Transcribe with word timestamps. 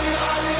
Ali, 0.00 0.16
Ali, 0.16 0.54
Ali. 0.54 0.59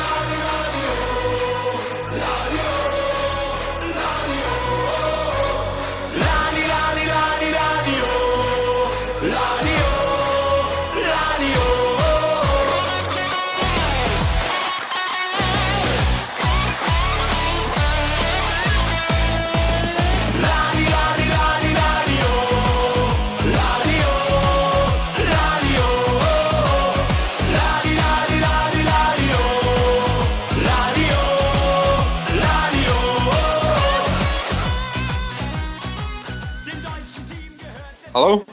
Hello, 38.22 38.44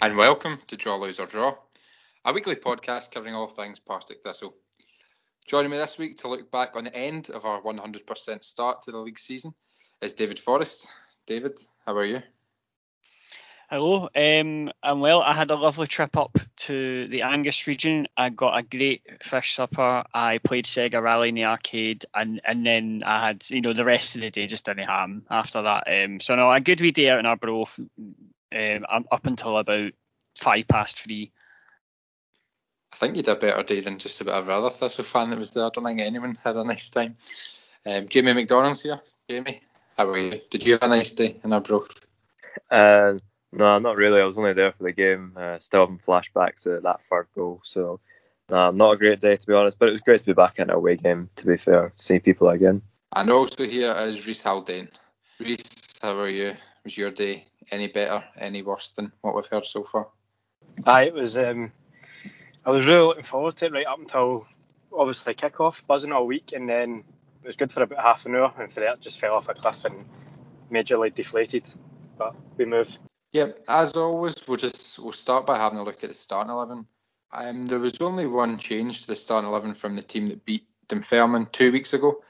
and 0.00 0.16
welcome 0.16 0.60
to 0.68 0.76
Draw, 0.76 0.94
Lose 0.94 1.18
or 1.18 1.26
Draw, 1.26 1.52
a 2.24 2.32
weekly 2.32 2.54
podcast 2.54 3.10
covering 3.10 3.34
all 3.34 3.48
things 3.48 3.80
Partick 3.80 4.22
Thistle. 4.22 4.54
Joining 5.48 5.72
me 5.72 5.76
this 5.76 5.98
week 5.98 6.18
to 6.18 6.28
look 6.28 6.52
back 6.52 6.76
on 6.76 6.84
the 6.84 6.94
end 6.94 7.28
of 7.28 7.44
our 7.44 7.60
100% 7.60 8.44
start 8.44 8.82
to 8.82 8.92
the 8.92 8.98
league 8.98 9.18
season 9.18 9.54
is 10.00 10.12
David 10.12 10.38
Forrest. 10.38 10.94
David, 11.26 11.58
how 11.84 11.96
are 11.96 12.04
you? 12.04 12.22
Hello, 13.68 14.08
um, 14.14 14.70
I'm 14.84 15.00
well. 15.00 15.20
I 15.20 15.32
had 15.32 15.50
a 15.50 15.56
lovely 15.56 15.88
trip 15.88 16.16
up 16.16 16.38
to 16.58 17.08
the 17.08 17.22
Angus 17.22 17.66
region. 17.66 18.06
I 18.16 18.28
got 18.28 18.56
a 18.56 18.62
great 18.62 19.02
fish 19.20 19.56
supper. 19.56 20.04
I 20.14 20.38
played 20.38 20.64
Sega 20.64 21.02
Rally 21.02 21.30
in 21.30 21.34
the 21.34 21.46
arcade, 21.46 22.04
and, 22.14 22.40
and 22.44 22.64
then 22.64 23.02
I 23.04 23.26
had, 23.26 23.50
you 23.50 23.62
know, 23.62 23.72
the 23.72 23.84
rest 23.84 24.14
of 24.14 24.20
the 24.20 24.30
day 24.30 24.46
just 24.46 24.66
didn't 24.66 24.86
ham 24.86 25.24
after 25.28 25.62
that. 25.62 25.88
Um, 25.88 26.20
so 26.20 26.36
no, 26.36 26.52
a 26.52 26.60
good 26.60 26.80
wee 26.80 26.92
day 26.92 27.10
out 27.10 27.18
in 27.18 27.26
Arbroath 27.26 27.80
um, 28.54 29.04
up 29.10 29.26
until 29.26 29.58
about 29.58 29.92
five 30.38 30.68
past 30.68 31.00
three. 31.00 31.32
I 32.92 32.96
think 32.96 33.16
you 33.16 33.22
did 33.22 33.32
a 33.32 33.36
better 33.36 33.62
day 33.62 33.80
than 33.80 33.98
just 33.98 34.20
about 34.20 34.38
every 34.38 34.54
other 34.54 34.70
Thistle 34.70 35.04
fan 35.04 35.30
that 35.30 35.38
was 35.38 35.52
there. 35.54 35.66
I 35.66 35.70
don't 35.70 35.84
think 35.84 36.00
anyone 36.00 36.38
had 36.42 36.56
a 36.56 36.64
nice 36.64 36.90
time. 36.90 37.16
Um, 37.86 38.08
Jamie 38.08 38.32
McDonald's 38.32 38.82
here. 38.82 39.00
Jamie, 39.28 39.60
how 39.96 40.08
are 40.08 40.18
you? 40.18 40.40
Did 40.50 40.66
you 40.66 40.72
have 40.72 40.82
a 40.82 40.88
nice 40.88 41.12
day 41.12 41.36
in 41.44 41.52
Arbroath? 41.52 42.06
Uh, 42.70 43.18
no, 43.52 43.78
not 43.78 43.96
really. 43.96 44.20
I 44.20 44.24
was 44.24 44.38
only 44.38 44.54
there 44.54 44.72
for 44.72 44.84
the 44.84 44.92
game. 44.92 45.34
Uh, 45.36 45.58
still 45.58 45.80
having 45.80 45.98
flashbacks 45.98 46.62
to 46.62 46.80
that 46.80 47.02
third 47.02 47.28
goal. 47.34 47.60
So, 47.64 48.00
no, 48.50 48.70
not 48.70 48.92
a 48.92 48.96
great 48.96 49.20
day 49.20 49.36
to 49.36 49.46
be 49.46 49.54
honest. 49.54 49.78
But 49.78 49.88
it 49.88 49.92
was 49.92 50.00
great 50.00 50.20
to 50.20 50.26
be 50.26 50.32
back 50.32 50.58
in 50.58 50.70
a 50.70 50.74
away 50.74 50.96
game. 50.96 51.30
To 51.36 51.46
be 51.46 51.56
fair, 51.56 51.92
seeing 51.96 52.20
people 52.20 52.48
again. 52.48 52.82
And 53.14 53.30
also 53.30 53.66
here 53.66 53.92
is 53.92 54.26
Reese 54.26 54.42
Haldane. 54.42 54.88
Reese, 55.38 55.98
how 56.02 56.18
are 56.18 56.28
you? 56.28 56.54
Was 56.88 56.96
your 56.96 57.10
day 57.10 57.44
any 57.70 57.86
better, 57.88 58.24
any 58.38 58.62
worse 58.62 58.92
than 58.92 59.12
what 59.20 59.34
we've 59.34 59.44
heard 59.44 59.66
so 59.66 59.82
far? 59.82 60.08
Aye, 60.86 61.08
it 61.08 61.12
was. 61.12 61.36
Um, 61.36 61.70
I 62.64 62.70
was 62.70 62.86
really 62.86 63.06
looking 63.06 63.24
forward 63.24 63.56
to 63.56 63.66
it 63.66 63.72
right 63.72 63.86
up 63.86 63.98
until 63.98 64.46
obviously 64.90 65.34
kick-off, 65.34 65.86
buzzing 65.86 66.12
all 66.12 66.26
week, 66.26 66.52
and 66.56 66.66
then 66.66 67.04
it 67.42 67.46
was 67.46 67.56
good 67.56 67.70
for 67.70 67.82
about 67.82 68.02
half 68.02 68.24
an 68.24 68.34
hour, 68.34 68.54
and 68.58 68.72
for 68.72 68.80
that 68.80 69.02
just 69.02 69.20
fell 69.20 69.34
off 69.34 69.50
a 69.50 69.52
cliff 69.52 69.84
and 69.84 70.06
majorly 70.72 71.14
deflated. 71.14 71.68
But 72.16 72.34
we 72.56 72.64
move. 72.64 72.98
Yep, 73.32 73.64
as 73.68 73.94
always, 73.98 74.48
we'll 74.48 74.56
just 74.56 74.98
we'll 74.98 75.12
start 75.12 75.44
by 75.44 75.58
having 75.58 75.78
a 75.78 75.84
look 75.84 76.02
at 76.02 76.08
the 76.08 76.14
starting 76.14 76.50
eleven. 76.50 76.86
Um, 77.30 77.66
there 77.66 77.80
was 77.80 78.00
only 78.00 78.26
one 78.26 78.56
change 78.56 79.02
to 79.02 79.08
the 79.08 79.16
starting 79.16 79.50
eleven 79.50 79.74
from 79.74 79.94
the 79.94 80.02
team 80.02 80.28
that 80.28 80.46
beat 80.46 80.64
Dunfermline 80.88 81.48
two 81.52 81.70
weeks 81.70 81.92
ago. 81.92 82.22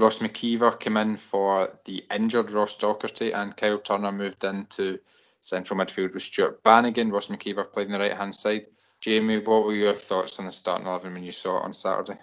Ross 0.00 0.20
McKeever 0.20 0.78
came 0.78 0.96
in 0.96 1.16
for 1.16 1.70
the 1.84 2.04
injured 2.14 2.50
Ross 2.50 2.76
Docherty, 2.76 3.34
and 3.34 3.56
Kyle 3.56 3.78
Turner 3.78 4.12
moved 4.12 4.44
into 4.44 4.98
central 5.40 5.78
midfield 5.78 6.14
with 6.14 6.22
Stuart 6.22 6.62
Bannigan. 6.62 7.10
Ross 7.10 7.28
McKeever 7.28 7.70
played 7.70 7.86
on 7.86 7.92
the 7.92 7.98
right 7.98 8.16
hand 8.16 8.34
side. 8.34 8.66
Jamie, 9.00 9.38
what 9.38 9.64
were 9.64 9.74
your 9.74 9.94
thoughts 9.94 10.38
on 10.38 10.46
the 10.46 10.52
starting 10.52 10.86
eleven 10.86 11.14
when 11.14 11.24
you 11.24 11.32
saw 11.32 11.58
it 11.58 11.64
on 11.64 11.74
Saturday? 11.74 12.18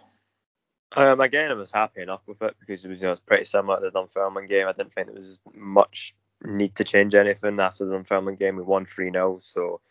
Um, 0.95 1.19
again, 1.19 1.51
I 1.51 1.55
was 1.55 1.71
happy 1.71 2.01
enough 2.01 2.21
with 2.27 2.41
it 2.41 2.55
because 2.59 2.85
it 2.85 2.89
was, 2.89 2.99
you 2.99 3.05
know, 3.05 3.09
it 3.09 3.13
was 3.13 3.19
pretty 3.19 3.45
similar 3.45 3.77
to 3.77 3.83
the 3.83 3.91
Dunfermline 3.91 4.45
game. 4.45 4.67
I 4.67 4.73
didn't 4.73 4.93
think 4.93 5.07
there 5.07 5.15
was 5.15 5.41
much 5.53 6.15
need 6.43 6.75
to 6.75 6.83
change 6.83 7.13
anything 7.13 7.59
after 7.59 7.85
the 7.85 7.95
Dunfermline 7.95 8.35
game. 8.35 8.55
We 8.55 8.63
won 8.63 8.85
3 8.85 9.11
0, 9.11 9.39
so 9.39 9.81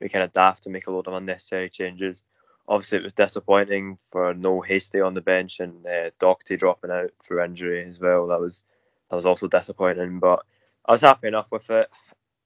we 0.00 0.08
kind 0.08 0.24
of 0.24 0.32
daft 0.32 0.62
to 0.62 0.70
make 0.70 0.86
a 0.86 0.90
lot 0.90 1.06
of 1.06 1.14
unnecessary 1.14 1.68
changes 1.68 2.22
obviously 2.68 2.98
it 2.98 3.04
was 3.04 3.12
disappointing 3.12 3.98
for 4.10 4.34
no 4.34 4.60
Hastie 4.60 5.00
on 5.00 5.14
the 5.14 5.20
bench 5.20 5.60
and 5.60 5.86
uh, 5.86 6.10
Docherty 6.18 6.58
dropping 6.58 6.90
out 6.90 7.10
through 7.22 7.44
injury 7.44 7.84
as 7.84 8.00
well. 8.00 8.26
That 8.28 8.40
was 8.40 8.62
that 9.10 9.16
was 9.16 9.26
also 9.26 9.46
disappointing, 9.46 10.18
but 10.18 10.44
I 10.84 10.92
was 10.92 11.00
happy 11.00 11.28
enough 11.28 11.50
with 11.50 11.70
it. 11.70 11.88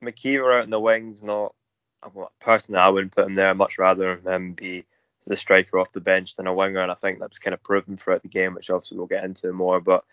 McKeever 0.03 0.58
out 0.58 0.64
in 0.64 0.70
the 0.70 0.81
wings, 0.81 1.22
not 1.22 1.54
personally 2.41 2.81
I 2.81 2.88
wouldn't 2.88 3.14
put 3.14 3.26
him 3.26 3.34
there. 3.34 3.50
I'd 3.50 3.56
much 3.56 3.78
rather 3.78 4.16
him 4.16 4.53
be 4.53 4.84
the 5.26 5.36
striker 5.36 5.78
off 5.78 5.92
the 5.92 6.00
bench 6.00 6.37
than 6.37 6.47
a 6.47 6.54
winger, 6.54 6.81
and 6.81 6.91
I 6.91 6.94
think 6.94 7.19
that 7.19 7.31
was 7.31 7.38
kind 7.38 7.54
of 7.54 7.62
proven 7.62 7.97
throughout 7.97 8.22
the 8.22 8.28
game, 8.28 8.54
which 8.54 8.70
obviously 8.70 8.98
we'll 8.98 9.06
get 9.06 9.25
into 9.25 9.52
more. 9.52 9.81
But 9.81 10.04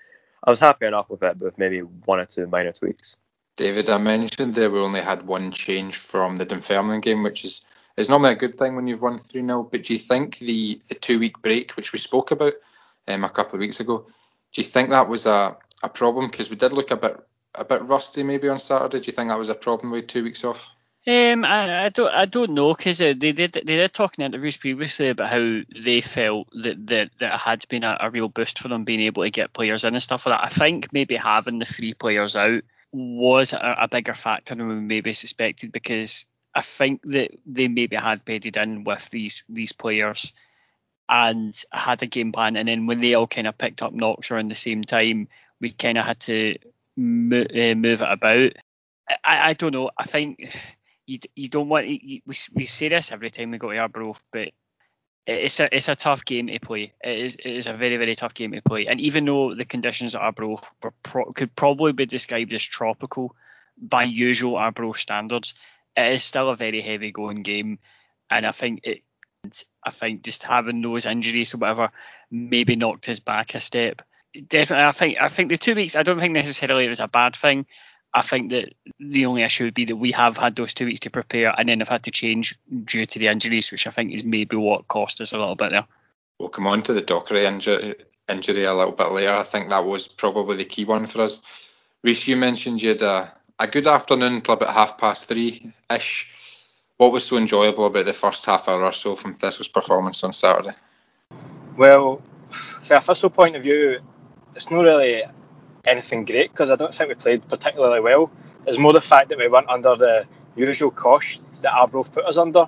I 0.44 0.50
was 0.50 0.60
happy 0.60 0.86
enough 0.86 1.10
with 1.10 1.24
it, 1.24 1.38
with 1.38 1.58
maybe 1.58 1.80
one 1.80 2.20
or 2.20 2.26
two 2.26 2.48
minor 2.48 2.72
tweaks. 2.72 3.16
David, 3.56 3.90
I 3.90 3.98
mentioned 3.98 4.54
there 4.54 4.70
we 4.70 4.80
only 4.80 5.02
had 5.02 5.24
one 5.24 5.52
change 5.52 5.98
from 5.98 6.36
the 6.36 6.46
Dunfermline 6.46 7.02
game, 7.02 7.24
which 7.24 7.44
is 7.44 7.66
is 7.98 8.10
normally 8.10 8.32
a 8.32 8.36
good 8.36 8.58
thing 8.58 8.76
when 8.76 8.88
you've 8.88 9.02
won 9.02 9.18
3 9.18 9.42
0. 9.42 9.64
But 9.64 9.84
do 9.84 9.94
you 9.94 10.00
think 10.00 10.38
the, 10.38 10.80
the 10.88 10.96
two 10.96 11.20
week 11.20 11.42
break, 11.42 11.72
which 11.72 11.92
we 11.92 12.00
spoke 12.00 12.32
about 12.32 12.54
um, 13.08 13.24
a 13.24 13.30
couple 13.30 13.56
of 13.56 13.60
weeks 13.60 13.80
ago, 13.80 14.06
do 14.54 14.62
you 14.62 14.66
think 14.66 14.92
that 14.92 15.10
was 15.10 15.26
a, 15.26 15.58
a 15.84 15.90
problem? 15.90 16.28
Because 16.28 16.50
we 16.50 16.56
did 16.56 16.74
look 16.74 16.92
a 16.92 16.98
bit 16.98 17.20
a 17.56 17.66
bit 17.66 17.82
rusty 17.84 18.22
maybe 18.24 18.50
on 18.50 18.60
Saturday. 18.60 19.00
Do 19.00 19.06
you 19.08 19.14
think 19.14 19.30
that 19.30 19.40
was 19.40 19.50
a 19.50 19.56
problem 19.56 19.92
with 19.92 20.08
two 20.08 20.24
weeks 20.24 20.44
off? 20.44 20.72
Um, 21.08 21.46
I, 21.46 21.86
I 21.86 21.90
don't 21.90 22.14
I 22.14 22.26
don't 22.26 22.52
know 22.52 22.74
because 22.74 23.02
uh, 23.02 23.14
they 23.18 23.32
did 23.32 23.54
they 23.54 23.62
did 23.62 23.94
talk 23.94 24.18
in 24.18 24.26
interviews 24.26 24.58
previously 24.58 25.08
about 25.08 25.30
how 25.30 25.62
they 25.82 26.02
felt 26.02 26.50
that 26.62 26.86
that, 26.88 27.12
that 27.20 27.34
it 27.34 27.40
had 27.40 27.66
been 27.70 27.86
a, 27.86 27.98
a 28.02 28.10
real 28.10 28.28
boost 28.28 28.60
for 28.60 28.68
them 28.68 28.84
being 28.84 29.00
able 29.02 29.24
to 29.24 29.30
get 29.32 29.54
players 29.54 29.86
in 29.86 29.94
and 29.94 30.04
stuff 30.04 30.26
like 30.26 30.38
that. 30.38 30.46
I 30.46 30.50
think 30.50 30.92
maybe 30.92 31.16
having 31.16 31.60
the 31.60 31.66
three 31.66 31.94
players 31.94 32.36
out 32.36 32.62
was 32.92 33.54
a, 33.54 33.78
a 33.82 33.88
bigger 33.88 34.14
factor 34.14 34.54
than 34.54 34.68
we 34.68 34.76
maybe 34.76 35.14
suspected 35.14 35.72
because 35.72 36.26
I 36.58 36.62
think 36.62 37.02
that 37.04 37.38
they 37.46 37.68
maybe 37.68 37.96
had 37.96 38.26
bedded 38.26 38.58
in 38.58 38.84
with 38.84 39.12
these 39.12 39.44
these 39.48 39.74
players 39.74 40.34
and 41.08 41.54
had 41.72 42.02
a 42.02 42.08
game 42.08 42.32
plan, 42.32 42.58
and 42.58 42.68
then 42.68 42.88
when 42.88 43.00
they 43.00 43.14
all 43.14 43.28
kind 43.28 43.46
of 43.46 43.60
picked 43.60 43.84
up 43.84 43.94
knocks 43.94 44.32
around 44.32 44.50
the 44.50 44.56
same 44.56 44.84
time, 44.84 45.28
we 45.62 45.72
kind 45.72 46.00
of 46.00 46.06
had 46.06 46.20
to 46.22 46.58
mo- 46.96 47.46
uh, 47.56 47.76
move 47.76 48.02
it 48.02 48.12
about. 48.12 48.54
I, 49.24 49.50
I 49.50 49.54
don't 49.54 49.72
know. 49.72 49.92
I 49.96 50.06
think 50.06 50.52
you 51.06 51.20
you 51.36 51.48
don't 51.48 51.70
want 51.70 51.88
you, 51.88 52.22
we 52.26 52.36
we 52.56 52.66
say 52.66 52.90
this 52.90 53.12
every 53.12 53.30
time 53.30 53.52
we 53.52 53.60
go 53.60 53.72
to 53.72 53.78
Arbroath, 53.78 54.24
but 54.32 54.50
it's 55.28 55.60
a 55.60 55.70
it's 55.72 55.90
a 55.90 55.96
tough 55.96 56.26
game 56.26 56.48
to 56.48 56.60
play. 56.60 56.94
It 57.04 57.20
is 57.20 57.36
it 57.36 57.52
is 57.52 57.68
a 57.68 57.74
very 57.74 57.98
very 57.98 58.16
tough 58.16 58.34
game 58.34 58.54
to 58.54 58.62
play. 58.64 58.88
And 58.88 59.00
even 59.00 59.26
though 59.26 59.54
the 59.54 59.66
conditions 59.66 60.16
at 60.16 60.22
Arbroath 60.22 60.68
pro- 61.04 61.32
could 61.34 61.56
probably 61.56 61.92
be 61.92 62.08
described 62.08 62.52
as 62.56 62.64
tropical 62.64 63.36
by 63.80 64.06
usual 64.06 64.56
Arbroath 64.56 64.98
standards, 64.98 65.54
it 65.98 66.14
is 66.14 66.24
still 66.24 66.50
a 66.50 66.56
very 66.56 66.82
heavy 66.82 67.12
going 67.12 67.42
game, 67.44 67.80
and 68.30 68.46
I 68.46 68.52
think 68.52 68.82
it. 68.84 69.02
I 69.84 69.92
think 69.92 70.24
just 70.24 70.44
having 70.44 70.82
those 70.82 71.06
injuries 71.06 71.54
or 71.54 71.60
whatever 71.60 71.92
maybe 72.30 72.76
knocked 72.76 73.06
his 73.06 73.22
back 73.22 73.56
a 73.56 73.62
step. 73.62 74.02
Definitely, 74.48 74.86
I 74.86 74.92
think 74.92 75.18
I 75.22 75.28
think 75.30 75.50
the 75.50 75.58
two 75.58 75.76
weeks. 75.76 75.96
I 75.96 76.04
don't 76.04 76.20
think 76.20 76.34
necessarily 76.34 76.86
it 76.86 76.90
was 76.90 77.00
a 77.00 77.08
bad 77.08 77.36
thing. 77.36 77.66
I 78.14 78.22
think 78.22 78.52
that 78.52 78.74
the 79.00 79.26
only 79.26 79.44
issue 79.44 79.66
would 79.66 79.74
be 79.74 79.86
that 79.86 79.96
we 79.96 80.12
have 80.14 80.38
had 80.38 80.56
those 80.56 80.74
two 80.74 80.86
weeks 80.86 81.02
to 81.02 81.10
prepare 81.10 81.54
and 81.58 81.70
then 81.70 81.80
have 81.80 81.90
had 81.90 82.04
to 82.04 82.12
change 82.12 82.58
due 82.84 83.06
to 83.06 83.20
the 83.20 83.28
injuries, 83.28 83.72
which 83.72 83.86
I 83.86 83.92
think 83.92 84.14
is 84.14 84.24
maybe 84.24 84.56
what 84.56 84.88
cost 84.88 85.22
us 85.22 85.34
a 85.34 85.38
little 85.38 85.56
bit 85.56 85.72
there. 85.72 85.86
We'll 86.40 86.50
come 86.50 86.68
on 86.68 86.84
to 86.84 86.94
the 86.94 87.02
Docherty 87.02 87.44
injury, 87.44 87.96
injury 88.30 88.64
a 88.64 88.74
little 88.74 88.94
bit 88.94 89.12
later. 89.12 89.34
I 89.34 89.44
think 89.44 89.70
that 89.70 89.86
was 89.86 90.08
probably 90.08 90.58
the 90.58 90.66
key 90.66 90.86
one 90.86 91.06
for 91.06 91.22
us. 91.22 91.76
Reese, 92.04 92.28
you 92.28 92.38
mentioned 92.38 92.82
you 92.82 92.90
had 92.90 93.02
a, 93.02 93.32
a 93.60 93.68
good 93.68 93.88
afternoon 93.88 94.34
until 94.34 94.54
about 94.54 94.74
half 94.74 94.98
past 94.98 95.28
three 95.28 95.72
ish. 95.94 96.32
What 96.98 97.12
was 97.12 97.26
so 97.26 97.38
enjoyable 97.38 97.86
about 97.86 98.06
the 98.06 98.14
first 98.14 98.46
half 98.46 98.68
hour 98.68 98.84
or 98.84 98.92
so 98.92 99.16
from 99.16 99.34
Thistle's 99.34 99.68
performance 99.68 100.24
on 100.24 100.34
Saturday? 100.34 100.76
Well, 101.76 102.22
from 102.82 102.98
a 102.98 103.02
Thistle 103.02 103.30
point 103.30 103.56
of 103.56 103.64
view, 103.64 104.00
it's 104.56 104.72
not 104.72 104.82
really 104.82 105.24
anything 105.86 106.26
great 106.26 106.52
because 106.52 106.70
I 106.72 106.76
don't 106.76 106.94
think 106.94 107.10
we 107.10 107.16
played 107.16 107.48
particularly 107.48 108.00
well. 108.00 108.32
It's 108.66 108.80
more 108.80 108.94
the 108.94 109.02
fact 109.02 109.30
that 109.30 109.38
we 109.38 109.48
went 109.48 109.70
under 109.70 109.96
the 109.96 110.26
usual 110.56 110.92
cosh 110.92 111.40
that 111.62 111.74
Arbroath 111.74 112.14
put 112.14 112.26
us 112.26 112.38
under, 112.38 112.68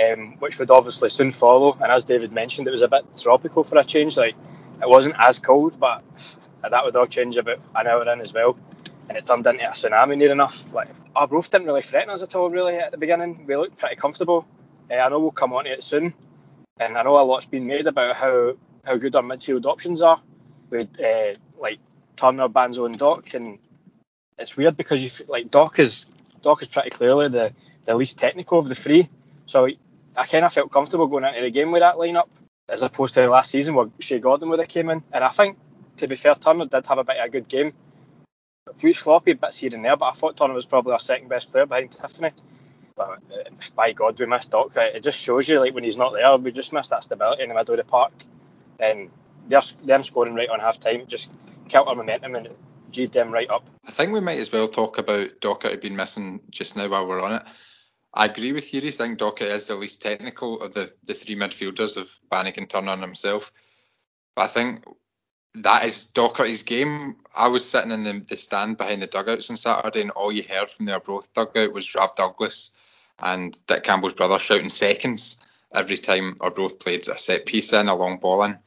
um, 0.00 0.36
which 0.38 0.58
would 0.58 0.70
obviously 0.70 1.10
soon 1.10 1.32
follow. 1.32 1.72
And 1.72 1.90
as 1.90 2.04
David 2.04 2.32
mentioned, 2.32 2.68
it 2.68 2.72
was 2.72 2.82
a 2.82 2.88
bit 2.88 3.04
tropical 3.20 3.64
for 3.64 3.78
a 3.78 3.84
change. 3.84 4.16
Like 4.16 4.34
it 4.80 4.88
wasn't 4.88 5.16
as 5.18 5.40
cold, 5.40 5.78
but 5.78 6.04
that 6.62 6.84
would 6.84 6.96
all 6.96 7.06
change 7.06 7.36
about 7.36 7.58
an 7.74 7.86
hour 7.86 8.08
in 8.08 8.20
as 8.20 8.32
well 8.32 8.56
and 9.08 9.18
it 9.18 9.26
turned 9.26 9.46
into 9.46 9.64
a 9.64 9.70
tsunami 9.70 10.16
near 10.16 10.32
enough. 10.32 10.72
Like 10.72 10.88
Arbroath 11.14 11.50
didn't 11.50 11.66
really 11.66 11.82
threaten 11.82 12.10
us 12.10 12.22
at 12.22 12.34
all, 12.34 12.50
really, 12.50 12.76
at 12.76 12.90
the 12.90 12.98
beginning. 12.98 13.46
We 13.46 13.56
looked 13.56 13.78
pretty 13.78 13.96
comfortable. 13.96 14.46
Uh, 14.90 14.94
I 14.94 15.08
know 15.08 15.20
we'll 15.20 15.30
come 15.30 15.52
on 15.52 15.64
to 15.64 15.70
it 15.70 15.84
soon, 15.84 16.14
and 16.78 16.96
I 16.96 17.02
know 17.02 17.20
a 17.20 17.22
lot's 17.22 17.46
been 17.46 17.66
made 17.66 17.86
about 17.86 18.16
how 18.16 18.56
how 18.84 18.96
good 18.96 19.16
our 19.16 19.22
midfield 19.22 19.64
options 19.64 20.02
are 20.02 20.20
with 20.70 21.00
uh, 21.00 21.34
like 21.58 21.78
Turner, 22.16 22.48
Banzo, 22.48 22.86
and 22.86 22.98
Doc, 22.98 23.34
and 23.34 23.58
it's 24.38 24.56
weird 24.56 24.76
because 24.76 25.02
you 25.02 25.10
like 25.28 25.50
Doc 25.50 25.78
is 25.78 26.06
Doc 26.42 26.62
is 26.62 26.68
pretty 26.68 26.90
clearly 26.90 27.28
the, 27.28 27.52
the 27.86 27.94
least 27.94 28.18
technical 28.18 28.58
of 28.58 28.68
the 28.68 28.74
three, 28.74 29.08
so 29.46 29.68
I 30.16 30.26
kind 30.26 30.44
of 30.44 30.52
felt 30.52 30.70
comfortable 30.70 31.06
going 31.06 31.24
into 31.24 31.40
the 31.40 31.50
game 31.50 31.72
with 31.72 31.80
that 31.80 31.96
lineup 31.96 32.28
as 32.68 32.82
opposed 32.82 33.14
to 33.14 33.28
last 33.28 33.50
season 33.50 33.74
where 33.74 33.88
Shay 34.00 34.18
Gordon 34.18 34.48
would 34.48 34.58
have 34.58 34.68
came 34.68 34.90
in, 34.90 35.02
and 35.12 35.24
I 35.24 35.28
think 35.28 35.58
to 35.98 36.08
be 36.08 36.16
fair, 36.16 36.34
Turner 36.34 36.66
did 36.66 36.86
have 36.86 36.98
a 36.98 37.04
bit 37.04 37.18
of 37.18 37.26
a 37.26 37.30
good 37.30 37.48
game. 37.48 37.72
A 38.66 38.72
few 38.72 38.94
sloppy 38.94 39.34
bits 39.34 39.58
here 39.58 39.74
and 39.74 39.84
there, 39.84 39.96
but 39.96 40.06
I 40.06 40.12
thought 40.12 40.38
Turner 40.38 40.54
was 40.54 40.64
probably 40.64 40.92
our 40.92 40.98
second 40.98 41.28
best 41.28 41.52
player 41.52 41.66
behind 41.66 41.90
Tiffoney. 41.90 42.32
But 42.96 43.18
uh, 43.30 43.50
by 43.76 43.92
God, 43.92 44.18
we 44.18 44.24
missed 44.24 44.52
Doc. 44.52 44.72
It 44.76 45.02
just 45.02 45.18
shows 45.18 45.46
you, 45.48 45.60
like 45.60 45.74
when 45.74 45.84
he's 45.84 45.98
not 45.98 46.14
there, 46.14 46.34
we 46.38 46.50
just 46.50 46.72
missed 46.72 46.90
that 46.90 47.04
stability 47.04 47.42
in 47.42 47.50
the 47.50 47.54
middle 47.54 47.74
of 47.74 47.78
the 47.78 47.84
park. 47.84 48.12
And 48.80 49.10
they're 49.48 49.60
them 49.82 50.02
scoring 50.02 50.34
right 50.34 50.48
on 50.48 50.60
half 50.60 50.80
time 50.80 51.06
just 51.06 51.30
killed 51.68 51.88
our 51.88 51.94
momentum 51.94 52.34
and 52.34 52.48
G'd 52.90 53.12
them 53.12 53.32
right 53.32 53.50
up. 53.50 53.68
I 53.84 53.90
think 53.90 54.12
we 54.12 54.20
might 54.20 54.38
as 54.38 54.50
well 54.50 54.68
talk 54.68 54.96
about 54.96 55.40
Docherty 55.40 55.80
being 55.80 55.96
missing 55.96 56.40
just 56.50 56.76
now 56.76 56.88
while 56.88 57.06
we're 57.06 57.20
on 57.20 57.34
it. 57.34 57.42
I 58.14 58.26
agree 58.26 58.52
with 58.52 58.72
you. 58.72 58.80
I 58.80 58.90
think 58.90 59.18
Docherty 59.18 59.50
is 59.50 59.66
the 59.66 59.74
least 59.74 60.00
technical 60.00 60.62
of 60.62 60.72
the, 60.72 60.92
the 61.02 61.12
three 61.12 61.36
midfielders 61.36 61.98
of 61.98 62.18
Bannigan, 62.30 62.66
Turner, 62.66 62.92
and 62.92 63.02
himself. 63.02 63.52
But 64.34 64.42
I 64.42 64.46
think 64.46 64.84
that 65.56 65.84
is 65.84 66.06
Docherty's 66.14 66.64
game. 66.64 67.16
I 67.34 67.48
was 67.48 67.68
sitting 67.68 67.92
in 67.92 68.02
the, 68.02 68.20
the 68.20 68.36
stand 68.36 68.76
behind 68.76 69.02
the 69.02 69.06
dugouts 69.06 69.50
on 69.50 69.56
Saturday, 69.56 70.00
and 70.00 70.10
all 70.10 70.32
you 70.32 70.42
heard 70.42 70.70
from 70.70 70.86
the 70.86 70.94
Arbroath 70.94 71.32
dugout 71.32 71.72
was 71.72 71.94
Rob 71.94 72.16
Douglas 72.16 72.70
and 73.18 73.58
Dick 73.66 73.84
Campbell's 73.84 74.14
brother 74.14 74.38
shouting 74.38 74.68
seconds 74.68 75.36
every 75.72 75.96
time 75.96 76.36
Arbroath 76.40 76.78
played 76.78 77.06
a 77.08 77.18
set 77.18 77.46
piece 77.46 77.72
in, 77.72 77.88
a 77.88 77.94
long 77.94 78.18
ball 78.18 78.42
in. 78.44 78.58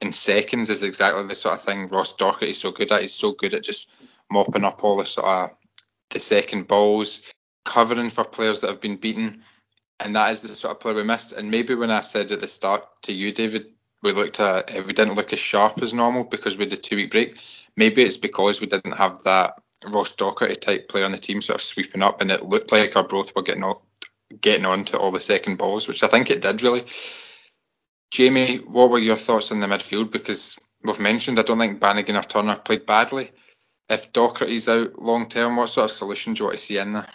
And 0.00 0.14
seconds 0.14 0.70
is 0.70 0.82
exactly 0.82 1.26
the 1.26 1.34
sort 1.34 1.54
of 1.54 1.62
thing 1.62 1.86
Ross 1.86 2.14
Docherty 2.14 2.48
is 2.48 2.60
so 2.60 2.72
good 2.72 2.92
at. 2.92 3.02
He's 3.02 3.14
so 3.14 3.32
good 3.32 3.54
at 3.54 3.62
just 3.62 3.88
mopping 4.30 4.64
up 4.64 4.84
all 4.84 4.98
the 4.98 5.06
sort 5.06 5.26
of 5.26 5.50
the 6.10 6.20
second 6.20 6.68
balls, 6.68 7.32
covering 7.64 8.10
for 8.10 8.24
players 8.24 8.60
that 8.60 8.70
have 8.70 8.80
been 8.80 8.96
beaten. 8.96 9.42
And 10.00 10.16
that 10.16 10.32
is 10.32 10.42
the 10.42 10.48
sort 10.48 10.72
of 10.72 10.80
player 10.80 10.96
we 10.96 11.04
missed. 11.04 11.32
And 11.32 11.50
maybe 11.50 11.74
when 11.74 11.90
I 11.90 12.00
said 12.00 12.30
at 12.32 12.40
the 12.40 12.48
start 12.48 12.84
to 13.02 13.12
you, 13.12 13.32
David, 13.32 13.73
we 14.04 14.12
looked 14.12 14.38
at 14.38 14.70
we 14.86 14.92
didn't 14.92 15.14
look 15.14 15.32
as 15.32 15.38
sharp 15.40 15.82
as 15.82 15.94
normal 15.94 16.24
because 16.24 16.56
we 16.56 16.64
had 16.64 16.72
a 16.72 16.76
two 16.76 16.96
week 16.96 17.10
break. 17.10 17.40
Maybe 17.74 18.02
it's 18.02 18.18
because 18.18 18.60
we 18.60 18.68
didn't 18.68 18.96
have 18.96 19.24
that 19.24 19.60
Ross 19.84 20.14
Docherty 20.14 20.60
type 20.60 20.88
player 20.88 21.04
on 21.04 21.12
the 21.12 21.18
team 21.18 21.42
sort 21.42 21.56
of 21.56 21.62
sweeping 21.62 22.02
up, 22.02 22.20
and 22.20 22.30
it 22.30 22.44
looked 22.44 22.70
like 22.70 22.94
Arbroath 22.94 23.34
were 23.34 23.42
getting 23.42 23.64
on, 23.64 23.76
getting 24.40 24.66
on 24.66 24.84
to 24.86 24.98
all 24.98 25.10
the 25.10 25.20
second 25.20 25.56
balls, 25.56 25.88
which 25.88 26.02
I 26.02 26.06
think 26.06 26.30
it 26.30 26.42
did 26.42 26.62
really. 26.62 26.84
Jamie, 28.10 28.58
what 28.58 28.90
were 28.90 28.98
your 28.98 29.16
thoughts 29.16 29.50
on 29.50 29.60
the 29.60 29.66
midfield? 29.66 30.12
Because 30.12 30.58
we've 30.82 31.00
mentioned 31.00 31.38
I 31.38 31.42
don't 31.42 31.58
think 31.58 31.80
Bannigan 31.80 32.16
or 32.16 32.22
Turner 32.22 32.56
played 32.56 32.86
badly. 32.86 33.32
If 33.88 34.12
Docherty's 34.12 34.68
out 34.68 34.98
long 34.98 35.28
term, 35.28 35.56
what 35.56 35.68
sort 35.68 35.86
of 35.86 35.90
solution 35.90 36.34
do 36.34 36.40
you 36.40 36.44
want 36.46 36.58
to 36.58 36.64
see 36.64 36.78
in 36.78 36.92
there? 36.92 37.08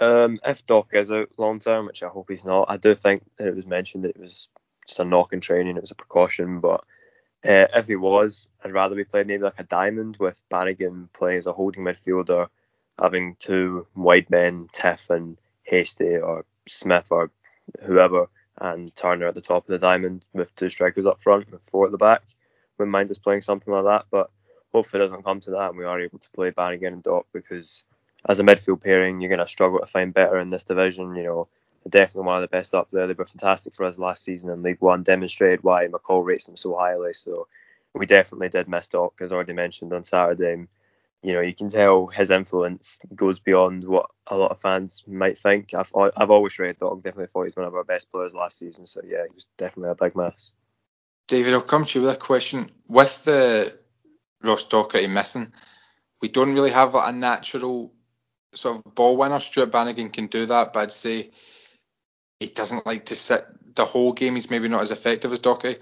Um, 0.00 0.40
if 0.44 0.66
Doc 0.66 0.88
is 0.92 1.10
out 1.10 1.30
long 1.38 1.60
term, 1.60 1.86
which 1.86 2.02
I 2.02 2.08
hope 2.08 2.28
he's 2.28 2.44
not, 2.44 2.66
I 2.68 2.76
do 2.76 2.96
think 2.96 3.22
it 3.38 3.54
was 3.54 3.66
mentioned 3.66 4.04
that 4.04 4.10
it 4.10 4.20
was 4.20 4.48
just 4.86 5.00
a 5.00 5.04
knock 5.04 5.32
in 5.32 5.40
training, 5.40 5.76
it 5.76 5.80
was 5.80 5.90
a 5.90 5.96
precaution. 5.96 6.60
But 6.60 6.84
uh, 7.44 7.66
if 7.74 7.86
he 7.86 7.96
was, 7.96 8.48
I'd 8.64 8.72
rather 8.72 8.96
we 8.96 9.04
played 9.04 9.26
maybe 9.26 9.42
like 9.42 9.58
a 9.58 9.64
diamond 9.64 10.16
with 10.18 10.40
Bannigan 10.50 11.08
playing 11.12 11.38
as 11.38 11.46
a 11.46 11.52
holding 11.52 11.84
midfielder, 11.84 12.48
having 12.98 13.36
two 13.38 13.86
wide 13.94 14.30
men, 14.30 14.68
Tiff 14.72 15.10
and 15.10 15.36
Hastie 15.64 16.16
or 16.16 16.44
Smith 16.66 17.08
or 17.10 17.30
whoever, 17.82 18.28
and 18.58 18.94
Turner 18.94 19.26
at 19.26 19.34
the 19.34 19.40
top 19.40 19.64
of 19.64 19.72
the 19.72 19.78
diamond 19.78 20.26
with 20.32 20.54
two 20.56 20.68
strikers 20.68 21.06
up 21.06 21.22
front, 21.22 21.48
and 21.48 21.60
four 21.60 21.86
at 21.86 21.92
the 21.92 21.98
back. 21.98 22.22
Wouldn't 22.78 22.92
mind 22.92 23.10
us 23.10 23.18
playing 23.18 23.42
something 23.42 23.72
like 23.72 23.84
that, 23.84 24.06
but 24.10 24.30
hopefully 24.72 25.02
it 25.02 25.06
doesn't 25.06 25.24
come 25.24 25.40
to 25.40 25.52
that 25.52 25.70
and 25.70 25.78
we 25.78 25.84
are 25.84 26.00
able 26.00 26.18
to 26.18 26.30
play 26.30 26.50
Bannigan 26.50 26.94
and 26.94 27.02
Doc 27.02 27.26
because 27.32 27.84
as 28.28 28.40
a 28.40 28.42
midfield 28.42 28.82
pairing, 28.82 29.20
you're 29.20 29.28
going 29.28 29.38
to 29.38 29.46
struggle 29.46 29.78
to 29.78 29.86
find 29.86 30.12
better 30.12 30.38
in 30.38 30.50
this 30.50 30.64
division. 30.64 31.14
You 31.14 31.22
know, 31.22 31.48
definitely 31.88 32.26
one 32.26 32.36
of 32.36 32.42
the 32.42 32.56
best 32.56 32.74
up 32.74 32.90
there. 32.90 33.06
They 33.06 33.12
were 33.12 33.26
fantastic 33.26 33.74
for 33.74 33.84
us 33.84 33.98
last 33.98 34.24
season 34.24 34.50
in 34.50 34.62
League 34.62 34.80
One, 34.80 35.02
demonstrated 35.02 35.62
why 35.62 35.86
McCall 35.86 36.24
rates 36.24 36.44
them 36.44 36.56
so 36.56 36.76
highly. 36.76 37.12
So 37.12 37.46
we 37.94 38.06
definitely 38.06 38.48
did 38.48 38.68
miss 38.68 38.88
Doc, 38.88 39.14
as 39.20 39.32
already 39.32 39.52
mentioned 39.52 39.92
on 39.92 40.02
Saturday. 40.02 40.66
You 41.22 41.32
know, 41.32 41.40
you 41.40 41.54
can 41.54 41.70
tell 41.70 42.06
his 42.06 42.30
influence 42.30 42.98
goes 43.14 43.38
beyond 43.38 43.84
what 43.84 44.10
a 44.26 44.36
lot 44.36 44.50
of 44.50 44.60
fans 44.60 45.02
might 45.06 45.38
think. 45.38 45.72
I've 45.72 45.90
I've 45.94 46.30
always 46.30 46.58
rated 46.58 46.80
Doc. 46.80 47.02
Definitely 47.02 47.28
thought 47.28 47.44
he's 47.44 47.56
one 47.56 47.66
of 47.66 47.74
our 47.74 47.84
best 47.84 48.10
players 48.10 48.34
last 48.34 48.58
season. 48.58 48.84
So 48.84 49.00
yeah, 49.06 49.24
he 49.28 49.34
was 49.34 49.46
definitely 49.56 49.90
a 49.90 49.94
big 49.94 50.16
miss. 50.16 50.52
David, 51.26 51.54
I'll 51.54 51.62
come 51.62 51.86
to 51.86 51.98
you 51.98 52.06
with 52.06 52.14
a 52.14 52.18
question. 52.18 52.70
With 52.86 53.24
the 53.24 53.78
Ross 54.42 54.66
Docherty 54.66 55.10
missing, 55.10 55.52
we 56.20 56.28
don't 56.28 56.54
really 56.54 56.70
have 56.70 56.94
a 56.94 57.12
natural 57.12 57.92
sort 58.54 58.76
of 58.76 58.94
ball 58.94 59.16
winner. 59.16 59.40
Stuart 59.40 59.72
Bannigan 59.72 60.10
can 60.10 60.26
do 60.26 60.46
that, 60.46 60.72
but 60.72 60.80
I'd 60.80 60.92
say 60.92 61.30
he 62.44 62.50
doesn't 62.50 62.86
like 62.86 63.06
to 63.06 63.16
sit 63.16 63.42
the 63.74 63.84
whole 63.84 64.12
game. 64.12 64.34
He's 64.34 64.50
maybe 64.50 64.68
not 64.68 64.82
as 64.82 64.90
effective 64.90 65.32
as 65.32 65.40
Docherty. 65.40 65.78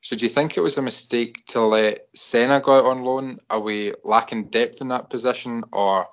So 0.00 0.16
do 0.16 0.24
you 0.24 0.30
think 0.30 0.56
it 0.56 0.62
was 0.62 0.78
a 0.78 0.82
mistake 0.82 1.44
to 1.48 1.60
let 1.60 2.08
Senna 2.14 2.60
go 2.60 2.78
out 2.78 2.86
on 2.86 3.04
loan? 3.04 3.40
Are 3.50 3.60
we 3.60 3.92
lacking 4.04 4.44
depth 4.44 4.80
in 4.80 4.88
that 4.88 5.10
position, 5.10 5.64
or 5.72 6.08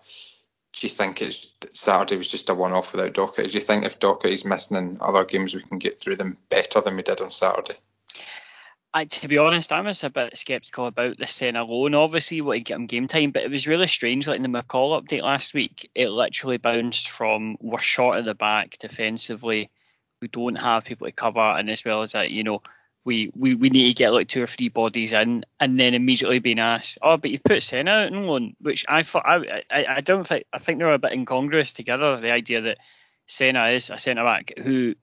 do 0.74 0.88
you 0.88 0.90
think 0.90 1.22
it's 1.22 1.48
Saturday 1.74 2.18
was 2.18 2.32
just 2.32 2.50
a 2.50 2.54
one-off 2.54 2.92
without 2.92 3.14
Docherty? 3.14 3.52
Do 3.52 3.58
you 3.58 3.64
think 3.64 3.86
if 3.86 4.00
Docherty's 4.00 4.44
missing 4.44 4.78
in 4.78 4.98
other 5.00 5.24
games, 5.24 5.56
we 5.56 5.62
can 5.62 5.78
get 5.80 5.98
through 5.98 6.18
them 6.18 6.38
better 6.50 6.82
than 6.82 6.96
we 6.96 7.04
did 7.04 7.22
on 7.22 7.32
Saturday? 7.32 7.76
I, 8.94 9.04
to 9.04 9.28
be 9.28 9.38
honest, 9.38 9.74
I 9.74 9.82
was 9.82 10.06
a 10.06 10.10
bit 10.10 10.38
sceptical 10.38 10.88
about 10.88 11.18
the 11.18 11.28
Senna 11.28 11.66
loan. 11.66 11.96
Obviously, 11.96 12.40
what 12.42 12.54
to 12.54 12.62
get 12.62 12.78
him 12.78 12.86
game 12.86 13.08
time, 13.08 13.32
but 13.32 13.44
it 13.44 13.52
was 13.52 13.68
really 13.68 13.88
strange. 13.88 14.26
Like 14.26 14.38
in 14.38 14.42
the 14.42 14.48
McCall 14.48 15.02
update 15.02 15.22
last 15.22 15.54
week, 15.54 15.92
it 15.94 16.10
literally 16.10 16.58
bounced 16.58 17.10
from 17.10 17.58
we're 17.60 17.80
short 17.80 18.18
at 18.18 18.26
the 18.26 18.34
back 18.34 18.78
defensively, 18.80 19.70
we 20.26 20.30
don't 20.30 20.56
have 20.56 20.86
people 20.86 21.06
to 21.06 21.12
cover, 21.12 21.40
and 21.40 21.70
as 21.70 21.86
well 21.86 22.02
as 22.02 22.14
that, 22.14 22.32
you 22.32 22.44
know, 22.44 22.64
we, 23.04 23.32
we, 23.36 23.54
we 23.54 23.70
need 23.70 23.90
to 23.90 23.94
get 23.94 24.12
like 24.12 24.28
two 24.28 24.42
or 24.42 24.48
three 24.48 24.70
bodies 24.70 25.14
in, 25.14 25.46
and 25.60 25.80
then 25.80 25.94
immediately 25.94 26.40
being 26.40 26.58
asked, 26.58 26.98
oh, 27.04 27.18
but 27.18 27.30
you've 27.30 27.44
put 27.44 27.62
Senna 27.62 27.92
out 27.92 28.14
on 28.14 28.26
loan, 28.26 28.56
which 28.60 28.86
I 28.90 29.04
thought 29.04 29.26
I, 29.28 29.62
I 29.70 29.86
I 29.98 30.02
don't 30.02 30.26
think 30.28 30.46
I 30.52 30.58
think 30.58 30.80
they're 30.80 30.92
a 30.92 30.98
bit 30.98 31.14
incongruous 31.14 31.74
together. 31.74 32.20
The 32.20 32.32
idea 32.32 32.62
that 32.62 32.80
Senna 33.28 33.68
is 33.68 33.92
a 33.92 34.00
centre 34.00 34.24
back 34.24 34.54
who 34.58 34.96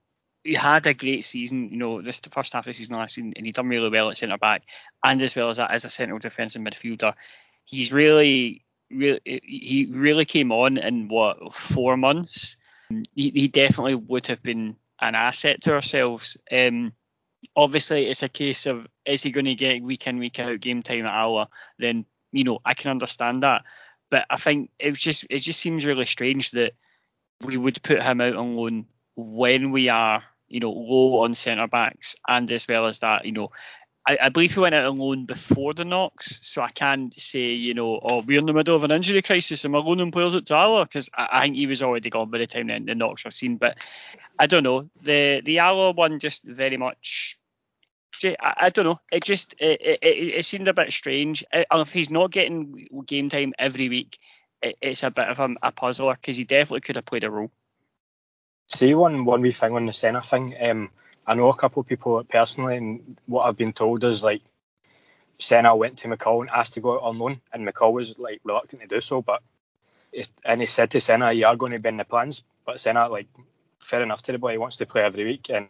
he 0.42 0.54
had 0.54 0.88
a 0.88 0.94
great 0.94 1.22
season, 1.22 1.70
you 1.70 1.76
know, 1.76 2.02
this 2.02 2.18
the 2.18 2.30
first 2.30 2.52
half 2.52 2.62
of 2.62 2.70
the 2.70 2.74
season 2.74 2.96
last 2.96 3.14
season, 3.14 3.34
and 3.36 3.46
he 3.46 3.52
done 3.52 3.68
really 3.68 3.90
well 3.90 4.10
at 4.10 4.16
centre 4.16 4.38
back, 4.38 4.62
and 5.04 5.22
as 5.22 5.36
well 5.36 5.50
as 5.50 5.58
that 5.58 5.70
as 5.70 5.84
a 5.84 5.88
central 5.88 6.18
defensive 6.18 6.60
midfielder. 6.60 7.14
He's 7.64 7.92
really, 7.92 8.64
really, 8.90 9.20
he 9.24 9.86
really 9.88 10.24
came 10.24 10.50
on 10.50 10.78
in 10.78 11.06
what 11.06 11.54
four 11.54 11.96
months. 11.96 12.56
He, 13.14 13.30
he 13.30 13.46
definitely 13.48 13.94
would 13.94 14.26
have 14.26 14.42
been 14.42 14.76
an 15.00 15.14
asset 15.14 15.62
to 15.62 15.72
ourselves. 15.72 16.36
Um, 16.50 16.92
obviously 17.56 18.06
it's 18.06 18.22
a 18.22 18.28
case 18.28 18.66
of 18.66 18.86
is 19.04 19.22
he 19.22 19.30
going 19.30 19.46
to 19.46 19.54
get 19.54 19.82
week 19.82 20.06
in 20.06 20.18
week 20.18 20.38
out 20.38 20.60
game 20.60 20.82
time 20.82 21.06
at 21.06 21.14
Alloa? 21.14 21.48
Then 21.78 22.04
you 22.32 22.44
know 22.44 22.60
I 22.64 22.74
can 22.74 22.90
understand 22.90 23.42
that, 23.42 23.64
but 24.10 24.26
I 24.30 24.36
think 24.36 24.70
it 24.78 24.94
just 24.94 25.26
it 25.30 25.40
just 25.40 25.60
seems 25.60 25.86
really 25.86 26.06
strange 26.06 26.52
that 26.52 26.72
we 27.42 27.56
would 27.56 27.82
put 27.82 28.02
him 28.02 28.20
out 28.20 28.36
on 28.36 28.56
loan 28.56 28.86
when 29.16 29.72
we 29.72 29.88
are 29.88 30.22
you 30.48 30.60
know 30.60 30.70
low 30.70 31.22
on 31.22 31.34
centre 31.34 31.66
backs 31.66 32.16
and 32.28 32.50
as 32.52 32.68
well 32.68 32.86
as 32.86 33.00
that 33.00 33.24
you 33.24 33.32
know 33.32 33.50
I, 34.06 34.18
I, 34.22 34.28
believe 34.30 34.52
he 34.52 34.60
went 34.60 34.74
out 34.74 34.86
on 34.86 34.98
loan 34.98 35.26
before 35.26 35.74
the 35.74 35.84
knocks, 35.84 36.40
so 36.42 36.62
I 36.62 36.70
can't 36.70 37.14
say, 37.14 37.52
you 37.52 37.72
know, 37.72 38.00
oh, 38.02 38.22
we're 38.26 38.40
in 38.40 38.46
the 38.46 38.52
middle 38.52 38.74
of 38.74 38.82
an 38.82 38.90
injury 38.90 39.22
crisis 39.22 39.64
and 39.64 39.72
we're 39.72 39.80
loaning 39.80 40.10
players 40.10 40.34
at 40.34 40.50
Alloa 40.50 40.84
because 40.84 41.08
I, 41.16 41.28
I, 41.30 41.42
think 41.42 41.56
he 41.56 41.66
was 41.68 41.82
already 41.82 42.10
gone 42.10 42.30
by 42.30 42.38
the 42.38 42.46
time 42.46 42.66
the, 42.66 42.80
the 42.80 42.94
knocks 42.96 43.24
were 43.24 43.30
seen. 43.30 43.58
But 43.58 43.78
I 44.38 44.46
don't 44.46 44.64
know. 44.64 44.90
The 45.02 45.40
the 45.44 45.60
Alloa 45.60 45.92
one 45.92 46.18
just 46.18 46.42
very 46.42 46.76
much. 46.76 47.38
I, 48.24 48.54
I 48.56 48.70
don't 48.70 48.86
know. 48.86 49.00
It 49.12 49.22
just 49.22 49.54
it, 49.58 49.80
it, 49.80 49.98
it, 50.02 50.44
seemed 50.44 50.68
a 50.68 50.74
bit 50.74 50.92
strange. 50.92 51.44
If 51.52 51.92
he's 51.92 52.10
not 52.10 52.32
getting 52.32 52.88
game 53.06 53.28
time 53.28 53.52
every 53.58 53.88
week, 53.88 54.18
it, 54.62 54.76
it's 54.80 55.04
a 55.04 55.10
bit 55.12 55.28
of 55.28 55.38
a, 55.38 55.54
a 55.62 55.72
puzzler 55.72 56.14
because 56.14 56.36
he 56.36 56.44
definitely 56.44 56.80
could 56.80 56.96
have 56.96 57.06
played 57.06 57.24
a 57.24 57.30
role. 57.30 57.52
See 58.66 58.94
one 58.94 59.24
one 59.24 59.42
wee 59.42 59.52
thing 59.52 59.74
on 59.76 59.86
the 59.86 59.92
centre 59.92 60.22
thing. 60.22 60.56
Um, 60.60 60.90
I 61.26 61.34
know 61.34 61.48
a 61.48 61.56
couple 61.56 61.80
of 61.80 61.86
people 61.86 62.22
personally, 62.24 62.76
and 62.76 63.16
what 63.26 63.44
I've 63.44 63.56
been 63.56 63.72
told 63.72 64.04
is 64.04 64.24
like 64.24 64.42
Senna 65.38 65.74
went 65.76 65.98
to 65.98 66.08
McCall 66.08 66.40
and 66.40 66.50
asked 66.50 66.74
to 66.74 66.80
go 66.80 66.94
out 66.94 67.02
on 67.02 67.18
loan, 67.18 67.40
and 67.52 67.66
McCall 67.66 67.92
was 67.92 68.18
like 68.18 68.40
reluctant 68.44 68.82
to 68.82 68.88
do 68.88 69.00
so. 69.00 69.22
But 69.22 69.42
and 70.44 70.60
he 70.60 70.66
said 70.66 70.90
to 70.92 71.00
Senna, 71.00 71.32
"You 71.32 71.46
are 71.46 71.56
going 71.56 71.72
to 71.72 71.80
bend 71.80 72.00
the 72.00 72.04
plans." 72.04 72.42
But 72.64 72.80
Senna, 72.80 73.08
like, 73.08 73.28
fair 73.78 74.02
enough 74.02 74.22
to 74.24 74.32
the 74.32 74.38
boy, 74.38 74.52
he 74.52 74.58
wants 74.58 74.76
to 74.78 74.86
play 74.86 75.02
every 75.02 75.24
week. 75.24 75.50
And 75.50 75.68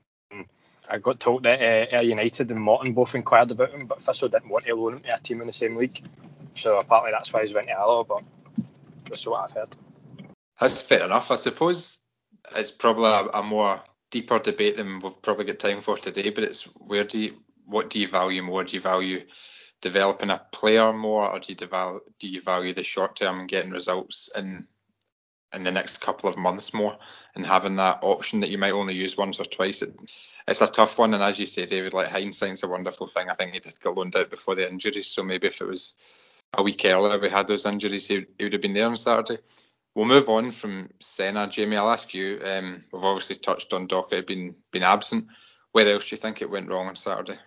I 0.88 0.98
got 0.98 1.20
told 1.20 1.44
that 1.44 1.60
uh, 1.60 1.96
Ayr 1.96 2.02
United 2.02 2.50
and 2.50 2.60
Morton 2.60 2.92
both 2.92 3.14
inquired 3.14 3.50
about 3.50 3.70
him, 3.70 3.86
but 3.86 4.02
Thistle 4.02 4.28
didn't 4.28 4.50
want 4.50 4.64
to 4.64 4.74
loan 4.74 4.94
him 4.94 5.00
to 5.00 5.14
a 5.14 5.18
team 5.18 5.40
in 5.40 5.46
the 5.46 5.52
same 5.52 5.76
league. 5.76 6.02
So 6.54 6.78
apparently 6.78 7.12
that's 7.12 7.32
why 7.32 7.42
he's 7.42 7.54
went 7.54 7.68
to 7.68 7.72
Alloa. 7.72 8.04
But 8.04 8.28
that's 9.08 9.26
what 9.26 9.44
I've 9.44 9.52
heard. 9.52 9.76
That's 10.60 10.82
fair 10.82 11.04
enough. 11.04 11.30
I 11.30 11.36
suppose 11.36 12.00
it's 12.56 12.72
probably 12.72 13.06
a, 13.06 13.38
a 13.38 13.42
more 13.42 13.80
deeper 14.12 14.38
debate 14.38 14.76
than 14.76 15.00
we've 15.00 15.20
probably 15.20 15.46
got 15.46 15.58
time 15.58 15.80
for 15.80 15.96
today. 15.96 16.30
But 16.30 16.44
it's 16.44 16.62
where 16.76 17.02
do 17.02 17.18
you 17.18 17.34
what 17.66 17.90
do 17.90 17.98
you 17.98 18.06
value 18.06 18.42
more? 18.42 18.62
Do 18.62 18.76
you 18.76 18.80
value 18.80 19.22
developing 19.80 20.30
a 20.30 20.40
player 20.52 20.92
more, 20.92 21.28
or 21.28 21.40
do 21.40 21.52
you, 21.52 21.56
deval- 21.56 22.00
do 22.20 22.28
you 22.28 22.40
value 22.40 22.72
the 22.72 22.84
short 22.84 23.16
term 23.16 23.40
and 23.40 23.48
getting 23.48 23.72
results 23.72 24.30
in 24.36 24.68
in 25.54 25.64
the 25.64 25.70
next 25.70 25.98
couple 25.98 26.30
of 26.30 26.38
months 26.38 26.72
more, 26.72 26.96
and 27.34 27.44
having 27.44 27.76
that 27.76 27.98
option 28.02 28.40
that 28.40 28.50
you 28.50 28.56
might 28.58 28.72
only 28.72 28.94
use 28.94 29.16
once 29.16 29.40
or 29.40 29.44
twice? 29.44 29.82
It, 29.82 29.94
it's 30.46 30.60
a 30.60 30.70
tough 30.70 30.98
one, 30.98 31.14
and 31.14 31.22
as 31.22 31.38
you 31.38 31.46
say, 31.46 31.66
David, 31.66 31.92
like 31.92 32.08
hindsight's 32.08 32.62
a 32.62 32.68
wonderful 32.68 33.06
thing. 33.06 33.28
I 33.28 33.34
think 33.34 33.52
he 33.52 33.60
did 33.60 33.80
get 33.80 33.94
loaned 33.94 34.16
out 34.16 34.30
before 34.30 34.54
the 34.54 34.68
injuries, 34.68 35.08
so 35.08 35.22
maybe 35.22 35.48
if 35.48 35.60
it 35.60 35.66
was 35.66 35.94
a 36.56 36.62
week 36.62 36.84
earlier 36.84 37.18
we 37.18 37.30
had 37.30 37.46
those 37.46 37.66
injuries, 37.66 38.06
he, 38.06 38.26
he 38.38 38.44
would 38.44 38.52
have 38.52 38.62
been 38.62 38.74
there 38.74 38.88
on 38.88 38.96
Saturday. 38.96 39.40
We'll 39.94 40.06
move 40.06 40.28
on 40.28 40.50
from 40.52 40.88
Senna. 41.00 41.46
Jamie, 41.46 41.76
I'll 41.76 41.90
ask 41.90 42.14
you. 42.14 42.40
Um, 42.44 42.82
we've 42.92 43.04
obviously 43.04 43.36
touched 43.36 43.74
on 43.74 43.88
Docherty 43.88 44.26
being 44.26 44.54
been 44.70 44.82
absent. 44.82 45.26
Where 45.72 45.88
else 45.88 46.08
do 46.08 46.16
you 46.16 46.20
think 46.20 46.40
it 46.40 46.50
went 46.50 46.70
wrong 46.70 46.86
on 46.86 46.96
Saturday? 46.96 47.38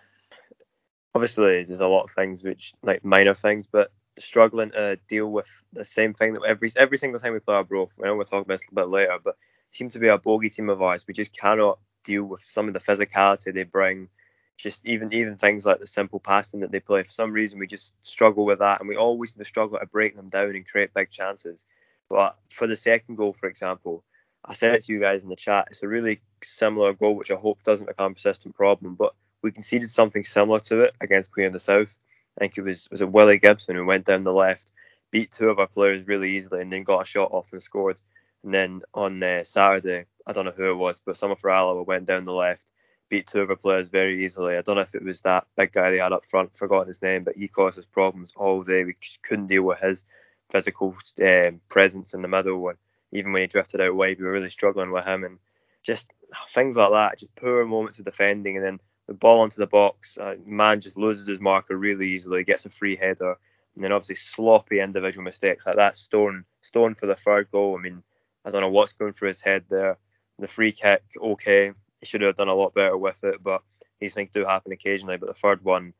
Obviously, 1.14 1.64
there's 1.64 1.80
a 1.80 1.88
lot 1.88 2.04
of 2.04 2.10
things 2.10 2.44
which 2.44 2.72
like 2.82 3.04
minor 3.04 3.34
things, 3.34 3.66
but 3.66 3.90
struggling 4.18 4.70
to 4.70 4.98
deal 5.08 5.30
with 5.30 5.48
the 5.72 5.84
same 5.84 6.14
thing 6.14 6.34
that 6.34 6.42
every 6.44 6.70
every 6.76 6.98
single 6.98 7.20
time 7.20 7.32
we 7.32 7.40
play 7.40 7.56
Arbroath. 7.56 7.90
I 8.02 8.06
know 8.06 8.16
we'll 8.16 8.24
talk 8.24 8.44
about 8.44 8.54
this 8.54 8.68
a 8.70 8.74
bit 8.74 8.88
later, 8.88 9.18
but 9.22 9.36
seems 9.72 9.94
to 9.94 9.98
be 9.98 10.08
a 10.08 10.18
bogey 10.18 10.50
team 10.50 10.68
of 10.68 10.82
ours. 10.82 11.04
We 11.06 11.14
just 11.14 11.36
cannot 11.36 11.78
deal 12.04 12.24
with 12.24 12.42
some 12.44 12.68
of 12.68 12.74
the 12.74 12.80
physicality 12.80 13.52
they 13.52 13.64
bring. 13.64 14.08
Just 14.56 14.86
even 14.86 15.12
even 15.12 15.36
things 15.36 15.66
like 15.66 15.80
the 15.80 15.86
simple 15.86 16.20
passing 16.20 16.60
that 16.60 16.70
they 16.70 16.80
play. 16.80 17.02
For 17.02 17.10
some 17.10 17.32
reason, 17.32 17.58
we 17.58 17.66
just 17.66 17.92
struggle 18.04 18.44
with 18.44 18.60
that, 18.60 18.80
and 18.80 18.88
we 18.88 18.96
always 18.96 19.34
struggle 19.42 19.78
to 19.78 19.86
break 19.86 20.16
them 20.16 20.28
down 20.28 20.54
and 20.54 20.68
create 20.68 20.94
big 20.94 21.10
chances. 21.10 21.66
But 22.08 22.36
for 22.50 22.66
the 22.66 22.76
second 22.76 23.16
goal, 23.16 23.32
for 23.32 23.48
example, 23.48 24.04
I 24.44 24.54
said 24.54 24.74
it 24.74 24.84
to 24.84 24.92
you 24.92 25.00
guys 25.00 25.24
in 25.24 25.28
the 25.28 25.36
chat. 25.36 25.68
It's 25.70 25.82
a 25.82 25.88
really 25.88 26.20
similar 26.42 26.92
goal, 26.92 27.16
which 27.16 27.30
I 27.30 27.34
hope 27.34 27.62
doesn't 27.64 27.86
become 27.86 28.12
a 28.12 28.14
persistent 28.14 28.54
problem. 28.54 28.94
But 28.94 29.14
we 29.42 29.50
conceded 29.50 29.90
something 29.90 30.24
similar 30.24 30.60
to 30.60 30.82
it 30.82 30.94
against 31.00 31.32
Queen 31.32 31.46
of 31.46 31.52
the 31.52 31.60
South. 31.60 31.92
I 32.38 32.40
think 32.40 32.58
it 32.58 32.62
was 32.62 32.88
was 32.90 33.00
it 33.00 33.10
Willie 33.10 33.38
Gibson 33.38 33.76
who 33.76 33.84
went 33.84 34.04
down 34.04 34.24
the 34.24 34.32
left, 34.32 34.70
beat 35.10 35.32
two 35.32 35.48
of 35.48 35.58
our 35.58 35.66
players 35.66 36.06
really 36.06 36.36
easily, 36.36 36.60
and 36.60 36.72
then 36.72 36.84
got 36.84 37.02
a 37.02 37.06
shot 37.06 37.32
off 37.32 37.52
and 37.52 37.62
scored. 37.62 38.00
And 38.44 38.54
then 38.54 38.82
on 38.94 39.22
uh, 39.22 39.42
Saturday, 39.42 40.04
I 40.26 40.32
don't 40.32 40.44
know 40.44 40.52
who 40.52 40.70
it 40.70 40.76
was, 40.76 41.00
but 41.04 41.16
for 41.16 41.50
Alloa 41.50 41.82
went 41.82 42.06
down 42.06 42.24
the 42.24 42.32
left, 42.32 42.72
beat 43.08 43.26
two 43.26 43.40
of 43.40 43.50
our 43.50 43.56
players 43.56 43.88
very 43.88 44.24
easily. 44.24 44.56
I 44.56 44.62
don't 44.62 44.76
know 44.76 44.82
if 44.82 44.94
it 44.94 45.04
was 45.04 45.20
that 45.22 45.46
big 45.56 45.72
guy 45.72 45.90
they 45.90 45.98
had 45.98 46.12
up 46.12 46.26
front, 46.26 46.56
forgotten 46.56 46.88
his 46.88 47.02
name, 47.02 47.24
but 47.24 47.36
he 47.36 47.48
caused 47.48 47.78
us 47.78 47.86
problems 47.90 48.32
all 48.36 48.62
day. 48.62 48.84
We 48.84 48.94
couldn't 49.22 49.46
deal 49.48 49.62
with 49.62 49.80
his 49.80 50.04
physical 50.50 50.96
um, 51.22 51.60
presence 51.68 52.14
in 52.14 52.22
the 52.22 52.28
middle. 52.28 52.68
And 52.68 52.78
even 53.12 53.32
when 53.32 53.42
he 53.42 53.46
drifted 53.46 53.80
out 53.80 53.94
wide, 53.94 54.18
we 54.18 54.24
were 54.24 54.32
really 54.32 54.48
struggling 54.48 54.90
with 54.90 55.04
him. 55.04 55.24
And 55.24 55.38
just 55.82 56.06
things 56.50 56.76
like 56.76 56.90
that, 56.92 57.18
just 57.18 57.34
poor 57.36 57.64
moments 57.64 57.98
of 57.98 58.04
defending. 58.04 58.56
And 58.56 58.64
then 58.64 58.80
the 59.06 59.14
ball 59.14 59.40
onto 59.40 59.58
the 59.58 59.66
box, 59.66 60.18
uh, 60.18 60.34
man 60.44 60.80
just 60.80 60.96
loses 60.96 61.26
his 61.26 61.40
marker 61.40 61.76
really 61.76 62.08
easily, 62.08 62.44
gets 62.44 62.66
a 62.66 62.70
free 62.70 62.96
header. 62.96 63.36
And 63.74 63.84
then 63.84 63.92
obviously 63.92 64.16
sloppy 64.16 64.80
individual 64.80 65.24
mistakes 65.24 65.66
like 65.66 65.76
that. 65.76 65.96
Stone, 65.96 66.44
Stone 66.62 66.94
for 66.94 67.06
the 67.06 67.14
third 67.14 67.50
goal. 67.50 67.76
I 67.76 67.82
mean, 67.82 68.02
I 68.44 68.50
don't 68.50 68.62
know 68.62 68.70
what's 68.70 68.92
going 68.92 69.12
through 69.12 69.28
his 69.28 69.40
head 69.40 69.64
there. 69.68 69.98
The 70.38 70.46
free 70.46 70.72
kick, 70.72 71.02
okay, 71.20 71.72
he 72.00 72.06
should 72.06 72.20
have 72.20 72.36
done 72.36 72.48
a 72.48 72.54
lot 72.54 72.74
better 72.74 72.96
with 72.96 73.22
it, 73.24 73.42
but 73.42 73.62
these 74.00 74.14
things 74.14 74.30
do 74.32 74.44
happen 74.44 74.72
occasionally. 74.72 75.16
But 75.16 75.28
the 75.28 75.34
third 75.34 75.64
one, 75.64 75.92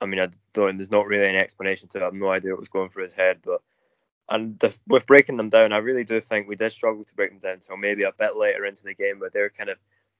I 0.00 0.06
mean, 0.06 0.20
I 0.20 0.28
don't. 0.54 0.76
There's 0.76 0.90
not 0.90 1.06
really 1.06 1.28
an 1.28 1.36
explanation 1.36 1.88
to 1.88 1.98
it. 1.98 2.02
I 2.02 2.04
have 2.04 2.14
no 2.14 2.30
idea 2.30 2.52
what 2.52 2.60
was 2.60 2.68
going 2.68 2.90
through 2.90 3.02
his 3.04 3.12
head, 3.12 3.40
but 3.44 3.60
and 4.30 4.58
the, 4.60 4.74
with 4.86 5.06
breaking 5.06 5.36
them 5.36 5.48
down, 5.48 5.72
I 5.72 5.78
really 5.78 6.04
do 6.04 6.20
think 6.20 6.48
we 6.48 6.56
did 6.56 6.72
struggle 6.72 7.04
to 7.04 7.14
break 7.14 7.30
them 7.30 7.40
down 7.40 7.54
until 7.54 7.76
maybe 7.76 8.04
a 8.04 8.12
bit 8.12 8.36
later 8.36 8.64
into 8.64 8.84
the 8.84 8.94
game, 8.94 9.18
where 9.18 9.30
they're 9.30 9.50
kind 9.50 9.70
of, 9.70 9.78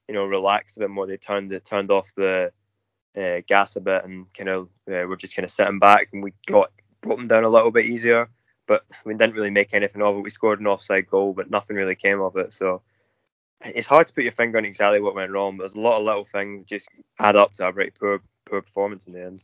you 0.08 0.14
know, 0.14 0.24
relaxed 0.24 0.76
a 0.76 0.80
bit 0.80 0.90
more. 0.90 1.06
They 1.06 1.16
turned 1.16 1.52
it 1.52 1.64
turned 1.64 1.90
off 1.90 2.12
the 2.16 2.52
uh, 3.16 3.40
gas 3.46 3.76
a 3.76 3.80
bit 3.80 4.04
and 4.04 4.32
kind 4.34 4.48
of 4.48 4.64
uh, 4.88 5.06
we're 5.06 5.16
just 5.16 5.36
kind 5.36 5.44
of 5.44 5.50
sitting 5.50 5.78
back, 5.78 6.08
and 6.12 6.22
we 6.24 6.32
got 6.46 6.72
brought 7.00 7.16
them 7.16 7.28
down 7.28 7.44
a 7.44 7.48
little 7.48 7.70
bit 7.70 7.86
easier. 7.86 8.28
But 8.66 8.84
we 9.04 9.14
didn't 9.14 9.34
really 9.34 9.50
make 9.50 9.74
anything 9.74 10.02
of 10.02 10.16
it. 10.16 10.20
We 10.20 10.30
scored 10.30 10.60
an 10.60 10.66
offside 10.66 11.08
goal, 11.08 11.32
but 11.32 11.50
nothing 11.50 11.76
really 11.76 11.96
came 11.96 12.20
of 12.20 12.36
it. 12.36 12.52
So 12.52 12.82
it's 13.64 13.86
hard 13.86 14.06
to 14.06 14.12
put 14.12 14.24
your 14.24 14.32
finger 14.32 14.58
on 14.58 14.64
exactly 14.64 15.00
what 15.00 15.14
went 15.14 15.32
wrong. 15.32 15.56
But 15.56 15.64
there's 15.64 15.74
a 15.74 15.80
lot 15.80 15.98
of 15.98 16.04
little 16.04 16.24
things 16.24 16.64
just 16.64 16.88
add 17.18 17.36
up 17.36 17.52
to 17.54 17.66
a 17.68 17.72
very 17.72 17.90
poor 17.90 18.22
poor 18.44 18.62
performance 18.62 19.06
in 19.06 19.12
the 19.12 19.24
end. 19.24 19.42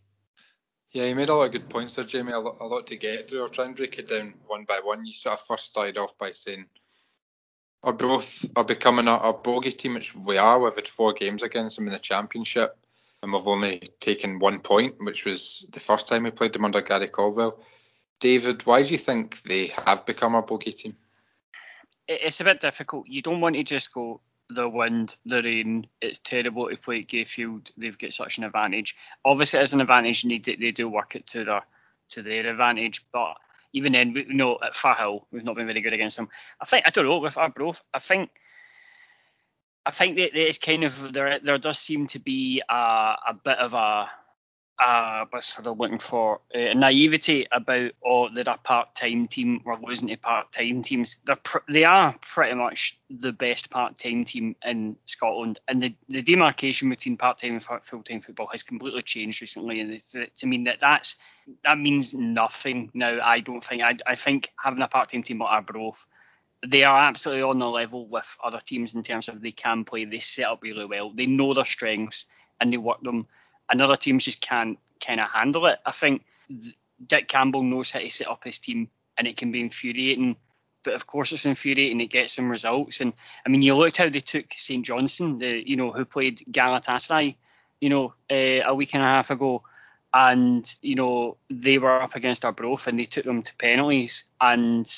Yeah, 0.92 1.06
you 1.06 1.14
made 1.14 1.28
a 1.28 1.34
lot 1.34 1.46
of 1.46 1.52
good 1.52 1.68
points 1.68 1.96
there, 1.96 2.04
Jamie. 2.04 2.32
A 2.32 2.38
lot, 2.38 2.56
a 2.60 2.66
lot 2.66 2.86
to 2.86 2.96
get 2.96 3.28
through. 3.28 3.42
I'll 3.42 3.48
try 3.48 3.64
and 3.64 3.76
break 3.76 3.98
it 3.98 4.08
down 4.08 4.34
one 4.46 4.64
by 4.64 4.80
one. 4.82 5.04
You 5.04 5.12
sort 5.12 5.34
of 5.34 5.46
first 5.46 5.66
started 5.66 5.98
off 5.98 6.16
by 6.16 6.30
saying 6.30 6.66
Arbroath 7.82 8.46
are 8.56 8.64
becoming 8.64 9.08
a, 9.08 9.14
a 9.14 9.32
bogey 9.32 9.72
team, 9.72 9.94
which 9.94 10.14
we 10.14 10.38
are. 10.38 10.58
We've 10.58 10.74
had 10.74 10.88
four 10.88 11.12
games 11.12 11.42
against 11.42 11.76
them 11.76 11.86
in 11.86 11.92
the 11.92 11.98
championship, 11.98 12.76
and 13.22 13.32
we've 13.32 13.46
only 13.46 13.80
taken 14.00 14.38
one 14.38 14.60
point, 14.60 14.96
which 14.98 15.24
was 15.24 15.66
the 15.70 15.80
first 15.80 16.08
time 16.08 16.24
we 16.24 16.30
played 16.30 16.52
them 16.52 16.64
under 16.64 16.80
Gary 16.80 17.08
Caldwell. 17.08 17.60
David, 18.18 18.64
why 18.64 18.82
do 18.82 18.88
you 18.88 18.98
think 18.98 19.42
they 19.42 19.66
have 19.84 20.06
become 20.06 20.34
a 20.34 20.42
bogey 20.42 20.72
team? 20.72 20.96
It's 22.08 22.40
a 22.40 22.44
bit 22.44 22.60
difficult. 22.60 23.06
You 23.08 23.20
don't 23.20 23.40
want 23.40 23.56
to 23.56 23.64
just 23.64 23.92
go, 23.92 24.20
the 24.48 24.68
wind, 24.68 25.16
the 25.26 25.42
rain. 25.42 25.86
It's 26.00 26.18
terrible 26.18 26.68
to 26.68 26.76
play 26.76 27.00
at 27.00 27.06
Gayfield. 27.06 27.72
They've 27.76 27.98
got 27.98 28.12
such 28.12 28.38
an 28.38 28.44
advantage. 28.44 28.96
Obviously, 29.24 29.60
as 29.60 29.72
an 29.72 29.80
advantage, 29.80 30.22
they, 30.22 30.38
they 30.38 30.70
do 30.70 30.88
work 30.88 31.16
it 31.16 31.26
to 31.28 31.44
their 31.44 31.62
to 32.10 32.22
their 32.22 32.46
advantage. 32.46 33.04
But 33.12 33.36
even 33.72 33.92
then, 33.92 34.12
we, 34.12 34.24
know, 34.24 34.58
at 34.64 34.74
Firhill, 34.74 35.24
we've 35.30 35.44
not 35.44 35.56
been 35.56 35.66
very 35.66 35.80
good 35.80 35.92
against 35.92 36.16
them. 36.16 36.28
I 36.60 36.64
think 36.64 36.86
I 36.86 36.90
don't 36.90 37.06
know 37.06 37.18
with 37.18 37.36
our 37.36 37.44
Arbroath. 37.44 37.82
I 37.92 37.98
think 37.98 38.30
I 39.84 39.90
think 39.90 40.16
that 40.16 40.34
it's 40.34 40.58
kind 40.58 40.84
of 40.84 41.12
there. 41.12 41.38
There 41.40 41.58
does 41.58 41.78
seem 41.78 42.06
to 42.08 42.18
be 42.18 42.62
a, 42.68 42.74
a 42.74 43.36
bit 43.44 43.58
of 43.58 43.74
a 43.74 44.08
uh, 44.78 45.24
what's 45.30 45.54
sort 45.54 45.66
of 45.66 45.78
looking 45.78 45.98
for. 45.98 46.40
Uh, 46.54 46.74
naivety 46.74 47.46
about 47.50 47.92
oh 48.04 48.28
they're 48.28 48.44
a 48.46 48.58
part-time 48.58 49.26
team. 49.28 49.60
We're 49.64 49.78
losing 49.80 50.08
to 50.08 50.16
part-time 50.16 50.82
teams. 50.82 51.16
They're 51.24 51.36
pr- 51.36 51.58
they 51.68 51.84
are 51.84 52.14
pretty 52.20 52.54
much 52.54 52.98
the 53.08 53.32
best 53.32 53.70
part-time 53.70 54.24
team 54.24 54.56
in 54.64 54.96
Scotland. 55.06 55.60
And 55.68 55.82
the, 55.82 55.94
the 56.08 56.22
demarcation 56.22 56.90
between 56.90 57.16
part-time 57.16 57.52
and 57.52 57.84
full-time 57.84 58.20
football 58.20 58.48
has 58.52 58.62
completely 58.62 59.02
changed 59.02 59.40
recently. 59.40 59.80
And 59.80 59.92
it's, 59.92 60.12
to 60.12 60.46
mean 60.46 60.64
that 60.64 60.80
that's 60.80 61.16
that 61.64 61.78
means 61.78 62.14
nothing. 62.14 62.90
Now 62.92 63.18
I 63.22 63.40
don't 63.40 63.64
think 63.64 63.82
I, 63.82 63.94
I 64.06 64.14
think 64.14 64.52
having 64.62 64.82
a 64.82 64.88
part-time 64.88 65.22
team 65.22 65.38
like 65.38 65.50
Arbroath 65.50 66.06
they 66.66 66.84
are 66.84 66.98
absolutely 66.98 67.42
on 67.42 67.58
the 67.58 67.66
level 67.66 68.08
with 68.08 68.36
other 68.42 68.60
teams 68.64 68.94
in 68.94 69.02
terms 69.02 69.28
of 69.28 69.40
they 69.40 69.52
can 69.52 69.84
play. 69.84 70.04
They 70.04 70.18
set 70.18 70.46
up 70.46 70.62
really 70.62 70.86
well. 70.86 71.12
They 71.14 71.26
know 71.26 71.54
their 71.54 71.66
strengths 71.66 72.26
and 72.60 72.72
they 72.72 72.78
work 72.78 73.00
them 73.02 73.26
and 73.68 73.80
other 73.80 73.96
teams 73.96 74.24
just 74.24 74.40
can't 74.40 74.78
kind 75.04 75.20
of 75.20 75.28
handle 75.30 75.66
it. 75.66 75.78
I 75.84 75.92
think 75.92 76.24
Dick 77.04 77.28
Campbell 77.28 77.62
knows 77.62 77.90
how 77.90 78.00
to 78.00 78.08
set 78.08 78.28
up 78.28 78.44
his 78.44 78.58
team, 78.58 78.88
and 79.18 79.26
it 79.26 79.36
can 79.36 79.52
be 79.52 79.60
infuriating. 79.60 80.36
But 80.82 80.94
of 80.94 81.06
course, 81.06 81.32
it's 81.32 81.46
infuriating. 81.46 82.00
It 82.00 82.10
gets 82.10 82.34
some 82.34 82.50
results, 82.50 83.00
and 83.00 83.12
I 83.44 83.48
mean, 83.48 83.62
you 83.62 83.74
looked 83.74 83.96
how 83.96 84.08
they 84.08 84.20
took 84.20 84.46
St 84.56 84.84
Johnstone, 84.84 85.38
the 85.38 85.68
you 85.68 85.76
know 85.76 85.92
who 85.92 86.04
played 86.04 86.38
Galatasaray, 86.50 87.34
you 87.80 87.88
know, 87.88 88.14
uh, 88.30 88.62
a 88.64 88.74
week 88.74 88.94
and 88.94 89.02
a 89.02 89.06
half 89.06 89.30
ago, 89.30 89.62
and 90.14 90.74
you 90.82 90.94
know 90.94 91.36
they 91.50 91.78
were 91.78 92.00
up 92.02 92.14
against 92.14 92.44
Arbroath, 92.44 92.86
and 92.86 92.98
they 92.98 93.04
took 93.04 93.24
them 93.24 93.42
to 93.42 93.56
penalties, 93.56 94.24
and 94.40 94.88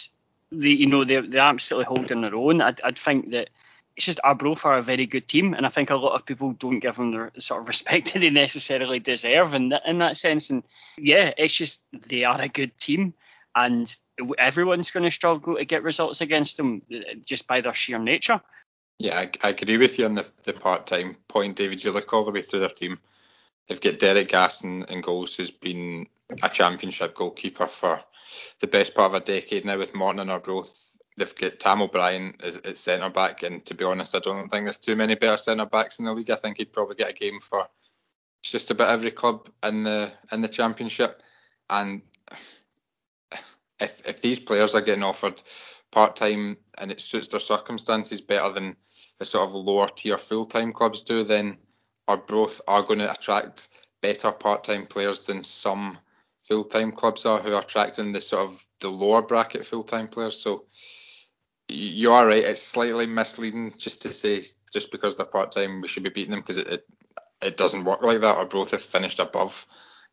they 0.52 0.70
you 0.70 0.86
know 0.86 1.04
they're 1.04 1.26
they're 1.26 1.40
absolutely 1.40 1.86
holding 1.86 2.20
their 2.20 2.34
own. 2.34 2.60
I'd, 2.60 2.80
I'd 2.82 2.98
think 2.98 3.30
that 3.30 3.50
it's 3.98 4.06
just 4.06 4.20
Arbroath 4.22 4.64
are 4.64 4.78
a 4.78 4.82
very 4.82 5.06
good 5.06 5.26
team, 5.26 5.54
and 5.54 5.66
I 5.66 5.70
think 5.70 5.90
a 5.90 5.96
lot 5.96 6.14
of 6.14 6.24
people 6.24 6.52
don't 6.52 6.78
give 6.78 6.94
them 6.94 7.10
the 7.10 7.40
sort 7.40 7.62
of 7.62 7.66
respect 7.66 8.12
that 8.12 8.20
they 8.20 8.30
necessarily 8.30 9.00
deserve 9.00 9.54
in 9.54 9.70
that, 9.70 9.82
in 9.86 9.98
that 9.98 10.16
sense. 10.16 10.50
And 10.50 10.62
yeah, 10.96 11.32
it's 11.36 11.52
just 11.52 11.84
they 11.92 12.22
are 12.22 12.40
a 12.40 12.46
good 12.46 12.78
team, 12.78 13.12
and 13.56 13.92
everyone's 14.38 14.92
going 14.92 15.02
to 15.02 15.10
struggle 15.10 15.56
to 15.56 15.64
get 15.64 15.82
results 15.82 16.20
against 16.20 16.58
them 16.58 16.82
uh, 16.94 17.14
just 17.24 17.48
by 17.48 17.60
their 17.60 17.74
sheer 17.74 17.98
nature. 17.98 18.40
Yeah, 19.00 19.18
I, 19.18 19.30
I 19.42 19.48
agree 19.48 19.78
with 19.78 19.98
you 19.98 20.04
on 20.04 20.14
the, 20.14 20.30
the 20.44 20.52
part 20.52 20.86
time 20.86 21.16
point, 21.26 21.56
David. 21.56 21.82
You 21.82 21.90
look 21.90 22.12
all 22.12 22.24
the 22.24 22.30
way 22.30 22.42
through 22.42 22.60
their 22.60 22.68
team. 22.68 23.00
They've 23.66 23.80
got 23.80 23.98
Derek 23.98 24.28
Gaston 24.28 24.84
in 24.90 25.00
goals, 25.00 25.34
who's 25.34 25.50
been 25.50 26.06
a 26.40 26.48
championship 26.48 27.16
goalkeeper 27.16 27.66
for 27.66 28.00
the 28.60 28.68
best 28.68 28.94
part 28.94 29.10
of 29.10 29.20
a 29.20 29.24
decade 29.24 29.64
now 29.64 29.76
with 29.76 29.96
Morton 29.96 30.20
and 30.20 30.30
Arbroath 30.30 30.87
they've 31.18 31.34
got 31.34 31.58
Tam 31.58 31.82
O'Brien 31.82 32.34
as 32.42 32.60
centre 32.78 33.10
back, 33.10 33.42
and 33.42 33.64
to 33.66 33.74
be 33.74 33.84
honest, 33.84 34.14
I 34.14 34.20
don't 34.20 34.48
think 34.48 34.64
there's 34.64 34.78
too 34.78 34.96
many 34.96 35.14
better 35.14 35.36
centre 35.36 35.66
backs 35.66 35.98
in 35.98 36.04
the 36.04 36.12
league. 36.12 36.30
I 36.30 36.36
think 36.36 36.58
he'd 36.58 36.72
probably 36.72 36.96
get 36.96 37.10
a 37.10 37.14
game 37.14 37.40
for 37.40 37.66
just 38.42 38.70
about 38.70 38.90
every 38.90 39.10
club 39.10 39.48
in 39.62 39.82
the 39.82 40.10
in 40.32 40.40
the 40.40 40.48
championship. 40.48 41.22
And 41.68 42.02
if 43.80 44.08
if 44.08 44.22
these 44.22 44.40
players 44.40 44.74
are 44.74 44.80
getting 44.80 45.04
offered 45.04 45.42
part 45.90 46.16
time 46.16 46.58
and 46.78 46.90
it 46.90 47.00
suits 47.00 47.28
their 47.28 47.40
circumstances 47.40 48.20
better 48.20 48.52
than 48.52 48.76
the 49.18 49.24
sort 49.24 49.48
of 49.48 49.54
lower 49.54 49.88
tier 49.88 50.18
full 50.18 50.44
time 50.44 50.72
clubs 50.72 51.02
do, 51.02 51.24
then 51.24 51.58
Arbroath 52.06 52.60
are 52.66 52.82
going 52.82 53.00
to 53.00 53.10
attract 53.10 53.68
better 54.00 54.32
part 54.32 54.64
time 54.64 54.86
players 54.86 55.22
than 55.22 55.42
some 55.42 55.98
full 56.44 56.64
time 56.64 56.92
clubs 56.92 57.26
are 57.26 57.40
who 57.40 57.52
are 57.52 57.60
attracting 57.60 58.12
the 58.12 58.20
sort 58.20 58.48
of 58.48 58.66
the 58.80 58.88
lower 58.88 59.22
bracket 59.22 59.66
full 59.66 59.82
time 59.82 60.08
players. 60.08 60.38
So 60.38 60.64
you 61.68 62.12
are 62.12 62.26
right. 62.26 62.44
It's 62.44 62.62
slightly 62.62 63.06
misleading 63.06 63.74
just 63.78 64.02
to 64.02 64.12
say 64.12 64.44
just 64.72 64.90
because 64.90 65.16
they're 65.16 65.26
part 65.26 65.52
time 65.52 65.80
we 65.80 65.88
should 65.88 66.02
be 66.02 66.10
beating 66.10 66.32
them 66.32 66.40
because 66.40 66.58
it, 66.58 66.68
it, 66.68 66.86
it 67.42 67.56
doesn't 67.56 67.84
work 67.84 68.02
like 68.02 68.20
that. 68.20 68.36
Arbroath 68.36 68.72
have 68.72 68.82
finished 68.82 69.20
above 69.20 69.66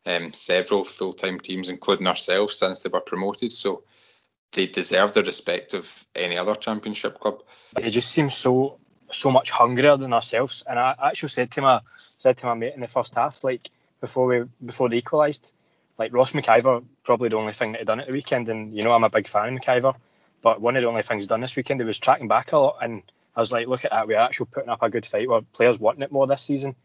um, 0.04 0.32
several 0.32 0.84
full 0.84 1.12
time 1.12 1.40
teams, 1.40 1.68
including 1.68 2.06
ourselves, 2.06 2.58
since 2.58 2.82
they 2.82 2.90
were 2.90 3.00
promoted. 3.00 3.52
So 3.52 3.82
they 4.52 4.66
deserve 4.66 5.12
the 5.12 5.22
respect 5.22 5.74
of 5.74 6.06
any 6.14 6.38
other 6.38 6.54
championship 6.54 7.18
club. 7.18 7.42
They 7.74 7.90
just 7.90 8.10
seem 8.10 8.30
so 8.30 8.78
so 9.12 9.30
much 9.30 9.50
hungrier 9.50 9.96
than 9.96 10.12
ourselves. 10.12 10.62
And 10.66 10.78
I 10.78 10.94
actually 11.02 11.30
said 11.30 11.50
to 11.52 11.62
my 11.62 11.80
said 12.18 12.38
to 12.38 12.46
my 12.46 12.54
mate 12.54 12.74
in 12.74 12.80
the 12.80 12.86
first 12.86 13.14
half, 13.14 13.42
like 13.44 13.70
before 14.00 14.26
we 14.26 14.44
before 14.64 14.88
they 14.88 14.98
equalised, 14.98 15.54
like 15.98 16.12
Ross 16.12 16.32
McIver, 16.32 16.84
probably 17.02 17.28
the 17.28 17.36
only 17.36 17.52
thing 17.52 17.72
that 17.72 17.78
he 17.78 17.84
done 17.84 18.00
at 18.00 18.06
the 18.06 18.12
weekend. 18.12 18.48
And 18.48 18.74
you 18.74 18.82
know 18.82 18.92
I'm 18.92 19.04
a 19.04 19.10
big 19.10 19.26
fan 19.26 19.54
of 19.54 19.60
McIver, 19.60 19.94
but 20.46 20.60
one 20.60 20.76
of 20.76 20.82
the 20.82 20.88
only 20.88 21.02
things 21.02 21.26
done 21.26 21.40
this 21.40 21.56
weekend, 21.56 21.80
he 21.80 21.84
was 21.84 21.98
tracking 21.98 22.28
back 22.28 22.52
a 22.52 22.58
lot. 22.58 22.76
And 22.80 23.02
I 23.34 23.40
was 23.40 23.50
like, 23.50 23.66
look 23.66 23.84
at 23.84 23.90
that, 23.90 24.06
we're 24.06 24.16
actually 24.16 24.46
putting 24.52 24.68
up 24.68 24.80
a 24.80 24.88
good 24.88 25.04
fight. 25.04 25.28
Where 25.28 25.40
players 25.40 25.80
wanting 25.80 26.02
it 26.02 26.12
more 26.12 26.28
this 26.28 26.42
season. 26.42 26.76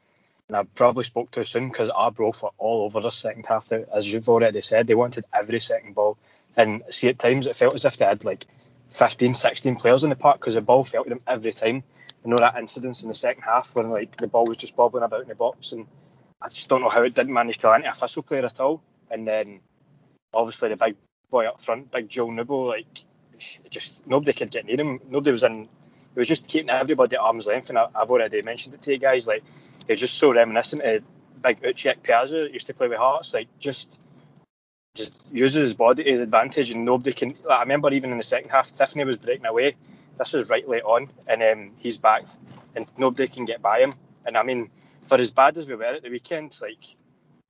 And 0.47 0.57
I 0.57 0.63
probably 0.63 1.03
spoke 1.03 1.29
too 1.29 1.45
soon 1.45 1.69
because 1.69 1.91
our 1.91 2.05
Arbroath 2.05 2.41
were 2.41 2.49
all 2.57 2.85
over 2.85 3.01
the 3.01 3.11
second 3.11 3.45
half. 3.45 3.71
As 3.71 4.11
you've 4.11 4.27
already 4.29 4.61
said, 4.61 4.87
they 4.87 4.95
wanted 4.95 5.25
every 5.31 5.59
second 5.59 5.93
ball. 5.93 6.17
And 6.57 6.81
see, 6.89 7.09
at 7.09 7.19
times 7.19 7.45
it 7.45 7.55
felt 7.55 7.75
as 7.75 7.85
if 7.85 7.97
they 7.97 8.05
had 8.05 8.25
like 8.25 8.47
15, 8.87 9.35
16 9.35 9.75
players 9.75 10.03
in 10.03 10.09
the 10.09 10.15
park 10.15 10.39
because 10.39 10.55
the 10.55 10.61
ball 10.61 10.83
felt 10.83 11.07
them 11.07 11.21
every 11.27 11.53
time. 11.53 11.83
I 12.25 12.29
know 12.29 12.37
that 12.39 12.57
incident 12.57 13.03
in 13.03 13.09
the 13.09 13.13
second 13.13 13.43
half 13.43 13.75
when 13.75 13.91
like 13.91 14.17
the 14.17 14.25
ball 14.25 14.47
was 14.47 14.57
just 14.57 14.75
bobbling 14.75 15.03
about 15.03 15.21
in 15.21 15.27
the 15.27 15.35
box, 15.35 15.71
and 15.71 15.85
I 16.41 16.47
just 16.47 16.67
don't 16.67 16.81
know 16.81 16.89
how 16.89 17.03
it 17.03 17.13
didn't 17.13 17.31
manage 17.31 17.59
to 17.59 17.69
land 17.69 17.85
a 17.85 17.93
Thistle 17.93 18.23
player 18.23 18.43
at 18.43 18.59
all. 18.59 18.81
And 19.11 19.27
then 19.27 19.59
obviously 20.33 20.69
the 20.69 20.77
big 20.77 20.95
boy 21.29 21.45
up 21.45 21.61
front, 21.61 21.91
Big 21.91 22.09
Joe 22.09 22.31
Nouble, 22.31 22.65
like 22.65 23.05
just 23.69 24.05
nobody 24.07 24.33
could 24.33 24.51
get 24.51 24.65
near 24.65 24.79
him. 24.79 24.99
Nobody 25.09 25.31
was 25.31 25.43
in. 25.43 25.67
He 26.13 26.19
was 26.19 26.27
just 26.27 26.47
keeping 26.47 26.69
everybody 26.69 27.15
at 27.15 27.21
arm's 27.21 27.47
length, 27.47 27.69
and 27.69 27.77
I, 27.77 27.87
have 27.95 28.11
already 28.11 28.41
mentioned 28.41 28.75
it 28.75 28.81
to 28.83 28.91
you 28.91 28.97
guys. 28.97 29.27
Like 29.27 29.43
was 29.87 29.99
just 29.99 30.17
so 30.17 30.33
reminiscent 30.33 30.81
of 30.81 31.03
Big 31.41 31.61
Uche 31.61 31.95
Ikpeazu 31.95 32.51
used 32.51 32.67
to 32.67 32.73
play 32.73 32.87
with 32.87 32.97
Hearts. 32.97 33.33
Like 33.33 33.47
just 33.59 33.99
just 34.95 35.13
uses 35.31 35.61
his 35.61 35.73
body 35.73 36.03
to 36.03 36.11
his 36.11 36.19
advantage, 36.19 36.71
and 36.71 36.85
nobody 36.85 37.13
can. 37.13 37.29
Like, 37.45 37.59
I 37.59 37.61
remember 37.61 37.93
even 37.93 38.11
in 38.11 38.17
the 38.17 38.23
second 38.23 38.49
half, 38.49 38.71
Tiffoney 38.71 39.05
was 39.05 39.17
breaking 39.17 39.45
away, 39.45 39.75
this 40.17 40.33
was 40.33 40.49
right 40.49 40.67
late 40.67 40.83
on, 40.83 41.09
and 41.27 41.41
um, 41.41 41.71
he's 41.77 41.97
back, 41.97 42.27
and 42.75 42.91
nobody 42.97 43.27
can 43.27 43.45
get 43.45 43.61
by 43.61 43.79
him. 43.79 43.93
And 44.25 44.37
I 44.37 44.43
mean, 44.43 44.69
for 45.05 45.17
as 45.17 45.31
bad 45.31 45.57
as 45.57 45.65
we 45.65 45.75
were 45.75 45.85
at 45.85 46.03
the 46.03 46.09
weekend, 46.09 46.57
like 46.61 46.95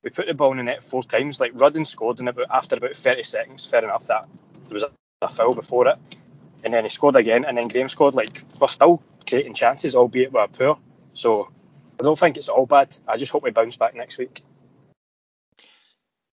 we 0.03 0.09
put 0.09 0.27
the 0.27 0.33
ball 0.33 0.51
in 0.51 0.57
the 0.57 0.63
net 0.63 0.83
four 0.83 1.03
times. 1.03 1.39
Like 1.39 1.51
Rudden 1.55 1.85
scored 1.85 2.19
in 2.19 2.27
about 2.27 2.47
after 2.49 2.75
about 2.75 2.95
30 2.95 3.23
seconds. 3.23 3.65
Fair 3.65 3.83
enough 3.83 4.07
that 4.07 4.27
there 4.67 4.73
was 4.73 4.85
a, 5.21 5.27
foul 5.27 5.53
before 5.53 5.87
it, 5.87 5.97
and 6.63 6.73
then 6.73 6.83
he 6.83 6.89
scored 6.89 7.15
again, 7.15 7.45
and 7.45 7.57
then 7.57 7.67
Graham 7.67 7.89
scored. 7.89 8.13
Like 8.13 8.43
we're 8.59 8.67
still 8.67 9.01
creating 9.27 9.53
chances, 9.53 9.95
albeit 9.95 10.31
we're 10.31 10.47
poor. 10.47 10.79
So 11.13 11.49
I 11.99 12.03
don't 12.03 12.17
think 12.17 12.37
it's 12.37 12.49
all 12.49 12.65
bad. 12.65 12.95
I 13.07 13.17
just 13.17 13.31
hope 13.31 13.43
we 13.43 13.51
bounce 13.51 13.77
back 13.77 13.95
next 13.95 14.17
week. 14.17 14.43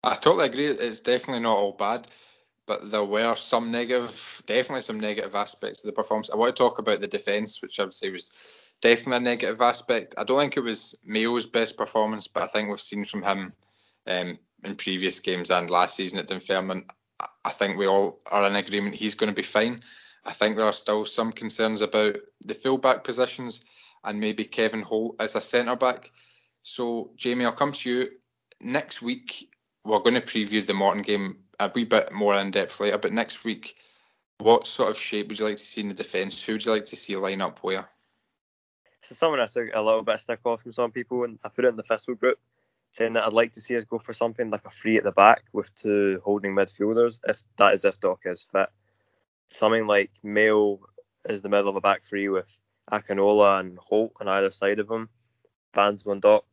I 0.04 0.16
totally 0.16 0.46
agree. 0.46 0.68
It's 0.68 1.02
definitely 1.02 1.42
not 1.42 1.58
all 1.58 1.74
bad 1.74 2.08
but 2.68 2.92
there 2.92 3.04
were 3.04 3.36
some 3.36 3.72
negative, 3.72 4.44
definitely 4.46 4.82
some 4.82 5.00
negative 5.00 5.34
aspects 5.34 5.84
of 5.84 5.88
the 5.88 5.94
performance. 5.94 6.30
I 6.30 6.36
want 6.36 6.56
to 6.56 6.62
talk 6.62 6.80
about 6.80 7.00
the 7.00 7.08
defence, 7.08 7.62
which 7.62 7.80
I 7.80 7.86
would 7.86 7.94
say 7.94 8.12
was 8.12 8.32
definitely 8.82 9.18
a 9.18 9.32
negative 9.32 9.62
aspect. 9.62 10.16
I 10.18 10.26
don't 10.26 10.38
think 10.38 10.58
it 10.58 10.62
was 10.62 10.96
Mayo's 11.04 11.48
best 11.48 11.78
performance, 11.78 12.28
but 12.28 12.44
I 12.44 12.48
think 12.48 12.68
we've 12.68 12.80
seen 12.80 13.06
from 13.06 13.24
him 13.24 13.54
um, 14.06 14.38
in 14.66 14.76
previous 14.76 15.22
games 15.22 15.50
and 15.50 15.70
last 15.70 15.96
season 15.96 16.20
at 16.20 16.28
Dunfermline. 16.28 16.86
I 17.48 17.52
think 17.52 17.78
we 17.78 17.88
all 17.88 18.20
are 18.30 18.46
in 18.46 18.58
agreement 18.58 18.96
he's 18.96 19.16
going 19.16 19.30
to 19.30 19.36
be 19.36 19.42
fine. 19.42 19.82
I 20.26 20.34
think 20.34 20.58
there 20.58 20.66
are 20.66 20.74
still 20.74 21.06
some 21.06 21.32
concerns 21.32 21.80
about 21.80 22.18
the 22.46 22.54
fullback 22.54 23.06
positions 23.06 23.64
and 24.04 24.20
maybe 24.20 24.44
Kevin 24.44 24.82
Holt 24.82 25.16
as 25.22 25.36
a 25.36 25.42
centre 25.42 25.78
back. 25.78 26.12
So, 26.64 27.12
Jamie, 27.16 27.46
I'll 27.46 27.54
come 27.54 27.72
to 27.72 27.90
you. 27.90 28.10
Next 28.60 29.02
week, 29.02 29.50
we're 29.86 30.00
going 30.00 30.16
to 30.16 30.22
preview 30.22 30.66
the 30.66 30.74
Morton 30.74 31.04
game 31.04 31.38
a 31.58 31.72
wee 31.74 31.86
bit 31.86 32.12
more 32.12 32.36
in 32.36 32.52
depth 32.52 32.82
later. 32.82 32.98
But 32.98 33.14
next 33.14 33.46
week, 33.46 33.78
what 34.40 34.68
sort 34.68 34.90
of 34.90 34.98
shape 34.98 35.30
would 35.30 35.40
you 35.40 35.46
like 35.46 35.56
to 35.56 35.64
see 35.64 35.80
in 35.80 35.88
the 35.88 35.94
defence? 35.94 36.44
Who 36.44 36.52
would 36.52 36.66
you 36.66 36.74
like 36.74 36.86
to 36.86 36.98
see 36.98 37.16
line 37.16 37.42
up 37.42 37.60
where? 37.60 37.90
Is 39.10 39.18
something 39.18 39.40
I 39.40 39.48
took 39.48 39.70
a 39.74 39.82
little 39.82 40.04
bit 40.04 40.16
of 40.16 40.22
stick 40.22 40.42
off 40.44 40.64
from 40.64 40.74
some 40.74 40.92
people, 40.92 41.24
and 41.24 41.40
I 41.46 41.48
put 41.48 41.64
it 41.64 41.70
in 41.70 41.78
the 41.78 41.84
Thistle 41.84 42.16
group, 42.16 42.40
saying 42.92 43.14
that 43.14 43.26
I'd 43.26 43.34
like 43.34 43.54
to 43.54 43.62
see 43.62 43.78
us 43.78 43.86
go 43.86 44.00
for 44.00 44.14
something 44.14 44.50
like 44.50 44.66
a 44.66 44.70
free 44.70 44.98
at 44.98 45.04
the 45.04 45.12
back 45.12 45.44
with 45.54 45.74
two 45.76 46.22
holding 46.24 46.54
midfielders, 46.54 47.20
if 47.28 47.44
that 47.58 47.74
is 47.74 47.86
if 47.86 48.00
Doc 48.00 48.22
is 48.26 48.48
fit. 48.52 48.70
Something 49.50 49.88
like 49.88 50.12
Mayo 50.24 50.80
is 51.30 51.42
the 51.42 51.50
middle 51.50 51.70
of 51.70 51.76
a 51.76 51.82
back 51.82 52.04
three 52.04 52.30
with 52.30 52.50
Akinola 52.92 53.60
and 53.60 53.78
Holt 53.78 54.14
on 54.20 54.28
either 54.28 54.52
side 54.52 54.80
of 54.80 54.90
him, 54.90 55.10
Bandsman 55.74 56.22
Doc 56.22 56.46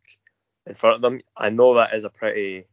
in 0.66 0.74
front 0.74 0.96
of 0.96 1.02
them. 1.02 1.20
I 1.36 1.50
know 1.50 1.74
that 1.74 1.94
is 1.94 2.04
a 2.04 2.10
pretty 2.10 2.66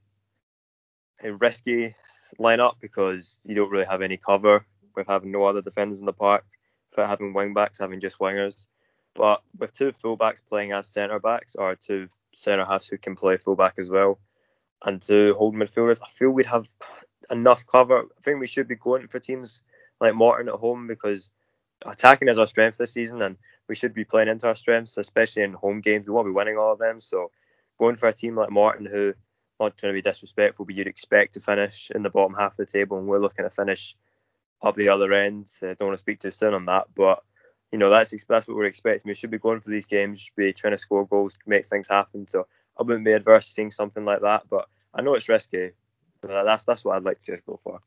a 1.24 1.34
risky 1.34 1.96
lineup 2.40 2.76
because 2.80 3.38
you 3.44 3.54
don't 3.54 3.70
really 3.70 3.86
have 3.86 4.02
any 4.02 4.18
cover 4.18 4.66
with 4.96 5.08
having 5.08 5.32
no 5.32 5.44
other 5.44 5.62
defenders 5.62 6.00
in 6.00 6.06
the 6.06 6.14
park, 6.14 6.46
for 6.92 7.06
having 7.06 7.34
wing 7.34 7.54
backs, 7.54 7.80
having 7.80 8.00
just 8.00 8.20
wingers. 8.20 8.66
But 9.14 9.44
with 9.58 9.74
two 9.74 9.92
fullbacks 9.92 10.42
playing 10.48 10.72
as 10.72 10.88
centre 10.88 11.20
backs 11.20 11.56
or 11.56 11.76
two 11.76 12.08
centre 12.34 12.66
halves 12.66 12.88
who 12.88 12.98
can 12.98 13.16
play 13.16 13.38
fullback 13.38 13.80
as 13.80 13.90
well, 13.90 14.20
and 14.86 15.02
two 15.02 15.34
hold 15.38 15.56
midfielders, 15.56 16.00
I 16.04 16.10
feel 16.10 16.32
we'd 16.32 16.46
have 16.46 16.68
enough 17.30 17.66
cover. 17.66 18.00
I 18.00 18.22
think 18.22 18.40
we 18.40 18.48
should 18.48 18.68
be 18.68 18.76
going 18.76 19.08
for 19.08 19.20
teams 19.20 19.62
like 20.00 20.16
Morton 20.16 20.50
at 20.50 20.56
home 20.56 20.88
because 20.88 21.30
attacking 21.86 22.28
is 22.28 22.38
our 22.38 22.48
strength 22.48 22.78
this 22.78 22.94
season, 22.94 23.22
and 23.22 23.38
we 23.68 23.76
should 23.76 23.94
be 23.94 24.06
playing 24.06 24.28
into 24.28 24.48
our 24.48 24.56
strengths, 24.56 24.98
especially 24.98 25.44
in 25.44 25.54
home 25.54 25.82
games. 25.82 26.08
We 26.08 26.14
want 26.14 26.26
to 26.26 26.32
be 26.32 26.36
winning 26.36 26.58
all 26.58 26.74
of 26.74 26.80
them. 26.80 27.02
So 27.02 27.32
going 27.80 27.96
for 27.96 28.08
a 28.08 28.14
team 28.14 28.36
like 28.36 28.52
Morton 28.52 28.86
who 28.86 29.14
not 29.60 29.78
trying 29.78 29.94
to 29.94 29.98
be 29.98 30.02
disrespectful, 30.02 30.66
but 30.66 30.76
you'd 30.76 30.88
expect 30.88 31.36
to 31.36 31.40
finish 31.40 31.92
in 31.94 32.02
the 32.02 32.10
bottom 32.10 32.36
half 32.36 32.54
of 32.54 32.58
the 32.58 32.66
table, 32.66 32.98
and 32.98 33.08
we're 33.08 33.20
looking 33.20 33.46
to 33.46 33.50
finish 33.50 33.96
up 34.62 34.76
the 34.76 34.90
other 34.90 35.14
end. 35.14 35.52
I 35.62 35.68
uh, 35.68 35.76
don't 35.76 35.90
want 35.90 35.98
to 35.98 36.02
speak 36.02 36.20
too 36.20 36.32
soon 36.32 36.54
on 36.54 36.66
that, 36.66 36.88
but 36.96 37.24
you 37.72 37.80
know 37.80 37.90
that's 37.90 38.14
that's 38.26 38.48
what 38.48 38.58
we're 38.58 38.66
expecting. 38.66 39.10
We 39.10 39.16
should 39.16 39.32
be 39.32 39.38
going 39.38 39.62
for 39.62 39.70
these 39.70 39.86
games, 39.86 40.30
be 40.36 40.54
trying 40.54 40.74
to 40.74 40.80
score 40.80 41.06
goals, 41.06 41.36
make 41.46 41.66
things 41.66 41.88
happen. 41.88 42.28
So 42.28 42.48
I 42.78 42.84
wouldn't 42.84 43.06
be 43.06 43.14
adverse 43.14 43.48
to 43.48 43.52
seeing 43.52 43.72
something 43.72 44.06
like 44.06 44.22
that, 44.22 44.44
but 44.50 44.68
I 44.94 45.02
know 45.02 45.14
it's 45.14 45.30
risky. 45.30 45.72
That's 46.22 46.64
that's 46.64 46.84
what 46.84 46.98
I'd 46.98 47.04
like 47.04 47.18
to 47.18 47.24
see 47.24 47.34
us 47.34 47.40
go 47.46 47.60
for. 47.64 47.80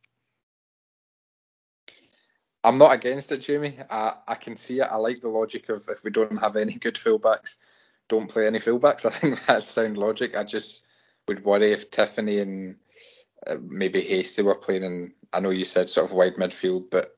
I'm 2.65 2.79
not 2.79 2.95
against 2.95 3.31
it, 3.31 3.39
Jamie. 3.39 3.77
I, 3.91 4.15
I 4.27 4.35
can 4.37 4.57
see 4.57 4.81
it. 4.81 4.89
I 4.91 4.97
like 4.97 5.21
the 5.21 5.29
logic 5.29 5.69
of 5.69 5.87
if 5.91 6.03
we 6.03 6.11
don't 6.11 6.41
have 6.41 6.57
any 6.57 6.73
good 6.73 6.95
fullbacks, 6.95 7.59
don't 8.09 8.31
play 8.31 8.47
any 8.47 8.59
fullbacks. 8.59 9.05
I 9.07 9.11
think 9.11 9.45
that's 9.45 9.67
sound 9.67 9.99
logic. 9.99 10.37
I 10.37 10.45
just 10.45 10.87
would 11.29 11.45
worry 11.45 11.73
if 11.73 11.91
Tiffoney 11.91 12.41
and 12.41 12.77
uh, 13.47 13.57
maybe 13.63 14.01
Hastie 14.01 14.43
were 14.43 14.55
playing 14.55 14.83
in. 14.83 15.15
I 15.33 15.41
know 15.41 15.51
you 15.51 15.67
said 15.67 15.91
sort 15.91 16.07
of 16.07 16.15
wide 16.15 16.37
midfield, 16.37 16.91
but 16.91 17.15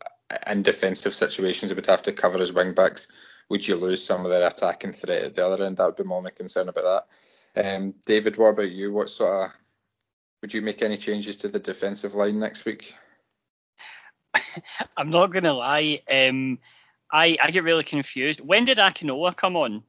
in 0.50 0.62
defensive 0.62 1.14
situations, 1.14 1.70
they 1.70 1.74
would 1.74 1.86
have 1.86 2.02
to 2.02 2.12
cover 2.12 2.40
as 2.40 2.52
wing 2.52 2.72
backs. 2.72 3.08
Would 3.48 3.66
you 3.66 3.76
lose 3.76 4.04
some 4.04 4.24
of 4.24 4.30
their 4.30 4.46
attacking 4.46 4.92
threat 4.92 5.22
at 5.22 5.34
the 5.34 5.46
other 5.46 5.64
end? 5.64 5.76
That 5.76 5.86
would 5.86 5.96
be 5.96 6.04
my 6.04 6.16
only 6.16 6.32
concern 6.32 6.68
about 6.68 7.06
that. 7.54 7.76
Um, 7.76 7.94
David, 8.04 8.36
what 8.36 8.48
about 8.48 8.70
you? 8.70 8.92
What 8.92 9.08
sort 9.08 9.46
of 9.46 9.56
would 10.42 10.52
you 10.52 10.62
make 10.62 10.82
any 10.82 10.96
changes 10.96 11.38
to 11.38 11.48
the 11.48 11.58
defensive 11.58 12.14
line 12.14 12.38
next 12.38 12.64
week? 12.64 12.94
I'm 14.96 15.10
not 15.10 15.32
gonna 15.32 15.54
lie. 15.54 16.00
Um, 16.10 16.58
I 17.10 17.36
I 17.40 17.50
get 17.50 17.64
really 17.64 17.84
confused. 17.84 18.40
When 18.40 18.64
did 18.64 18.78
Akinola 18.78 19.34
come 19.34 19.56
on? 19.56 19.82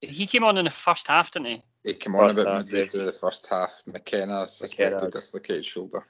He 0.00 0.26
came 0.26 0.42
on 0.42 0.58
in 0.58 0.64
the 0.64 0.70
first 0.70 1.06
half, 1.06 1.30
didn't 1.30 1.46
he? 1.46 1.62
He 1.84 1.94
came 1.94 2.14
on 2.16 2.30
about 2.30 2.64
midway 2.64 2.84
through 2.84 3.06
the 3.06 3.12
first 3.12 3.48
half. 3.48 3.82
McKenna 3.86 4.48
suspected 4.48 4.94
McKenna. 4.94 5.10
dislocated 5.10 5.64
shoulder. 5.64 6.04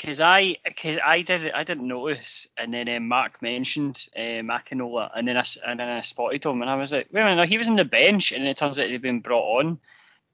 Because 0.00 0.22
I, 0.22 0.56
cause 0.80 0.98
I 1.04 1.20
did, 1.20 1.50
I 1.52 1.62
didn't 1.62 1.86
notice, 1.86 2.48
and 2.56 2.72
then 2.72 2.88
um, 2.88 3.08
Mark 3.08 3.42
mentioned 3.42 4.08
uh, 4.16 4.40
Akinola, 4.48 5.10
and 5.14 5.28
then 5.28 5.36
I, 5.36 5.44
and 5.66 5.78
then 5.78 5.88
I 5.88 6.00
spotted 6.00 6.42
him, 6.42 6.62
and 6.62 6.70
I 6.70 6.76
was 6.76 6.90
like, 6.90 7.08
wait 7.12 7.20
a 7.20 7.24
minute, 7.26 7.50
he 7.50 7.58
was 7.58 7.68
in 7.68 7.76
the 7.76 7.84
bench, 7.84 8.32
and 8.32 8.48
it 8.48 8.56
turns 8.56 8.78
out 8.78 8.88
he'd 8.88 9.02
been 9.02 9.20
brought 9.20 9.58
on. 9.58 9.78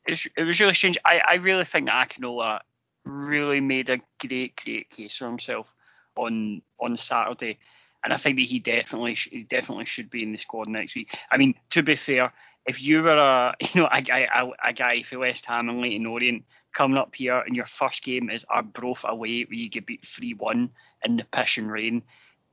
It 0.07 0.13
was, 0.13 0.27
it 0.37 0.43
was 0.45 0.61
really 0.61 0.75
strange. 0.75 0.99
I, 1.05 1.21
I 1.29 1.35
really 1.35 1.65
think 1.65 1.87
that 1.87 2.11
Akinola 2.11 2.61
really 3.05 3.61
made 3.61 3.91
a 3.91 3.99
great, 4.25 4.55
great 4.65 4.89
case 4.91 5.17
for 5.17 5.27
himself 5.27 5.75
on 6.15 6.63
on 6.79 6.97
Saturday, 6.97 7.59
and 8.05 8.13
I 8.13 8.19
think 8.19 8.37
that 8.37 8.47
he 8.47 8.61
definitely, 8.61 9.15
he 9.15 9.43
definitely 9.43 9.87
should 9.87 10.11
be 10.11 10.23
in 10.23 10.31
the 10.31 10.39
squad 10.39 10.69
next 10.69 10.95
week. 10.95 11.13
I 11.29 11.39
mean, 11.39 11.55
to 11.71 11.83
be 11.83 11.97
fair, 11.97 12.33
if 12.67 12.81
you 12.81 13.03
were 13.03 13.17
a 13.17 13.57
you 13.75 13.81
know 13.81 13.89
a 13.91 14.01
guy 14.01 14.29
a, 14.33 14.69
a 14.69 14.73
guy 14.73 15.03
for 15.03 15.19
West 15.19 15.47
Ham 15.47 15.69
and 15.69 15.81
Leyton 15.81 16.07
Orient 16.07 16.45
coming 16.77 16.99
up 16.99 17.15
here 17.15 17.39
and 17.39 17.57
your 17.57 17.65
first 17.65 18.05
game 18.05 18.29
is 18.29 18.45
Arbroath 18.45 19.05
away 19.09 19.45
where 19.45 19.57
you 19.57 19.71
get 19.71 19.87
beat 19.87 20.05
three 20.05 20.35
one 20.35 20.71
in 21.03 21.17
the 21.17 21.25
piss 21.25 21.57
and 21.57 21.73
rain. 21.73 22.03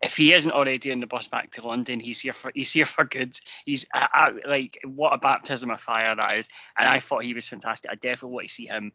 If 0.02 0.16
he 0.16 0.32
isn't 0.34 0.52
already 0.52 0.94
on 0.94 1.02
the 1.02 1.08
bus 1.08 1.28
back 1.28 1.52
to 1.52 1.68
London, 1.68 2.00
he's 2.00 2.22
here 2.22 2.32
for 2.32 2.50
he's 2.56 2.72
here 2.72 2.86
for 2.86 3.04
good. 3.04 3.38
He's 3.66 3.86
like 4.48 4.80
what 4.86 5.14
a 5.14 5.18
baptism 5.18 5.70
of 5.70 5.82
fire 5.82 6.16
that 6.16 6.38
is, 6.38 6.50
and 6.78 6.88
I 6.88 7.02
thought 7.02 7.26
he 7.26 7.34
was 7.34 7.50
fantastic. 7.50 7.92
I 7.92 7.96
definitely 7.96 8.34
want 8.34 8.48
to 8.48 8.54
see 8.54 8.66
him 8.66 8.94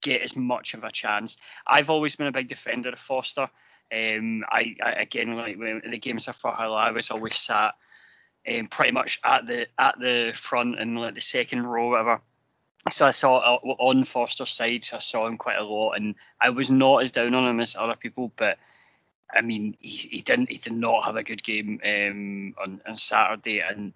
get 0.00 0.22
as 0.22 0.36
much 0.36 0.74
of 0.74 0.84
a 0.84 0.92
chance. 0.92 1.38
I've 1.66 1.90
always 1.90 2.14
been 2.14 2.28
a 2.28 2.32
big 2.32 2.48
defender 2.48 2.90
of 2.90 3.00
Foster. 3.00 3.50
Um, 3.92 4.44
I, 4.48 4.76
I 4.82 4.92
again 4.92 5.36
like 5.36 5.58
when 5.58 5.82
the 5.90 5.98
games 5.98 6.28
are 6.28 6.34
Firhill, 6.34 6.76
I 6.76 6.92
was 6.92 7.10
always 7.10 7.36
sat 7.36 7.74
um, 8.48 8.68
pretty 8.68 8.92
much 8.92 9.20
at 9.24 9.44
the 9.46 9.66
at 9.76 9.98
the 9.98 10.32
front 10.36 10.78
and 10.78 10.98
like 11.00 11.16
the 11.16 11.20
second 11.20 11.64
row, 11.64 11.90
whatever. 11.90 12.20
So 12.90 13.06
I 13.06 13.12
saw 13.12 13.36
uh, 13.36 13.58
on 13.78 14.04
Foster's 14.04 14.50
side, 14.50 14.82
so 14.82 14.96
I 14.96 15.00
saw 15.00 15.26
him 15.26 15.38
quite 15.38 15.58
a 15.58 15.64
lot, 15.64 15.92
and 15.92 16.16
I 16.40 16.50
was 16.50 16.70
not 16.70 17.02
as 17.02 17.12
down 17.12 17.34
on 17.34 17.48
him 17.48 17.60
as 17.60 17.76
other 17.76 17.94
people, 17.94 18.32
but 18.36 18.58
I 19.32 19.40
mean, 19.40 19.76
he, 19.78 19.90
he 19.90 20.22
didn't 20.22 20.50
he 20.50 20.58
did 20.58 20.72
not 20.72 21.04
have 21.04 21.16
a 21.16 21.22
good 21.22 21.42
game 21.42 21.80
um, 21.84 22.54
on, 22.60 22.80
on 22.86 22.96
Saturday, 22.96 23.60
and 23.60 23.92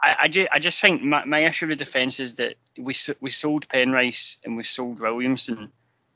I, 0.00 0.16
I, 0.22 0.28
just, 0.28 0.48
I 0.52 0.58
just 0.60 0.80
think 0.80 1.02
my, 1.02 1.24
my 1.24 1.40
issue 1.40 1.66
with 1.66 1.78
defence 1.78 2.20
is 2.20 2.36
that 2.36 2.54
we 2.76 2.94
we 3.20 3.30
sold 3.30 3.68
Penrice 3.68 4.36
and 4.44 4.56
we 4.56 4.62
sold 4.62 5.00
Williamson. 5.00 5.72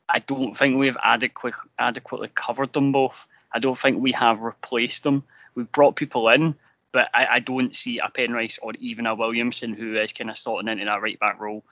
I 0.07 0.19
don't 0.19 0.55
think 0.55 0.77
we've 0.77 0.97
adequate, 1.03 1.55
adequately 1.77 2.29
covered 2.33 2.71
them 2.71 2.91
both. 2.93 3.27
I 3.53 3.59
don't 3.59 3.77
think 3.77 4.01
we 4.01 4.13
have 4.13 4.41
replaced 4.41 5.03
them. 5.03 5.23
We've 5.55 5.71
brought 5.71 5.95
people 5.95 6.29
in, 6.29 6.55
but 6.91 7.09
I, 7.13 7.25
I 7.25 7.39
don't 7.39 7.75
see 7.75 7.99
a 7.99 8.09
Penrice 8.09 8.59
or 8.61 8.73
even 8.79 9.07
a 9.07 9.15
Williamson 9.15 9.73
who 9.73 9.95
is 9.97 10.13
kind 10.13 10.29
of 10.29 10.37
sorting 10.37 10.69
into 10.69 10.85
that 10.85 11.01
right 11.01 11.19
back 11.19 11.39
role 11.39 11.63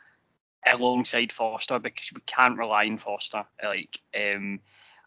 alongside 0.65 1.31
Foster 1.31 1.79
because 1.79 2.11
we 2.13 2.21
can't 2.25 2.57
rely 2.57 2.85
on 2.85 2.97
Foster. 2.97 3.45
Like, 3.63 3.99
um, 4.15 4.59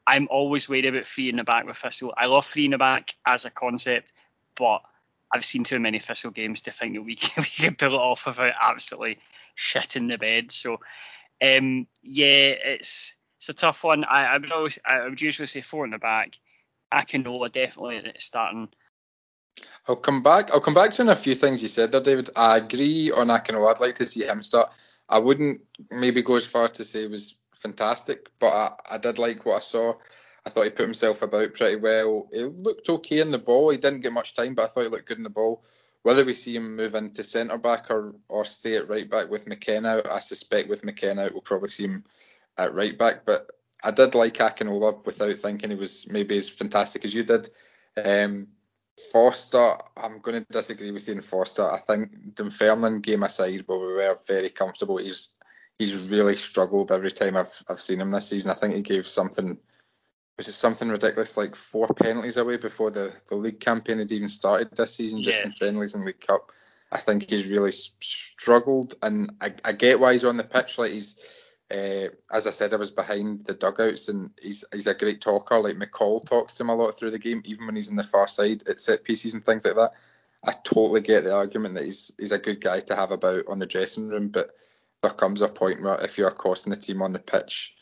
I'm 0.06 0.28
always 0.30 0.68
worried 0.68 0.86
about 0.86 1.06
three 1.06 1.28
in 1.28 1.36
the 1.36 1.44
back 1.44 1.66
with 1.66 1.76
Thistle. 1.76 2.14
I 2.16 2.26
love 2.26 2.46
three 2.46 2.66
in 2.66 2.72
the 2.72 2.78
back 2.78 3.14
as 3.26 3.44
a 3.44 3.50
concept, 3.50 4.12
but 4.56 4.82
I've 5.32 5.44
seen 5.44 5.64
too 5.64 5.80
many 5.80 5.98
Thistle 5.98 6.30
games 6.30 6.62
to 6.62 6.72
think 6.72 6.94
that 6.94 7.02
we 7.02 7.16
can, 7.16 7.42
we 7.42 7.64
can 7.64 7.74
pull 7.74 7.94
it 7.94 7.98
off 7.98 8.26
without 8.26 8.52
absolutely 8.60 9.18
shitting 9.56 10.08
the 10.08 10.18
bed. 10.18 10.50
So, 10.50 10.80
um, 11.42 11.86
yeah, 12.02 12.54
it's 12.64 13.14
it's 13.38 13.48
a 13.48 13.52
tough 13.52 13.84
one. 13.84 14.04
I, 14.04 14.26
I 14.26 14.38
would 14.38 14.52
always 14.52 14.78
I 14.84 15.04
would 15.04 15.20
usually 15.20 15.46
say 15.46 15.60
four 15.60 15.84
in 15.84 15.90
the 15.90 15.98
back. 15.98 16.38
Akinola 16.92 17.50
definitely 17.50 18.12
starting. 18.18 18.68
I'll 19.86 19.96
come 19.96 20.22
back. 20.22 20.50
I'll 20.50 20.60
come 20.60 20.74
back 20.74 20.92
to 20.92 21.10
a 21.10 21.16
few 21.16 21.34
things 21.34 21.62
you 21.62 21.68
said 21.68 21.92
there, 21.92 22.00
David. 22.00 22.30
I 22.36 22.56
agree 22.56 23.10
on 23.10 23.28
Akinola. 23.28 23.74
I'd 23.74 23.80
like 23.80 23.96
to 23.96 24.06
see 24.06 24.24
him 24.24 24.42
start. 24.42 24.70
I 25.08 25.18
wouldn't 25.18 25.60
maybe 25.90 26.22
go 26.22 26.36
as 26.36 26.46
far 26.46 26.68
to 26.68 26.84
say 26.84 27.04
it 27.04 27.10
was 27.10 27.36
fantastic, 27.54 28.28
but 28.38 28.48
I, 28.48 28.70
I 28.92 28.98
did 28.98 29.18
like 29.18 29.44
what 29.44 29.56
I 29.56 29.60
saw. 29.60 29.94
I 30.46 30.50
thought 30.50 30.64
he 30.64 30.70
put 30.70 30.82
himself 30.84 31.22
about 31.22 31.54
pretty 31.54 31.76
well. 31.76 32.28
He 32.32 32.42
looked 32.44 32.88
okay 32.88 33.20
in 33.20 33.30
the 33.30 33.38
ball. 33.38 33.70
He 33.70 33.78
didn't 33.78 34.00
get 34.00 34.12
much 34.12 34.34
time, 34.34 34.54
but 34.54 34.64
I 34.64 34.66
thought 34.66 34.82
he 34.82 34.88
looked 34.88 35.08
good 35.08 35.18
in 35.18 35.24
the 35.24 35.30
ball. 35.30 35.64
Whether 36.02 36.24
we 36.24 36.34
see 36.34 36.54
him 36.54 36.76
move 36.76 36.94
into 36.94 37.22
centre 37.22 37.56
back 37.56 37.90
or, 37.90 38.14
or 38.28 38.44
stay 38.44 38.76
at 38.76 38.88
right 38.88 39.08
back 39.08 39.30
with 39.30 39.48
McKenna, 39.48 40.02
I 40.10 40.20
suspect 40.20 40.68
with 40.68 40.84
McKenna 40.84 41.30
we'll 41.32 41.40
probably 41.40 41.70
see 41.70 41.84
him 41.84 42.04
at 42.58 42.74
right 42.74 42.96
back. 42.96 43.24
But 43.24 43.50
I 43.82 43.90
did 43.90 44.14
like 44.14 44.34
Akinola 44.34 45.04
without 45.04 45.34
thinking 45.36 45.70
he 45.70 45.76
was 45.76 46.06
maybe 46.10 46.36
as 46.36 46.50
fantastic 46.50 47.06
as 47.06 47.14
you 47.14 47.24
did. 47.24 47.48
Um, 47.96 48.48
Foster, 49.12 49.72
I'm 49.96 50.20
going 50.20 50.44
to 50.44 50.52
disagree 50.52 50.90
with 50.90 51.08
you 51.08 51.14
in 51.14 51.20
Foster. 51.20 51.68
I 51.68 51.78
think 51.78 52.34
Dunfermline 52.34 53.00
game 53.00 53.22
aside, 53.22 53.64
where 53.66 53.78
we 53.78 53.86
were 53.86 54.16
very 54.26 54.50
comfortable, 54.50 54.98
he's 54.98 55.34
he's 55.78 56.10
really 56.10 56.36
struggled 56.36 56.92
every 56.92 57.10
time 57.10 57.36
I've 57.36 57.62
I've 57.68 57.80
seen 57.80 58.00
him 58.00 58.10
this 58.10 58.28
season. 58.28 58.50
I 58.50 58.54
think 58.54 58.74
he 58.74 58.82
gave 58.82 59.06
something 59.06 59.58
was 60.36 60.48
it 60.48 60.52
something 60.52 60.88
ridiculous 60.88 61.36
like 61.36 61.54
four 61.54 61.88
penalties 61.88 62.36
away 62.36 62.56
before 62.56 62.90
the, 62.90 63.12
the 63.28 63.36
league 63.36 63.60
campaign 63.60 63.98
had 63.98 64.10
even 64.10 64.28
started 64.28 64.74
this 64.74 64.94
season, 64.94 65.22
just 65.22 65.40
yeah. 65.40 65.46
in 65.46 65.52
friendlies 65.52 65.94
and 65.94 66.04
League 66.04 66.26
Cup. 66.26 66.50
I 66.90 66.98
think 66.98 67.28
he's 67.28 67.50
really 67.50 67.72
struggled, 67.72 68.94
and 69.02 69.32
I, 69.40 69.54
I 69.64 69.72
get 69.72 70.00
why 70.00 70.12
he's 70.12 70.24
on 70.24 70.36
the 70.36 70.44
pitch. 70.44 70.78
Like 70.78 70.92
he's, 70.92 71.16
uh, 71.70 72.08
as 72.30 72.46
I 72.46 72.50
said, 72.50 72.74
I 72.74 72.76
was 72.76 72.90
behind 72.90 73.46
the 73.46 73.54
dugouts, 73.54 74.08
and 74.08 74.30
he's 74.40 74.64
he's 74.72 74.86
a 74.86 74.94
great 74.94 75.20
talker. 75.20 75.58
Like 75.60 75.76
McCall 75.76 76.24
talks 76.24 76.54
to 76.54 76.62
him 76.62 76.70
a 76.70 76.74
lot 76.74 76.92
through 76.92 77.10
the 77.10 77.18
game, 77.18 77.42
even 77.44 77.66
when 77.66 77.76
he's 77.76 77.88
in 77.88 77.96
the 77.96 78.04
far 78.04 78.26
side 78.26 78.62
at 78.68 78.80
set 78.80 79.04
pieces 79.04 79.34
and 79.34 79.44
things 79.44 79.64
like 79.64 79.76
that. 79.76 79.92
I 80.46 80.52
totally 80.62 81.00
get 81.00 81.24
the 81.24 81.34
argument 81.34 81.74
that 81.74 81.84
he's 81.84 82.12
he's 82.18 82.32
a 82.32 82.38
good 82.38 82.60
guy 82.60 82.80
to 82.80 82.96
have 82.96 83.10
about 83.10 83.48
on 83.48 83.58
the 83.58 83.66
dressing 83.66 84.08
room, 84.08 84.28
but 84.28 84.50
there 85.02 85.12
comes 85.12 85.40
a 85.40 85.48
point 85.48 85.82
where 85.82 86.02
if 86.02 86.18
you're 86.18 86.30
costing 86.30 86.70
the 86.70 86.76
team 86.76 87.00
on 87.02 87.12
the 87.12 87.18
pitch, 87.18 87.74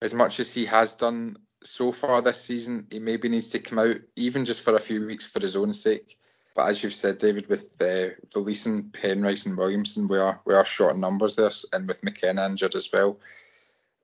as 0.00 0.14
much 0.14 0.40
as 0.40 0.52
he 0.54 0.64
has 0.66 0.94
done 0.94 1.36
so 1.62 1.92
far 1.92 2.22
this 2.22 2.42
season, 2.42 2.86
he 2.90 3.00
maybe 3.00 3.28
needs 3.28 3.50
to 3.50 3.58
come 3.58 3.78
out 3.78 3.96
even 4.16 4.46
just 4.46 4.62
for 4.62 4.74
a 4.74 4.80
few 4.80 5.06
weeks 5.06 5.26
for 5.26 5.40
his 5.40 5.56
own 5.56 5.72
sake. 5.72 6.18
But 6.54 6.68
as 6.68 6.82
you've 6.82 6.94
said, 6.94 7.18
David, 7.18 7.48
with 7.48 7.80
uh, 7.80 8.14
releasing 8.34 8.90
Penrice 8.90 9.46
and 9.46 9.56
Williamson, 9.56 10.08
we 10.08 10.18
are 10.18 10.40
we 10.44 10.54
are 10.54 10.64
short 10.64 10.94
in 10.94 11.00
numbers 11.00 11.36
there, 11.36 11.50
and 11.72 11.86
with 11.86 12.02
McKenna 12.02 12.46
injured 12.46 12.74
as 12.74 12.90
well, 12.92 13.18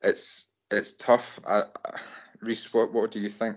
it's 0.02 0.46
it's 0.70 0.92
tough. 0.92 1.40
Uh, 1.46 1.64
Reese, 2.40 2.72
what 2.72 2.92
what 2.92 3.10
do 3.10 3.20
you 3.20 3.30
think? 3.30 3.56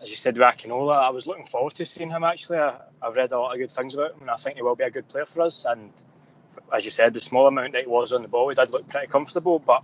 As 0.00 0.10
you 0.10 0.16
said, 0.16 0.36
Akinola, 0.36 0.96
I 0.96 1.10
was 1.10 1.26
looking 1.26 1.46
forward 1.46 1.74
to 1.74 1.86
seeing 1.86 2.10
him. 2.10 2.24
Actually, 2.24 2.58
I, 2.58 2.78
have 3.02 3.16
read 3.16 3.32
a 3.32 3.38
lot 3.38 3.52
of 3.52 3.58
good 3.58 3.70
things 3.70 3.94
about 3.94 4.12
him, 4.12 4.22
and 4.22 4.30
I 4.30 4.36
think 4.36 4.56
he 4.56 4.62
will 4.62 4.76
be 4.76 4.84
a 4.84 4.90
good 4.90 5.08
player 5.08 5.26
for 5.26 5.42
us. 5.42 5.64
And 5.66 5.90
as 6.72 6.84
you 6.84 6.90
said, 6.90 7.14
the 7.14 7.20
small 7.20 7.46
amount 7.46 7.72
that 7.72 7.82
he 7.82 7.88
was 7.88 8.12
on 8.12 8.22
the 8.22 8.28
ball, 8.28 8.48
he 8.48 8.54
did 8.54 8.70
look 8.70 8.88
pretty 8.88 9.06
comfortable. 9.06 9.58
But 9.58 9.82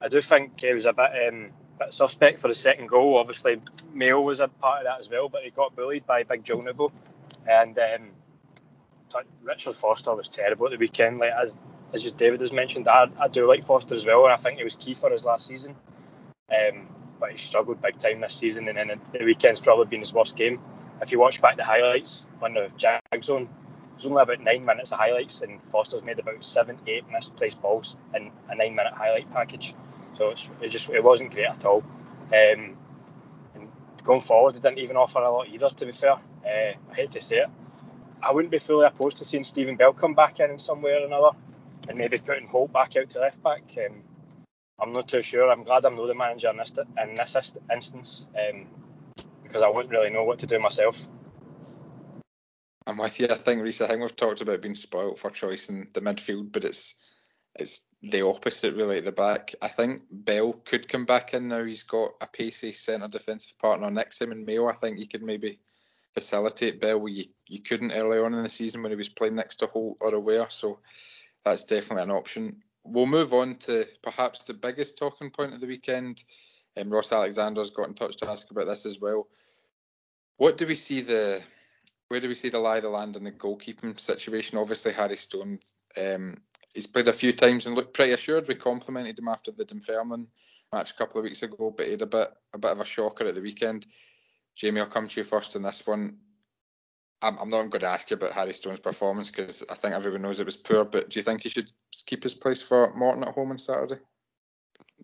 I 0.00 0.08
do 0.08 0.20
think 0.20 0.60
he 0.60 0.72
was 0.74 0.86
a 0.86 0.92
bit 0.92 1.10
um, 1.28 1.50
bit 1.78 1.94
suspect 1.94 2.38
for 2.38 2.48
the 2.48 2.54
second 2.54 2.88
goal. 2.88 3.18
Obviously, 3.18 3.60
Mayo 3.92 4.20
was 4.20 4.40
a 4.40 4.48
part 4.48 4.80
of 4.80 4.84
that 4.84 5.00
as 5.00 5.10
well, 5.10 5.28
but 5.28 5.42
he 5.42 5.50
got 5.50 5.76
bullied 5.76 6.06
by 6.06 6.22
Big 6.22 6.44
Joe 6.44 6.60
Nouble. 6.60 6.92
And 7.48 7.78
um, 7.78 8.10
Richard 9.42 9.76
Foster 9.76 10.14
was 10.14 10.28
terrible 10.28 10.66
at 10.66 10.72
the 10.72 10.78
weekend. 10.78 11.18
Like 11.18 11.32
as 11.32 11.56
as 11.92 12.10
David 12.12 12.40
has 12.40 12.52
mentioned, 12.52 12.88
I, 12.88 13.08
I 13.18 13.28
do 13.28 13.48
like 13.48 13.62
Foster 13.62 13.94
as 13.94 14.04
well, 14.04 14.24
and 14.24 14.32
I 14.32 14.36
think 14.36 14.58
he 14.58 14.64
was 14.64 14.74
key 14.74 14.94
for 14.94 15.12
us 15.12 15.24
last 15.24 15.46
season. 15.46 15.76
Um, 16.50 16.88
but 17.18 17.30
he 17.30 17.38
struggled 17.38 17.80
big 17.80 17.98
time 17.98 18.20
this 18.20 18.34
season, 18.34 18.68
and 18.68 18.76
then 18.76 19.00
the 19.12 19.24
weekend's 19.24 19.60
probably 19.60 19.86
been 19.86 20.00
his 20.00 20.12
worst 20.12 20.36
game. 20.36 20.60
If 21.00 21.12
you 21.12 21.18
watch 21.18 21.40
back 21.40 21.56
the 21.56 21.64
highlights 21.64 22.26
on 22.42 22.54
the 22.54 22.70
Jag 22.76 23.00
zone, 23.22 23.48
there's 23.90 24.06
only 24.06 24.22
about 24.22 24.40
nine 24.40 24.64
minutes 24.64 24.92
of 24.92 24.98
highlights, 24.98 25.40
and 25.40 25.62
Foster's 25.70 26.02
made 26.02 26.18
about 26.18 26.44
seven, 26.44 26.78
eight 26.86 27.04
misplaced 27.10 27.62
balls 27.62 27.96
in 28.14 28.30
a 28.48 28.54
nine-minute 28.54 28.92
highlight 28.92 29.30
package. 29.32 29.74
So 30.14 30.34
it 30.60 30.68
just 30.68 30.90
it 30.90 31.02
wasn't 31.02 31.32
great 31.32 31.46
at 31.46 31.64
all. 31.64 31.82
Um, 32.34 32.76
going 34.06 34.20
forward, 34.20 34.54
they 34.54 34.60
didn't 34.60 34.78
even 34.78 34.96
offer 34.96 35.18
a 35.18 35.30
lot 35.30 35.48
either. 35.48 35.68
To 35.68 35.86
be 35.86 35.92
fair, 35.92 36.12
uh, 36.12 36.18
I 36.46 36.94
hate 36.94 37.10
to 37.10 37.20
say 37.20 37.38
it, 37.38 37.50
I 38.22 38.32
wouldn't 38.32 38.52
be 38.52 38.58
fully 38.58 38.86
opposed 38.86 39.18
to 39.18 39.24
seeing 39.24 39.44
Stephen 39.44 39.76
Bell 39.76 39.92
come 39.92 40.14
back 40.14 40.40
in 40.40 40.50
in 40.50 40.58
some 40.58 40.80
way 40.80 40.92
or 40.92 41.04
another, 41.04 41.36
and 41.88 41.98
maybe 41.98 42.18
putting 42.18 42.46
Holt 42.46 42.72
back 42.72 42.96
out 42.96 43.10
to 43.10 43.20
left 43.20 43.42
back. 43.42 43.64
Um, 43.84 44.02
I'm 44.80 44.92
not 44.92 45.08
too 45.08 45.22
sure. 45.22 45.50
I'm 45.50 45.64
glad 45.64 45.84
I'm 45.84 45.96
not 45.96 46.06
the 46.06 46.14
manager 46.14 46.48
in 46.50 46.56
this 46.56 46.72
in 47.02 47.14
this 47.16 47.52
instance 47.72 48.28
um, 48.38 48.66
because 49.42 49.62
I 49.62 49.68
wouldn't 49.68 49.92
really 49.92 50.10
know 50.10 50.24
what 50.24 50.38
to 50.40 50.46
do 50.46 50.58
myself. 50.58 50.98
I'm 52.86 52.98
with 52.98 53.18
you. 53.18 53.26
I 53.28 53.34
think 53.34 53.62
Reese, 53.62 53.80
I 53.80 53.88
think 53.88 54.00
we've 54.00 54.14
talked 54.14 54.42
about 54.42 54.62
being 54.62 54.76
spoilt 54.76 55.18
for 55.18 55.30
choice 55.30 55.70
in 55.70 55.88
the 55.92 56.00
midfield, 56.00 56.52
but 56.52 56.64
it's 56.64 56.94
it's 57.58 57.86
the 58.02 58.26
opposite 58.26 58.74
really 58.74 58.98
at 58.98 59.04
the 59.04 59.12
back. 59.12 59.54
I 59.62 59.68
think 59.68 60.02
Bell 60.10 60.52
could 60.52 60.88
come 60.88 61.06
back 61.06 61.34
in 61.34 61.48
now. 61.48 61.64
He's 61.64 61.84
got 61.84 62.10
a 62.20 62.26
pacey 62.26 62.72
centre 62.72 63.08
defensive 63.08 63.58
partner 63.58 63.90
next 63.90 64.18
to 64.18 64.24
him 64.24 64.32
in 64.32 64.44
Mayo. 64.44 64.68
I 64.68 64.74
think 64.74 64.98
he 64.98 65.06
could 65.06 65.22
maybe 65.22 65.58
facilitate 66.14 66.80
Bell 66.80 67.00
where 67.00 67.12
you, 67.12 67.24
you 67.46 67.60
couldn't 67.60 67.92
early 67.92 68.18
on 68.18 68.34
in 68.34 68.42
the 68.42 68.50
season 68.50 68.82
when 68.82 68.92
he 68.92 68.96
was 68.96 69.08
playing 69.08 69.36
next 69.36 69.56
to 69.56 69.66
Holt 69.66 69.98
or 70.00 70.14
O'Ware. 70.14 70.46
So 70.50 70.80
that's 71.44 71.64
definitely 71.64 72.04
an 72.04 72.10
option. 72.10 72.62
We'll 72.84 73.06
move 73.06 73.32
on 73.32 73.56
to 73.56 73.86
perhaps 74.02 74.44
the 74.44 74.54
biggest 74.54 74.98
talking 74.98 75.30
point 75.30 75.54
of 75.54 75.60
the 75.60 75.66
weekend. 75.66 76.22
Um, 76.78 76.90
Ross 76.90 77.12
Alexander's 77.12 77.70
got 77.70 77.88
in 77.88 77.94
touch 77.94 78.16
to 78.18 78.30
ask 78.30 78.50
about 78.50 78.66
this 78.66 78.86
as 78.86 79.00
well. 79.00 79.26
What 80.36 80.58
do 80.58 80.66
we 80.66 80.74
see 80.74 81.00
the 81.00 81.42
where 82.08 82.20
do 82.20 82.28
we 82.28 82.34
see 82.34 82.50
the 82.50 82.60
lie 82.60 82.76
of 82.76 82.84
the 82.84 82.88
land 82.88 83.16
in 83.16 83.24
the 83.24 83.32
goalkeeping 83.32 83.98
situation? 83.98 84.58
Obviously, 84.58 84.92
Harry 84.92 85.16
Stone 85.16 85.58
um, 85.96 86.36
he's 86.76 86.86
played 86.86 87.08
a 87.08 87.12
few 87.12 87.32
times 87.32 87.66
and 87.66 87.74
looked 87.74 87.94
pretty 87.94 88.12
assured. 88.12 88.46
We 88.46 88.54
complimented 88.54 89.18
him 89.18 89.28
after 89.28 89.50
the 89.50 89.64
Dunfermline 89.64 90.28
match 90.72 90.92
a 90.92 90.94
couple 90.94 91.18
of 91.18 91.24
weeks 91.24 91.42
ago, 91.42 91.72
but 91.74 91.86
he 91.86 91.92
had 91.92 92.02
a 92.02 92.06
bit 92.06 92.28
a 92.54 92.58
bit 92.58 92.70
of 92.70 92.80
a 92.80 92.84
shocker 92.84 93.24
at 93.24 93.34
the 93.34 93.40
weekend. 93.40 93.86
Jamie, 94.54 94.80
I'll 94.80 94.86
come 94.86 95.08
to 95.08 95.20
you 95.20 95.24
first 95.24 95.56
on 95.56 95.62
this 95.62 95.86
one. 95.86 96.18
I'm, 97.22 97.38
I'm 97.38 97.48
not 97.48 97.70
going 97.70 97.80
to 97.80 97.86
ask 97.86 98.10
you 98.10 98.16
about 98.16 98.32
Harry 98.32 98.52
Stone's 98.52 98.80
performance 98.80 99.30
because 99.30 99.64
I 99.70 99.74
think 99.74 99.94
everyone 99.94 100.22
knows 100.22 100.38
it 100.38 100.46
was 100.46 100.58
poor. 100.58 100.84
But 100.84 101.08
do 101.08 101.18
you 101.18 101.24
think 101.24 101.42
he 101.42 101.48
should 101.48 101.70
keep 102.04 102.22
his 102.22 102.34
place 102.34 102.62
for 102.62 102.94
Morton 102.94 103.24
at 103.24 103.34
home 103.34 103.50
on 103.50 103.58
Saturday? 103.58 104.00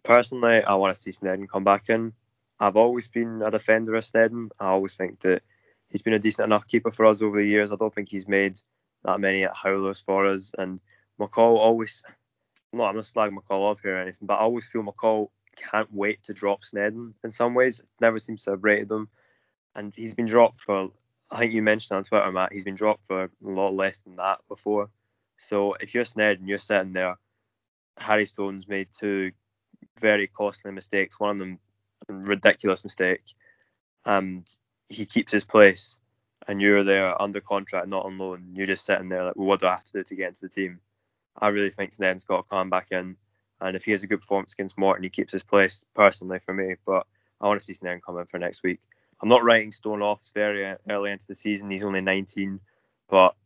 Personally, 0.02 0.62
I 0.62 0.74
want 0.74 0.94
to 0.94 1.00
see 1.00 1.10
Sneddon 1.10 1.48
come 1.48 1.64
back 1.64 1.88
in. 1.88 2.12
I've 2.60 2.76
always 2.76 3.08
been 3.08 3.42
a 3.42 3.50
defender 3.50 3.94
of 3.94 4.04
Sneddon. 4.04 4.50
I 4.60 4.68
always 4.68 4.94
think 4.94 5.20
that 5.20 5.42
he's 5.88 6.02
been 6.02 6.12
a 6.12 6.18
decent 6.18 6.44
enough 6.44 6.66
keeper 6.66 6.90
for 6.90 7.06
us 7.06 7.22
over 7.22 7.38
the 7.38 7.48
years. 7.48 7.72
I 7.72 7.76
don't 7.76 7.94
think 7.94 8.10
he's 8.10 8.28
made 8.28 8.60
that 9.04 9.20
many 9.20 9.44
at 9.44 9.54
howlers 9.54 10.00
for 10.00 10.26
us, 10.26 10.52
and 10.56 10.80
McCall 11.22 11.56
always, 11.56 12.02
no, 12.72 12.84
I'm 12.84 12.96
not 12.96 13.04
slagging 13.04 13.36
McCall 13.36 13.70
off 13.70 13.80
here 13.82 13.96
or 13.96 14.00
anything, 14.00 14.26
but 14.26 14.34
I 14.34 14.40
always 14.40 14.66
feel 14.66 14.82
McCall 14.82 15.28
can't 15.56 15.92
wait 15.92 16.22
to 16.24 16.34
drop 16.34 16.62
Sneddon 16.62 17.12
in 17.22 17.30
some 17.30 17.54
ways. 17.54 17.80
Never 18.00 18.18
seems 18.18 18.44
to 18.44 18.50
have 18.50 18.64
rated 18.64 18.90
him. 18.90 19.08
And 19.74 19.94
he's 19.94 20.14
been 20.14 20.26
dropped 20.26 20.60
for, 20.60 20.90
I 21.30 21.38
think 21.38 21.52
you 21.52 21.62
mentioned 21.62 21.96
on 21.96 22.04
Twitter, 22.04 22.32
Matt, 22.32 22.52
he's 22.52 22.64
been 22.64 22.74
dropped 22.74 23.06
for 23.06 23.24
a 23.24 23.30
lot 23.40 23.74
less 23.74 23.98
than 23.98 24.16
that 24.16 24.40
before. 24.48 24.88
So 25.38 25.74
if 25.74 25.94
you're 25.94 26.04
Sneddon, 26.04 26.46
you're 26.46 26.58
sitting 26.58 26.92
there, 26.92 27.16
Harry 27.98 28.26
Stone's 28.26 28.68
made 28.68 28.88
two 28.90 29.32
very 30.00 30.26
costly 30.26 30.72
mistakes, 30.72 31.20
one 31.20 31.30
of 31.30 31.38
them 31.38 31.58
a 32.08 32.12
ridiculous 32.14 32.84
mistake, 32.84 33.34
and 34.04 34.44
he 34.88 35.06
keeps 35.06 35.32
his 35.32 35.44
place. 35.44 35.98
and 36.48 36.60
you're 36.60 36.84
there 36.84 37.20
under 37.20 37.40
contract, 37.40 37.88
not 37.88 38.04
on 38.04 38.18
loan, 38.18 38.52
you're 38.54 38.66
just 38.66 38.84
sitting 38.84 39.08
there 39.08 39.24
like, 39.24 39.36
well, 39.36 39.46
what 39.46 39.60
do 39.60 39.66
I 39.66 39.72
have 39.72 39.84
to 39.84 39.92
do 39.92 40.04
to 40.04 40.14
get 40.14 40.28
into 40.28 40.40
the 40.42 40.48
team? 40.48 40.80
I 41.38 41.48
really 41.48 41.70
think 41.70 41.92
Sneddon's 41.92 42.24
got 42.24 42.42
to 42.42 42.48
come 42.48 42.70
back 42.70 42.88
in, 42.90 43.16
and 43.60 43.76
if 43.76 43.84
he 43.84 43.92
has 43.92 44.02
a 44.02 44.06
good 44.06 44.20
performance 44.20 44.52
against 44.52 44.78
Morton, 44.78 45.04
he 45.04 45.10
keeps 45.10 45.32
his 45.32 45.42
place 45.42 45.84
personally 45.94 46.38
for 46.38 46.52
me. 46.54 46.74
But 46.84 47.06
I 47.40 47.48
want 47.48 47.60
to 47.60 47.64
see 47.64 47.74
Sneddon 47.74 48.02
come 48.04 48.18
in 48.18 48.26
for 48.26 48.38
next 48.38 48.62
week. 48.62 48.80
I'm 49.20 49.28
not 49.28 49.44
writing 49.44 49.72
Stone 49.72 50.02
off. 50.02 50.22
Very 50.34 50.76
early 50.88 51.10
into 51.10 51.26
the 51.26 51.34
season. 51.34 51.70
He's 51.70 51.84
only 51.84 52.00
19, 52.00 52.60
but 53.08 53.36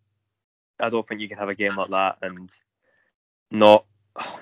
I 0.80 0.90
don't 0.90 1.06
think 1.06 1.20
you 1.20 1.28
can 1.28 1.38
have 1.38 1.48
a 1.48 1.54
game 1.54 1.76
like 1.76 1.90
that 1.90 2.18
and 2.22 2.50
not 3.50 3.84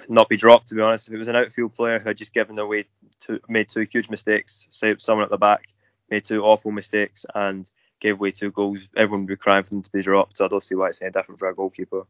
not 0.08 0.28
be 0.28 0.36
dropped. 0.36 0.68
To 0.68 0.74
be 0.74 0.82
honest, 0.82 1.08
if 1.08 1.14
it 1.14 1.18
was 1.18 1.28
an 1.28 1.36
outfield 1.36 1.74
player 1.74 1.98
who 1.98 2.08
had 2.08 2.16
just 2.16 2.34
given 2.34 2.58
away 2.58 2.86
two, 3.20 3.40
made 3.48 3.68
two 3.68 3.82
huge 3.82 4.08
mistakes, 4.08 4.66
say 4.70 4.94
someone 4.98 5.24
at 5.24 5.30
the 5.30 5.38
back 5.38 5.62
made 6.10 6.24
two 6.24 6.42
awful 6.42 6.70
mistakes 6.70 7.24
and 7.34 7.70
gave 8.00 8.14
away 8.14 8.30
two 8.30 8.50
goals, 8.50 8.88
everyone 8.96 9.20
would 9.20 9.28
be 9.28 9.36
crying 9.36 9.64
for 9.64 9.70
them 9.70 9.82
to 9.82 9.90
be 9.90 10.02
dropped. 10.02 10.36
So 10.36 10.44
I 10.44 10.48
don't 10.48 10.62
see 10.62 10.74
why 10.74 10.88
it's 10.88 11.02
any 11.02 11.10
different 11.10 11.38
for 11.38 11.48
a 11.48 11.54
goalkeeper. 11.54 12.06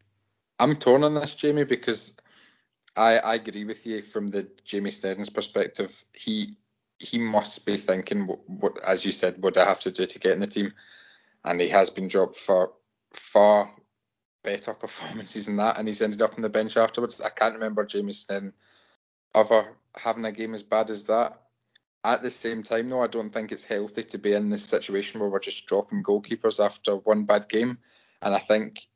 I'm 0.59 0.77
torn 0.77 1.05
on 1.05 1.15
this, 1.15 1.35
Jamie, 1.35 1.65
because 1.65 2.17
I, 2.97 3.19
I 3.19 3.35
agree 3.35 3.65
with 3.65 3.87
you 3.87 4.03
from 4.03 4.29
the 4.29 4.49
Jamie 4.65 4.91
Sneddon's 4.91 5.31
perspective. 5.31 6.05
He 6.13 6.57
he 7.01 7.19
must 7.19 7.67
be 7.67 7.77
thinking 7.77 8.29
what, 8.29 8.49
what, 8.49 8.85
as 8.87 9.05
you 9.05 9.11
said, 9.11 9.43
what 9.43 9.55
do 9.55 9.61
I 9.61 9.65
have 9.65 9.81
to 9.81 9.91
do 9.91 10.07
to 10.07 10.19
get 10.19 10.33
in 10.33 10.41
the 10.41 10.47
team, 10.47 10.73
and 11.45 11.61
he 11.61 11.69
has 11.69 11.91
been 11.91 12.09
dropped 12.09 12.37
for 12.37 12.73
far 13.13 13.71
better 14.45 14.75
performances 14.75 15.47
than 15.47 15.57
that, 15.57 15.79
and 15.79 15.89
he's 15.89 16.03
ended 16.03 16.23
up 16.23 16.35
on 16.35 16.43
the 16.43 16.49
bench 16.49 16.77
afterwards. 16.77 17.21
I 17.21 17.31
can't 17.31 17.55
remember 17.55 17.85
Jamie 17.85 18.13
Sneddon 18.13 18.53
ever 19.35 19.77
having 19.97 20.25
a 20.25 20.33
game 20.33 20.55
as 20.55 20.63
bad 20.63 20.91
as 20.91 21.05
that. 21.05 21.41
At 22.05 22.23
the 22.23 22.31
same 22.31 22.63
time, 22.63 22.91
though, 22.91 23.03
I 23.03 23.07
don't 23.07 23.31
think 23.31 23.51
it's 23.51 23.65
healthy 23.65 24.03
to 24.03 24.19
be 24.19 24.35
in 24.35 24.51
this 24.51 24.65
situation 24.65 25.21
where 25.21 25.31
we're 25.31 25.39
just 25.39 25.67
dropping 25.67 26.03
goalkeepers 26.03 26.63
after 26.63 26.97
one 26.97 27.25
bad 27.25 27.49
game. 27.49 27.79
And 28.21 28.35
I 28.35 28.39
think 28.39 28.87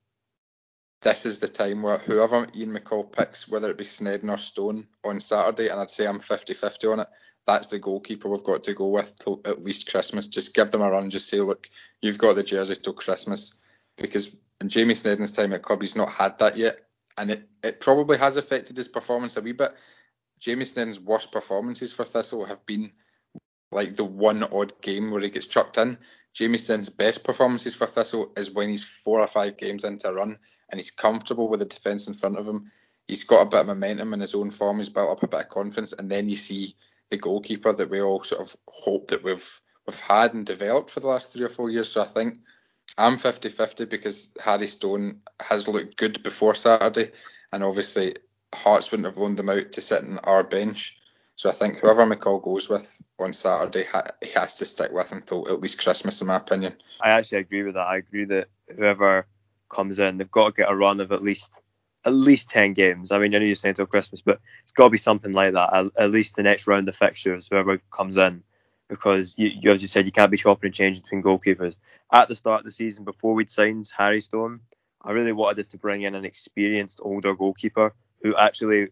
this 1.00 1.26
is 1.26 1.38
the 1.38 1.48
time 1.48 1.82
where 1.82 1.98
whoever 1.98 2.46
Ian 2.56 2.74
McCall 2.74 3.10
picks, 3.10 3.48
whether 3.48 3.70
it 3.70 3.78
be 3.78 3.84
Sneddon 3.84 4.32
or 4.32 4.38
Stone 4.38 4.88
on 5.04 5.20
Saturday, 5.20 5.68
and 5.68 5.80
I'd 5.80 5.90
say 5.90 6.06
I'm 6.06 6.18
50 6.18 6.54
50 6.54 6.86
on 6.88 7.00
it, 7.00 7.08
that's 7.46 7.68
the 7.68 7.78
goalkeeper 7.78 8.28
we've 8.28 8.44
got 8.44 8.64
to 8.64 8.74
go 8.74 8.88
with 8.88 9.16
till 9.18 9.40
at 9.44 9.62
least 9.62 9.90
Christmas. 9.90 10.28
Just 10.28 10.54
give 10.54 10.70
them 10.70 10.82
a 10.82 10.90
run, 10.90 11.10
just 11.10 11.28
say, 11.28 11.40
look, 11.40 11.68
you've 12.02 12.18
got 12.18 12.34
the 12.34 12.42
jersey 12.42 12.74
till 12.74 12.92
Christmas. 12.92 13.54
Because 13.96 14.30
in 14.60 14.68
Jamie 14.68 14.94
Sneddon's 14.94 15.32
time 15.32 15.52
at 15.52 15.62
club, 15.62 15.80
he's 15.80 15.96
not 15.96 16.10
had 16.10 16.38
that 16.40 16.56
yet. 16.56 16.76
And 17.16 17.30
it, 17.30 17.48
it 17.62 17.80
probably 17.80 18.18
has 18.18 18.36
affected 18.36 18.76
his 18.76 18.88
performance 18.88 19.36
a 19.36 19.40
wee 19.40 19.52
bit. 19.52 19.72
Jamie 20.40 20.64
Sneddon's 20.64 21.00
worst 21.00 21.32
performances 21.32 21.92
for 21.92 22.04
Thistle 22.04 22.44
have 22.44 22.64
been 22.66 22.92
like 23.72 23.96
the 23.96 24.04
one 24.04 24.42
odd 24.42 24.80
game 24.80 25.10
where 25.10 25.20
he 25.20 25.30
gets 25.30 25.46
chucked 25.46 25.78
in. 25.78 25.98
Jamie 26.38 26.56
Sneddon's 26.56 26.88
best 26.88 27.24
performances 27.24 27.74
for 27.74 27.88
Thistle 27.88 28.30
is 28.36 28.48
when 28.48 28.68
he's 28.68 28.84
four 28.84 29.18
or 29.18 29.26
five 29.26 29.56
games 29.56 29.82
into 29.82 30.08
a 30.08 30.14
run 30.14 30.38
and 30.70 30.78
he's 30.78 30.92
comfortable 30.92 31.48
with 31.48 31.58
the 31.58 31.66
defence 31.66 32.06
in 32.06 32.14
front 32.14 32.38
of 32.38 32.46
him. 32.46 32.70
He's 33.08 33.24
got 33.24 33.42
a 33.42 33.50
bit 33.50 33.60
of 33.62 33.66
momentum 33.66 34.14
in 34.14 34.20
his 34.20 34.36
own 34.36 34.52
form. 34.52 34.78
He's 34.78 34.88
built 34.88 35.10
up 35.10 35.24
a 35.24 35.26
bit 35.26 35.40
of 35.40 35.48
confidence, 35.48 35.94
and 35.94 36.08
then 36.08 36.28
you 36.28 36.36
see 36.36 36.76
the 37.08 37.16
goalkeeper 37.16 37.72
that 37.72 37.90
we 37.90 38.00
all 38.00 38.22
sort 38.22 38.42
of 38.42 38.54
hope 38.68 39.08
that 39.08 39.24
we've 39.24 39.60
we've 39.84 39.98
had 39.98 40.34
and 40.34 40.46
developed 40.46 40.90
for 40.90 41.00
the 41.00 41.08
last 41.08 41.32
three 41.32 41.44
or 41.44 41.48
four 41.48 41.70
years. 41.70 41.90
So 41.90 42.02
I 42.02 42.04
think 42.04 42.38
I'm 42.96 43.16
50-50 43.16 43.88
because 43.88 44.30
Harry 44.38 44.68
Stone 44.68 45.22
has 45.40 45.66
looked 45.66 45.96
good 45.96 46.22
before 46.22 46.54
Saturday, 46.54 47.10
and 47.52 47.64
obviously 47.64 48.14
Hearts 48.54 48.92
wouldn't 48.92 49.08
have 49.08 49.18
loaned 49.18 49.40
him 49.40 49.48
out 49.48 49.72
to 49.72 49.80
sit 49.80 50.04
on 50.04 50.20
our 50.22 50.44
bench. 50.44 51.00
So 51.38 51.48
I 51.48 51.52
think 51.52 51.76
whoever 51.78 52.04
McCall 52.04 52.42
goes 52.42 52.68
with 52.68 53.00
on 53.20 53.32
Saturday, 53.32 53.86
he 54.24 54.30
has 54.30 54.56
to 54.56 54.64
stick 54.64 54.90
with 54.90 55.12
until 55.12 55.48
at 55.48 55.60
least 55.60 55.80
Christmas, 55.80 56.20
in 56.20 56.26
my 56.26 56.34
opinion. 56.34 56.74
I 57.00 57.10
actually 57.10 57.38
agree 57.38 57.62
with 57.62 57.74
that. 57.74 57.86
I 57.86 57.98
agree 57.98 58.24
that 58.24 58.48
whoever 58.74 59.24
comes 59.68 60.00
in, 60.00 60.18
they've 60.18 60.28
got 60.28 60.46
to 60.46 60.62
get 60.62 60.70
a 60.70 60.74
run 60.74 60.98
of 60.98 61.12
at 61.12 61.22
least 61.22 61.60
at 62.04 62.12
least 62.12 62.48
ten 62.48 62.72
games. 62.72 63.12
I 63.12 63.18
mean, 63.18 63.32
I 63.32 63.38
know 63.38 63.44
you're 63.44 63.54
saying 63.54 63.74
until 63.74 63.86
Christmas, 63.86 64.20
but 64.20 64.40
it's 64.64 64.72
got 64.72 64.86
to 64.86 64.90
be 64.90 64.98
something 64.98 65.30
like 65.30 65.52
that. 65.52 65.72
At, 65.72 65.86
at, 65.96 66.10
least 66.10 66.34
the 66.34 66.42
next 66.42 66.66
round 66.66 66.88
of 66.88 66.96
fixtures, 66.96 67.46
whoever 67.48 67.78
comes 67.92 68.16
in, 68.16 68.42
because 68.88 69.36
you, 69.38 69.52
you, 69.60 69.70
as 69.70 69.80
you 69.80 69.86
said, 69.86 70.06
you 70.06 70.12
can't 70.12 70.32
be 70.32 70.38
chopping 70.38 70.66
and 70.66 70.74
changing 70.74 71.04
between 71.04 71.22
goalkeepers. 71.22 71.76
At 72.12 72.26
the 72.26 72.34
start 72.34 72.62
of 72.62 72.64
the 72.64 72.72
season, 72.72 73.04
before 73.04 73.34
we'd 73.34 73.48
signed 73.48 73.88
Harry 73.96 74.20
Stone, 74.20 74.58
I 75.02 75.12
really 75.12 75.30
wanted 75.30 75.60
us 75.60 75.68
to 75.68 75.78
bring 75.78 76.02
in 76.02 76.16
an 76.16 76.24
experienced 76.24 76.98
older 77.00 77.36
goalkeeper 77.36 77.94
who 78.24 78.34
actually 78.34 78.88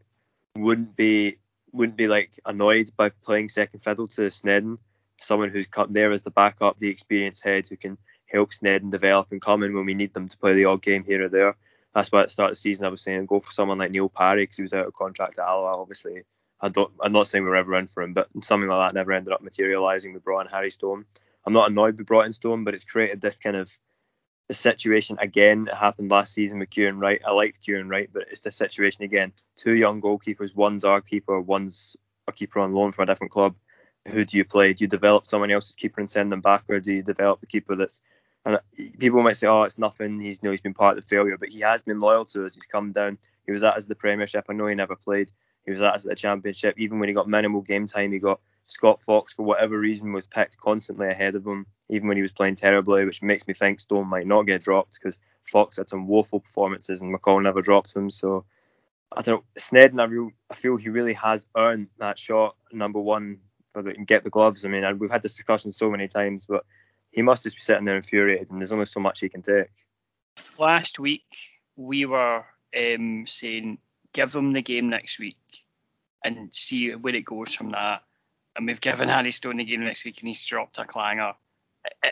wouldn't 0.56 0.94
be 0.94 1.38
wouldn't 1.76 1.96
be 1.96 2.08
like 2.08 2.32
annoyed 2.44 2.90
by 2.96 3.10
playing 3.10 3.48
second 3.48 3.80
fiddle 3.80 4.08
to 4.08 4.22
Sneddon. 4.22 4.78
Someone 5.20 5.50
who's 5.50 5.68
there 5.88 6.10
as 6.10 6.22
the 6.22 6.30
backup, 6.30 6.78
the 6.78 6.88
experienced 6.88 7.44
head 7.44 7.66
who 7.66 7.76
can 7.76 7.96
help 8.26 8.50
Sneddon 8.50 8.90
develop 8.90 9.30
and 9.30 9.40
come 9.40 9.62
in 9.62 9.74
when 9.74 9.86
we 9.86 9.94
need 9.94 10.12
them 10.12 10.28
to 10.28 10.38
play 10.38 10.54
the 10.54 10.64
odd 10.64 10.82
game 10.82 11.04
here 11.04 11.24
or 11.24 11.28
there. 11.28 11.56
That's 11.94 12.12
why 12.12 12.22
at 12.22 12.28
the 12.28 12.32
start 12.32 12.50
of 12.50 12.56
the 12.56 12.60
season 12.60 12.84
I 12.84 12.90
was 12.90 13.00
saying 13.00 13.26
go 13.26 13.40
for 13.40 13.50
someone 13.52 13.78
like 13.78 13.90
Neil 13.90 14.08
Parry 14.08 14.42
because 14.42 14.56
he 14.56 14.62
was 14.62 14.72
out 14.74 14.86
of 14.86 14.92
contract 14.92 15.38
at 15.38 15.46
Alloa. 15.46 15.80
Obviously, 15.80 16.24
I 16.60 16.68
don't, 16.68 16.92
I'm 17.00 17.12
not 17.12 17.28
saying 17.28 17.44
we 17.44 17.50
are 17.50 17.56
ever 17.56 17.78
in 17.78 17.86
for 17.86 18.02
him, 18.02 18.12
but 18.12 18.28
something 18.42 18.68
like 18.68 18.90
that 18.90 18.94
never 18.94 19.12
ended 19.12 19.32
up 19.32 19.42
materialising. 19.42 20.12
We 20.12 20.18
brought 20.18 20.46
in 20.46 20.52
Harry 20.52 20.70
Stone. 20.70 21.06
I'm 21.46 21.52
not 21.52 21.70
annoyed 21.70 21.96
we 21.96 22.04
brought 22.04 22.26
in 22.26 22.32
Stone, 22.32 22.64
but 22.64 22.74
it's 22.74 22.84
created 22.84 23.20
this 23.20 23.38
kind 23.38 23.56
of 23.56 23.72
the 24.48 24.54
situation 24.54 25.18
again. 25.20 25.68
It 25.70 25.74
happened 25.74 26.10
last 26.10 26.34
season 26.34 26.58
with 26.58 26.70
Kieran 26.70 26.98
Wright. 26.98 27.20
I 27.24 27.32
liked 27.32 27.60
Kieran 27.60 27.88
Wright, 27.88 28.08
but 28.12 28.26
it's 28.30 28.40
the 28.40 28.50
situation 28.50 29.04
again. 29.04 29.32
Two 29.56 29.74
young 29.74 30.00
goalkeepers. 30.00 30.54
One's 30.54 30.84
our 30.84 31.00
keeper. 31.00 31.40
One's 31.40 31.96
a 32.28 32.32
keeper 32.32 32.60
on 32.60 32.72
loan 32.72 32.92
from 32.92 33.04
a 33.04 33.06
different 33.06 33.32
club. 33.32 33.56
Who 34.08 34.24
do 34.24 34.36
you 34.36 34.44
play? 34.44 34.72
Do 34.72 34.84
you 34.84 34.88
develop 34.88 35.26
someone 35.26 35.50
else's 35.50 35.74
keeper 35.74 36.00
and 36.00 36.08
send 36.08 36.30
them 36.30 36.40
back, 36.40 36.64
or 36.68 36.78
do 36.78 36.92
you 36.92 37.02
develop 37.02 37.40
the 37.40 37.46
keeper 37.46 37.74
that's 37.74 38.00
and 38.46 38.60
people 39.00 39.22
might 39.22 39.36
say, 39.36 39.48
"Oh, 39.48 39.64
it's 39.64 39.76
nothing. 39.76 40.20
He's 40.20 40.38
you 40.40 40.46
know 40.46 40.52
he's 40.52 40.60
been 40.60 40.72
part 40.72 40.96
of 40.96 41.02
the 41.02 41.08
failure, 41.08 41.36
but 41.36 41.48
he 41.48 41.60
has 41.60 41.82
been 41.82 41.98
loyal 41.98 42.24
to 42.26 42.46
us. 42.46 42.54
He's 42.54 42.64
come 42.64 42.92
down. 42.92 43.18
He 43.44 43.50
was 43.50 43.64
at 43.64 43.74
us 43.74 43.86
the 43.86 43.96
Premiership. 43.96 44.44
I 44.48 44.52
know 44.52 44.68
he 44.68 44.76
never 44.76 44.94
played. 44.94 45.32
He 45.64 45.72
was 45.72 45.80
at 45.80 45.96
us 45.96 46.04
at 46.04 46.10
the 46.10 46.14
Championship. 46.14 46.76
Even 46.78 47.00
when 47.00 47.08
he 47.08 47.14
got 47.14 47.28
minimal 47.28 47.60
game 47.60 47.88
time, 47.88 48.12
he 48.12 48.20
got 48.20 48.40
Scott 48.66 49.00
Fox 49.00 49.32
for 49.32 49.44
whatever 49.44 49.78
reason 49.78 50.12
was 50.12 50.26
picked 50.26 50.58
constantly 50.58 51.08
ahead 51.08 51.34
of 51.34 51.46
him, 51.46 51.66
even 51.88 52.08
when 52.08 52.16
he 52.16 52.22
was 52.22 52.32
playing 52.32 52.56
terribly, 52.56 53.04
which 53.04 53.22
makes 53.22 53.46
me 53.46 53.54
think 53.54 53.80
Stone 53.80 54.08
might 54.08 54.26
not 54.26 54.42
get 54.42 54.62
dropped 54.62 54.98
because 55.00 55.18
Fox 55.44 55.76
had 55.76 55.88
some 55.88 56.08
woeful 56.08 56.40
performances 56.40 57.00
and 57.00 57.14
McCall 57.14 57.42
never 57.42 57.62
dropped 57.62 57.94
him. 57.94 58.10
So 58.10 58.44
I 59.12 59.22
don't 59.22 59.36
know. 59.36 59.44
Sneddon, 59.58 60.00
I, 60.00 60.34
I 60.52 60.56
feel 60.56 60.76
he 60.76 60.88
really 60.88 61.14
has 61.14 61.46
earned 61.56 61.88
that 61.98 62.18
shot 62.18 62.56
number 62.72 63.00
one 63.00 63.40
for 63.72 63.82
the, 63.82 63.94
get 63.94 64.24
the 64.24 64.30
gloves. 64.30 64.64
I 64.64 64.68
mean, 64.68 64.98
we've 64.98 65.10
had 65.10 65.22
this 65.22 65.36
discussion 65.36 65.70
so 65.70 65.90
many 65.90 66.08
times, 66.08 66.44
but 66.46 66.64
he 67.10 67.22
must 67.22 67.44
just 67.44 67.56
be 67.56 67.62
sitting 67.62 67.84
there 67.84 67.96
infuriated, 67.96 68.50
and 68.50 68.60
there's 68.60 68.72
only 68.72 68.86
so 68.86 69.00
much 69.00 69.20
he 69.20 69.28
can 69.28 69.42
take. 69.42 69.70
Last 70.58 70.98
week 70.98 71.24
we 71.76 72.04
were 72.04 72.44
um, 72.76 73.26
saying 73.26 73.78
give 74.12 74.32
them 74.32 74.52
the 74.52 74.62
game 74.62 74.88
next 74.88 75.18
week 75.18 75.36
and 76.24 76.48
see 76.52 76.94
where 76.94 77.14
it 77.14 77.24
goes 77.24 77.54
from 77.54 77.70
that. 77.70 78.02
And 78.56 78.66
we've 78.66 78.80
given 78.80 79.08
Harry 79.08 79.32
Stone 79.32 79.58
the 79.58 79.64
game 79.64 79.84
next 79.84 80.04
week, 80.04 80.18
and 80.20 80.28
he's 80.28 80.44
dropped 80.44 80.78
a 80.78 80.84
clanger. 80.84 81.34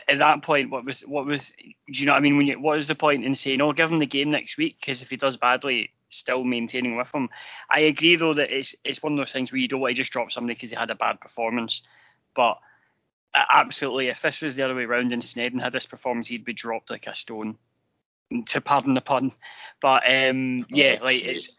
At, 0.07 0.19
that 0.19 0.41
point, 0.41 0.69
what 0.69 0.85
was 0.85 1.01
what 1.01 1.25
was 1.25 1.49
do 1.49 1.73
you 1.87 2.05
know 2.05 2.13
what 2.13 2.19
I 2.19 2.21
mean? 2.21 2.37
When 2.37 2.47
you, 2.47 2.61
what 2.61 2.77
was 2.77 2.87
the 2.87 2.95
point 2.95 3.25
in 3.25 3.33
saying, 3.33 3.59
"Oh, 3.61 3.73
give 3.73 3.91
him 3.91 3.99
the 3.99 4.05
game 4.05 4.31
next 4.31 4.57
week"? 4.57 4.77
Because 4.79 5.01
if 5.01 5.09
he 5.09 5.17
does 5.17 5.35
badly, 5.35 5.91
still 6.09 6.43
maintaining 6.43 6.95
with 6.95 7.13
him. 7.13 7.29
I 7.69 7.81
agree 7.81 8.15
though 8.15 8.33
that 8.33 8.55
it's 8.55 8.75
it's 8.83 9.03
one 9.03 9.13
of 9.13 9.17
those 9.17 9.33
things 9.33 9.51
where 9.51 9.59
you 9.59 9.67
don't 9.67 9.81
want 9.81 9.91
to 9.91 10.01
just 10.01 10.11
drop 10.11 10.31
somebody 10.31 10.53
because 10.53 10.69
he 10.69 10.75
had 10.75 10.91
a 10.91 10.95
bad 10.95 11.19
performance, 11.19 11.81
but 12.35 12.59
absolutely, 13.35 14.07
if 14.07 14.21
this 14.21 14.41
was 14.41 14.55
the 14.55 14.63
other 14.63 14.75
way 14.75 14.83
around 14.83 15.11
and 15.11 15.21
Sneddon 15.21 15.61
had 15.61 15.73
this 15.73 15.85
performance, 15.85 16.27
he'd 16.27 16.45
be 16.45 16.53
dropped 16.53 16.91
like 16.91 17.07
a 17.07 17.15
stone. 17.15 17.57
To 18.47 18.59
pardon 18.59 18.95
the 18.95 19.01
pun, 19.01 19.31
but 19.83 20.01
um, 20.11 20.61
oh, 20.61 20.65
yeah, 20.69 20.97
like 21.03 21.23
it's. 21.23 21.49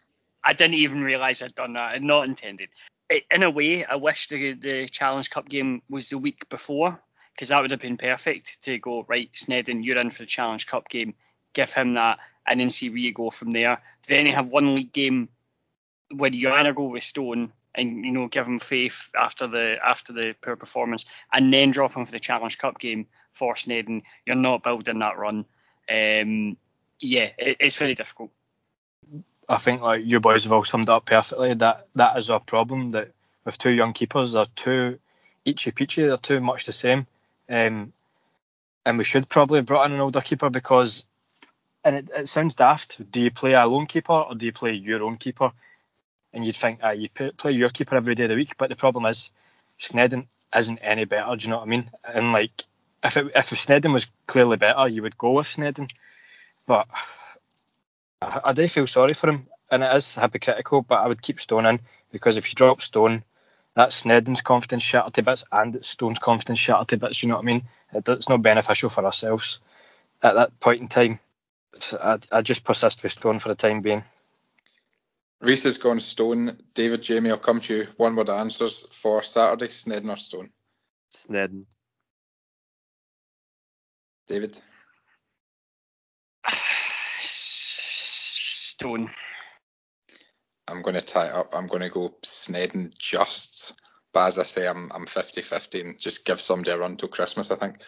I 0.43 0.51
didn't 0.51 0.73
even 0.75 1.01
realise 1.01 1.41
I'd 1.41 1.55
done 1.55 1.73
that. 1.73 2.01
Not 2.01 2.27
intended. 2.27 2.67
In 3.09 3.43
a 3.43 3.49
way, 3.49 3.85
I 3.85 3.95
wish 3.95 4.27
the 4.27 4.53
the 4.53 4.87
Challenge 4.87 5.29
Cup 5.29 5.47
game 5.47 5.81
was 5.89 6.09
the 6.09 6.17
week 6.17 6.49
before 6.49 6.99
because 7.33 7.49
that 7.49 7.61
would 7.61 7.71
have 7.71 7.79
been 7.79 7.97
perfect 7.97 8.63
to 8.63 8.77
go 8.79 9.05
right. 9.07 9.31
Sneddon, 9.31 9.83
you're 9.83 9.97
in 9.97 10.11
for 10.11 10.23
the 10.23 10.27
Challenge 10.27 10.65
Cup 10.67 10.89
game. 10.89 11.13
Give 11.53 11.71
him 11.71 11.93
that, 11.93 12.19
and 12.45 12.59
then 12.59 12.69
see 12.69 12.89
where 12.89 12.97
you 12.97 13.13
go 13.13 13.29
from 13.29 13.51
there. 13.51 13.81
Then 14.07 14.25
you 14.25 14.33
have 14.33 14.51
one 14.51 14.75
league 14.75 14.91
game 14.91 15.29
where 16.13 16.33
you 16.33 16.51
either 16.51 16.73
go 16.73 16.85
with 16.85 17.03
Stone 17.03 17.51
and 17.75 18.03
you 18.03 18.11
know 18.11 18.27
give 18.27 18.47
him 18.47 18.59
faith 18.59 19.09
after 19.17 19.47
the 19.47 19.77
after 19.83 20.11
the 20.11 20.35
poor 20.41 20.55
performance, 20.55 21.05
and 21.31 21.53
then 21.53 21.71
drop 21.71 21.95
him 21.95 22.05
for 22.05 22.11
the 22.11 22.19
Challenge 22.19 22.57
Cup 22.57 22.79
game 22.79 23.07
for 23.31 23.53
Sneddon. 23.53 24.01
You're 24.25 24.35
not 24.35 24.63
building 24.63 24.99
that 24.99 25.17
run. 25.17 25.45
Um, 25.89 26.57
yeah, 26.99 27.29
it, 27.37 27.57
it's 27.59 27.77
very 27.77 27.95
difficult. 27.95 28.31
I 29.49 29.57
think 29.57 29.81
like 29.81 30.05
you 30.05 30.19
boys 30.19 30.43
have 30.43 30.51
all 30.51 30.63
summed 30.63 30.89
up 30.89 31.05
perfectly. 31.05 31.53
That 31.53 31.87
that 31.95 32.17
is 32.17 32.29
a 32.29 32.39
problem 32.39 32.91
that 32.91 33.11
with 33.45 33.57
two 33.57 33.71
young 33.71 33.93
keepers, 33.93 34.33
they're 34.33 34.45
too 34.55 34.99
eachy 35.45 35.73
peachy. 35.73 36.03
They're 36.03 36.17
too 36.17 36.41
much 36.41 36.65
the 36.65 36.73
same. 36.73 37.07
Um, 37.49 37.93
and 38.85 38.97
we 38.97 39.03
should 39.03 39.29
probably 39.29 39.59
have 39.59 39.65
brought 39.65 39.85
in 39.85 39.93
an 39.93 40.01
older 40.01 40.21
keeper 40.21 40.49
because, 40.49 41.05
and 41.83 41.95
it, 41.95 42.09
it 42.15 42.29
sounds 42.29 42.55
daft. 42.55 43.11
Do 43.11 43.21
you 43.21 43.31
play 43.31 43.53
a 43.53 43.65
loan 43.65 43.85
keeper 43.85 44.13
or 44.13 44.35
do 44.35 44.45
you 44.45 44.53
play 44.53 44.73
your 44.73 45.03
own 45.03 45.17
keeper? 45.17 45.51
and 46.33 46.45
you'd 46.45 46.55
think, 46.55 46.79
ah, 46.83 46.91
you 46.91 47.09
play 47.09 47.51
your 47.51 47.69
keeper 47.69 47.95
every 47.95 48.15
day 48.15 48.23
of 48.23 48.29
the 48.29 48.35
week. 48.35 48.57
But 48.57 48.69
the 48.69 48.75
problem 48.75 49.05
is, 49.05 49.31
Sneddon 49.79 50.27
isn't 50.55 50.79
any 50.79 51.05
better. 51.05 51.35
Do 51.35 51.43
you 51.43 51.49
know 51.49 51.57
what 51.57 51.67
I 51.67 51.69
mean? 51.69 51.89
And 52.03 52.31
like, 52.31 52.63
if 53.03 53.17
it, 53.17 53.31
if 53.35 53.49
Sneddon 53.49 53.93
was 53.93 54.07
clearly 54.27 54.57
better, 54.57 54.87
you 54.87 55.01
would 55.01 55.17
go 55.17 55.31
with 55.31 55.47
Sneddon. 55.47 55.89
But 56.65 56.87
I, 58.21 58.41
I 58.45 58.53
do 58.53 58.67
feel 58.67 58.87
sorry 58.87 59.13
for 59.13 59.29
him, 59.29 59.47
and 59.71 59.83
it 59.83 59.95
is 59.95 60.13
hypocritical. 60.13 60.81
But 60.81 60.99
I 60.99 61.07
would 61.07 61.21
keep 61.21 61.39
Stone 61.39 61.65
in 61.65 61.79
because 62.11 62.37
if 62.37 62.49
you 62.49 62.55
drop 62.55 62.81
Stone, 62.81 63.23
that's 63.75 64.03
Sneddon's 64.03 64.41
confidence 64.41 64.83
shattered 64.83 65.13
to 65.15 65.23
bits, 65.23 65.43
and 65.51 65.75
it's 65.75 65.87
Stone's 65.87 66.19
confidence 66.19 66.59
shattered 66.59 66.87
to 66.89 66.97
bits. 66.97 67.21
You 67.21 67.29
know 67.29 67.35
what 67.35 67.43
I 67.43 67.45
mean? 67.45 67.61
It, 67.93 68.09
it's 68.09 68.29
not 68.29 68.41
beneficial 68.41 68.89
for 68.89 69.05
ourselves 69.05 69.59
at 70.21 70.33
that 70.33 70.59
point 70.59 70.81
in 70.81 70.87
time. 70.87 71.19
So 71.79 71.97
I, 72.01 72.37
I 72.37 72.41
just 72.41 72.63
persist 72.63 73.03
with 73.03 73.11
Stone 73.11 73.39
for 73.39 73.49
the 73.49 73.55
time 73.55 73.81
being. 73.81 74.03
Reese 75.41 75.65
has 75.65 75.77
gone 75.77 75.99
Stone. 75.99 76.59
David, 76.73 77.03
Jamie, 77.03 77.29
I'll 77.29 77.37
come 77.37 77.59
to 77.59 77.75
you. 77.75 77.87
One 77.97 78.15
word 78.15 78.29
answers 78.29 78.87
for 78.91 79.21
Saturday, 79.21 79.67
Sneddon 79.67 80.11
or 80.11 80.17
Stone? 80.17 80.49
Sneddon. 81.13 81.65
David? 84.27 84.59
Stone. 88.79 89.09
I'm 90.67 90.83
going 90.83 90.93
to 90.93 91.01
tie 91.01 91.29
up. 91.29 91.55
I'm 91.55 91.65
going 91.65 91.81
to 91.81 91.89
go 91.89 92.13
Sneddon 92.23 92.95
just. 92.95 93.73
But 94.13 94.27
as 94.27 94.37
I 94.37 94.43
say, 94.43 94.67
I'm 94.67 94.91
I'm 94.93 95.07
50-50 95.07 95.81
and 95.81 95.99
just 95.99 96.25
give 96.25 96.39
somebody 96.39 96.69
a 96.69 96.77
run 96.77 96.95
till 96.95 97.09
Christmas, 97.09 97.49
I 97.49 97.55
think. 97.55 97.81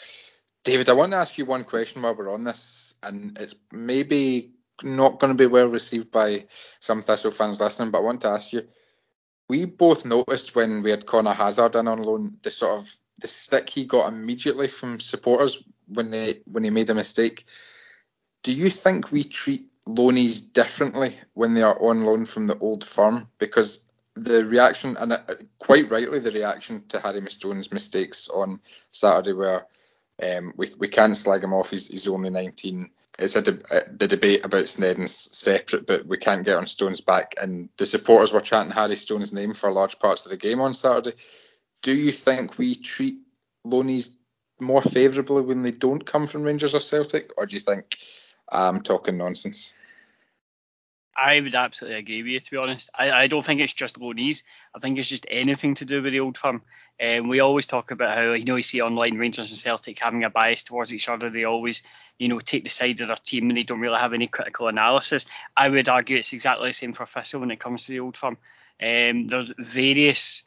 David, 0.64 0.90
I 0.90 0.94
want 0.94 1.12
to 1.12 1.18
ask 1.18 1.38
you 1.38 1.46
one 1.46 1.64
question 1.64 2.02
while 2.02 2.16
we're 2.16 2.34
on 2.34 2.44
this, 2.44 2.96
and 3.04 3.38
it's 3.40 3.54
maybe 3.72 4.54
not 4.82 5.20
going 5.20 5.32
to 5.32 5.38
be 5.38 5.46
well 5.46 5.68
received 5.68 6.12
by 6.12 6.48
some 6.80 7.04
Thistle 7.04 7.30
fans 7.30 7.62
listening, 7.62 7.92
but 7.92 8.00
I 8.00 8.02
want 8.02 8.22
to 8.22 8.30
ask 8.30 8.52
you. 8.52 8.64
We 9.48 9.66
both 9.66 10.06
noticed 10.06 10.56
when 10.56 10.82
we 10.82 10.90
had 10.90 11.06
Conor 11.06 11.34
Hazard 11.34 11.76
in 11.76 11.88
on 11.88 12.02
loan 12.02 12.38
the 12.42 12.50
sort 12.50 12.80
of 12.80 12.96
the 13.22 13.28
stick 13.28 13.70
he 13.70 13.86
got 13.86 14.12
immediately 14.12 14.68
from 14.68 15.00
supporters 15.00 15.64
when 15.88 16.10
they 16.10 16.42
when 16.46 16.64
he 16.64 16.72
made 16.72 16.90
a 16.90 16.96
mistake. 16.96 17.46
Do 18.42 18.54
you 18.54 18.70
think 18.70 19.12
we 19.12 19.24
treat 19.24 19.69
loanees 19.88 20.54
differently 20.54 21.18
when 21.34 21.54
they 21.54 21.62
are 21.62 21.80
on 21.82 22.06
loan 22.06 22.26
from 22.26 22.48
the 22.48 22.58
old 22.58 22.84
firm? 22.84 23.28
Because 23.38 23.86
the 24.16 24.46
reaction, 24.46 24.98
and 24.98 25.14
uh, 25.14 25.20
quite 25.58 25.92
rightly, 25.92 26.20
the 26.20 26.32
reaction 26.32 26.84
to 26.90 27.00
Harry 27.00 27.22
Stone's 27.30 27.72
mistakes 27.72 28.28
on 28.28 28.60
Saturday 28.92 29.34
were 29.34 29.66
um, 30.22 30.54
we, 30.58 30.72
we 30.78 30.88
can't 30.88 31.16
slag 31.16 31.44
him 31.44 31.54
off. 31.54 31.70
He's, 31.70 31.88
he's 31.88 32.08
only 32.08 32.30
19. 32.30 32.90
It's 33.18 33.36
a 33.36 33.42
de- 33.42 33.76
uh, 33.76 33.82
the 33.92 34.08
debate 34.08 34.46
about 34.46 34.66
Sneddon's 34.66 35.38
separate, 35.38 35.86
but 35.86 36.06
we 36.06 36.18
can't 36.18 36.46
get 36.46 36.58
on 36.58 36.68
Stone's 36.68 37.02
back. 37.02 37.36
And 37.42 37.70
the 37.78 37.86
supporters 37.86 38.34
were 38.34 38.40
chanting 38.40 38.74
Harry 38.74 38.96
Stone's 38.96 39.34
name 39.34 39.54
for 39.54 39.72
large 39.72 40.00
parts 40.00 40.26
of 40.26 40.32
the 40.32 40.38
game 40.38 40.62
on 40.62 40.74
Saturday. 40.74 41.16
Do 41.82 41.94
you 41.94 42.12
think 42.12 42.58
we 42.58 42.76
treat 42.76 43.18
loanees 43.66 44.10
more 44.60 44.82
favourably 44.82 45.42
when 45.42 45.62
they 45.62 45.72
don't 45.72 46.06
come 46.06 46.28
from 46.28 46.44
Rangers 46.44 46.76
or 46.76 46.82
Celtic, 46.82 47.32
or 47.38 47.46
do 47.46 47.56
you 47.56 47.62
think 47.62 47.98
I'm 48.52 48.82
talking 48.82 49.18
nonsense? 49.18 49.74
I 51.20 51.42
would 51.42 51.56
absolutely 51.56 52.00
agree 52.00 52.24
with 52.24 52.32
you, 52.32 52.40
to 52.40 52.52
be 52.52 52.58
honest. 52.58 52.90
I, 52.98 53.12
I 53.12 53.28
don't 53.28 53.46
think 53.46 53.60
it's 53.60 53.74
just 53.74 54.00
loanees. 54.00 54.44
I 54.74 54.80
think 54.80 54.98
it's 54.98 55.10
just 55.10 55.26
anything 55.30 55.76
to 55.76 55.86
do 55.86 56.02
with 56.02 56.14
the 56.14 56.22
old 56.22 56.38
firm. 56.38 56.62
Um, 57.02 57.28
we 57.28 57.42
always 57.42 57.68
talk 57.68 57.92
about 57.92 58.18
how, 58.18 58.32
you 58.34 58.46
know, 58.46 58.56
you 58.56 58.64
see 58.64 58.82
online 58.82 59.18
Rangers 59.18 59.52
and 59.52 59.58
Celtic 59.58 60.00
having 60.00 60.24
a 60.24 60.30
bias 60.30 60.64
towards 60.64 60.94
each 60.94 61.10
other. 61.10 61.30
They 61.30 61.44
always, 61.44 61.84
you 62.20 62.30
know, 62.30 62.40
take 62.40 62.64
the 62.64 62.70
side 62.70 63.02
of 63.02 63.10
their 63.10 63.18
team 63.18 63.50
and 63.50 63.58
they 63.58 63.64
don't 63.64 63.82
really 63.82 64.00
have 64.00 64.14
any 64.14 64.28
critical 64.28 64.70
analysis. 64.70 65.26
I 65.58 65.68
would 65.68 65.90
argue 65.90 66.18
it's 66.18 66.32
exactly 66.32 66.70
the 66.70 66.74
same 66.74 66.94
for 66.94 67.06
Thistle 67.06 67.42
when 67.42 67.52
it 67.52 67.60
comes 67.60 67.86
to 67.86 67.92
the 67.92 68.00
old 68.00 68.18
firm. 68.18 68.38
Um, 68.82 69.28
there's 69.28 69.52
various 69.58 70.44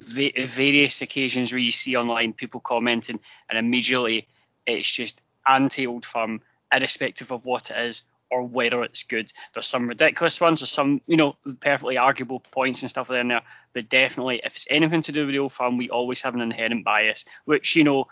va- 0.00 0.46
various 0.46 1.02
occasions 1.02 1.52
where 1.52 1.60
you 1.60 1.70
see 1.70 1.96
online 1.96 2.32
people 2.32 2.60
commenting 2.60 3.20
and 3.48 3.58
immediately 3.58 4.26
it's 4.66 4.90
just 4.90 5.22
anti 5.46 5.86
old 5.86 6.04
firm, 6.04 6.40
irrespective 6.72 7.32
of 7.32 7.46
what 7.46 7.70
it 7.70 7.78
is 7.78 8.02
or 8.30 8.42
whether 8.42 8.82
it's 8.82 9.04
good. 9.04 9.32
There's 9.54 9.66
some 9.66 9.88
ridiculous 9.88 10.40
ones, 10.40 10.60
there's 10.60 10.70
some, 10.70 11.00
you 11.06 11.16
know, 11.16 11.36
perfectly 11.60 11.96
arguable 11.96 12.40
points 12.40 12.82
and 12.82 12.90
stuff 12.90 13.10
in 13.10 13.28
there. 13.28 13.42
But 13.72 13.88
definitely, 13.88 14.40
if 14.44 14.56
it's 14.56 14.66
anything 14.70 15.02
to 15.02 15.12
do 15.12 15.26
with 15.26 15.34
the 15.34 15.38
old 15.38 15.52
firm, 15.52 15.76
we 15.76 15.90
always 15.90 16.22
have 16.22 16.34
an 16.34 16.40
inherent 16.40 16.84
bias, 16.84 17.24
which, 17.44 17.76
you 17.76 17.84
know, 17.84 18.08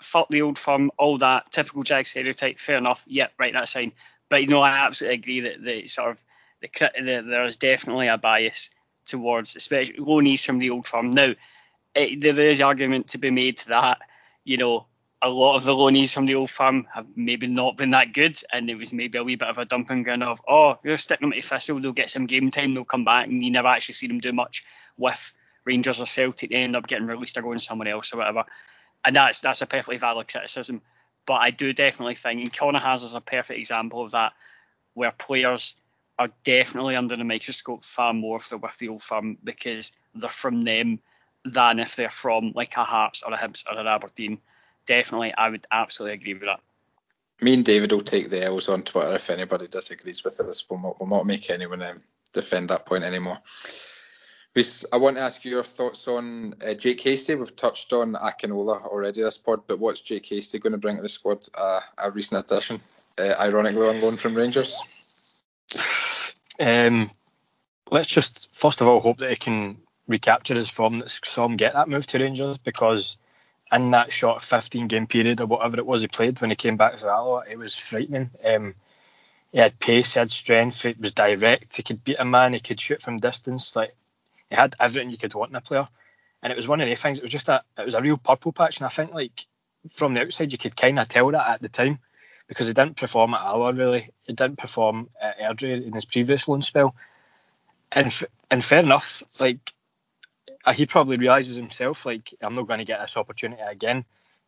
fuck 0.00 0.28
the 0.30 0.42
old 0.42 0.58
firm, 0.58 0.90
all 0.98 1.18
that 1.18 1.50
typical 1.50 1.82
Jag 1.82 2.06
stereotype. 2.06 2.58
Fair 2.58 2.78
enough. 2.78 3.04
Yep, 3.06 3.32
right, 3.38 3.52
that's 3.52 3.72
fine. 3.72 3.92
But 4.28 4.42
you 4.42 4.48
know, 4.48 4.62
I 4.62 4.70
absolutely 4.70 5.16
agree 5.16 5.40
that 5.40 5.62
the 5.62 5.86
sort 5.88 6.12
of 6.12 6.18
the, 6.62 6.68
the 6.96 7.24
there 7.28 7.44
is 7.44 7.56
definitely 7.56 8.08
a 8.08 8.16
bias 8.16 8.70
towards, 9.04 9.56
especially 9.56 9.96
loanees 9.96 10.44
from 10.44 10.58
the 10.58 10.70
old 10.70 10.86
firm. 10.86 11.10
Now, 11.10 11.34
it, 11.94 12.20
there 12.20 12.46
is 12.46 12.60
argument 12.60 13.08
to 13.08 13.18
be 13.18 13.30
made 13.30 13.56
to 13.58 13.68
that 13.70 13.98
you 14.44 14.56
know 14.56 14.86
a 15.22 15.28
lot 15.28 15.56
of 15.56 15.64
the 15.64 15.74
loanees 15.74 16.14
from 16.14 16.26
the 16.26 16.34
old 16.34 16.50
firm 16.50 16.86
have 16.94 17.06
maybe 17.14 17.46
not 17.46 17.76
been 17.76 17.90
that 17.90 18.14
good, 18.14 18.40
and 18.52 18.70
it 18.70 18.76
was 18.76 18.92
maybe 18.92 19.18
a 19.18 19.24
wee 19.24 19.36
bit 19.36 19.48
of 19.48 19.58
a 19.58 19.66
dumping 19.66 20.02
ground 20.02 20.22
of, 20.22 20.40
oh, 20.48 20.78
you're 20.82 20.96
sticking 20.96 21.28
them 21.28 21.40
to 21.40 21.46
Thistle, 21.46 21.80
they'll 21.80 21.92
get 21.92 22.08
some 22.08 22.26
game 22.26 22.50
time, 22.50 22.72
they'll 22.72 22.84
come 22.84 23.04
back, 23.04 23.26
and 23.26 23.42
you 23.42 23.50
never 23.50 23.68
actually 23.68 23.94
see 23.94 24.06
them 24.06 24.20
do 24.20 24.32
much 24.32 24.64
with 24.96 25.32
Rangers 25.64 26.00
or 26.00 26.06
Celtic. 26.06 26.50
They 26.50 26.56
end 26.56 26.74
up 26.74 26.86
getting 26.86 27.06
released 27.06 27.36
or 27.36 27.42
going 27.42 27.58
somewhere 27.58 27.88
else 27.88 28.14
or 28.14 28.18
whatever, 28.18 28.44
and 29.04 29.14
that's 29.14 29.40
that's 29.40 29.62
a 29.62 29.66
perfectly 29.66 29.98
valid 29.98 30.28
criticism. 30.28 30.80
But 31.26 31.34
I 31.34 31.50
do 31.50 31.74
definitely 31.74 32.14
think, 32.14 32.40
and 32.40 32.52
Conor 32.52 32.78
has 32.78 33.02
is 33.02 33.14
a 33.14 33.20
perfect 33.20 33.58
example 33.58 34.02
of 34.02 34.12
that, 34.12 34.32
where 34.94 35.12
players 35.12 35.74
are 36.18 36.30
definitely 36.44 36.96
under 36.96 37.16
the 37.16 37.24
microscope 37.24 37.84
far 37.84 38.14
more 38.14 38.38
if 38.38 38.48
they're 38.48 38.58
with 38.58 38.76
the 38.78 38.88
old 38.88 39.02
firm 39.02 39.36
because 39.44 39.92
they're 40.14 40.30
from 40.30 40.62
them 40.62 40.98
than 41.44 41.78
if 41.78 41.96
they're 41.96 42.10
from 42.10 42.52
like 42.54 42.76
a 42.76 42.84
Hearts 42.84 43.22
or 43.22 43.32
a 43.34 43.38
Hibs 43.38 43.64
or 43.70 43.78
an 43.78 43.86
Aberdeen 43.86 44.38
definitely, 44.90 45.32
I 45.32 45.48
would 45.48 45.66
absolutely 45.70 46.14
agree 46.14 46.34
with 46.34 46.42
that. 46.42 46.60
Me 47.40 47.54
and 47.54 47.64
David 47.64 47.92
will 47.92 48.00
take 48.00 48.28
the 48.28 48.44
L's 48.44 48.68
on 48.68 48.82
Twitter 48.82 49.14
if 49.14 49.30
anybody 49.30 49.68
disagrees 49.68 50.24
with 50.24 50.40
us. 50.40 50.68
We'll 50.68 50.80
not, 50.80 50.98
we'll 50.98 51.08
not 51.08 51.26
make 51.26 51.48
anyone 51.48 51.80
um, 51.80 52.02
defend 52.32 52.70
that 52.70 52.86
point 52.86 53.04
anymore. 53.04 53.38
Reese, 54.52 54.84
I 54.92 54.96
want 54.96 55.16
to 55.16 55.22
ask 55.22 55.44
you 55.44 55.52
your 55.52 55.62
thoughts 55.62 56.08
on 56.08 56.56
uh, 56.66 56.74
Jake 56.74 57.00
Hastie. 57.02 57.36
We've 57.36 57.54
touched 57.54 57.92
on 57.92 58.14
Akinola 58.14 58.84
already 58.84 59.22
this 59.22 59.38
pod, 59.38 59.60
but 59.68 59.78
what's 59.78 60.00
Jake 60.00 60.26
Hastie 60.26 60.58
going 60.58 60.72
to 60.72 60.78
bring 60.78 60.96
to 60.96 61.02
the 61.02 61.08
squad? 61.08 61.46
Uh, 61.54 61.78
a 61.96 62.10
recent 62.10 62.50
addition, 62.50 62.80
uh, 63.16 63.32
ironically 63.40 63.86
on 63.86 64.00
loan 64.00 64.16
from 64.16 64.34
Rangers. 64.34 64.76
Um, 66.58 67.12
let's 67.92 68.08
just 68.08 68.48
first 68.52 68.80
of 68.80 68.88
all 68.88 68.98
hope 68.98 69.18
that 69.18 69.30
he 69.30 69.36
can 69.36 69.78
recapture 70.08 70.56
his 70.56 70.68
form 70.68 70.98
that 70.98 71.10
saw 71.10 71.46
him 71.46 71.56
get 71.56 71.74
that 71.74 71.88
move 71.88 72.08
to 72.08 72.18
Rangers 72.18 72.58
because 72.58 73.16
in 73.72 73.90
that 73.92 74.12
short 74.12 74.42
15 74.42 74.88
game 74.88 75.06
period 75.06 75.40
or 75.40 75.46
whatever 75.46 75.78
it 75.78 75.86
was 75.86 76.02
he 76.02 76.08
played 76.08 76.40
when 76.40 76.50
he 76.50 76.56
came 76.56 76.76
back 76.76 76.98
to 76.98 77.08
Alloa, 77.08 77.44
it 77.48 77.58
was 77.58 77.74
frightening. 77.74 78.30
Um, 78.44 78.74
he 79.52 79.58
had 79.58 79.78
pace, 79.80 80.14
he 80.14 80.18
had 80.20 80.30
strength, 80.30 80.84
it 80.84 81.00
was 81.00 81.12
direct, 81.12 81.76
he 81.76 81.82
could 81.82 82.04
beat 82.04 82.18
a 82.18 82.24
man, 82.24 82.52
he 82.52 82.60
could 82.60 82.80
shoot 82.80 83.02
from 83.02 83.16
distance, 83.16 83.74
like 83.74 83.90
he 84.48 84.56
had 84.56 84.76
everything 84.80 85.10
you 85.10 85.18
could 85.18 85.34
want 85.34 85.50
in 85.50 85.56
a 85.56 85.60
player. 85.60 85.86
And 86.42 86.52
it 86.52 86.56
was 86.56 86.68
one 86.68 86.80
of 86.80 86.88
the 86.88 86.94
things, 86.94 87.18
it 87.18 87.22
was 87.22 87.32
just 87.32 87.48
a 87.48 87.62
it 87.78 87.84
was 87.84 87.94
a 87.94 88.02
real 88.02 88.16
purple 88.16 88.52
patch 88.52 88.78
and 88.78 88.86
I 88.86 88.90
think 88.90 89.12
like 89.12 89.46
from 89.94 90.14
the 90.14 90.20
outside 90.20 90.52
you 90.52 90.58
could 90.58 90.76
kinda 90.76 91.04
tell 91.06 91.30
that 91.30 91.48
at 91.48 91.62
the 91.62 91.68
time 91.68 91.98
because 92.48 92.66
he 92.66 92.72
didn't 92.72 92.96
perform 92.96 93.34
at 93.34 93.42
Alloa 93.42 93.72
really. 93.72 94.10
He 94.24 94.32
didn't 94.32 94.58
perform 94.58 95.08
at 95.20 95.38
Airdrie 95.38 95.86
in 95.86 95.92
his 95.92 96.04
previous 96.04 96.48
loan 96.48 96.62
spell. 96.62 96.94
And 97.92 98.12
and 98.50 98.64
fair 98.64 98.80
enough, 98.80 99.22
like 99.38 99.72
he 100.74 100.86
probably 100.86 101.16
realizes 101.16 101.56
himself 101.56 102.04
like 102.04 102.34
I'm 102.40 102.54
not 102.54 102.66
going 102.66 102.78
to 102.78 102.84
get 102.84 103.00
this 103.00 103.16
opportunity 103.16 103.62
again. 103.62 104.04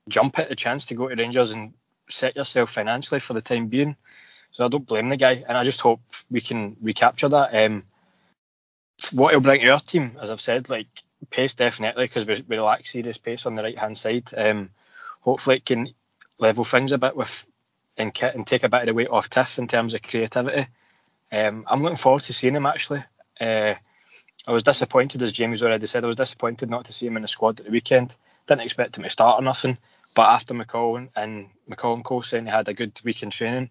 Jump 0.08 0.38
at 0.38 0.48
the 0.48 0.56
chance 0.56 0.86
to 0.86 0.94
go 0.94 1.08
to 1.08 1.14
Rangers 1.14 1.52
and 1.52 1.72
set 2.10 2.36
yourself 2.36 2.72
financially 2.72 3.20
for 3.20 3.34
the 3.34 3.40
time 3.40 3.68
being. 3.68 3.96
So 4.52 4.64
I 4.64 4.68
don't 4.68 4.86
blame 4.86 5.08
the 5.08 5.16
guy, 5.16 5.42
and 5.48 5.56
I 5.56 5.64
just 5.64 5.80
hope 5.80 6.00
we 6.30 6.40
can 6.40 6.76
recapture 6.82 7.28
that. 7.30 7.54
Um, 7.54 7.84
what 9.10 9.30
he'll 9.30 9.40
bring 9.40 9.62
to 9.62 9.72
our 9.72 9.80
team, 9.80 10.12
as 10.20 10.30
I've 10.30 10.40
said, 10.40 10.68
like 10.68 10.88
pace 11.30 11.54
definitely 11.54 12.04
because 12.04 12.26
we, 12.26 12.44
we 12.46 12.60
lack 12.60 12.86
serious 12.86 13.16
pace 13.16 13.46
on 13.46 13.54
the 13.54 13.62
right 13.62 13.78
hand 13.78 13.96
side. 13.96 14.30
Um, 14.36 14.70
hopefully 15.20 15.56
it 15.56 15.64
can 15.64 15.88
level 16.38 16.64
things 16.64 16.92
a 16.92 16.98
bit 16.98 17.16
with 17.16 17.46
and, 17.96 18.12
and 18.22 18.46
take 18.46 18.64
a 18.64 18.68
bit 18.68 18.80
of 18.80 18.86
the 18.86 18.94
weight 18.94 19.08
off 19.08 19.30
Tiff 19.30 19.58
in 19.58 19.68
terms 19.68 19.94
of 19.94 20.02
creativity. 20.02 20.66
Um, 21.30 21.64
I'm 21.68 21.82
looking 21.82 21.96
forward 21.96 22.22
to 22.24 22.32
seeing 22.32 22.54
him 22.54 22.66
actually. 22.66 23.04
Uh, 23.40 23.74
I 24.46 24.52
was 24.52 24.62
disappointed, 24.62 25.22
as 25.22 25.32
Jamie's 25.32 25.62
already 25.62 25.86
said. 25.86 26.04
I 26.04 26.08
was 26.08 26.16
disappointed 26.16 26.68
not 26.68 26.86
to 26.86 26.92
see 26.92 27.06
him 27.06 27.16
in 27.16 27.22
the 27.22 27.28
squad 27.28 27.60
at 27.60 27.66
the 27.66 27.72
weekend. 27.72 28.16
Didn't 28.48 28.62
expect 28.62 28.96
him 28.96 29.04
to 29.04 29.10
start 29.10 29.40
or 29.40 29.44
nothing. 29.44 29.78
But 30.16 30.30
after 30.30 30.52
McCall 30.52 31.08
and 31.14 31.48
McCall 31.70 31.94
and 31.94 32.04
Cole 32.04 32.22
saying 32.22 32.46
he 32.46 32.50
had 32.50 32.68
a 32.68 32.74
good 32.74 33.00
week 33.04 33.22
in 33.22 33.30
training, 33.30 33.70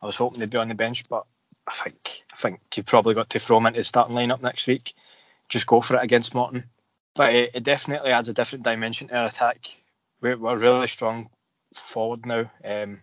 I 0.00 0.06
was 0.06 0.14
hoping 0.14 0.38
they'd 0.38 0.50
be 0.50 0.58
on 0.58 0.68
the 0.68 0.74
bench. 0.74 1.08
But 1.08 1.26
I 1.66 1.74
think 1.74 2.22
I 2.32 2.36
think 2.36 2.60
you've 2.74 2.86
probably 2.86 3.14
got 3.14 3.30
to 3.30 3.40
throw 3.40 3.58
him 3.58 3.66
into 3.66 3.80
the 3.80 3.84
starting 3.84 4.14
lineup 4.14 4.42
next 4.42 4.66
week. 4.68 4.94
Just 5.48 5.66
go 5.66 5.80
for 5.80 5.96
it 5.96 6.04
against 6.04 6.34
Morton. 6.34 6.64
But 7.14 7.34
it, 7.34 7.50
it 7.54 7.64
definitely 7.64 8.12
adds 8.12 8.28
a 8.28 8.32
different 8.32 8.64
dimension 8.64 9.08
to 9.08 9.16
our 9.16 9.26
attack. 9.26 9.58
We're, 10.20 10.38
we're 10.38 10.56
really 10.56 10.86
strong 10.86 11.30
forward 11.74 12.24
now. 12.24 12.50
Um, 12.64 13.02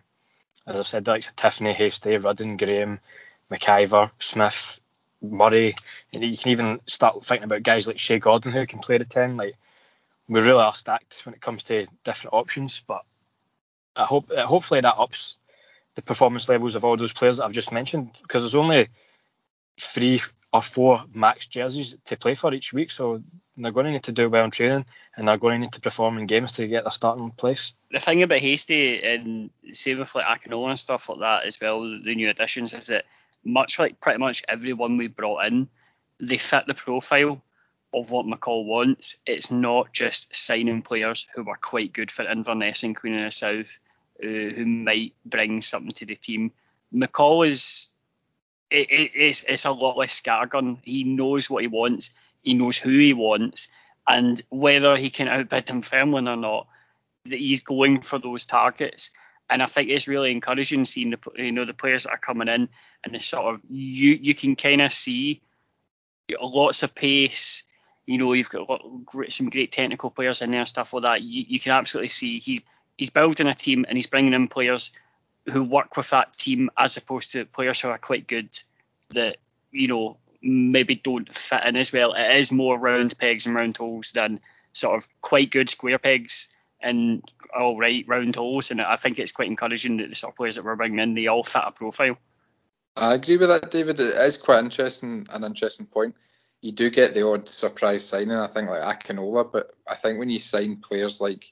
as 0.66 0.80
I 0.80 0.82
said, 0.82 1.06
like 1.06 1.22
Tiffoney, 1.36 1.74
Hastie, 1.74 2.16
Rudden, 2.16 2.56
Graham, 2.56 3.00
McIver, 3.50 4.10
Smith, 4.18 4.79
Murray, 5.22 5.74
and 6.12 6.24
you 6.24 6.36
can 6.36 6.50
even 6.50 6.80
start 6.86 7.24
thinking 7.24 7.44
about 7.44 7.62
guys 7.62 7.86
like 7.86 7.98
Shay 7.98 8.18
Gordon 8.18 8.52
who 8.52 8.66
can 8.66 8.78
play 8.78 8.98
the 8.98 9.04
ten. 9.04 9.36
Like 9.36 9.54
we 10.28 10.40
really 10.40 10.62
are 10.62 10.74
stacked 10.74 11.22
when 11.24 11.34
it 11.34 11.40
comes 11.40 11.62
to 11.64 11.86
different 12.04 12.34
options, 12.34 12.80
but 12.86 13.02
I 13.96 14.04
hope 14.04 14.30
uh, 14.30 14.46
hopefully 14.46 14.80
that 14.80 14.98
ups 14.98 15.36
the 15.96 16.02
performance 16.02 16.48
levels 16.48 16.74
of 16.74 16.84
all 16.84 16.96
those 16.96 17.12
players 17.12 17.38
that 17.38 17.44
I've 17.44 17.52
just 17.52 17.72
mentioned 17.72 18.18
because 18.22 18.42
there's 18.42 18.54
only 18.54 18.88
three 19.78 20.22
or 20.52 20.62
four 20.62 21.04
max 21.14 21.46
jerseys 21.46 21.94
to 22.04 22.16
play 22.16 22.34
for 22.34 22.52
each 22.52 22.72
week, 22.72 22.90
so 22.90 23.22
they're 23.56 23.70
going 23.70 23.86
to 23.86 23.92
need 23.92 24.02
to 24.04 24.12
do 24.12 24.28
well 24.28 24.44
in 24.44 24.50
training 24.50 24.84
and 25.16 25.28
they're 25.28 25.36
going 25.36 25.60
to 25.60 25.66
need 25.66 25.72
to 25.72 25.80
perform 25.80 26.18
in 26.18 26.26
games 26.26 26.52
to 26.52 26.66
get 26.66 26.84
their 26.84 26.90
starting 26.90 27.30
place. 27.30 27.72
The 27.90 28.00
thing 28.00 28.22
about 28.22 28.40
Hastie 28.40 29.02
and 29.02 29.50
same 29.72 29.98
with 29.98 30.14
like 30.14 30.26
Akinola 30.26 30.70
and 30.70 30.78
stuff 30.78 31.08
like 31.08 31.20
that 31.20 31.44
as 31.44 31.60
well, 31.60 31.82
the 31.82 32.14
new 32.14 32.28
additions 32.30 32.74
is 32.74 32.86
that 32.88 33.04
much 33.44 33.78
like 33.78 34.00
pretty 34.00 34.18
much 34.18 34.42
everyone 34.48 34.96
we 34.96 35.08
brought 35.08 35.46
in, 35.46 35.68
they 36.20 36.38
fit 36.38 36.66
the 36.66 36.74
profile 36.74 37.42
of 37.92 38.10
what 38.10 38.26
McCall 38.26 38.64
wants. 38.66 39.16
It's 39.26 39.50
not 39.50 39.92
just 39.92 40.34
signing 40.34 40.82
players 40.82 41.26
who 41.34 41.48
are 41.48 41.56
quite 41.56 41.92
good 41.92 42.10
for 42.10 42.22
Inverness 42.22 42.82
and 42.82 42.96
Queen 42.96 43.18
of 43.18 43.24
the 43.24 43.30
South, 43.30 43.78
uh, 44.22 44.26
who 44.26 44.66
might 44.66 45.14
bring 45.24 45.62
something 45.62 45.92
to 45.92 46.06
the 46.06 46.16
team. 46.16 46.52
McCall 46.94 47.46
is 47.46 47.88
it, 48.70 48.90
it, 48.90 49.10
it's, 49.14 49.44
it's 49.48 49.64
a 49.64 49.72
lot 49.72 49.96
less 49.96 50.20
scattergun. 50.20 50.78
He 50.82 51.04
knows 51.04 51.50
what 51.50 51.62
he 51.62 51.68
wants. 51.68 52.10
He 52.42 52.54
knows 52.54 52.78
who 52.78 52.90
he 52.90 53.12
wants, 53.12 53.68
and 54.08 54.40
whether 54.48 54.96
he 54.96 55.10
can 55.10 55.28
outbid 55.28 55.66
Dunfermline 55.66 56.28
or 56.28 56.36
not, 56.36 56.68
that 57.26 57.38
he's 57.38 57.60
going 57.60 58.00
for 58.00 58.18
those 58.18 58.46
targets. 58.46 59.10
And 59.50 59.62
I 59.62 59.66
think 59.66 59.90
it's 59.90 60.08
really 60.08 60.30
encouraging 60.30 60.84
seeing 60.84 61.10
the 61.10 61.18
you 61.36 61.52
know 61.52 61.64
the 61.64 61.74
players 61.74 62.04
that 62.04 62.12
are 62.12 62.18
coming 62.18 62.48
in, 62.48 62.68
and 63.04 63.14
it's 63.14 63.26
sort 63.26 63.54
of 63.54 63.62
you 63.68 64.18
you 64.20 64.34
can 64.34 64.56
kind 64.56 64.80
of 64.80 64.92
see 64.92 65.42
lots 66.40 66.82
of 66.82 66.94
pace. 66.94 67.64
You 68.06 68.18
know, 68.18 68.32
you've 68.32 68.50
got 68.50 68.82
some 69.28 69.50
great 69.50 69.72
technical 69.72 70.10
players 70.10 70.42
in 70.42 70.50
there, 70.50 70.60
and 70.60 70.68
stuff 70.68 70.92
like 70.92 71.02
that. 71.02 71.22
You, 71.22 71.44
you 71.48 71.60
can 71.60 71.72
absolutely 71.72 72.08
see 72.08 72.38
he's 72.38 72.60
he's 72.96 73.10
building 73.10 73.46
a 73.46 73.54
team 73.54 73.84
and 73.88 73.96
he's 73.96 74.06
bringing 74.06 74.34
in 74.34 74.46
players 74.48 74.90
who 75.50 75.64
work 75.64 75.96
with 75.96 76.10
that 76.10 76.32
team 76.34 76.70
as 76.76 76.96
opposed 76.96 77.32
to 77.32 77.46
players 77.46 77.80
who 77.80 77.88
are 77.88 77.98
quite 77.98 78.26
good 78.26 78.50
that 79.10 79.38
you 79.72 79.88
know 79.88 80.16
maybe 80.42 80.94
don't 80.94 81.34
fit 81.34 81.64
in 81.64 81.76
as 81.76 81.92
well. 81.92 82.14
It 82.14 82.36
is 82.36 82.52
more 82.52 82.78
round 82.78 83.18
pegs 83.18 83.46
and 83.46 83.54
round 83.54 83.76
holes 83.76 84.12
than 84.12 84.40
sort 84.72 84.96
of 84.96 85.08
quite 85.20 85.50
good 85.50 85.68
square 85.68 85.98
pegs 85.98 86.48
and 86.82 87.22
all 87.56 87.78
right 87.78 88.04
round 88.06 88.36
holes. 88.36 88.70
And 88.70 88.80
I 88.80 88.96
think 88.96 89.18
it's 89.18 89.32
quite 89.32 89.48
encouraging 89.48 89.98
that 89.98 90.08
the 90.08 90.14
sort 90.14 90.32
of 90.32 90.36
players 90.36 90.56
that 90.56 90.64
we're 90.64 90.76
bringing 90.76 90.98
in 90.98 91.14
they 91.14 91.26
all 91.26 91.44
fit 91.44 91.62
a 91.64 91.72
profile. 91.72 92.16
I 92.96 93.14
agree 93.14 93.36
with 93.36 93.48
that, 93.48 93.70
David. 93.70 94.00
It 94.00 94.14
is 94.14 94.36
quite 94.36 94.64
interesting, 94.64 95.26
an 95.30 95.44
interesting 95.44 95.86
point. 95.86 96.16
You 96.60 96.72
do 96.72 96.90
get 96.90 97.14
the 97.14 97.26
odd 97.26 97.48
surprise 97.48 98.06
signing, 98.06 98.32
I 98.32 98.46
think, 98.46 98.68
like 98.68 98.82
Akinola, 98.82 99.50
but 99.50 99.72
I 99.88 99.94
think 99.94 100.18
when 100.18 100.28
you 100.28 100.38
sign 100.38 100.76
players 100.76 101.20
like 101.20 101.44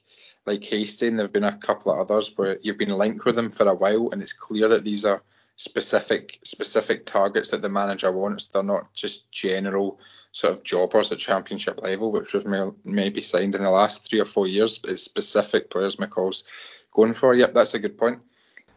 like 0.45 0.63
Hastie, 0.63 1.09
there've 1.09 1.33
been 1.33 1.43
a 1.43 1.57
couple 1.57 1.91
of 1.91 1.99
others 1.99 2.33
where 2.35 2.57
you've 2.61 2.77
been 2.77 2.89
linked 2.89 3.25
with 3.25 3.35
them 3.35 3.49
for 3.49 3.67
a 3.67 3.73
while, 3.73 4.09
and 4.11 4.21
it's 4.21 4.33
clear 4.33 4.69
that 4.69 4.83
these 4.83 5.05
are 5.05 5.21
specific 5.59 6.39
specific 6.43 7.05
targets 7.05 7.51
that 7.51 7.61
the 7.61 7.69
manager 7.69 8.11
wants. 8.11 8.47
They're 8.47 8.63
not 8.63 8.93
just 8.93 9.29
general 9.29 9.99
sort 10.31 10.53
of 10.53 10.63
jobbers 10.63 11.11
at 11.11 11.19
championship 11.19 11.81
level, 11.81 12.13
which 12.13 12.33
we've 12.33 12.45
may, 12.45 12.69
maybe 12.85 13.19
signed 13.19 13.55
in 13.55 13.63
the 13.63 13.69
last 13.69 14.09
three 14.09 14.21
or 14.21 14.25
four 14.25 14.47
years. 14.47 14.79
It's 14.85 15.03
specific 15.03 15.69
players 15.69 15.97
McCall's 15.97 16.45
going 16.93 17.13
for. 17.13 17.33
Yep, 17.33 17.53
that's 17.53 17.73
a 17.73 17.79
good 17.79 17.97
point. 17.97 18.21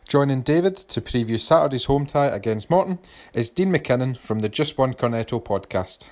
Joining 0.09 0.43
David 0.43 0.77
to 0.77 1.01
preview 1.01 1.39
Saturday's 1.39 1.85
home 1.85 2.05
tie 2.05 2.27
against 2.27 2.69
Morton 2.69 2.99
is 3.33 3.51
Dean 3.51 3.73
McKinnon 3.73 4.19
from 4.19 4.41
the 4.41 4.49
Just 4.49 4.77
One 4.77 4.93
Cornetto 4.93 5.43
podcast. 5.43 6.09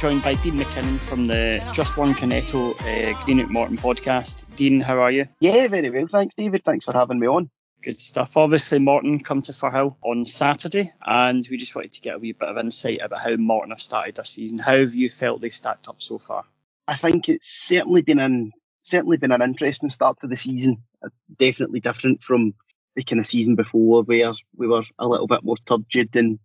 Joined 0.00 0.22
by 0.22 0.32
Dean 0.32 0.58
McKinnon 0.58 0.98
from 0.98 1.26
the 1.26 1.62
Just 1.74 1.98
One 1.98 2.14
Cornetto 2.14 2.72
uh, 2.80 3.22
Greenock 3.22 3.50
Morton 3.50 3.76
podcast. 3.76 4.46
Dean, 4.56 4.80
how 4.80 4.98
are 4.98 5.10
you? 5.10 5.26
Yeah, 5.40 5.68
very 5.68 5.90
well. 5.90 6.06
Thanks, 6.10 6.36
David. 6.36 6.62
Thanks 6.64 6.86
for 6.86 6.94
having 6.94 7.18
me 7.18 7.26
on. 7.26 7.50
Good 7.82 8.00
stuff. 8.00 8.38
Obviously, 8.38 8.78
Morton 8.78 9.18
come 9.20 9.42
to 9.42 9.52
Firhill 9.52 9.96
on 10.02 10.24
Saturday, 10.24 10.90
and 11.04 11.46
we 11.50 11.58
just 11.58 11.74
wanted 11.74 11.92
to 11.92 12.00
get 12.00 12.14
a 12.14 12.18
wee 12.18 12.32
bit 12.32 12.48
of 12.48 12.56
insight 12.56 13.00
about 13.02 13.20
how 13.20 13.36
Morton 13.36 13.72
have 13.72 13.82
started 13.82 14.14
their 14.14 14.24
season. 14.24 14.58
How 14.58 14.78
have 14.78 14.94
you 14.94 15.10
felt 15.10 15.42
they've 15.42 15.54
stacked 15.54 15.86
up 15.86 16.00
so 16.00 16.16
far? 16.16 16.44
I 16.88 16.96
think 16.96 17.28
it's 17.28 17.50
certainly 17.50 18.00
been 18.00 18.20
an 18.20 18.52
certainly 18.84 19.18
been 19.18 19.32
an 19.32 19.42
interesting 19.42 19.90
start 19.90 20.20
to 20.20 20.28
the 20.28 20.36
season. 20.36 20.82
Uh, 21.04 21.10
definitely 21.38 21.80
different 21.80 22.22
from 22.22 22.54
the 22.96 23.04
kind 23.04 23.20
of 23.20 23.26
season 23.26 23.54
before, 23.54 24.02
where 24.04 24.32
we 24.56 24.66
were 24.66 24.84
a 24.98 25.06
little 25.06 25.26
bit 25.26 25.44
more 25.44 25.58
turgid 25.66 26.16
and 26.16 26.38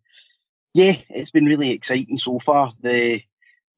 yeah, 0.74 0.98
it's 1.10 1.32
been 1.32 1.46
really 1.46 1.72
exciting 1.72 2.18
so 2.18 2.38
far. 2.38 2.74
The 2.82 3.22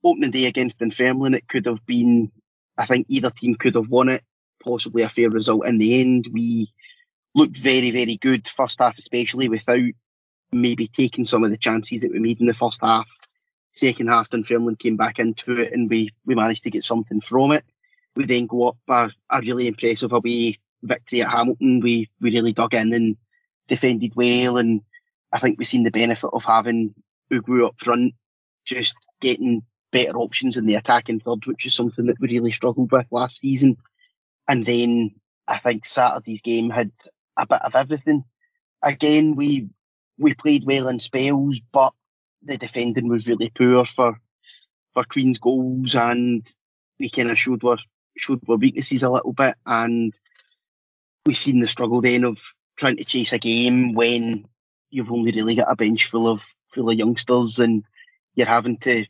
opening 0.07 0.31
day 0.31 0.45
against 0.45 0.79
Dunfermline, 0.79 1.33
it 1.33 1.47
could 1.47 1.65
have 1.65 1.85
been, 1.85 2.31
I 2.77 2.85
think 2.85 3.07
either 3.09 3.29
team 3.29 3.55
could 3.55 3.75
have 3.75 3.89
won 3.89 4.09
it, 4.09 4.23
possibly 4.63 5.03
a 5.03 5.09
fair 5.09 5.29
result 5.29 5.65
in 5.65 5.77
the 5.77 5.99
end. 5.99 6.27
We 6.31 6.71
looked 7.35 7.57
very, 7.57 7.91
very 7.91 8.17
good 8.17 8.47
first 8.47 8.79
half, 8.79 8.97
especially 8.97 9.49
without 9.49 9.91
maybe 10.51 10.87
taking 10.87 11.25
some 11.25 11.43
of 11.43 11.51
the 11.51 11.57
chances 11.57 12.01
that 12.01 12.11
we 12.11 12.19
made 12.19 12.39
in 12.39 12.47
the 12.47 12.53
first 12.53 12.81
half. 12.81 13.09
Second 13.71 14.07
half, 14.07 14.29
Dunfermline 14.29 14.77
came 14.77 14.97
back 14.97 15.19
into 15.19 15.59
it 15.59 15.73
and 15.73 15.89
we, 15.89 16.09
we 16.25 16.35
managed 16.35 16.63
to 16.63 16.71
get 16.71 16.83
something 16.83 17.21
from 17.21 17.51
it. 17.51 17.63
We 18.15 18.25
then 18.25 18.47
go 18.47 18.69
up 18.69 18.77
uh, 18.89 19.09
a, 19.29 19.37
a 19.37 19.41
really 19.41 19.67
impressive 19.67 20.13
away 20.13 20.57
victory 20.81 21.21
at 21.21 21.29
Hamilton. 21.29 21.81
We 21.81 22.09
we 22.19 22.31
really 22.31 22.53
dug 22.53 22.73
in 22.73 22.93
and 22.93 23.17
defended 23.67 24.13
well 24.15 24.57
and 24.57 24.81
I 25.31 25.39
think 25.39 25.59
we've 25.59 25.67
seen 25.67 25.83
the 25.83 25.91
benefit 25.91 26.29
of 26.33 26.43
having 26.43 26.95
Ugwu 27.31 27.67
up 27.67 27.75
front, 27.77 28.13
just 28.65 28.95
getting 29.19 29.63
better 29.97 30.17
options 30.17 30.57
in 30.57 30.67
the 30.67 30.75
attacking 30.75 31.19
third, 31.19 31.45
which 31.45 31.65
is 31.65 31.73
something 31.73 32.05
that 32.05 32.19
we 32.19 32.27
really 32.27 32.51
struggled 32.51 32.91
with 32.91 33.11
last 33.11 33.39
season. 33.39 33.77
And 34.47 34.65
then 34.65 35.15
I 35.47 35.57
think 35.57 35.85
Saturday's 35.85 36.41
game 36.41 36.69
had 36.69 36.91
a 37.35 37.47
bit 37.47 37.61
of 37.63 37.75
everything. 37.75 38.23
Again, 38.83 39.35
we 39.35 39.69
we 40.19 40.35
played 40.35 40.65
well 40.65 40.87
in 40.87 40.99
spells, 40.99 41.59
but 41.71 41.93
the 42.43 42.57
defending 42.57 43.07
was 43.07 43.27
really 43.27 43.49
poor 43.49 43.85
for 43.85 44.19
for 44.93 45.03
Queen's 45.03 45.39
goals, 45.39 45.95
and 45.95 46.45
we 46.99 47.09
kind 47.09 47.31
of 47.31 47.39
showed 47.39 47.63
our 47.63 47.77
showed 48.17 48.41
our 48.47 48.55
weaknesses 48.55 49.01
a 49.01 49.09
little 49.09 49.33
bit, 49.33 49.55
and 49.65 50.13
we've 51.25 51.37
seen 51.37 51.59
the 51.59 51.67
struggle 51.67 52.01
then 52.01 52.23
of 52.23 52.39
trying 52.75 52.97
to 52.97 53.03
chase 53.03 53.33
a 53.33 53.39
game 53.39 53.93
when 53.93 54.45
you've 54.91 55.11
only 55.11 55.31
really 55.31 55.55
got 55.55 55.71
a 55.71 55.75
bench 55.75 56.05
full 56.05 56.27
of 56.27 56.43
full 56.67 56.89
of 56.89 56.97
youngsters, 56.97 57.57
and 57.57 57.83
you're 58.35 58.47
having 58.47 58.77
to 58.77 59.05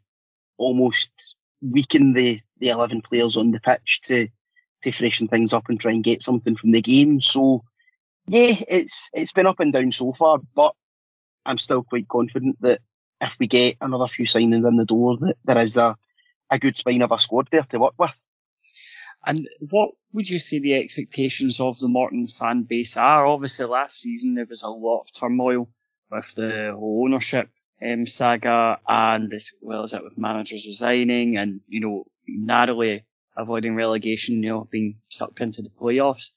almost 0.57 1.35
weaken 1.61 2.13
the 2.13 2.41
the 2.59 2.69
eleven 2.69 3.01
players 3.01 3.37
on 3.37 3.51
the 3.51 3.59
pitch 3.59 4.01
to 4.05 4.27
to 4.83 4.91
freshen 4.91 5.27
things 5.27 5.53
up 5.53 5.69
and 5.69 5.79
try 5.79 5.91
and 5.91 6.03
get 6.03 6.21
something 6.21 6.55
from 6.55 6.71
the 6.71 6.81
game. 6.81 7.21
So 7.21 7.63
yeah, 8.27 8.55
it's 8.67 9.09
it's 9.13 9.33
been 9.33 9.47
up 9.47 9.59
and 9.59 9.73
down 9.73 9.91
so 9.91 10.13
far, 10.13 10.39
but 10.55 10.73
I'm 11.45 11.57
still 11.57 11.83
quite 11.83 12.07
confident 12.07 12.61
that 12.61 12.81
if 13.21 13.35
we 13.39 13.47
get 13.47 13.77
another 13.81 14.07
few 14.07 14.25
signings 14.25 14.67
in 14.67 14.77
the 14.77 14.85
door, 14.85 15.17
that 15.17 15.37
there 15.45 15.61
is 15.61 15.77
a 15.77 15.97
a 16.49 16.59
good 16.59 16.75
spine 16.75 17.01
of 17.01 17.11
a 17.11 17.19
squad 17.19 17.49
there 17.51 17.63
to 17.63 17.79
work 17.79 17.93
with. 17.97 18.19
And 19.25 19.49
what 19.71 19.89
would 20.13 20.29
you 20.29 20.39
say 20.39 20.59
the 20.59 20.75
expectations 20.75 21.59
of 21.59 21.77
the 21.79 21.87
Morton 21.87 22.27
fan 22.27 22.63
base 22.63 22.95
are? 22.95 23.25
Obviously, 23.25 23.65
last 23.65 23.99
season 23.99 24.35
there 24.35 24.45
was 24.49 24.63
a 24.63 24.69
lot 24.69 25.01
of 25.01 25.13
turmoil 25.13 25.69
with 26.09 26.35
the 26.35 26.69
ownership 26.79 27.49
um, 27.81 28.05
saga 28.05 28.79
and 28.87 29.31
as 29.33 29.51
well 29.61 29.83
as 29.83 29.93
it 29.93 30.03
with 30.03 30.17
managers 30.17 30.65
resigning 30.65 31.37
and, 31.37 31.61
you 31.67 31.79
know, 31.79 32.05
narrowly 32.27 33.05
avoiding 33.35 33.75
relegation, 33.75 34.43
you 34.43 34.49
know, 34.49 34.67
being 34.69 34.99
sucked 35.09 35.41
into 35.41 35.61
the 35.61 35.69
playoffs. 35.69 36.31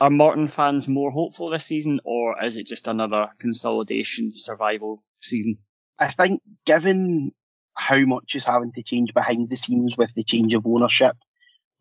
Are 0.00 0.10
Morton 0.10 0.46
fans 0.46 0.86
more 0.86 1.10
hopeful 1.10 1.50
this 1.50 1.64
season 1.64 2.00
or 2.04 2.42
is 2.42 2.56
it 2.56 2.66
just 2.66 2.86
another 2.86 3.28
consolidation 3.38 4.30
survival 4.32 5.02
season? 5.20 5.58
I 5.98 6.08
think 6.08 6.42
given 6.64 7.32
how 7.74 7.98
much 8.00 8.34
is 8.34 8.44
having 8.44 8.72
to 8.72 8.82
change 8.82 9.14
behind 9.14 9.48
the 9.50 9.56
scenes 9.56 9.96
with 9.96 10.14
the 10.14 10.22
change 10.22 10.54
of 10.54 10.66
ownership 10.66 11.16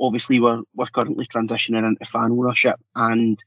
obviously 0.02 0.40
we're 0.40 0.64
we're 0.74 0.88
currently 0.88 1.28
transitioning 1.28 1.88
into 1.88 2.06
fan 2.06 2.32
ownership, 2.32 2.78
and 2.96 3.40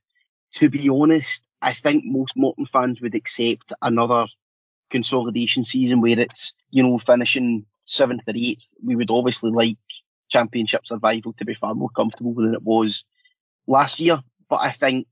to 0.55 0.71
be 0.71 0.89
honest, 0.89 1.45
I 1.61 1.75
think 1.75 2.05
most 2.07 2.37
Morton 2.37 2.65
fans 2.65 3.01
would 3.01 3.15
accept 3.15 3.73
another 3.83 4.27
consolidation 4.95 5.65
season 5.65 6.01
where 6.01 6.21
it's 6.21 6.53
you 6.71 6.85
know 6.85 6.99
finishing 6.99 7.67
seventh 7.85 8.23
or 8.29 8.35
eighth. 8.37 8.71
We 8.83 8.95
would 8.95 9.11
obviously 9.11 9.51
like 9.51 9.77
championship 10.31 10.87
survival 10.87 11.33
to 11.35 11.45
be 11.45 11.55
far 11.55 11.75
more 11.75 11.91
comfortable 11.91 12.33
than 12.35 12.55
it 12.55 12.63
was 12.63 13.05
last 13.67 13.99
year, 13.99 14.23
but 14.49 14.61
I 14.61 14.71
think 14.71 15.09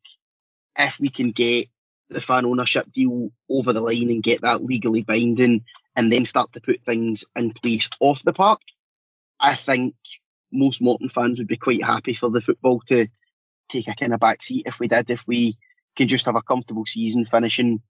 if 0.78 1.00
we 1.00 1.08
can 1.08 1.32
get 1.32 1.66
the 2.08 2.20
fan 2.20 2.46
ownership 2.46 2.92
deal 2.92 3.30
over 3.50 3.72
the 3.72 3.80
line 3.80 4.10
and 4.10 4.22
get 4.22 4.42
that 4.42 4.64
legally 4.64 5.02
binding 5.02 5.64
and 5.96 6.12
then 6.12 6.26
start 6.26 6.52
to 6.52 6.60
put 6.60 6.84
things 6.84 7.24
in 7.34 7.52
place 7.52 7.90
off 7.98 8.22
the 8.22 8.32
park, 8.32 8.60
I 9.40 9.56
think 9.56 9.96
most 10.52 10.80
Morton 10.80 11.08
fans 11.08 11.38
would 11.38 11.48
be 11.48 11.56
quite 11.56 11.82
happy 11.82 12.14
for 12.14 12.30
the 12.30 12.40
football 12.40 12.80
to 12.86 13.08
take 13.68 13.88
a 13.88 13.94
kind 13.94 14.14
of 14.14 14.20
back 14.20 14.44
seat 14.44 14.66
if 14.66 14.78
we 14.78 14.86
did. 14.86 15.10
If 15.10 15.22
we 15.26 15.58
can 15.96 16.06
just 16.06 16.26
have 16.26 16.36
a 16.36 16.42
comfortable 16.42 16.86
season 16.86 17.24
finishing 17.24 17.82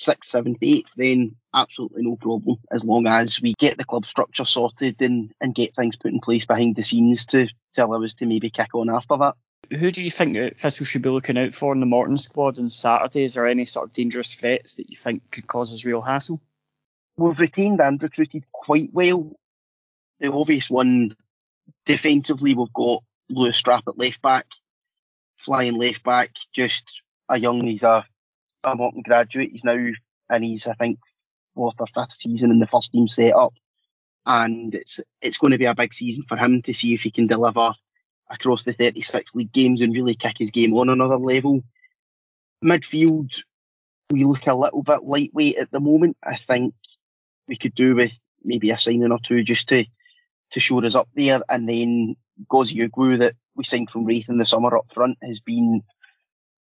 sixth, 0.00 0.30
seventh, 0.30 0.58
eighth, 0.62 0.88
then 0.96 1.36
absolutely 1.52 2.02
no 2.02 2.16
problem 2.16 2.56
as 2.70 2.84
long 2.84 3.06
as 3.06 3.40
we 3.40 3.54
get 3.58 3.76
the 3.76 3.84
club 3.84 4.06
structure 4.06 4.44
sorted 4.44 5.00
and, 5.02 5.32
and 5.40 5.54
get 5.54 5.76
things 5.76 5.96
put 5.96 6.12
in 6.12 6.20
place 6.20 6.46
behind 6.46 6.74
the 6.74 6.82
scenes 6.82 7.26
to, 7.26 7.48
to 7.74 7.84
allow 7.84 8.02
us 8.02 8.14
to 8.14 8.26
maybe 8.26 8.50
kick 8.50 8.74
on 8.74 8.88
after 8.88 9.16
that. 9.18 9.34
Who 9.70 9.90
do 9.90 10.02
you 10.02 10.10
think 10.10 10.56
Thistle 10.56 10.86
should 10.86 11.02
be 11.02 11.10
looking 11.10 11.38
out 11.38 11.52
for 11.52 11.72
in 11.74 11.80
the 11.80 11.86
Morton 11.86 12.16
squad 12.16 12.58
on 12.58 12.68
Saturday? 12.68 13.24
Is 13.24 13.34
there 13.34 13.46
any 13.46 13.66
sort 13.66 13.88
of 13.88 13.94
dangerous 13.94 14.34
threats 14.34 14.76
that 14.76 14.88
you 14.88 14.96
think 14.96 15.30
could 15.30 15.46
cause 15.46 15.72
us 15.72 15.84
real 15.84 16.00
hassle? 16.00 16.40
We've 17.16 17.38
retained 17.38 17.80
and 17.80 18.02
recruited 18.02 18.44
quite 18.50 18.90
well. 18.92 19.36
The 20.18 20.32
obvious 20.32 20.70
one 20.70 21.14
defensively, 21.84 22.54
we've 22.54 22.72
got 22.72 23.04
Lewis 23.28 23.60
Strapps 23.62 23.86
at 23.86 23.98
left 23.98 24.22
back, 24.22 24.46
flying 25.36 25.74
left 25.74 26.02
back, 26.02 26.30
just 26.52 26.84
a 27.28 27.38
young, 27.38 27.64
he's 27.66 27.82
a, 27.82 28.04
a 28.64 28.76
Morton 28.76 29.02
graduate. 29.02 29.50
He's 29.52 29.64
now 29.64 29.76
and 30.28 30.44
he's 30.44 30.66
I 30.66 30.74
think 30.74 30.98
fourth 31.54 31.80
or 31.80 31.86
fifth 31.86 32.12
season 32.12 32.50
in 32.50 32.60
the 32.60 32.66
first 32.66 32.92
team 32.92 33.08
setup, 33.08 33.54
and 34.26 34.74
it's 34.74 35.00
it's 35.20 35.38
going 35.38 35.52
to 35.52 35.58
be 35.58 35.64
a 35.64 35.74
big 35.74 35.94
season 35.94 36.24
for 36.28 36.36
him 36.36 36.62
to 36.62 36.74
see 36.74 36.94
if 36.94 37.02
he 37.02 37.10
can 37.10 37.26
deliver 37.26 37.72
across 38.28 38.62
the 38.62 38.72
36 38.72 39.34
league 39.34 39.52
games 39.52 39.80
and 39.80 39.94
really 39.94 40.14
kick 40.14 40.36
his 40.38 40.52
game 40.52 40.72
on 40.74 40.88
another 40.88 41.18
level. 41.18 41.62
Midfield, 42.64 43.30
we 44.10 44.24
look 44.24 44.46
a 44.46 44.54
little 44.54 44.82
bit 44.82 45.02
lightweight 45.02 45.56
at 45.56 45.70
the 45.72 45.80
moment. 45.80 46.16
I 46.22 46.36
think 46.36 46.74
we 47.48 47.56
could 47.56 47.74
do 47.74 47.96
with 47.96 48.12
maybe 48.44 48.70
a 48.70 48.78
signing 48.78 49.10
or 49.10 49.18
two 49.18 49.42
just 49.42 49.68
to 49.70 49.84
to 50.52 50.60
show 50.60 50.84
us 50.84 50.94
up 50.94 51.08
there, 51.14 51.40
and 51.48 51.68
then 51.68 52.16
Gozie 52.48 52.88
Ugwu 52.88 53.18
that 53.18 53.34
we 53.54 53.64
signed 53.64 53.90
from 53.90 54.04
Raith 54.04 54.28
in 54.28 54.38
the 54.38 54.46
summer 54.46 54.76
up 54.76 54.92
front 54.92 55.18
has 55.22 55.40
been 55.40 55.82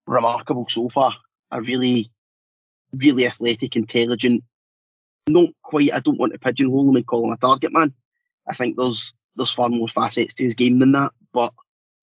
remarkable 0.06 0.68
so 0.70 0.90
far. 0.90 1.14
A 1.52 1.62
really, 1.62 2.12
really 2.94 3.26
athletic, 3.26 3.76
intelligent, 3.76 4.44
not 5.28 5.50
quite. 5.62 5.94
I 5.94 6.00
don't 6.00 6.20
want 6.20 6.34
to 6.34 6.40
pigeonhole 6.40 6.90
him 6.90 6.96
and 6.96 7.08
call 7.08 7.26
him 7.26 7.32
a 7.32 7.38
target 7.38 7.72
man. 7.72 7.94
I 8.48 8.54
think 8.54 8.78
there's 8.78 9.16
there's 9.36 9.52
far 9.52 9.70
more 9.70 9.88
facets 9.88 10.34
to 10.36 10.44
his 10.44 10.56
game 10.56 10.80
than 10.80 10.94
that, 10.94 11.12
but 11.34 11.54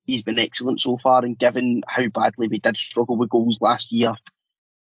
he's 0.05 0.23
been 0.23 0.39
excellent 0.39 0.81
so 0.81 0.97
far. 0.97 1.25
And 1.25 1.39
given 1.39 1.83
how 1.87 2.07
badly 2.09 2.49
we 2.49 2.59
did 2.59 2.77
struggle 2.77 3.17
with 3.17 3.31
goals 3.31 3.59
last 3.61 3.93
year, 3.93 4.15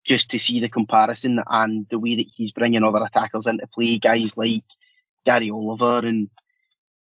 just 0.03 0.32
to 0.32 0.39
see 0.39 0.60
the 0.60 0.70
comparison 0.70 1.39
and 1.47 1.86
the 1.89 1.99
way 1.99 2.16
that 2.16 2.28
he's 2.36 2.51
bringing 2.51 2.84
other 2.84 3.03
attackers 3.03 3.47
into 3.47 3.68
play, 3.68 3.99
guys 3.99 4.36
like 4.38 4.64
Gary 5.26 5.51
Oliver 5.51 6.07
and 6.07 6.30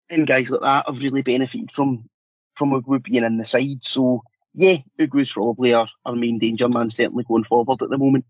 and 0.08 0.26
guys 0.26 0.50
like 0.50 0.60
that 0.60 0.86
have 0.86 1.02
really 1.02 1.22
benefited 1.22 1.70
from 1.70 2.08
from 2.54 2.70
Ugwu 2.70 3.02
being 3.02 3.24
in 3.24 3.36
the 3.36 3.44
side. 3.44 3.82
So 3.82 4.22
yeah, 4.56 4.78
Ugwu's 4.98 5.32
probably 5.32 5.74
our, 5.74 5.86
our 6.04 6.16
main 6.16 6.38
danger 6.38 6.68
man, 6.68 6.90
certainly 6.90 7.24
going 7.24 7.44
forward 7.44 7.82
at 7.82 7.90
the 7.90 7.98
moment. 7.98 8.24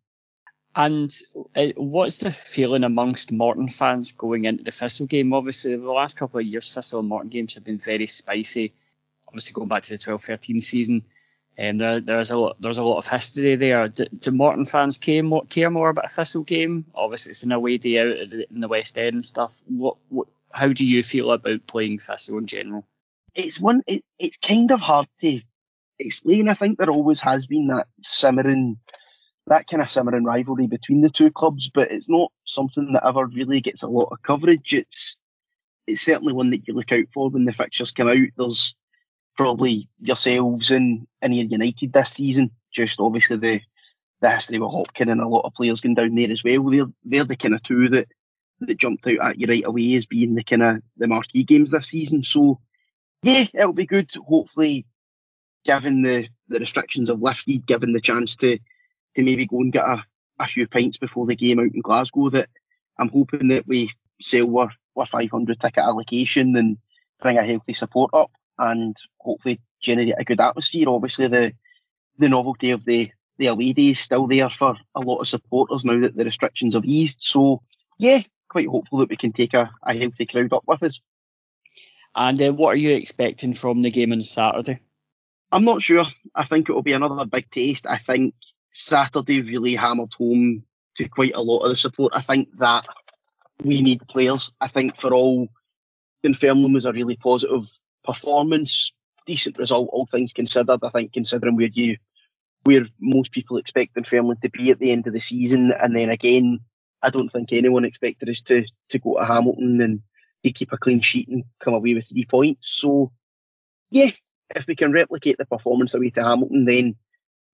And 0.74 1.10
uh, 1.54 1.68
what's 1.76 2.18
the 2.18 2.32
feeling 2.32 2.84
amongst 2.84 3.32
Morton 3.32 3.68
fans 3.68 4.12
going 4.12 4.44
into 4.44 4.64
the 4.64 4.72
Thistle 4.72 5.06
game? 5.06 5.32
Obviously, 5.32 5.76
the 5.76 5.90
last 5.90 6.18
couple 6.18 6.40
of 6.40 6.46
years, 6.46 6.74
Thistle 6.74 7.00
and 7.00 7.08
Morton 7.08 7.30
games 7.30 7.54
have 7.54 7.64
been 7.64 7.78
very 7.78 8.08
spicy. 8.08 8.74
Obviously, 9.28 9.54
going 9.54 9.68
back 9.68 9.84
to 9.84 9.90
the 9.90 9.98
12-13 9.98 10.60
season, 10.60 11.04
and 11.56 11.80
um, 11.80 11.86
there, 11.86 12.00
there's 12.00 12.32
a 12.32 12.36
lot, 12.36 12.56
there's 12.60 12.78
a 12.78 12.84
lot 12.84 12.98
of 12.98 13.06
history 13.06 13.54
there. 13.54 13.88
Do, 13.88 14.06
do 14.06 14.30
Morton 14.32 14.64
fans 14.64 14.98
care 14.98 15.22
more, 15.22 15.46
care 15.46 15.70
more 15.70 15.88
about 15.88 16.06
a 16.06 16.08
Thistle 16.08 16.42
game? 16.42 16.86
Obviously, 16.94 17.30
it's 17.30 17.44
an 17.44 17.52
away 17.52 17.78
day 17.78 17.98
out 18.00 18.32
in 18.50 18.60
the 18.60 18.68
West 18.68 18.98
End 18.98 19.14
and 19.14 19.24
stuff. 19.24 19.62
What, 19.66 19.96
what, 20.08 20.26
how 20.52 20.68
do 20.68 20.84
you 20.84 21.02
feel 21.02 21.30
about 21.30 21.66
playing 21.68 22.00
Thistle 22.00 22.38
in 22.38 22.46
general? 22.46 22.84
It's 23.34 23.60
one. 23.60 23.82
It, 23.86 24.04
it's 24.18 24.38
kind 24.38 24.72
of 24.72 24.80
hard 24.80 25.06
to 25.20 25.40
explain. 25.98 26.48
I 26.48 26.54
think 26.54 26.78
there 26.78 26.90
always 26.90 27.20
has 27.20 27.46
been 27.46 27.68
that 27.68 27.88
simmering, 28.02 28.78
that 29.46 29.66
kind 29.66 29.82
of 29.82 29.90
simmering 29.90 30.24
rivalry 30.24 30.66
between 30.66 31.02
the 31.02 31.10
two 31.10 31.30
clubs, 31.30 31.70
but 31.72 31.90
it's 31.90 32.08
not 32.08 32.32
something 32.44 32.92
that 32.92 33.06
ever 33.06 33.26
really 33.26 33.60
gets 33.60 33.82
a 33.82 33.88
lot 33.88 34.08
of 34.12 34.22
coverage. 34.22 34.72
It's 34.74 35.16
it's 35.86 36.02
certainly 36.02 36.32
one 36.32 36.50
that 36.50 36.66
you 36.66 36.74
look 36.74 36.92
out 36.92 37.06
for 37.14 37.30
when 37.30 37.44
the 37.44 37.52
fixtures 37.52 37.92
come 37.92 38.08
out. 38.08 38.28
There's 38.36 38.74
probably 39.36 39.88
yourselves 40.00 40.70
and 40.70 41.06
Ayr 41.22 41.30
United 41.30 41.92
this 41.92 42.12
season. 42.12 42.50
Just 42.72 43.00
obviously 43.00 43.36
the 43.36 43.60
the 44.20 44.30
history 44.30 44.58
with 44.58 44.70
Hopkin 44.70 45.12
and 45.12 45.20
a 45.20 45.28
lot 45.28 45.42
of 45.44 45.54
players 45.54 45.80
going 45.80 45.94
down 45.94 46.14
there 46.14 46.30
as 46.30 46.42
well. 46.42 46.64
They're 46.64 46.86
they're 47.04 47.24
the 47.24 47.36
kind 47.36 47.54
of 47.54 47.62
two 47.62 47.88
that 47.90 48.08
that 48.60 48.78
jumped 48.78 49.06
out 49.06 49.20
at 49.20 49.38
you 49.38 49.46
right 49.46 49.66
away 49.66 49.94
as 49.94 50.06
being 50.06 50.34
the 50.34 50.42
kind 50.42 50.62
of 50.62 50.82
the 50.96 51.06
marquee 51.06 51.44
games 51.44 51.70
this 51.70 51.88
season. 51.88 52.22
So 52.22 52.60
yeah, 53.22 53.44
it'll 53.52 53.72
be 53.72 53.86
good. 53.86 54.10
Hopefully 54.14 54.86
given 55.66 56.02
the, 56.02 56.28
the 56.48 56.60
restrictions 56.60 57.10
of 57.10 57.20
lifted, 57.20 57.66
given 57.66 57.92
the 57.92 58.00
chance 58.00 58.36
to 58.36 58.58
to 59.16 59.22
maybe 59.22 59.46
go 59.46 59.60
and 59.60 59.72
get 59.72 59.84
a, 59.84 60.04
a 60.38 60.46
few 60.46 60.66
pints 60.66 60.98
before 60.98 61.26
the 61.26 61.36
game 61.36 61.58
out 61.58 61.74
in 61.74 61.80
Glasgow, 61.80 62.28
that 62.30 62.48
I'm 62.98 63.08
hoping 63.08 63.48
that 63.48 63.66
we 63.66 63.90
sell 64.20 64.58
our, 64.58 64.70
our 64.96 65.06
500 65.06 65.58
ticket 65.58 65.82
allocation 65.82 66.54
and 66.56 66.76
bring 67.20 67.38
a 67.38 67.44
healthy 67.44 67.72
support 67.72 68.10
up 68.12 68.30
and 68.58 68.94
hopefully 69.18 69.60
generate 69.80 70.14
a 70.18 70.24
good 70.24 70.40
atmosphere. 70.40 70.88
Obviously, 70.88 71.28
the 71.28 71.52
the 72.18 72.28
novelty 72.28 72.70
of 72.70 72.84
the 72.84 73.10
the 73.38 73.46
away 73.46 73.72
day 73.72 73.90
is 73.90 74.00
still 74.00 74.26
there 74.26 74.50
for 74.50 74.76
a 74.94 75.00
lot 75.00 75.18
of 75.18 75.28
supporters 75.28 75.84
now 75.84 76.00
that 76.00 76.16
the 76.16 76.24
restrictions 76.24 76.74
have 76.74 76.84
eased. 76.84 77.18
So, 77.20 77.62
yeah, 77.98 78.22
quite 78.48 78.68
hopeful 78.68 78.98
that 78.98 79.10
we 79.10 79.16
can 79.16 79.32
take 79.32 79.52
a, 79.52 79.70
a 79.82 79.94
healthy 79.94 80.24
crowd 80.24 80.52
up 80.52 80.64
with 80.66 80.82
us. 80.82 81.00
And 82.14 82.40
uh, 82.40 82.52
what 82.52 82.70
are 82.70 82.76
you 82.76 82.94
expecting 82.94 83.52
from 83.52 83.82
the 83.82 83.90
game 83.90 84.12
on 84.12 84.22
Saturday? 84.22 84.80
I'm 85.52 85.64
not 85.64 85.82
sure. 85.82 86.06
I 86.34 86.44
think 86.44 86.68
it 86.68 86.72
will 86.72 86.82
be 86.82 86.92
another 86.92 87.24
big 87.24 87.50
taste. 87.50 87.86
I 87.86 87.98
think 87.98 88.34
Saturday 88.70 89.40
really 89.40 89.76
hammered 89.76 90.12
home 90.12 90.64
to 90.96 91.08
quite 91.08 91.34
a 91.34 91.42
lot 91.42 91.60
of 91.60 91.70
the 91.70 91.76
support. 91.76 92.12
I 92.14 92.20
think 92.20 92.48
that 92.58 92.86
we 93.62 93.80
need 93.80 94.06
players. 94.08 94.50
I 94.60 94.68
think 94.68 94.96
for 94.96 95.14
all, 95.14 95.48
Dunfermline 96.22 96.72
was 96.72 96.84
a 96.84 96.92
really 96.92 97.16
positive 97.16 97.64
performance, 98.04 98.92
decent 99.26 99.58
result, 99.58 99.88
all 99.92 100.06
things 100.06 100.32
considered. 100.32 100.80
I 100.82 100.90
think 100.90 101.12
considering 101.12 101.56
where 101.56 101.68
you, 101.72 101.98
where 102.64 102.86
most 103.00 103.32
people 103.32 103.58
expect 103.58 103.94
Dunfermline 103.94 104.38
to 104.42 104.50
be 104.50 104.70
at 104.70 104.78
the 104.78 104.90
end 104.90 105.06
of 105.06 105.12
the 105.12 105.20
season, 105.20 105.72
and 105.72 105.94
then 105.94 106.10
again, 106.10 106.60
I 107.02 107.10
don't 107.10 107.28
think 107.28 107.52
anyone 107.52 107.84
expected 107.84 108.28
us 108.28 108.40
to 108.42 108.64
to 108.88 108.98
go 108.98 109.18
to 109.18 109.24
Hamilton 109.24 109.80
and 109.80 110.00
to 110.42 110.52
keep 110.52 110.72
a 110.72 110.78
clean 110.78 111.00
sheet 111.00 111.28
and 111.28 111.44
come 111.60 111.74
away 111.74 111.94
with 111.94 112.08
three 112.08 112.24
points. 112.24 112.68
So, 112.68 113.12
yeah, 113.90 114.10
if 114.54 114.66
we 114.66 114.76
can 114.76 114.92
replicate 114.92 115.38
the 115.38 115.46
performance 115.46 115.94
away 115.94 116.10
to 116.10 116.22
Hamilton, 116.22 116.64
then 116.64 116.96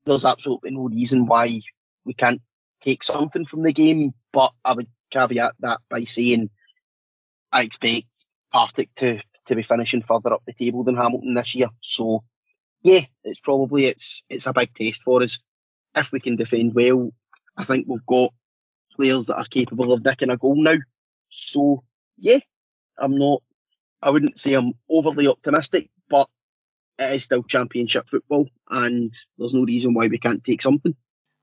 there's 0.04 0.24
absolutely 0.24 0.72
no 0.72 0.88
reason 0.88 1.26
why 1.26 1.60
we 2.04 2.14
can't 2.14 2.42
take 2.80 3.04
something 3.04 3.46
from 3.46 3.62
the 3.62 3.72
game. 3.72 4.14
But 4.32 4.52
I 4.64 4.74
would 4.74 4.88
caveat 5.10 5.54
that 5.60 5.80
by 5.88 6.04
saying 6.04 6.50
I 7.50 7.62
expect 7.62 8.06
Partick 8.52 8.94
to, 8.96 9.20
to 9.46 9.54
be 9.54 9.62
finishing 9.62 10.02
further 10.02 10.34
up 10.34 10.42
the 10.46 10.52
table 10.52 10.84
than 10.84 10.96
Hamilton 10.96 11.34
this 11.34 11.54
year. 11.54 11.68
So 11.80 12.24
yeah, 12.82 13.00
it's 13.24 13.40
probably 13.40 13.86
it's 13.86 14.22
it's 14.28 14.46
a 14.46 14.52
big 14.52 14.74
test 14.74 15.02
for 15.02 15.22
us. 15.22 15.38
If 15.94 16.10
we 16.12 16.20
can 16.20 16.36
defend 16.36 16.74
well, 16.74 17.12
I 17.56 17.64
think 17.64 17.86
we've 17.86 18.06
got 18.06 18.32
players 18.96 19.26
that 19.26 19.36
are 19.36 19.44
capable 19.44 19.92
of 19.92 20.04
nicking 20.04 20.30
a 20.30 20.36
goal 20.36 20.62
now. 20.62 20.76
So 21.30 21.84
yeah, 22.18 22.40
I'm 22.98 23.16
not 23.16 23.42
I 24.02 24.10
wouldn't 24.10 24.40
say 24.40 24.54
I'm 24.54 24.72
overly 24.90 25.28
optimistic, 25.28 25.90
it 27.02 27.16
is 27.16 27.24
still 27.24 27.42
championship 27.42 28.08
football, 28.08 28.48
and 28.68 29.12
there's 29.38 29.54
no 29.54 29.64
reason 29.64 29.94
why 29.94 30.06
we 30.06 30.18
can't 30.18 30.42
take 30.42 30.62
something. 30.62 30.94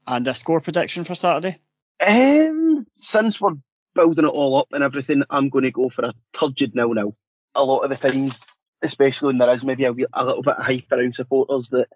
And 0.08 0.28
a 0.28 0.34
score 0.34 0.62
prediction 0.62 1.04
for 1.04 1.16
Saturday? 1.16 1.60
Um, 2.06 2.88
since 2.98 3.40
we're 3.40 3.56
building 3.94 4.26
it 4.26 4.30
all 4.30 4.58
up 4.58 4.68
and 4.72 4.84
everything, 4.84 5.24
I'm 5.30 5.50
going 5.50 5.66
to 5.66 5.72
go 5.72 5.90
for 5.90 6.06
a 6.06 6.14
turgid 6.34 6.76
nil 6.76 6.94
nil. 6.94 7.16
A 7.56 7.64
lot 7.64 7.80
of 7.80 7.90
the 7.90 7.98
things, 7.98 8.40
especially 8.82 9.28
when 9.28 9.38
there 9.38 9.50
is 9.50 9.64
maybe 9.64 9.86
a, 9.86 9.92
a 10.14 10.26
little 10.26 10.44
bit 10.44 10.56
of 10.56 10.66
hype 10.66 10.92
around 10.92 11.16
supporters, 11.16 11.68
that 11.70 11.88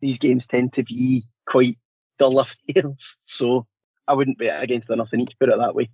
these 0.00 0.18
games 0.18 0.46
tend 0.46 0.74
to 0.74 0.82
be 0.84 1.22
quite 1.46 1.78
dull 2.18 2.38
affairs. 2.38 3.16
So 3.24 3.66
I 4.06 4.14
wouldn't 4.14 4.38
bet 4.38 4.62
against 4.62 4.90
nothing 4.90 5.20
each, 5.20 5.38
put 5.38 5.48
it 5.48 5.58
that 5.58 5.74
way. 5.74 5.90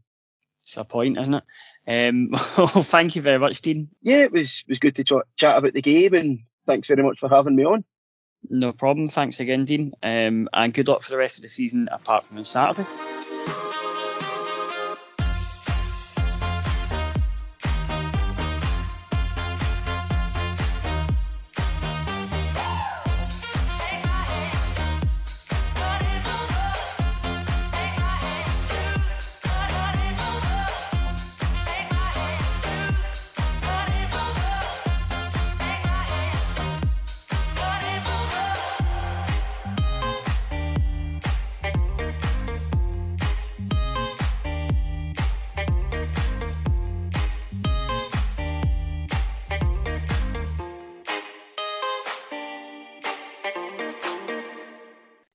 It's 0.63 0.77
a 0.77 0.85
point, 0.85 1.19
isn't 1.19 1.35
it? 1.35 1.45
Um, 1.87 2.31
well, 2.59 2.67
thank 2.67 3.17
you 3.17 3.23
very 3.23 3.39
much, 3.39 3.61
Dean. 3.61 3.89
Yeah, 4.01 4.21
it 4.21 4.33
was 4.33 4.65
was 4.67 4.79
good 4.79 4.97
to 4.97 5.05
ch- 5.05 5.27
chat 5.37 5.59
about 5.59 5.75
the 5.75 5.83
game 5.83 6.15
and 6.15 6.39
thanks 6.67 6.89
very 6.89 7.03
much 7.03 7.19
for 7.19 7.29
having 7.29 7.57
me 7.57 7.65
on. 7.65 7.85
No 8.49 8.73
problem. 8.73 9.07
Thanks 9.07 9.41
again, 9.41 9.65
Dean. 9.65 9.93
Um, 10.03 10.49
and 10.53 10.75
good 10.75 10.89
luck 10.89 11.03
for 11.03 11.11
the 11.11 11.17
rest 11.17 11.39
of 11.39 11.43
the 11.43 11.49
season 11.49 11.89
apart 11.91 12.27
from 12.27 12.37
on 12.39 12.45
Saturday. 12.45 12.89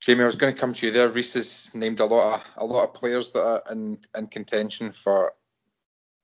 Jamie, 0.09 0.23
I 0.23 0.25
was 0.25 0.37
going 0.37 0.51
to 0.51 0.59
come 0.59 0.73
to 0.73 0.87
you 0.87 0.91
there. 0.91 1.07
Reese 1.07 1.35
has 1.35 1.75
named 1.75 1.99
a 1.99 2.05
lot 2.05 2.33
of 2.33 2.49
a 2.57 2.65
lot 2.65 2.85
of 2.85 2.95
players 2.95 3.29
that 3.33 3.43
are 3.43 3.71
in, 3.71 3.99
in 4.17 4.25
contention 4.25 4.91
for 4.91 5.33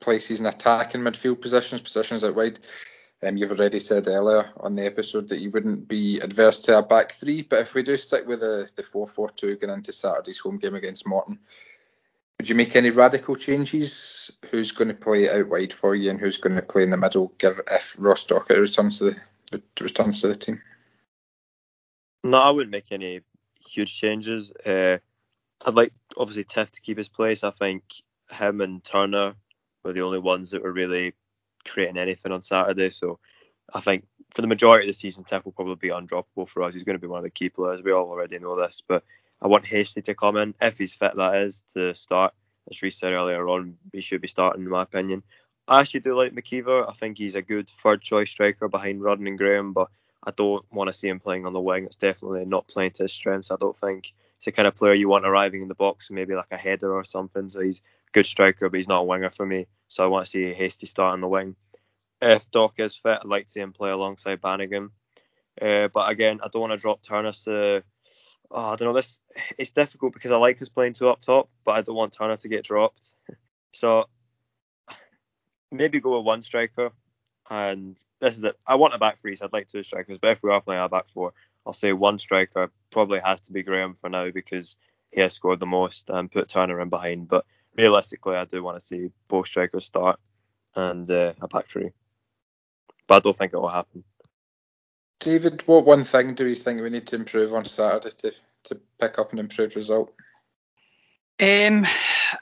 places 0.02 0.40
in 0.40 0.48
attack 0.48 0.96
and 0.96 1.06
midfield 1.06 1.40
positions, 1.40 1.82
positions 1.82 2.24
out 2.24 2.34
wide. 2.34 2.58
Um, 3.22 3.38
you've 3.38 3.52
already 3.52 3.78
said 3.78 4.08
earlier 4.08 4.50
on 4.60 4.76
the 4.76 4.88
episode 4.88 5.30
that 5.30 5.38
you 5.38 5.52
wouldn't 5.52 5.88
be 5.88 6.20
adverse 6.20 6.62
to 6.62 6.80
a 6.80 6.82
back 6.82 7.12
three, 7.12 7.44
but 7.44 7.60
if 7.60 7.76
we 7.76 7.84
do 7.84 7.96
stick 7.96 8.26
with 8.26 8.40
the, 8.40 8.68
the 8.76 8.82
4 8.82 9.08
4 9.08 9.30
2 9.30 9.58
going 9.58 9.72
into 9.72 9.94
Saturday's 9.94 10.40
home 10.40 10.58
game 10.58 10.74
against 10.74 11.08
Morton, 11.08 11.38
would 12.40 12.50
you 12.50 12.56
make 12.56 12.76
any 12.76 12.90
radical 12.90 13.36
changes? 13.36 14.32
Who's 14.50 14.72
going 14.72 14.88
to 14.88 14.96
play 14.96 15.30
out 15.30 15.48
wide 15.48 15.74
for 15.74 15.94
you 15.94 16.10
and 16.10 16.20
who's 16.20 16.38
going 16.38 16.56
to 16.56 16.64
play 16.64 16.82
in 16.82 16.90
the 16.90 16.98
middle 16.98 17.32
give, 17.38 17.62
if 17.70 17.98
Ross 18.00 18.26
Docherty 18.26 18.58
returns 18.58 18.98
to 18.98 19.16
the, 19.52 19.62
returns 19.80 20.22
to 20.22 20.30
the 20.30 20.34
team? 20.34 20.64
No, 22.24 22.40
I 22.40 22.50
wouldn't 22.50 22.72
make 22.72 22.92
any 22.92 23.22
huge 23.68 23.96
changes. 23.96 24.52
Uh, 24.66 24.98
I'd 25.66 25.76
like, 25.76 25.94
obviously, 26.18 26.44
Tiff 26.44 26.72
to 26.72 26.82
keep 26.82 26.98
his 26.98 27.08
place. 27.08 27.44
I 27.44 27.52
think 27.52 27.84
him 28.30 28.62
and 28.62 28.84
Turner 28.84 29.36
were 29.84 29.94
the 29.94 30.02
only 30.02 30.20
ones 30.20 30.52
that 30.52 30.64
were 30.64 30.72
really 30.72 31.14
creating 31.68 31.98
anything 31.98 32.32
on 32.32 32.42
Saturday. 32.42 32.90
So 32.90 33.20
I 33.74 33.80
think 33.80 34.06
for 34.32 34.42
the 34.42 34.48
majority 34.48 34.86
of 34.86 34.90
the 34.90 34.94
season, 34.94 35.24
Tiff 35.24 35.46
will 35.46 35.52
probably 35.52 35.76
be 35.76 35.90
undroppable 35.90 36.48
for 36.48 36.64
us. 36.64 36.74
He's 36.74 36.84
going 36.84 36.98
to 36.98 37.02
be 37.02 37.08
one 37.08 37.20
of 37.20 37.24
the 37.24 37.30
key 37.30 37.50
players. 37.50 37.82
We 37.82 37.92
all 37.92 38.10
already 38.10 38.40
know 38.40 38.60
this, 38.60 38.84
but 38.88 39.04
I 39.42 39.48
want 39.48 39.66
Hastie 39.66 40.02
to 40.04 40.16
come 40.16 40.38
in 40.38 40.56
if 40.62 40.78
he's 40.78 40.94
fit. 40.94 41.16
That 41.16 41.36
is 41.36 41.64
to 41.74 41.94
start. 41.94 42.34
As 42.70 42.82
Reiss 42.82 42.98
said 42.98 43.14
earlier 43.14 43.48
on, 43.48 43.78
he 43.94 44.02
should 44.02 44.22
be 44.22 44.28
starting, 44.28 44.64
in 44.64 44.70
my 44.70 44.84
opinion. 44.84 45.24
I 45.68 45.82
actually 45.82 46.00
do 46.02 46.16
like 46.16 46.34
McKeever. 46.34 46.88
I 46.90 46.94
think 46.94 47.18
he's 47.18 47.36
a 47.36 47.42
good 47.42 47.70
third 47.70 48.02
choice 48.02 48.30
striker 48.30 48.68
behind 48.68 49.02
Rodden 49.02 49.28
and 49.28 49.38
Graham, 49.38 49.74
but 49.74 49.90
I 50.24 50.32
don't 50.32 50.66
want 50.72 50.88
to 50.88 50.94
see 50.94 51.08
him 51.08 51.20
playing 51.20 51.46
on 51.46 51.54
the 51.54 51.62
wing. 51.62 51.86
It's 51.86 51.96
definitely 51.96 52.46
not 52.46 52.68
playing 52.68 52.92
to 52.92 53.04
his 53.04 53.14
strengths. 53.14 53.52
I 53.52 53.58
don't 53.60 53.78
think 53.78 54.14
he's 54.38 54.46
the 54.46 54.52
kind 54.52 54.68
of 54.68 54.76
player 54.76 54.94
you 54.94 55.08
want 55.08 55.26
arriving 55.26 55.62
in 55.62 55.68
the 55.68 55.76
box, 55.76 56.10
maybe 56.10 56.36
like 56.36 56.52
a 56.52 56.58
header 56.58 56.94
or 56.94 57.04
something. 57.04 57.50
So 57.50 57.62
he's 57.62 57.80
a 57.80 58.12
good 58.12 58.26
striker, 58.26 58.70
but 58.70 58.78
he's 58.78 58.88
not 58.88 59.02
a 59.02 59.06
winger 59.06 59.30
for 59.30 59.46
me. 59.46 59.68
So 59.88 60.04
I 60.04 60.08
want 60.08 60.26
to 60.26 60.30
see 60.30 60.52
a 60.52 60.54
Hastie 60.54 60.88
start 60.88 61.14
on 61.14 61.22
the 61.22 61.28
wing. 61.28 61.56
If 62.22 62.50
Doc 62.52 62.76
is 62.80 62.96
fit, 62.96 63.20
I'd 63.22 63.26
like 63.26 63.46
to 63.46 63.52
see 63.52 63.60
him 63.60 63.74
play 63.74 63.92
alongside 63.92 64.42
Bannigan. 64.42 64.90
Uh, 65.62 65.90
but 65.90 66.10
again, 66.10 66.40
I 66.44 66.48
don't 66.48 66.62
want 66.62 66.74
to 66.74 66.78
drop 66.78 67.02
Turner. 67.04 67.34
So 67.34 67.82
oh, 68.52 68.66
I 68.70 68.76
don't 68.76 68.88
know. 68.88 68.94
This 68.94 69.20
it's 69.58 69.70
difficult 69.70 70.14
because 70.14 70.32
I 70.32 70.38
like 70.38 70.62
us 70.62 70.70
playing 70.70 70.94
two 70.94 71.08
up 71.08 71.22
top, 71.22 71.50
but 71.64 71.74
I 71.74 71.82
don't 71.82 71.96
want 71.96 72.14
Turner 72.14 72.38
to 72.38 72.50
get 72.50 72.64
dropped. 72.64 73.14
So 73.74 74.06
maybe 75.70 76.00
go 76.00 76.16
with 76.16 76.26
one 76.26 76.42
striker. 76.42 76.92
And 77.50 77.96
this 78.20 78.38
is 78.38 78.44
it. 78.44 78.58
I 78.66 78.76
want 78.76 78.96
a 78.96 78.98
back 78.98 79.20
three, 79.20 79.36
so 79.36 79.46
I'd 79.46 79.54
like 79.54 79.68
two 79.68 79.84
strikers. 79.84 80.18
But 80.18 80.32
if 80.32 80.44
we 80.44 80.52
are 80.52 80.62
playing 80.62 80.82
a 80.82 80.90
back 80.90 81.10
four, 81.14 81.34
I'll 81.66 81.74
say 81.74 81.94
one 81.94 82.18
striker 82.20 82.72
probably 82.92 83.20
has 83.20 83.42
to 83.42 83.52
be 83.52 83.64
Graham 83.64 83.94
for 83.94 84.10
now 84.10 84.32
because 84.32 84.78
he 85.12 85.22
has 85.22 85.34
scored 85.34 85.60
the 85.60 85.66
most 85.66 86.10
and 86.10 86.32
put 86.32 86.50
Turner 86.50 86.82
in 86.82 86.90
behind. 86.90 87.28
But 87.28 87.46
realistically, 87.78 88.36
I 88.36 88.46
do 88.46 88.64
want 88.64 88.80
to 88.80 88.86
see 88.86 89.12
both 89.30 89.48
strikers 89.48 89.86
start 89.86 90.20
and 90.76 91.10
uh, 91.10 91.34
a 91.42 91.48
back 91.48 91.68
three. 91.68 91.92
But 93.08 93.16
I 93.16 93.20
don't 93.20 93.36
think 93.36 93.54
it 93.54 93.60
will 93.60 93.68
happen. 93.68 94.04
David, 95.20 95.64
what 95.66 95.86
one 95.86 96.04
thing 96.04 96.36
do 96.36 96.48
you 96.48 96.56
think 96.56 96.82
we 96.82 96.90
need 96.90 97.08
to 97.08 97.16
improve 97.16 97.54
on 97.54 97.66
Saturday 97.66 98.10
to, 98.18 98.32
to 98.66 98.82
pick 99.00 99.18
up 99.18 99.34
an 99.34 99.40
improved 99.40 99.76
result? 99.76 100.14
Um, 101.40 101.86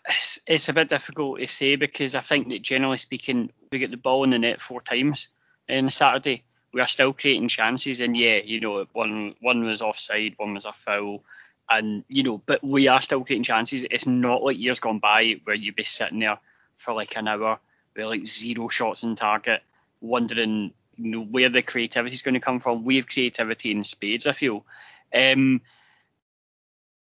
it's, 0.08 0.40
it's 0.46 0.70
a 0.70 0.74
bit 0.74 0.90
difficult 0.90 1.40
to 1.40 1.48
say 1.48 1.76
because 1.76 2.14
I 2.14 2.22
think 2.22 2.50
that 2.50 2.62
generally 2.62 2.98
speaking, 2.98 3.52
we 3.72 3.80
get 3.80 3.92
the 3.92 3.98
ball 3.98 4.24
in 4.24 4.30
the 4.30 4.40
net 4.40 4.62
four 4.62 4.82
times 4.82 5.30
on 5.70 5.90
Saturday. 5.90 6.44
We 6.74 6.82
are 6.82 6.88
still 6.88 7.14
creating 7.14 7.48
chances, 7.50 8.02
and 8.02 8.18
yeah, 8.18 8.38
you 8.38 8.60
know, 8.60 8.86
one 8.94 9.36
one 9.42 9.64
was 9.64 9.82
offside, 9.82 10.34
one 10.38 10.56
was 10.56 10.66
a 10.66 10.74
foul, 10.74 11.24
and 11.70 12.04
you 12.08 12.24
know, 12.24 12.42
but 12.46 12.64
we 12.64 12.88
are 12.88 13.02
still 13.02 13.24
creating 13.24 13.44
chances. 13.44 13.86
It's 13.90 14.08
not 14.08 14.44
like 14.44 14.58
years 14.58 14.80
gone 14.80 15.00
by 15.00 15.40
where 15.44 15.56
you'd 15.56 15.76
be 15.76 15.84
sitting 15.84 16.20
there 16.20 16.40
for 16.78 16.94
like 16.94 17.16
an 17.16 17.28
hour 17.28 17.60
with 17.96 18.06
like 18.06 18.26
zero 18.26 18.70
shots 18.70 19.04
in 19.04 19.16
target, 19.16 19.62
wondering 20.02 20.74
you 20.98 21.10
know 21.12 21.24
where 21.24 21.50
the 21.50 21.62
creativity 21.62 22.14
is 22.14 22.24
going 22.24 22.34
to 22.34 22.40
come 22.40 22.60
from. 22.60 22.86
We 22.86 22.98
have 22.98 23.08
creativity 23.08 23.72
in 23.72 23.84
spades, 23.84 24.26
I 24.28 24.32
feel. 24.32 24.66
Um, 25.14 25.62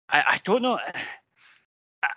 I, 0.10 0.22
I 0.22 0.40
don't 0.44 0.64
know. 0.64 0.80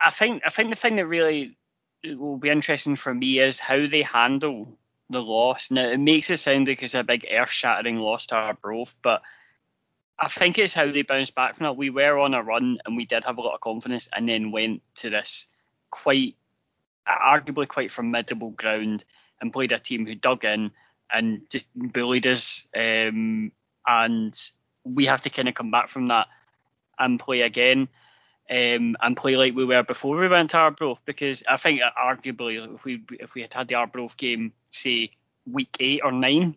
I 0.05 0.11
think 0.11 0.43
I 0.45 0.51
think 0.51 0.71
the 0.71 0.77
thing 0.77 0.97
that 0.97 1.07
really 1.07 1.57
will 2.05 2.37
be 2.37 2.51
interesting 2.51 2.97
for 2.97 3.15
me 3.15 3.39
is 3.39 3.59
how 3.59 3.87
they 3.87 4.03
handle 4.03 4.77
the 5.09 5.23
loss. 5.23 5.71
Now 5.71 5.89
it 5.89 6.01
makes 6.01 6.31
it 6.31 6.39
sound 6.39 6.69
like 6.69 6.83
it's 6.83 6.95
a 6.95 7.05
big 7.05 7.27
earth-shattering 7.31 7.99
loss 7.99 8.27
to 8.29 8.35
our 8.35 8.49
Arbroath, 8.49 8.95
but 9.03 9.23
I 10.19 10.29
think 10.29 10.59
it's 10.59 10.73
how 10.73 10.91
they 10.91 11.03
bounce 11.03 11.31
back 11.31 11.57
from 11.57 11.65
that. 11.65 11.77
We 11.77 11.91
were 11.91 12.19
on 12.19 12.35
a 12.35 12.43
run 12.43 12.79
and 12.85 12.97
we 12.97 13.05
did 13.05 13.25
have 13.25 13.39
a 13.39 13.41
lot 13.41 13.55
of 13.55 13.61
confidence, 13.61 14.09
and 14.13 14.29
then 14.29 14.51
went 14.51 14.83
to 14.97 15.11
this 15.11 15.47
quite, 15.91 16.37
arguably 17.07 17.69
quite 17.69 17.93
formidable 17.93 18.51
ground 18.51 19.05
and 19.41 19.53
played 19.53 19.73
a 19.73 19.79
team 19.79 20.07
who 20.07 20.15
dug 20.15 20.45
in 20.45 20.71
and 21.13 21.43
just 21.51 21.71
bullied 21.75 22.27
us. 22.27 22.67
Um, 22.75 23.53
and 23.87 24.39
we 24.85 25.07
have 25.07 25.23
to 25.23 25.31
kind 25.31 25.49
of 25.49 25.55
come 25.55 25.71
back 25.71 25.89
from 25.89 26.09
that 26.09 26.29
and 26.99 27.21
play 27.21 27.43
again 27.43 27.89
um, 28.51 28.97
and 29.01 29.17
play 29.17 29.37
like 29.37 29.55
we 29.55 29.65
were 29.65 29.83
before 29.83 30.17
we 30.17 30.29
went 30.29 30.51
to 30.51 30.59
Arbroath 30.59 31.05
because 31.05 31.43
I 31.49 31.57
think 31.57 31.81
arguably 31.81 32.75
if 32.75 32.85
we 32.85 33.03
if 33.21 33.35
we 33.35 33.43
had 33.43 33.55
had 33.55 33.69
the 33.69 33.77
Arbroath 33.77 34.17
game 34.17 34.53
say 34.67 35.11
week 35.51 35.77
eight 35.81 36.01
or 36.05 36.13
nine 36.13 36.57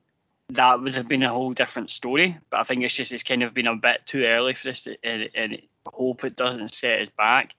that 0.49 0.79
would 0.79 0.95
have 0.95 1.07
been 1.07 1.23
a 1.23 1.33
whole 1.33 1.53
different 1.53 1.89
story 1.91 2.37
but 2.49 2.59
I 2.59 2.63
think 2.63 2.83
it's 2.83 2.95
just 2.95 3.11
it's 3.11 3.23
kind 3.23 3.43
of 3.43 3.53
been 3.53 3.67
a 3.67 3.75
bit 3.75 4.01
too 4.05 4.23
early 4.25 4.53
for 4.53 4.67
this 4.67 4.87
and, 5.03 5.29
and 5.33 5.61
hope 5.87 6.23
it 6.23 6.35
doesn't 6.35 6.73
set 6.73 7.01
us 7.01 7.09
back 7.09 7.55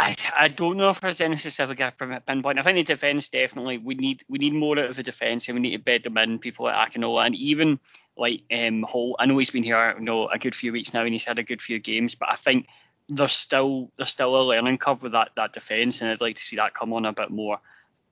I, 0.00 0.16
I 0.34 0.48
don't 0.48 0.78
know 0.78 0.88
if 0.88 1.00
there's 1.02 1.20
any 1.20 1.36
specific 1.36 1.78
pinpoint. 2.26 2.58
I 2.58 2.62
think 2.62 2.76
the 2.76 2.94
defence 2.94 3.28
definitely 3.28 3.76
we 3.76 3.94
need 3.94 4.24
we 4.28 4.38
need 4.38 4.54
more 4.54 4.78
out 4.78 4.86
of 4.86 4.96
the 4.96 5.02
defence 5.02 5.46
and 5.46 5.56
we 5.56 5.60
need 5.60 5.76
to 5.76 5.82
bed 5.82 6.04
them 6.04 6.16
in 6.16 6.38
people 6.38 6.64
like 6.64 6.92
Akinola 6.92 7.26
and 7.26 7.34
even 7.34 7.78
like 8.16 8.40
um 8.50 8.82
Holt. 8.82 9.16
I 9.18 9.26
know 9.26 9.36
he's 9.36 9.50
been 9.50 9.62
here 9.62 9.94
you 9.98 10.04
know 10.04 10.26
a 10.28 10.38
good 10.38 10.54
few 10.54 10.72
weeks 10.72 10.94
now 10.94 11.02
and 11.02 11.12
he's 11.12 11.26
had 11.26 11.38
a 11.38 11.42
good 11.42 11.60
few 11.60 11.78
games, 11.78 12.14
but 12.14 12.30
I 12.30 12.36
think 12.36 12.66
there's 13.10 13.32
still 13.32 13.90
there's 13.96 14.10
still 14.10 14.36
a 14.36 14.42
learning 14.42 14.78
curve 14.78 15.02
with 15.02 15.12
that 15.12 15.30
that 15.36 15.52
defence, 15.52 16.00
and 16.00 16.10
I'd 16.10 16.20
like 16.20 16.36
to 16.36 16.42
see 16.42 16.56
that 16.56 16.74
come 16.74 16.92
on 16.92 17.04
a 17.04 17.12
bit 17.12 17.30
more. 17.30 17.58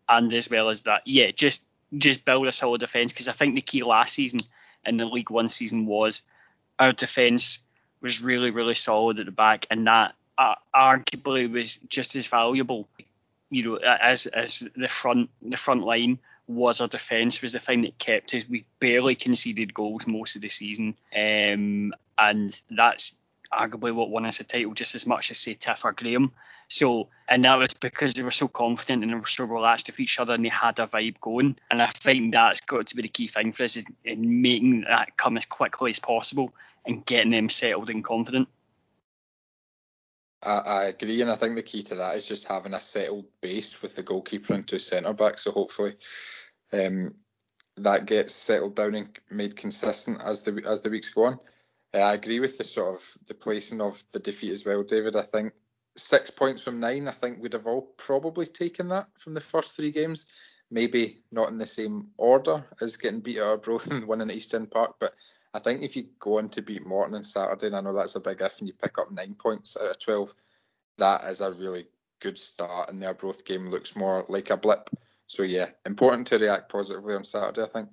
And 0.08 0.32
as 0.32 0.50
well 0.50 0.68
as 0.68 0.82
that, 0.82 1.02
yeah, 1.06 1.30
just 1.30 1.66
just 1.96 2.24
build 2.24 2.46
a 2.46 2.52
solid 2.52 2.80
defence 2.80 3.12
because 3.12 3.28
I 3.28 3.32
think 3.32 3.54
the 3.54 3.60
key 3.60 3.82
last 3.82 4.14
season 4.14 4.40
in 4.84 4.96
the 4.96 5.04
League 5.04 5.30
One 5.30 5.48
season 5.48 5.86
was 5.86 6.22
our 6.78 6.92
defence 6.92 7.60
was 8.00 8.22
really 8.22 8.50
really 8.50 8.74
solid 8.74 9.20
at 9.20 9.26
the 9.26 9.32
back, 9.32 9.66
and 9.70 9.86
that 9.86 10.14
uh, 10.36 10.54
arguably 10.74 11.50
was 11.50 11.76
just 11.76 12.16
as 12.16 12.26
valuable, 12.26 12.88
you 13.50 13.64
know, 13.64 13.76
as 13.76 14.26
as 14.26 14.68
the 14.76 14.88
front 14.88 15.30
the 15.42 15.56
front 15.56 15.84
line 15.84 16.18
was 16.48 16.80
our 16.80 16.88
defence 16.88 17.42
was 17.42 17.52
the 17.52 17.60
thing 17.60 17.82
that 17.82 17.98
kept 17.98 18.34
us. 18.34 18.48
We 18.48 18.64
barely 18.80 19.14
conceded 19.14 19.74
goals 19.74 20.06
most 20.06 20.34
of 20.34 20.42
the 20.42 20.48
season, 20.48 20.96
um, 21.14 21.92
and 22.16 22.60
that's 22.70 23.14
arguably 23.52 23.94
what 23.94 24.10
won 24.10 24.26
us 24.26 24.38
the 24.38 24.44
title 24.44 24.74
just 24.74 24.94
as 24.94 25.06
much 25.06 25.30
as 25.30 25.38
say 25.38 25.54
Tiff 25.54 25.84
or 25.84 25.92
Graham. 25.92 26.32
So 26.68 27.08
and 27.28 27.44
that 27.44 27.56
was 27.56 27.74
because 27.74 28.14
they 28.14 28.22
were 28.22 28.30
so 28.30 28.48
confident 28.48 29.02
and 29.02 29.12
they 29.12 29.16
were 29.16 29.26
so 29.26 29.44
relaxed 29.44 29.86
with 29.86 30.00
each 30.00 30.18
other 30.18 30.34
and 30.34 30.44
they 30.44 30.50
had 30.50 30.78
a 30.78 30.86
vibe 30.86 31.20
going. 31.20 31.56
And 31.70 31.82
I 31.82 31.88
think 31.88 32.32
that's 32.32 32.60
got 32.60 32.86
to 32.88 32.96
be 32.96 33.02
the 33.02 33.08
key 33.08 33.28
thing 33.28 33.52
for 33.52 33.64
us 33.64 33.76
in, 33.76 33.84
in 34.04 34.42
making 34.42 34.84
that 34.88 35.16
come 35.16 35.36
as 35.36 35.46
quickly 35.46 35.90
as 35.90 35.98
possible 35.98 36.52
and 36.84 37.04
getting 37.04 37.30
them 37.30 37.48
settled 37.48 37.90
and 37.90 38.04
confident. 38.04 38.48
I, 40.42 40.58
I, 40.58 40.84
agree, 40.84 41.20
and 41.20 41.30
I 41.30 41.34
think 41.34 41.56
the 41.56 41.62
key 41.62 41.82
to 41.84 41.96
that 41.96 42.16
is 42.16 42.28
just 42.28 42.46
having 42.46 42.72
a 42.72 42.80
settled 42.80 43.24
base 43.40 43.82
with 43.82 43.96
the 43.96 44.04
goalkeeper 44.04 44.54
and 44.54 44.66
two 44.66 44.78
centre 44.78 45.12
backs. 45.12 45.42
So 45.42 45.50
hopefully, 45.50 45.94
um, 46.72 47.14
that 47.78 48.06
gets 48.06 48.34
settled 48.34 48.76
down 48.76 48.94
and 48.94 49.18
made 49.30 49.56
consistent 49.56 50.20
as 50.22 50.44
the 50.44 50.62
as 50.66 50.82
the 50.82 50.90
weeks 50.90 51.12
go 51.12 51.24
on. 51.24 51.40
Uh, 51.94 51.98
I 51.98 52.14
agree 52.14 52.40
with 52.40 52.58
the 52.58 52.64
sort 52.64 52.96
of 52.96 53.12
the 53.26 53.34
placing 53.34 53.80
of 53.80 54.02
the 54.12 54.18
defeat 54.18 54.52
as 54.52 54.64
well, 54.64 54.82
David. 54.82 55.16
I 55.16 55.22
think 55.22 55.52
six 55.96 56.30
points 56.30 56.64
from 56.64 56.80
nine. 56.80 57.08
I 57.08 57.12
think 57.12 57.40
we'd 57.40 57.54
have 57.54 57.66
all 57.66 57.82
probably 57.82 58.46
taken 58.46 58.88
that 58.88 59.08
from 59.18 59.34
the 59.34 59.40
first 59.40 59.76
three 59.76 59.90
games. 59.90 60.26
Maybe 60.70 61.22
not 61.32 61.48
in 61.48 61.56
the 61.56 61.66
same 61.66 62.08
order 62.18 62.66
as 62.80 62.98
getting 62.98 63.20
beat 63.20 63.38
at 63.38 63.46
Arbroath 63.46 63.86
and 63.90 64.06
winning 64.06 64.30
at 64.30 64.36
East 64.36 64.54
End 64.54 64.70
Park, 64.70 64.96
but 65.00 65.14
I 65.54 65.60
think 65.60 65.82
if 65.82 65.96
you 65.96 66.08
go 66.18 66.38
on 66.38 66.50
to 66.50 66.62
beat 66.62 66.86
Morton 66.86 67.14
on 67.16 67.24
Saturday, 67.24 67.68
and 67.68 67.76
I 67.76 67.80
know 67.80 67.94
that's 67.94 68.16
a 68.16 68.20
big 68.20 68.40
if, 68.40 68.58
and 68.58 68.68
you 68.68 68.74
pick 68.74 68.98
up 68.98 69.10
nine 69.10 69.34
points 69.34 69.76
out 69.80 69.90
of 69.90 69.98
twelve, 69.98 70.34
that 70.98 71.24
is 71.24 71.40
a 71.40 71.52
really 71.52 71.86
good 72.20 72.38
start. 72.38 72.90
And 72.90 73.00
the 73.00 73.06
Arbroath 73.06 73.44
game 73.44 73.66
looks 73.66 73.96
more 73.96 74.24
like 74.28 74.50
a 74.50 74.56
blip. 74.56 74.90
So 75.26 75.42
yeah, 75.42 75.70
important 75.86 76.26
to 76.28 76.38
react 76.38 76.70
positively 76.70 77.14
on 77.14 77.24
Saturday. 77.24 77.62
I 77.62 77.68
think. 77.68 77.88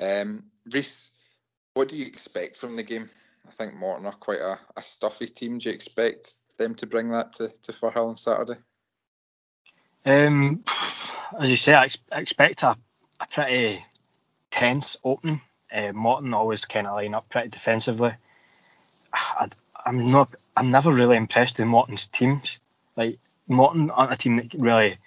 Um, 0.00 0.44
Reiss, 0.72 1.12
what 1.74 1.88
do 1.88 1.96
you 1.96 2.06
expect 2.06 2.56
from 2.56 2.76
the 2.76 2.82
game? 2.82 3.10
I 3.48 3.50
think 3.52 3.74
Morton 3.74 4.06
are 4.06 4.12
quite 4.12 4.40
a, 4.40 4.58
a 4.76 4.82
stuffy 4.82 5.26
team. 5.26 5.58
Do 5.58 5.68
you 5.68 5.74
expect 5.74 6.34
them 6.58 6.74
to 6.76 6.86
bring 6.86 7.10
that 7.10 7.32
to, 7.34 7.48
to 7.48 7.72
Firhill 7.72 8.10
on 8.10 8.16
Saturday? 8.16 8.60
Um, 10.04 10.64
as 11.40 11.50
you 11.50 11.56
say, 11.56 11.74
I, 11.74 11.84
ex- 11.84 11.98
I 12.12 12.20
expect 12.20 12.62
a, 12.62 12.76
a 13.20 13.26
pretty 13.32 13.84
tense 14.50 14.96
opening. 15.02 15.40
Uh, 15.72 15.92
Morton 15.92 16.34
always 16.34 16.64
kind 16.64 16.86
of 16.86 16.96
line 16.96 17.14
up 17.14 17.28
pretty 17.28 17.48
defensively. 17.48 18.12
I, 19.12 19.48
I'm 19.84 20.10
not. 20.10 20.34
I'm 20.56 20.70
never 20.70 20.92
really 20.92 21.16
impressed 21.16 21.58
with 21.58 21.66
Morton's 21.68 22.06
teams. 22.08 22.58
Like 22.96 23.18
Morton 23.46 23.90
aren't 23.90 24.12
a 24.12 24.16
team 24.16 24.36
that 24.36 24.54
really 24.54 24.98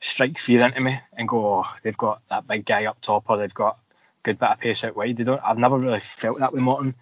strike 0.00 0.38
fear 0.38 0.64
into 0.64 0.80
me 0.80 0.98
and 1.16 1.28
go, 1.28 1.56
oh, 1.56 1.66
they've 1.82 1.96
got 1.96 2.22
that 2.30 2.46
big 2.46 2.64
guy 2.64 2.86
up 2.86 3.00
top 3.00 3.24
or 3.28 3.36
they've 3.36 3.52
got 3.52 3.78
good 4.22 4.38
bit 4.38 4.50
of 4.50 4.60
pace 4.60 4.84
out 4.84 4.96
wide. 4.96 5.16
They 5.16 5.24
don't. 5.24 5.42
I've 5.42 5.58
never 5.58 5.78
really 5.78 6.00
felt 6.00 6.38
that 6.38 6.52
with 6.52 6.62
Morton, 6.62 6.94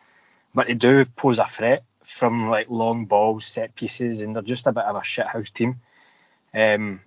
but 0.55 0.67
they 0.67 0.75
do 0.75 1.05
pose 1.05 1.39
a 1.39 1.47
threat 1.47 1.85
from 2.03 2.49
like 2.49 2.71
long 2.71 3.05
balls, 3.05 3.47
set 3.47 3.75
pieces, 3.75 4.21
and 4.21 4.35
they're 4.35 4.43
just 4.43 4.67
a 4.67 4.73
bit 4.73 4.85
of 4.85 4.97
a 4.97 5.01
shithouse 5.01 5.53
team. 5.53 5.81
Um, 6.55 7.01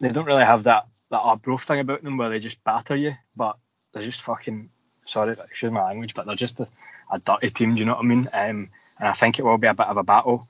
they 0.00 0.10
don't 0.10 0.26
really 0.26 0.44
have 0.44 0.64
that 0.64 0.86
that 1.10 1.20
Arbroath 1.20 1.62
thing 1.62 1.80
about 1.80 2.02
them 2.02 2.16
where 2.16 2.30
they 2.30 2.38
just 2.38 2.62
batter 2.64 2.96
you, 2.96 3.14
but 3.36 3.56
they're 3.92 4.02
just 4.02 4.22
fucking 4.22 4.70
sorry, 5.06 5.32
excuse 5.32 5.72
my 5.72 5.84
language, 5.84 6.14
but 6.14 6.26
they're 6.26 6.36
just 6.36 6.60
a, 6.60 6.68
a 7.12 7.18
dirty 7.18 7.50
team. 7.50 7.74
Do 7.74 7.80
you 7.80 7.86
know 7.86 7.94
what 7.94 8.04
I 8.04 8.08
mean? 8.08 8.28
Um, 8.32 8.70
and 8.98 9.08
I 9.08 9.12
think 9.12 9.38
it 9.38 9.44
will 9.44 9.58
be 9.58 9.68
a 9.68 9.74
bit 9.74 9.86
of 9.86 9.96
a 9.96 10.02
battle. 10.02 10.44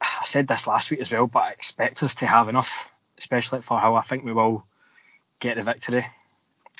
I 0.00 0.24
said 0.24 0.48
this 0.48 0.66
last 0.66 0.90
week 0.90 1.00
as 1.00 1.10
well, 1.10 1.26
but 1.26 1.44
I 1.44 1.50
expect 1.50 2.02
us 2.02 2.14
to 2.16 2.26
have 2.26 2.48
enough, 2.48 2.88
especially 3.18 3.62
for 3.62 3.78
how 3.78 3.94
I 3.94 4.02
think 4.02 4.24
we 4.24 4.32
will 4.32 4.64
get 5.40 5.56
the 5.56 5.62
victory. 5.62 6.06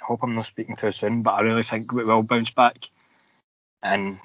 I 0.02 0.04
hope 0.04 0.20
I'm 0.22 0.34
not 0.34 0.46
speaking 0.46 0.76
too 0.76 0.92
soon, 0.92 1.22
but 1.22 1.32
I 1.32 1.40
really 1.40 1.62
think 1.62 1.92
we 1.92 2.04
will 2.04 2.22
bounce 2.22 2.50
back. 2.50 2.88
And 3.86 4.18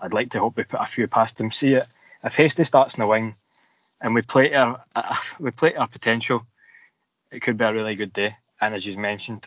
I'd 0.00 0.14
like 0.14 0.30
to 0.30 0.40
hope 0.40 0.56
we 0.56 0.64
put 0.64 0.80
a 0.80 0.86
few 0.86 1.06
past 1.06 1.36
them. 1.36 1.50
See 1.50 1.72
it 1.72 1.86
if 2.24 2.36
Hastie 2.36 2.64
starts 2.64 2.94
in 2.94 3.00
the 3.00 3.06
wing 3.06 3.34
and 4.00 4.14
we 4.14 4.22
play 4.22 4.54
our 4.54 4.82
we 5.38 5.50
play 5.50 5.74
our 5.74 5.88
potential, 5.88 6.46
it 7.30 7.40
could 7.40 7.56
be 7.56 7.64
a 7.64 7.72
really 7.72 7.94
good 7.94 8.12
day. 8.12 8.34
And 8.60 8.74
as 8.74 8.86
you 8.86 8.96
mentioned, 8.96 9.46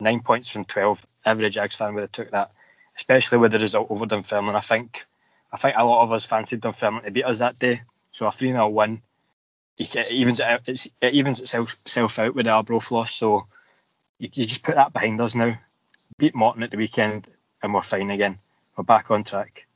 nine 0.00 0.20
points 0.20 0.48
from 0.48 0.64
twelve. 0.64 0.98
Every 1.24 1.46
Ajax 1.46 1.76
fan 1.76 1.94
would 1.94 2.02
have 2.02 2.12
took 2.12 2.30
that, 2.30 2.52
especially 2.96 3.38
with 3.38 3.52
the 3.52 3.58
result 3.58 3.90
over 3.90 4.06
Dunfermline. 4.06 4.56
I 4.56 4.60
think 4.60 5.04
I 5.52 5.56
think 5.56 5.76
a 5.76 5.84
lot 5.84 6.02
of 6.02 6.12
us 6.12 6.24
fancied 6.24 6.60
Dunfermline 6.60 7.04
to 7.04 7.10
beat 7.10 7.24
us 7.24 7.38
that 7.38 7.58
day. 7.58 7.82
So 8.12 8.26
a 8.26 8.32
3 8.32 8.50
0 8.50 8.68
win, 8.68 9.02
it 9.76 9.94
evens, 10.10 10.40
it, 10.40 10.88
evens 11.02 11.40
itself 11.40 12.18
out 12.18 12.34
with 12.34 12.46
the 12.46 12.50
Arbroath 12.50 12.90
loss. 12.90 13.12
So 13.12 13.46
you 14.18 14.28
just 14.28 14.64
put 14.64 14.74
that 14.74 14.92
behind 14.92 15.20
us 15.20 15.36
now. 15.36 15.56
Beat 16.18 16.34
Morton 16.34 16.64
at 16.64 16.72
the 16.72 16.76
weekend, 16.76 17.28
and 17.62 17.72
we're 17.72 17.82
fine 17.82 18.10
again. 18.10 18.38
We're 18.76 18.84
back 18.84 19.10
on 19.10 19.24
track. 19.24 19.66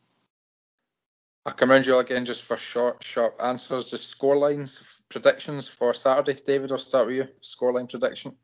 I'll 1.45 1.53
come 1.53 1.71
round 1.71 1.87
you 1.87 1.99
again 1.99 2.25
just 2.25 2.45
for 2.45 2.57
short, 2.57 3.03
sharp 3.03 3.41
answers. 3.43 3.91
Just 3.91 4.09
score 4.09 4.37
lines, 4.37 5.03
predictions 5.09 5.67
for 5.67 5.93
Saturday. 5.93 6.41
David, 6.45 6.71
I'll 6.71 6.79
start 6.79 7.09
with 7.09 7.17
you. 7.17 7.29
Scoreline 7.43 7.91
prediction. 7.91 8.37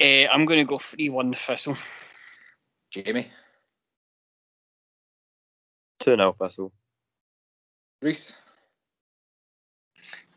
Uh, 0.00 0.26
I'm 0.26 0.44
going 0.44 0.58
to 0.58 0.64
go 0.64 0.78
3 0.78 1.08
1 1.08 1.34
Thistle. 1.34 1.76
Jamie. 2.90 3.30
2 6.00 6.16
0 6.16 6.32
Thistle. 6.32 6.72
Reese. 8.02 8.34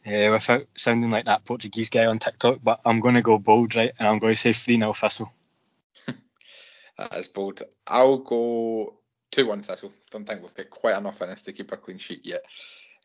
Yeah, 0.06 0.30
without 0.30 0.68
sounding 0.76 1.10
like 1.10 1.26
that 1.26 1.45
Portuguese 1.45 1.89
guy 1.89 2.06
on 2.06 2.20
TikTok, 2.20 2.60
but 2.64 2.82
I'm 2.86 2.99
going 2.99 3.16
to 3.16 3.24
go 3.24 3.39
bold, 3.39 3.76
right? 3.76 3.93
And 3.97 4.08
I'm 4.08 4.20
going 4.20 4.36
to 4.36 4.39
say 4.39 4.53
3 4.53 4.78
0 4.78 4.93
Thistle. 4.93 5.34
that 6.06 7.18
is 7.18 7.30
bold. 7.30 7.64
I'll 7.88 8.20
go 8.20 8.99
2 9.32 9.45
1 9.45 9.63
Thistle. 9.63 9.93
Don't 10.11 10.28
think 10.28 10.41
we've 10.41 10.53
got 10.53 10.69
quite 10.69 10.97
enough 10.97 11.21
in 11.21 11.30
us 11.30 11.43
to 11.43 11.53
keep 11.53 11.71
a 11.71 11.78
clean 11.78 11.97
sheet 11.97 12.21
yet. 12.23 12.43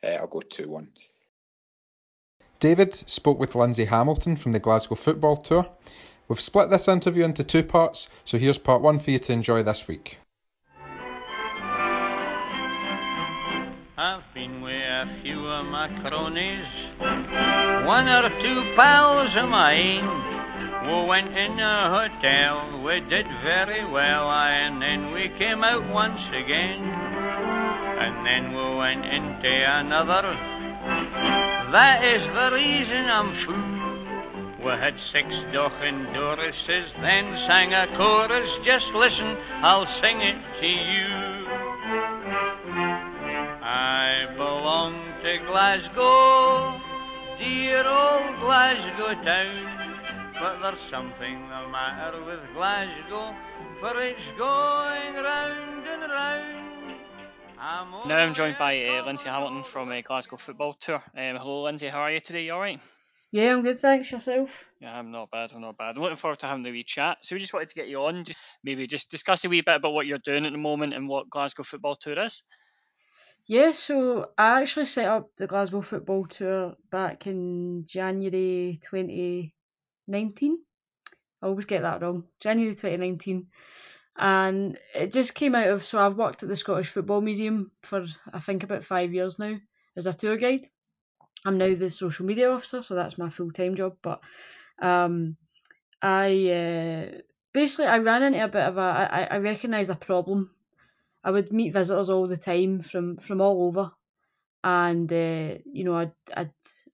Uh, 0.02 0.18
I'll 0.20 0.26
go 0.26 0.40
2 0.40 0.68
1. 0.68 0.88
David 2.60 2.94
spoke 2.94 3.38
with 3.38 3.54
Lindsay 3.54 3.86
Hamilton 3.86 4.36
from 4.36 4.52
the 4.52 4.58
Glasgow 4.58 4.94
Football 4.94 5.38
Tour. 5.38 5.66
We've 6.28 6.38
split 6.38 6.70
this 6.70 6.88
interview 6.88 7.24
into 7.24 7.42
two 7.42 7.64
parts, 7.64 8.08
so 8.24 8.38
here's 8.38 8.58
part 8.58 8.82
one 8.82 8.98
for 8.98 9.10
you 9.10 9.18
to 9.18 9.32
enjoy 9.32 9.62
this 9.62 9.88
week. 9.88 10.18
I've 13.96 14.22
been 14.32 14.62
with 14.62 14.74
a 14.74 15.18
few 15.22 15.46
of 15.46 15.66
my 15.66 15.88
cronies, 16.00 16.64
one 17.86 18.08
or 18.08 18.28
two 18.40 18.74
pals 18.76 19.34
of 19.36 19.48
mine. 19.48 20.39
We 20.90 21.04
went 21.06 21.36
in 21.38 21.60
a 21.60 21.88
hotel, 21.88 22.82
we 22.82 22.98
did 22.98 23.26
very 23.44 23.84
well, 23.84 24.28
and 24.28 24.82
then 24.82 25.12
we 25.12 25.28
came 25.28 25.62
out 25.62 25.88
once 25.88 26.20
again. 26.34 26.82
And 26.82 28.26
then 28.26 28.52
we 28.52 28.74
went 28.74 29.04
into 29.06 29.52
another. 29.78 30.22
That 31.70 32.02
is 32.02 32.22
the 32.34 32.50
reason 32.52 33.06
I'm 33.06 33.30
fool. 33.46 34.64
We 34.64 34.72
had 34.72 34.96
six 35.12 35.28
Dochen 35.54 36.12
Dorises, 36.12 36.90
then 37.00 37.38
sang 37.46 37.72
a 37.72 37.86
chorus. 37.96 38.50
Just 38.64 38.86
listen, 38.88 39.36
I'll 39.62 39.86
sing 40.02 40.20
it 40.20 40.38
to 40.60 40.66
you. 40.66 41.06
I 43.62 44.26
belong 44.36 44.94
to 45.22 45.38
Glasgow, 45.46 46.80
dear 47.38 47.86
old 47.86 48.40
Glasgow 48.40 49.14
town. 49.22 49.69
But 50.40 50.58
there's 50.62 50.90
something 50.90 51.48
the 51.50 51.68
matter 51.68 52.24
with 52.24 52.40
Glasgow, 52.54 53.34
for 53.78 54.02
it's 54.02 54.18
going 54.38 55.14
round 55.22 55.86
and 55.86 56.10
round. 56.10 57.00
I'm 57.58 58.08
now 58.08 58.16
I'm 58.16 58.32
joined 58.32 58.56
by 58.58 58.86
uh, 58.86 59.04
Lindsay 59.04 59.28
Hamilton 59.28 59.64
from 59.64 59.90
uh, 59.90 60.00
Glasgow 60.00 60.36
Football 60.36 60.72
Tour. 60.80 61.02
Um, 61.14 61.36
hello, 61.36 61.64
Lindsay. 61.64 61.88
How 61.88 62.00
are 62.00 62.10
you 62.10 62.20
today? 62.20 62.44
You 62.44 62.54
all 62.54 62.60
right? 62.60 62.80
Yeah, 63.30 63.52
I'm 63.52 63.62
good. 63.62 63.80
Thanks. 63.80 64.10
Yourself? 64.10 64.48
Yeah, 64.80 64.98
I'm 64.98 65.10
not 65.10 65.30
bad. 65.30 65.52
I'm 65.54 65.60
not 65.60 65.76
bad. 65.76 65.98
I'm 65.98 66.02
looking 66.02 66.16
forward 66.16 66.38
to 66.38 66.46
having 66.46 66.62
the 66.62 66.70
wee 66.70 66.84
chat. 66.84 67.18
So 67.20 67.36
we 67.36 67.40
just 67.40 67.52
wanted 67.52 67.68
to 67.68 67.74
get 67.74 67.88
you 67.88 68.00
on, 68.00 68.24
just 68.24 68.38
maybe 68.64 68.86
just 68.86 69.10
discuss 69.10 69.44
a 69.44 69.50
wee 69.50 69.60
bit 69.60 69.76
about 69.76 69.92
what 69.92 70.06
you're 70.06 70.16
doing 70.16 70.46
at 70.46 70.52
the 70.52 70.58
moment 70.58 70.94
and 70.94 71.06
what 71.06 71.28
Glasgow 71.28 71.64
Football 71.64 71.96
Tour 71.96 72.18
is. 72.18 72.44
Yeah, 73.46 73.72
so 73.72 74.30
I 74.38 74.62
actually 74.62 74.86
set 74.86 75.06
up 75.06 75.28
the 75.36 75.46
Glasgow 75.46 75.82
Football 75.82 76.24
Tour 76.24 76.76
back 76.90 77.26
in 77.26 77.84
January 77.86 78.80
2019. 80.10 80.58
I 81.42 81.46
always 81.46 81.64
get 81.64 81.82
that 81.82 82.02
wrong. 82.02 82.24
January 82.40 82.74
2019. 82.74 83.46
And 84.16 84.78
it 84.94 85.12
just 85.12 85.34
came 85.34 85.54
out 85.54 85.68
of 85.68 85.84
so 85.84 85.98
I've 85.98 86.16
worked 86.16 86.42
at 86.42 86.48
the 86.48 86.56
Scottish 86.56 86.88
Football 86.88 87.20
Museum 87.20 87.70
for 87.82 88.04
I 88.32 88.40
think 88.40 88.62
about 88.62 88.84
five 88.84 89.14
years 89.14 89.38
now 89.38 89.56
as 89.96 90.06
a 90.06 90.12
tour 90.12 90.36
guide. 90.36 90.66
I'm 91.44 91.56
now 91.56 91.74
the 91.74 91.88
social 91.88 92.26
media 92.26 92.52
officer, 92.52 92.82
so 92.82 92.94
that's 92.94 93.16
my 93.16 93.30
full 93.30 93.50
time 93.50 93.76
job. 93.76 93.96
But 94.02 94.20
um, 94.82 95.36
I 96.02 96.50
uh, 96.50 97.18
basically 97.54 97.86
I 97.86 97.98
ran 97.98 98.22
into 98.22 98.44
a 98.44 98.48
bit 98.48 98.62
of 98.62 98.76
a 98.76 98.80
I, 98.80 99.28
I 99.30 99.38
recognised 99.38 99.90
a 99.90 99.94
problem. 99.94 100.50
I 101.24 101.30
would 101.30 101.52
meet 101.52 101.72
visitors 101.72 102.10
all 102.10 102.28
the 102.28 102.36
time 102.36 102.82
from 102.82 103.16
from 103.16 103.40
all 103.40 103.68
over, 103.68 103.90
and 104.62 105.10
uh, 105.10 105.58
you 105.64 105.84
know 105.84 105.94
I'd 105.94 106.12
I'd 106.36 106.52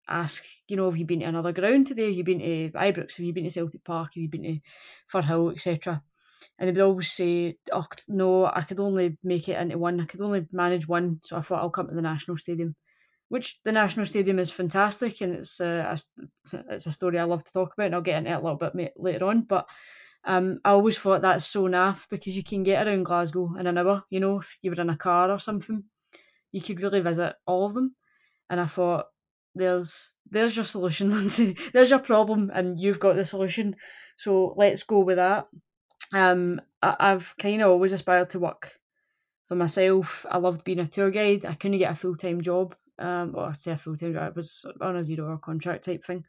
ask 0.09 0.45
you 0.69 0.77
know 0.77 0.91
have 0.91 0.97
you 0.97 1.07
been 1.07 1.21
to 1.21 1.27
another 1.27 1.53
ground 1.53 1.87
today? 1.87 2.07
Have 2.07 2.15
you 2.15 2.25
been 2.25 2.41
to 2.41 2.71
Ibrox? 2.71 3.17
Have 3.17 3.27
you 3.27 3.33
been 3.33 3.45
to 3.45 3.51
Celtic 3.51 3.85
Park? 3.85 4.15
Have 4.15 4.23
you 4.23 4.29
been 4.29 4.43
to 4.43 4.61
Firhill, 5.13 5.53
etc. 5.53 6.03
And 6.59 6.69
they 6.69 6.73
would 6.73 6.89
always 6.89 7.13
say, 7.13 7.59
oh, 7.73 7.87
no, 8.09 8.47
I 8.47 8.63
could 8.63 8.81
only 8.81 9.19
make 9.23 9.49
it 9.49 9.61
into 9.61 9.79
one. 9.79 10.01
I 10.01 10.07
could 10.07 10.23
only 10.23 10.47
manage 10.53 10.89
one. 10.89 11.21
So 11.23 11.37
I 11.37 11.43
thought 11.43 11.61
I'll 11.61 11.71
come 11.71 11.89
to 11.89 11.95
the 11.95 12.03
National 12.03 12.37
Stadium, 12.37 12.75
which 13.29 13.59
the 13.65 13.73
National 13.73 14.07
Stadium 14.07 14.39
is 14.39 14.51
fantastic, 14.51 15.21
and 15.21 15.35
it's 15.35 15.61
uh, 15.61 15.97
a, 16.53 16.65
it's 16.71 16.87
a 16.87 16.93
story 16.93 17.19
I 17.19 17.25
love 17.25 17.45
to 17.45 17.53
talk 17.53 17.75
about, 17.75 17.87
and 17.87 17.95
I'll 17.95 18.01
get 18.01 18.19
into 18.19 18.31
it 18.31 18.35
a 18.35 18.41
little 18.41 18.57
bit 18.57 18.93
later 18.97 19.27
on. 19.27 19.43
But 19.43 19.67
um, 20.25 20.61
I 20.65 20.71
always 20.71 20.97
thought 20.97 21.23
that's 21.23 21.47
so 21.47 21.65
naff 21.65 22.07
because 22.09 22.37
you 22.37 22.43
can 22.43 22.63
get 22.63 22.87
around 22.87 23.05
Glasgow 23.05 23.55
in 23.59 23.67
an 23.67 23.79
hour. 23.79 24.03
You 24.11 24.21
know, 24.21 24.39
if 24.41 24.57
you 24.63 24.71
were 24.71 24.81
in 24.81 24.91
a 24.91 24.97
car 24.97 25.31
or 25.31 25.39
something, 25.39 25.85
you 26.53 26.61
could 26.63 26.81
really 26.81 27.01
visit 27.01 27.37
all 27.47 27.67
of 27.67 27.75
them. 27.75 27.95
And 28.49 28.61
I 28.61 28.67
thought, 28.67 29.07
there's 29.57 30.15
there's 30.31 30.57
your 30.57 30.65
solution, 30.65 31.11
Lindsay. 31.17 31.57
there's 31.73 31.91
your 31.91 31.99
problem, 31.99 32.51
and 32.53 32.79
you've 32.79 33.01
got 33.01 33.17
the 33.17 33.25
solution. 33.25 33.77
So 34.17 34.55
let's 34.57 34.83
go 34.85 35.01
with 35.01 35.17
that. 35.17 35.49
Um, 36.13 36.61
I, 36.83 36.97
I've 36.99 37.35
kind 37.39 37.63
of 37.63 37.71
always 37.71 37.93
aspired 37.93 38.31
to 38.31 38.39
work 38.39 38.73
for 39.49 39.57
myself. 39.57 40.27
I 40.31 40.39
loved 40.39 40.65
being 40.65 40.79
a 40.79 40.87
tour 40.87 41.11
guide. 41.11 41.45
I 41.45 41.55
couldn't 41.55 41.79
get 41.79 41.93
a 41.93 41.97
full 41.97 42.17
time 42.17 42.41
job. 42.41 42.75
Um, 42.99 43.35
or 43.37 43.49
I'd 43.49 43.61
say 43.61 43.73
a 43.73 43.79
full 43.79 43.97
time 43.97 44.15
job. 44.15 44.29
It 44.29 44.37
was 44.37 44.65
on 44.81 44.97
a 44.97 45.05
zero 45.05 45.29
hour 45.29 45.39
contract 45.39 45.85
type 45.85 46.05
thing. 46.05 46.25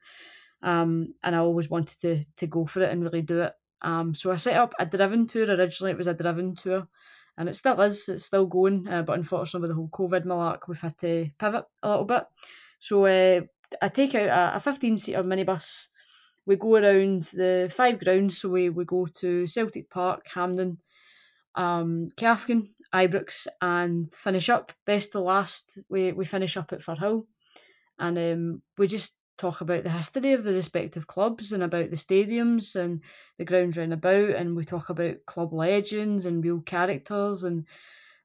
Um, 0.62 1.14
and 1.24 1.36
I 1.36 1.40
always 1.40 1.70
wanted 1.70 2.00
to 2.02 2.24
to 2.38 2.48
go 2.48 2.66
for 2.66 2.82
it 2.82 2.92
and 2.92 3.04
really 3.04 3.22
do 3.22 3.42
it. 3.42 3.54
Um, 3.82 4.16
so 4.16 4.32
I 4.32 4.38
set 4.38 4.58
up 4.58 4.74
a 4.80 4.86
driven 4.86 5.28
tour. 5.28 5.46
Originally, 5.46 5.92
it 5.92 5.98
was 5.98 6.08
a 6.08 6.14
driven 6.14 6.56
tour, 6.56 6.88
and 7.38 7.48
it 7.48 7.56
still 7.56 7.80
is. 7.82 8.10
It's 8.10 8.26
still 8.26 8.48
going. 8.48 8.88
Uh, 8.88 9.04
but 9.04 9.18
unfortunately, 9.18 9.68
with 9.68 9.72
the 9.72 9.76
whole 9.76 9.90
COVID 9.90 10.26
malark, 10.26 10.68
we've 10.68 10.82
had 10.82 10.98
to 11.00 11.30
pivot 11.38 11.66
a 11.84 11.90
little 11.90 12.06
bit. 12.06 12.24
So 12.80 13.06
uh, 13.06 13.42
I 13.82 13.88
take 13.90 14.16
out 14.16 14.54
a, 14.54 14.56
a 14.58 14.60
15 14.60 14.98
seater 14.98 15.24
minibus 15.24 15.88
we 16.48 16.56
go 16.56 16.78
around 16.78 17.24
the 17.34 17.72
five 17.72 18.00
grounds. 18.00 18.40
So 18.40 18.50
we, 18.50 18.70
we 18.70 18.86
go 18.86 19.06
to 19.20 19.46
Celtic 19.46 19.90
Park, 19.90 20.26
Hampden, 20.34 20.80
um, 21.54 22.08
Cathkin, 22.16 22.70
Ibrox, 22.96 23.48
and 23.62 24.12
finish 24.12 24.50
up 24.50 24.72
best 24.86 25.12
to 25.12 25.20
last. 25.20 25.78
We 25.90 26.14
we 26.14 26.24
finish 26.26 26.56
up 26.56 26.72
at 26.72 26.80
Firhill, 26.80 27.26
and 28.00 28.18
um, 28.18 28.62
we 28.78 28.88
just 28.88 29.14
talk 29.38 29.62
about 29.62 29.84
the 29.84 29.90
history 29.90 30.34
of 30.34 30.44
the 30.44 30.54
respective 30.54 31.06
clubs 31.06 31.52
and 31.52 31.62
about 31.62 31.92
the 31.92 31.98
stadiums 31.98 32.76
and 32.76 33.02
the 33.38 33.46
grounds 33.46 33.78
round 33.78 33.94
about, 33.94 34.30
and 34.30 34.56
we 34.56 34.64
talk 34.64 34.90
about 34.90 35.26
club 35.26 35.54
legends 35.54 36.26
and 36.26 36.44
real 36.44 36.62
characters 36.62 37.44
and 37.44 37.66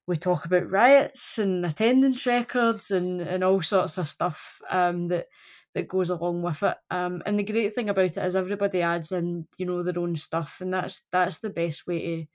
we 0.07 0.17
talk 0.17 0.45
about 0.45 0.71
riots 0.71 1.39
and 1.39 1.65
attendance 1.65 2.27
records 2.27 2.91
and, 2.91 3.21
and 3.21 3.45
all 3.45 3.63
sorts 3.63 3.99
of 3.99 4.09
stuff 4.09 4.61
um, 4.71 5.07
that 5.07 5.27
that 5.75 5.89
goes 5.89 6.11
along 6.11 6.43
with 6.43 6.63
it. 6.63 6.77
Um, 6.91 7.23
and 7.25 7.39
the 7.39 7.45
great 7.45 7.75
thing 7.75 7.89
about 7.89 8.05
it 8.05 8.19
is 8.19 8.37
everybody 8.37 8.83
adds 8.83 9.13
in, 9.13 9.47
you 9.57 9.67
know, 9.67 9.83
their 9.83 9.99
own 9.99 10.17
stuff, 10.17 10.59
and 10.61 10.75
that's 10.75 11.03
that's 11.13 11.39
the 11.39 11.51
best 11.51 11.87
way 11.87 12.01
to 12.01 12.27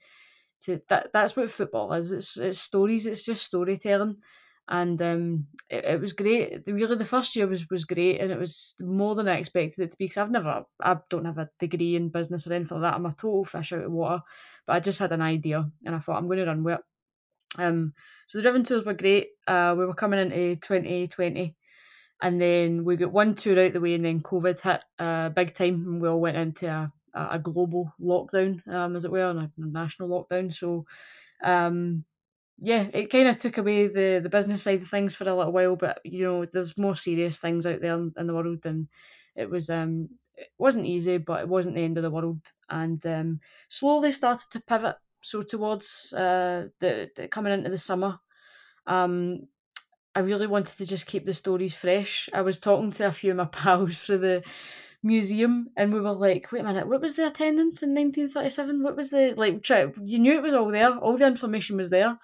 to 0.60 0.82
that 0.90 1.12
that's 1.14 1.36
what 1.36 1.52
football 1.52 1.94
is. 1.94 2.12
It's 2.12 2.38
it's 2.38 2.60
stories. 2.60 3.06
It's 3.06 3.24
just 3.24 3.44
storytelling, 3.44 4.18
and 4.68 5.00
um, 5.02 5.48
it, 5.70 5.86
it 5.86 6.02
was 6.02 6.14
great. 6.14 6.64
Really, 6.66 6.96
the 6.96 7.06
first 7.06 7.36
year 7.36 7.48
was 7.48 7.70
was 7.70 7.86
great, 7.86 8.22
and 8.22 8.32
it 8.32 8.40
was 8.40 8.76
more 8.82 9.14
than 9.14 9.28
I 9.28 9.38
expected 9.38 9.84
it 9.84 9.92
to 9.92 9.98
be. 9.98 10.06
Because 10.06 10.18
I've 10.18 10.32
never, 10.32 10.64
I 10.82 10.98
don't 11.10 11.26
have 11.26 11.38
a 11.38 11.50
degree 11.60 11.96
in 11.96 12.10
business 12.10 12.48
or 12.48 12.54
anything 12.54 12.82
like 12.82 12.92
that. 12.92 12.96
I'm 12.96 13.06
a 13.06 13.12
total 13.12 13.44
fish 13.44 13.74
out 13.74 13.84
of 13.84 13.92
water, 13.92 14.22
but 14.66 14.74
I 14.74 14.80
just 14.80 15.00
had 15.00 15.12
an 15.12 15.22
idea, 15.22 15.70
and 15.86 15.96
I 15.96 16.00
thought 16.00 16.18
I'm 16.18 16.28
going 16.28 16.40
to 16.40 16.46
run 16.46 16.64
with 16.64 16.80
it. 16.80 16.86
Um, 17.58 17.94
so 18.28 18.38
the 18.38 18.42
driven 18.44 18.64
tours 18.64 18.84
were 18.84 18.94
great. 18.94 19.30
Uh, 19.48 19.76
we 19.78 19.86
were 19.86 19.94
coming 19.94 20.20
into 20.20 20.56
2020 20.58 21.56
and 22.22 22.42
then 22.42 22.84
we 22.84 22.96
got 22.96 23.12
one 23.12 23.36
tour 23.36 23.60
out 23.60 23.74
the 23.74 23.82
way, 23.82 23.94
and 23.94 24.06
then 24.06 24.22
COVID 24.22 24.60
hit 24.60 24.82
uh, 25.00 25.30
big 25.30 25.54
time, 25.54 25.76
and 25.86 26.02
we 26.02 26.08
all 26.08 26.20
went 26.20 26.38
into 26.38 26.68
a, 26.68 26.92
a 27.14 27.40
global 27.40 27.94
lockdown, 28.02 28.68
um, 28.68 28.96
as 28.96 29.06
it 29.06 29.12
were, 29.12 29.30
and 29.30 29.40
a 29.40 29.52
national 29.58 30.10
lockdown. 30.10 30.54
So, 30.54 30.86
um, 31.44 32.06
yeah, 32.58 32.88
it 32.92 33.12
kind 33.12 33.28
of 33.28 33.38
took 33.38 33.58
away 33.60 33.88
the, 33.88 34.20
the 34.24 34.30
business 34.30 34.64
side 34.64 34.82
of 34.82 34.88
things 34.88 35.14
for 35.14 35.26
a 35.26 35.36
little 35.36 35.52
while, 35.52 35.76
but 35.76 36.00
you 36.04 36.24
know, 36.24 36.46
there's 36.46 36.78
more 36.78 36.96
serious 36.96 37.40
things 37.40 37.68
out 37.68 37.82
there 37.82 37.94
in, 37.94 38.14
in 38.18 38.28
the 38.28 38.34
world, 38.34 38.66
and 38.66 38.88
it 39.36 39.50
was 39.50 39.70
um, 39.70 40.10
it 40.36 40.48
wasn't 40.58 40.86
easy, 40.86 41.18
but 41.20 41.42
it 41.42 41.48
wasn't 41.48 41.76
the 41.76 41.84
end 41.84 41.98
of 41.98 42.04
the 42.04 42.12
world, 42.12 42.42
and 42.70 43.06
um, 43.06 43.40
slowly 43.70 44.12
started 44.12 44.50
to 44.52 44.62
pivot. 44.62 44.96
So 45.22 45.42
towards 45.42 46.14
uh, 46.14 46.68
the, 46.80 47.10
the 47.16 47.28
coming 47.28 47.54
into 47.54 47.70
the 47.70 47.78
summer, 47.78 48.20
um, 48.86 49.48
I 50.16 50.22
really 50.22 50.48
wanted 50.48 50.78
to 50.78 50.86
just 50.86 51.06
keep 51.08 51.26
the 51.26 51.34
stories 51.34 51.74
fresh. 51.76 52.30
I 52.34 52.42
was 52.42 52.60
talking 52.60 52.92
to 52.92 53.08
a 53.08 53.12
few 53.12 53.32
of 53.32 53.38
my 53.38 53.46
pals 53.52 54.00
for 54.00 54.18
the 54.18 54.44
museum, 55.04 55.70
and 55.78 55.94
we 55.94 56.02
were 56.02 56.14
like, 56.14 56.52
"Wait 56.52 56.62
a 56.62 56.64
minute, 56.64 56.88
what 56.88 57.02
was 57.02 57.16
the 57.16 57.28
attendance 57.28 57.84
in 57.84 57.94
1937? 57.94 58.84
What 58.84 58.96
was 58.96 59.10
the 59.10 59.34
like?" 59.38 59.64
Try, 59.64 59.92
you 60.04 60.20
knew 60.20 60.34
it 60.34 60.44
was 60.44 60.54
all 60.54 60.70
there, 60.72 60.98
all 60.98 61.18
the 61.18 61.28
information 61.28 61.78
was 61.78 61.90
there, 61.90 62.18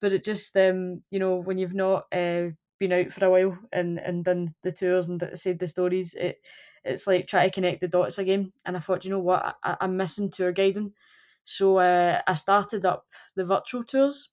but 0.00 0.12
it 0.12 0.24
just, 0.24 0.56
um, 0.56 1.02
you 1.10 1.18
know, 1.18 1.36
when 1.36 1.58
you've 1.58 1.74
not 1.74 2.06
uh, 2.12 2.48
been 2.78 2.92
out 2.92 3.12
for 3.12 3.24
a 3.26 3.30
while 3.30 3.58
and 3.72 3.98
and 3.98 4.24
done 4.24 4.54
the 4.62 4.72
tours 4.72 5.08
and 5.08 5.22
said 5.34 5.58
the 5.58 5.68
stories, 5.68 6.14
it 6.14 6.40
it's 6.84 7.06
like 7.06 7.26
trying 7.26 7.50
to 7.50 7.54
connect 7.54 7.80
the 7.80 7.88
dots 7.88 8.18
again. 8.18 8.52
And 8.64 8.76
I 8.76 8.80
thought, 8.80 9.04
you 9.04 9.10
know 9.10 9.20
what, 9.20 9.56
I, 9.62 9.76
I'm 9.80 9.96
missing 9.96 10.30
tour 10.30 10.52
guiding, 10.52 10.92
so 11.48 11.78
uh, 11.78 12.20
I 12.26 12.34
started 12.34 12.84
up 12.84 13.06
the 13.34 13.44
virtual 13.46 13.82
tours 13.82 14.28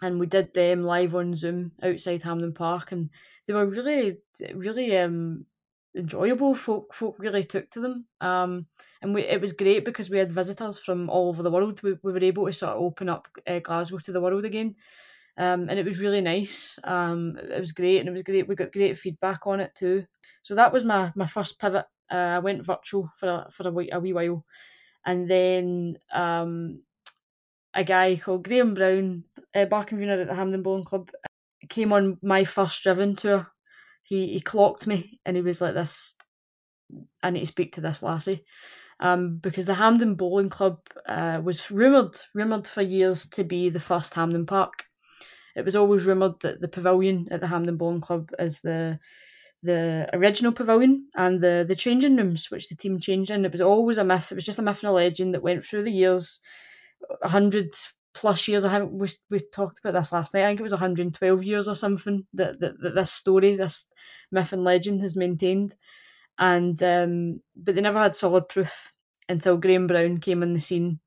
and 0.00 0.18
we 0.18 0.26
did 0.26 0.54
them 0.54 0.84
live 0.84 1.14
on 1.14 1.34
Zoom 1.34 1.72
outside 1.82 2.22
Hampden 2.22 2.54
Park, 2.54 2.92
and 2.92 3.10
they 3.46 3.52
were 3.52 3.66
really, 3.66 4.16
really 4.54 4.96
um, 4.96 5.44
enjoyable. 5.94 6.54
Folk, 6.54 6.94
folk 6.94 7.16
really 7.18 7.44
took 7.44 7.68
to 7.72 7.80
them, 7.80 8.06
um, 8.22 8.66
and 9.02 9.12
we, 9.12 9.22
it 9.22 9.42
was 9.42 9.52
great 9.52 9.84
because 9.84 10.08
we 10.08 10.16
had 10.16 10.32
visitors 10.32 10.78
from 10.78 11.10
all 11.10 11.28
over 11.28 11.42
the 11.42 11.50
world. 11.50 11.82
We, 11.82 11.98
we 12.02 12.12
were 12.12 12.24
able 12.24 12.46
to 12.46 12.52
sort 12.54 12.72
of 12.72 12.82
open 12.82 13.10
up 13.10 13.28
uh, 13.46 13.58
Glasgow 13.58 13.98
to 13.98 14.12
the 14.12 14.22
world 14.22 14.46
again, 14.46 14.76
um, 15.36 15.68
and 15.68 15.78
it 15.78 15.84
was 15.84 16.00
really 16.00 16.22
nice. 16.22 16.78
Um, 16.82 17.36
it 17.36 17.60
was 17.60 17.72
great, 17.72 17.98
and 17.98 18.08
it 18.08 18.12
was 18.12 18.22
great. 18.22 18.48
We 18.48 18.54
got 18.54 18.72
great 18.72 18.96
feedback 18.96 19.46
on 19.46 19.60
it 19.60 19.74
too. 19.74 20.06
So 20.42 20.54
that 20.54 20.72
was 20.72 20.84
my 20.84 21.12
my 21.14 21.26
first 21.26 21.60
pivot. 21.60 21.84
Uh, 22.10 22.14
I 22.14 22.38
went 22.38 22.64
virtual 22.64 23.12
for 23.18 23.28
a, 23.28 23.50
for 23.52 23.68
a 23.68 23.70
wee, 23.70 23.90
a 23.92 24.00
wee 24.00 24.14
while, 24.14 24.44
and 25.04 25.30
then 25.30 25.98
um, 26.12 26.82
a 27.74 27.84
guy 27.84 28.16
called 28.16 28.44
Graham 28.44 28.74
Brown, 28.74 29.24
a 29.54 29.62
uh, 29.62 29.66
Barkenwiener 29.66 30.20
at 30.22 30.28
the 30.28 30.34
Hampden 30.34 30.62
Bowling 30.62 30.84
Club, 30.84 31.10
came 31.68 31.92
on 31.92 32.18
my 32.22 32.44
first 32.44 32.82
driven 32.82 33.16
tour. 33.16 33.46
He 34.02 34.34
he 34.34 34.40
clocked 34.40 34.86
me 34.86 35.20
and 35.24 35.36
he 35.36 35.42
was 35.42 35.60
like 35.60 35.74
this. 35.74 36.14
I 37.22 37.30
need 37.30 37.40
to 37.40 37.46
speak 37.46 37.74
to 37.74 37.80
this 37.80 38.02
lassie, 38.02 38.44
um, 38.98 39.38
because 39.38 39.66
the 39.66 39.74
Hampden 39.74 40.16
Bowling 40.16 40.48
Club 40.48 40.80
uh, 41.06 41.40
was 41.44 41.70
rumoured 41.70 42.16
rumoured 42.34 42.66
for 42.66 42.82
years 42.82 43.28
to 43.30 43.44
be 43.44 43.70
the 43.70 43.80
first 43.80 44.14
Hampden 44.14 44.46
Park. 44.46 44.84
It 45.56 45.64
was 45.64 45.76
always 45.76 46.04
rumoured 46.04 46.40
that 46.40 46.60
the 46.60 46.68
pavilion 46.68 47.28
at 47.30 47.40
the 47.40 47.46
Hamden 47.46 47.76
Bowling 47.76 48.00
Club 48.00 48.30
is 48.38 48.60
the 48.60 48.98
the 49.62 50.08
original 50.12 50.52
pavilion 50.52 51.08
and 51.14 51.40
the 51.40 51.64
the 51.68 51.76
changing 51.76 52.16
rooms, 52.16 52.50
which 52.50 52.68
the 52.68 52.76
team 52.76 52.98
changed 53.00 53.30
in. 53.30 53.44
It 53.44 53.52
was 53.52 53.60
always 53.60 53.98
a 53.98 54.04
myth. 54.04 54.32
It 54.32 54.36
was 54.36 54.44
just 54.44 54.58
a 54.58 54.62
myth 54.62 54.82
and 54.82 54.90
a 54.90 54.92
legend 54.92 55.34
that 55.34 55.42
went 55.42 55.64
through 55.64 55.82
the 55.84 55.90
years 55.90 56.40
100 57.20 57.74
plus 58.14 58.48
years. 58.48 58.64
I 58.64 58.78
think 58.78 58.92
we, 58.92 59.08
we 59.30 59.40
talked 59.40 59.78
about 59.78 59.94
this 59.94 60.12
last 60.12 60.34
night. 60.34 60.44
I 60.44 60.48
think 60.48 60.60
it 60.60 60.64
was 60.64 60.72
112 60.72 61.42
years 61.44 61.68
or 61.68 61.74
something 61.74 62.26
that, 62.34 62.60
that, 62.60 62.80
that 62.80 62.94
this 62.94 63.12
story, 63.12 63.56
this 63.56 63.86
myth 64.30 64.52
and 64.52 64.64
legend 64.64 65.02
has 65.02 65.16
maintained. 65.16 65.74
And 66.38 66.82
um, 66.82 67.40
but 67.54 67.74
they 67.74 67.80
never 67.80 67.98
had 67.98 68.16
solid 68.16 68.48
proof 68.48 68.72
until 69.28 69.58
Graham 69.58 69.86
Brown 69.86 70.18
came 70.18 70.42
on 70.42 70.54
the 70.54 70.60
scene, 70.60 71.00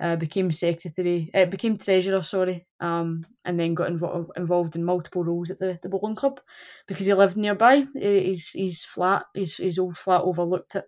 uh, 0.00 0.16
became 0.16 0.52
secretary, 0.52 1.30
uh, 1.34 1.46
became 1.46 1.76
treasurer, 1.76 2.22
sorry, 2.22 2.66
um, 2.80 3.26
and 3.44 3.58
then 3.58 3.74
got 3.74 3.90
invo- 3.90 4.28
involved 4.36 4.76
in 4.76 4.84
multiple 4.84 5.24
roles 5.24 5.50
at 5.50 5.58
the, 5.58 5.78
the 5.82 5.88
bowling 5.88 6.16
club 6.16 6.40
because 6.86 7.06
he 7.06 7.14
lived 7.14 7.36
nearby. 7.36 7.84
His 7.94 8.50
his 8.54 8.84
flat, 8.84 9.24
his 9.34 9.56
his 9.56 9.78
old 9.78 9.96
flat 9.96 10.22
overlooked 10.22 10.76
it, 10.76 10.84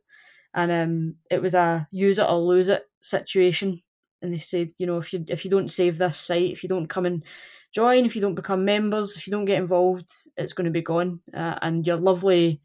and 0.55 0.71
um, 0.73 1.15
it 1.31 1.43
was 1.43 1.55
a 1.55 1.87
use 1.91 2.19
it 2.19 2.27
or 2.29 2.39
lose 2.39 2.69
it 2.69 2.83
situation 3.01 3.83
and 4.23 4.33
they 4.33 4.39
said, 4.39 4.71
you 4.79 4.87
know, 4.87 4.99
if 4.99 5.13
you 5.13 5.25
if 5.29 5.45
you 5.45 5.51
don't 5.51 5.71
save 5.71 5.99
this 5.99 6.19
site, 6.19 6.51
if 6.51 6.63
you 6.63 6.69
don't 6.69 6.89
come 6.89 7.07
and 7.07 7.25
join, 7.73 8.05
if 8.05 8.17
you 8.17 8.23
don't 8.23 8.35
become 8.35 8.65
members, 8.65 9.17
if 9.17 9.27
you 9.27 9.31
don't 9.31 9.45
get 9.45 9.59
involved, 9.59 10.09
it's 10.37 10.53
going 10.53 10.65
to 10.65 10.71
be 10.71 10.83
gone. 10.83 11.21
Uh, 11.33 11.57
and 11.63 11.87
your 11.87 11.99
lovely, 11.99 12.61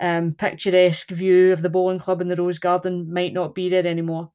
um, 0.00 0.34
picturesque 0.34 1.10
view 1.10 1.52
of 1.52 1.62
the 1.62 1.70
bowling 1.70 2.00
club 2.00 2.20
in 2.20 2.28
the 2.28 2.36
Rose 2.36 2.60
Garden 2.60 3.12
might 3.12 3.32
not 3.34 3.54
be 3.54 3.70
there 3.70 3.86
anymore. 3.86 4.32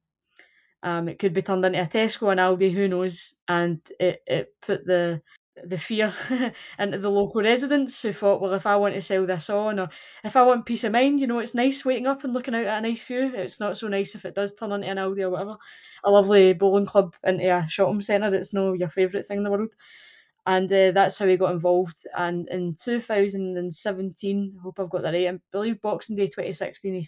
Um, 0.81 1.09
it 1.09 1.19
could 1.19 1.33
be 1.33 1.41
turned 1.41 1.65
into 1.65 1.81
a 1.81 1.85
Tesco 1.85 2.31
and 2.31 2.39
Aldi, 2.39 2.71
who 2.71 2.87
knows? 2.87 3.33
And 3.47 3.81
it, 3.99 4.21
it 4.25 4.55
put 4.61 4.85
the 4.85 5.21
the 5.63 5.77
fear 5.77 6.13
into 6.79 6.97
the 6.97 7.09
local 7.09 7.41
residents 7.41 8.01
who 8.01 8.13
thought, 8.13 8.41
well, 8.41 8.53
if 8.53 8.65
I 8.65 8.75
want 8.77 8.95
to 8.95 9.01
sell 9.01 9.25
this 9.25 9.49
on, 9.49 9.79
or 9.79 9.89
if 10.23 10.35
I 10.35 10.43
want 10.43 10.65
peace 10.65 10.83
of 10.83 10.91
mind, 10.91 11.21
you 11.21 11.27
know, 11.27 11.39
it's 11.39 11.53
nice 11.53 11.83
waking 11.83 12.07
up 12.07 12.23
and 12.23 12.33
looking 12.33 12.55
out 12.55 12.65
at 12.65 12.77
a 12.77 12.87
nice 12.87 13.03
view. 13.03 13.31
It's 13.33 13.59
not 13.59 13.77
so 13.77 13.87
nice 13.87 14.15
if 14.15 14.25
it 14.25 14.35
does 14.35 14.53
turn 14.53 14.71
into 14.71 14.87
an 14.87 14.97
Aldi 14.97 15.21
or 15.21 15.29
whatever. 15.31 15.57
A 16.03 16.11
lovely 16.11 16.53
bowling 16.53 16.85
club 16.85 17.15
into 17.23 17.55
a 17.55 17.67
shopping 17.67 18.01
centre. 18.01 18.33
It's 18.33 18.53
no 18.53 18.73
your 18.73 18.89
favourite 18.89 19.25
thing 19.27 19.39
in 19.39 19.43
the 19.43 19.51
world. 19.51 19.73
And 20.45 20.71
uh, 20.71 20.91
that's 20.91 21.17
how 21.17 21.27
he 21.27 21.37
got 21.37 21.51
involved. 21.51 21.97
And 22.17 22.47
in 22.49 22.75
2017, 22.81 24.55
I 24.57 24.61
hope 24.63 24.79
I've 24.79 24.89
got 24.89 25.03
that 25.03 25.13
right, 25.13 25.33
I 25.33 25.39
believe 25.51 25.81
Boxing 25.81 26.15
Day 26.15 26.27
2016, 26.27 26.93
he, 26.93 27.07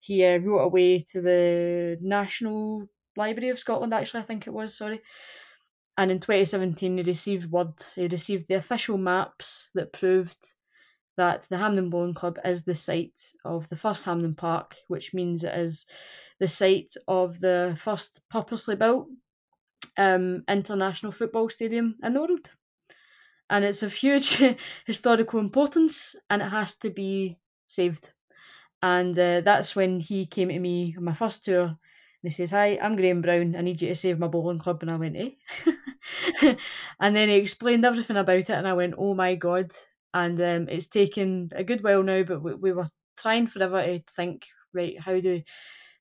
he 0.00 0.24
uh, 0.24 0.38
wrote 0.38 0.64
away 0.64 1.00
to 1.10 1.20
the 1.20 1.98
National 2.00 2.88
Library 3.16 3.50
of 3.50 3.58
Scotland, 3.58 3.94
actually, 3.94 4.20
I 4.20 4.26
think 4.26 4.46
it 4.46 4.52
was, 4.52 4.76
sorry 4.76 5.00
and 5.98 6.10
in 6.10 6.20
2017 6.20 6.96
he 6.98 7.02
received 7.02 7.50
word, 7.50 7.74
he 7.94 8.06
received 8.06 8.48
the 8.48 8.54
official 8.54 8.96
maps 8.96 9.68
that 9.74 9.92
proved 9.92 10.38
that 11.16 11.44
the 11.50 11.58
Hampden 11.58 11.90
Bowling 11.90 12.14
Club 12.14 12.38
is 12.44 12.64
the 12.64 12.74
site 12.74 13.20
of 13.44 13.68
the 13.68 13.76
first 13.76 14.04
Hampden 14.04 14.34
Park, 14.34 14.74
which 14.88 15.12
means 15.12 15.44
it 15.44 15.54
is 15.54 15.86
the 16.40 16.48
site 16.48 16.94
of 17.06 17.38
the 17.38 17.76
first 17.78 18.22
purposely 18.30 18.76
built 18.76 19.08
um, 19.98 20.42
international 20.48 21.12
football 21.12 21.50
stadium 21.50 21.96
in 22.02 22.14
the 22.14 22.20
world. 22.20 22.50
And 23.50 23.64
it's 23.64 23.82
of 23.82 23.92
huge 23.92 24.42
historical 24.86 25.38
importance 25.40 26.16
and 26.30 26.40
it 26.40 26.48
has 26.48 26.76
to 26.78 26.90
be 26.90 27.36
saved. 27.66 28.10
And 28.80 29.16
uh, 29.18 29.42
that's 29.42 29.76
when 29.76 30.00
he 30.00 30.24
came 30.24 30.48
to 30.48 30.58
me 30.58 30.94
on 30.96 31.04
my 31.04 31.12
first 31.12 31.44
tour 31.44 31.76
and 32.22 32.30
he 32.30 32.34
says, 32.34 32.50
Hi, 32.52 32.78
I'm 32.80 32.96
Graham 32.96 33.22
Brown. 33.22 33.56
I 33.56 33.62
need 33.62 33.82
you 33.82 33.88
to 33.88 33.94
save 33.94 34.18
my 34.18 34.28
bowling 34.28 34.58
club. 34.58 34.82
And 34.82 34.90
I 34.90 34.96
went, 34.96 35.16
Eh? 35.16 36.54
and 37.00 37.16
then 37.16 37.28
he 37.28 37.36
explained 37.36 37.84
everything 37.84 38.16
about 38.16 38.36
it. 38.38 38.50
And 38.50 38.68
I 38.68 38.74
went, 38.74 38.94
Oh 38.98 39.14
my 39.14 39.34
God. 39.34 39.72
And 40.14 40.40
um, 40.40 40.68
it's 40.68 40.86
taken 40.86 41.50
a 41.54 41.64
good 41.64 41.82
while 41.82 42.02
now, 42.02 42.22
but 42.22 42.42
we, 42.42 42.54
we 42.54 42.72
were 42.72 42.86
trying 43.18 43.46
forever 43.46 43.82
to 43.82 44.02
think, 44.14 44.46
right, 44.74 44.98
how 45.00 45.18
do 45.20 45.42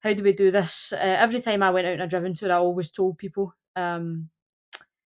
how 0.02 0.14
do 0.14 0.24
we 0.24 0.34
do 0.34 0.52
this? 0.52 0.94
Uh, 0.94 0.98
every 0.98 1.42
time 1.42 1.64
I 1.64 1.72
went 1.72 1.88
out 1.88 1.94
on 1.94 2.02
a 2.02 2.08
driven 2.08 2.34
tour, 2.36 2.52
I 2.52 2.56
always 2.58 2.92
told 2.92 3.18
people 3.18 3.54
um, 3.76 4.30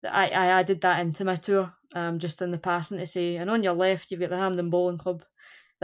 that 0.03 0.15
I, 0.15 0.27
I 0.29 0.47
added 0.61 0.83
that 0.83 1.01
into 1.01 1.25
my 1.25 1.37
tour 1.37 1.73
um, 1.95 2.19
just 2.19 2.43
in 2.43 2.51
the 2.51 2.59
passing 2.59 2.99
to 2.99 3.07
say, 3.07 3.37
and 3.37 3.51
on 3.51 3.63
your 3.63 3.75
left, 3.75 4.11
you've 4.11 4.21
got 4.21 4.31
the 4.31 4.37
Hampden 4.37 4.71
Bowling 4.71 4.99
Club 4.99 5.25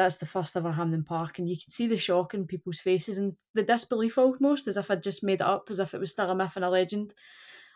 that's 0.01 0.17
the 0.17 0.27
first 0.27 0.57
ever 0.57 0.73
Hampden 0.73 1.05
Park, 1.05 1.39
and 1.39 1.49
you 1.49 1.57
can 1.57 1.69
see 1.71 1.87
the 1.87 1.99
shock 1.99 2.33
in 2.33 2.47
people's 2.47 2.81
faces 2.81 3.19
and 3.19 3.35
the 3.55 3.63
disbelief 3.63 4.17
almost, 4.17 4.67
as 4.67 4.79
if 4.79 4.91
I'd 4.91 5.03
just 5.03 5.23
made 5.23 5.41
it 5.41 5.47
up, 5.47 5.69
as 5.71 5.79
if 5.79 5.93
it 5.93 6.01
was 6.01 6.11
still 6.11 6.31
a 6.31 6.35
myth 6.35 6.57
and 6.57 6.65
a 6.65 6.71
legend. 6.71 7.13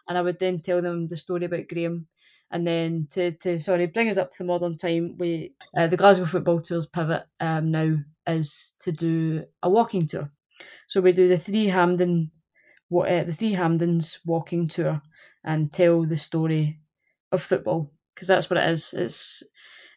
And 0.08 0.16
I 0.16 0.22
would 0.22 0.38
then 0.38 0.58
tell 0.58 0.80
them 0.80 1.06
the 1.06 1.18
story 1.18 1.44
about 1.44 1.68
Graham. 1.68 2.08
And 2.50 2.66
then 2.66 3.08
to, 3.12 3.32
to 3.32 3.58
sorry, 3.58 3.86
bring 3.86 4.08
us 4.08 4.16
up 4.16 4.30
to 4.30 4.38
the 4.38 4.44
modern 4.44 4.78
time, 4.78 5.16
we 5.18 5.54
uh, 5.76 5.86
the 5.86 5.96
Glasgow 5.96 6.24
Football 6.24 6.62
Tour's 6.62 6.86
pivot 6.86 7.24
um, 7.40 7.70
now 7.70 7.96
is 8.26 8.74
to 8.80 8.92
do 8.92 9.44
a 9.62 9.68
walking 9.68 10.06
tour. 10.06 10.30
So 10.86 11.00
we 11.00 11.12
do 11.12 11.28
the 11.28 11.38
three 11.38 11.66
Hampden, 11.66 12.30
uh, 12.90 13.24
the 13.24 13.34
three 13.36 13.54
Hampdens 13.54 14.18
walking 14.24 14.68
tour, 14.68 15.02
and 15.42 15.70
tell 15.70 16.04
the 16.04 16.16
story 16.16 16.80
of 17.32 17.42
football 17.42 17.92
because 18.14 18.28
that's 18.28 18.48
what 18.48 18.58
it 18.58 18.70
is. 18.70 18.94
It's 18.94 19.42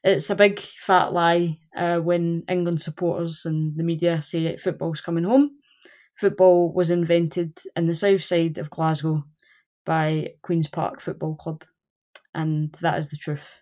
it's 0.03 0.29
a 0.29 0.35
big 0.35 0.59
fat 0.59 1.13
lie 1.13 1.59
uh, 1.75 1.99
when 1.99 2.43
England 2.49 2.81
supporters 2.81 3.45
and 3.45 3.77
the 3.77 3.83
media 3.83 4.21
say 4.21 4.57
football's 4.57 5.01
coming 5.01 5.23
home. 5.23 5.51
Football 6.15 6.73
was 6.73 6.89
invented 6.89 7.57
in 7.75 7.87
the 7.87 7.95
south 7.95 8.23
side 8.23 8.57
of 8.57 8.69
Glasgow 8.69 9.23
by 9.85 10.33
Queen's 10.41 10.67
Park 10.67 10.99
Football 10.99 11.35
Club, 11.35 11.63
and 12.33 12.71
that 12.81 12.99
is 12.99 13.09
the 13.09 13.17
truth. 13.17 13.61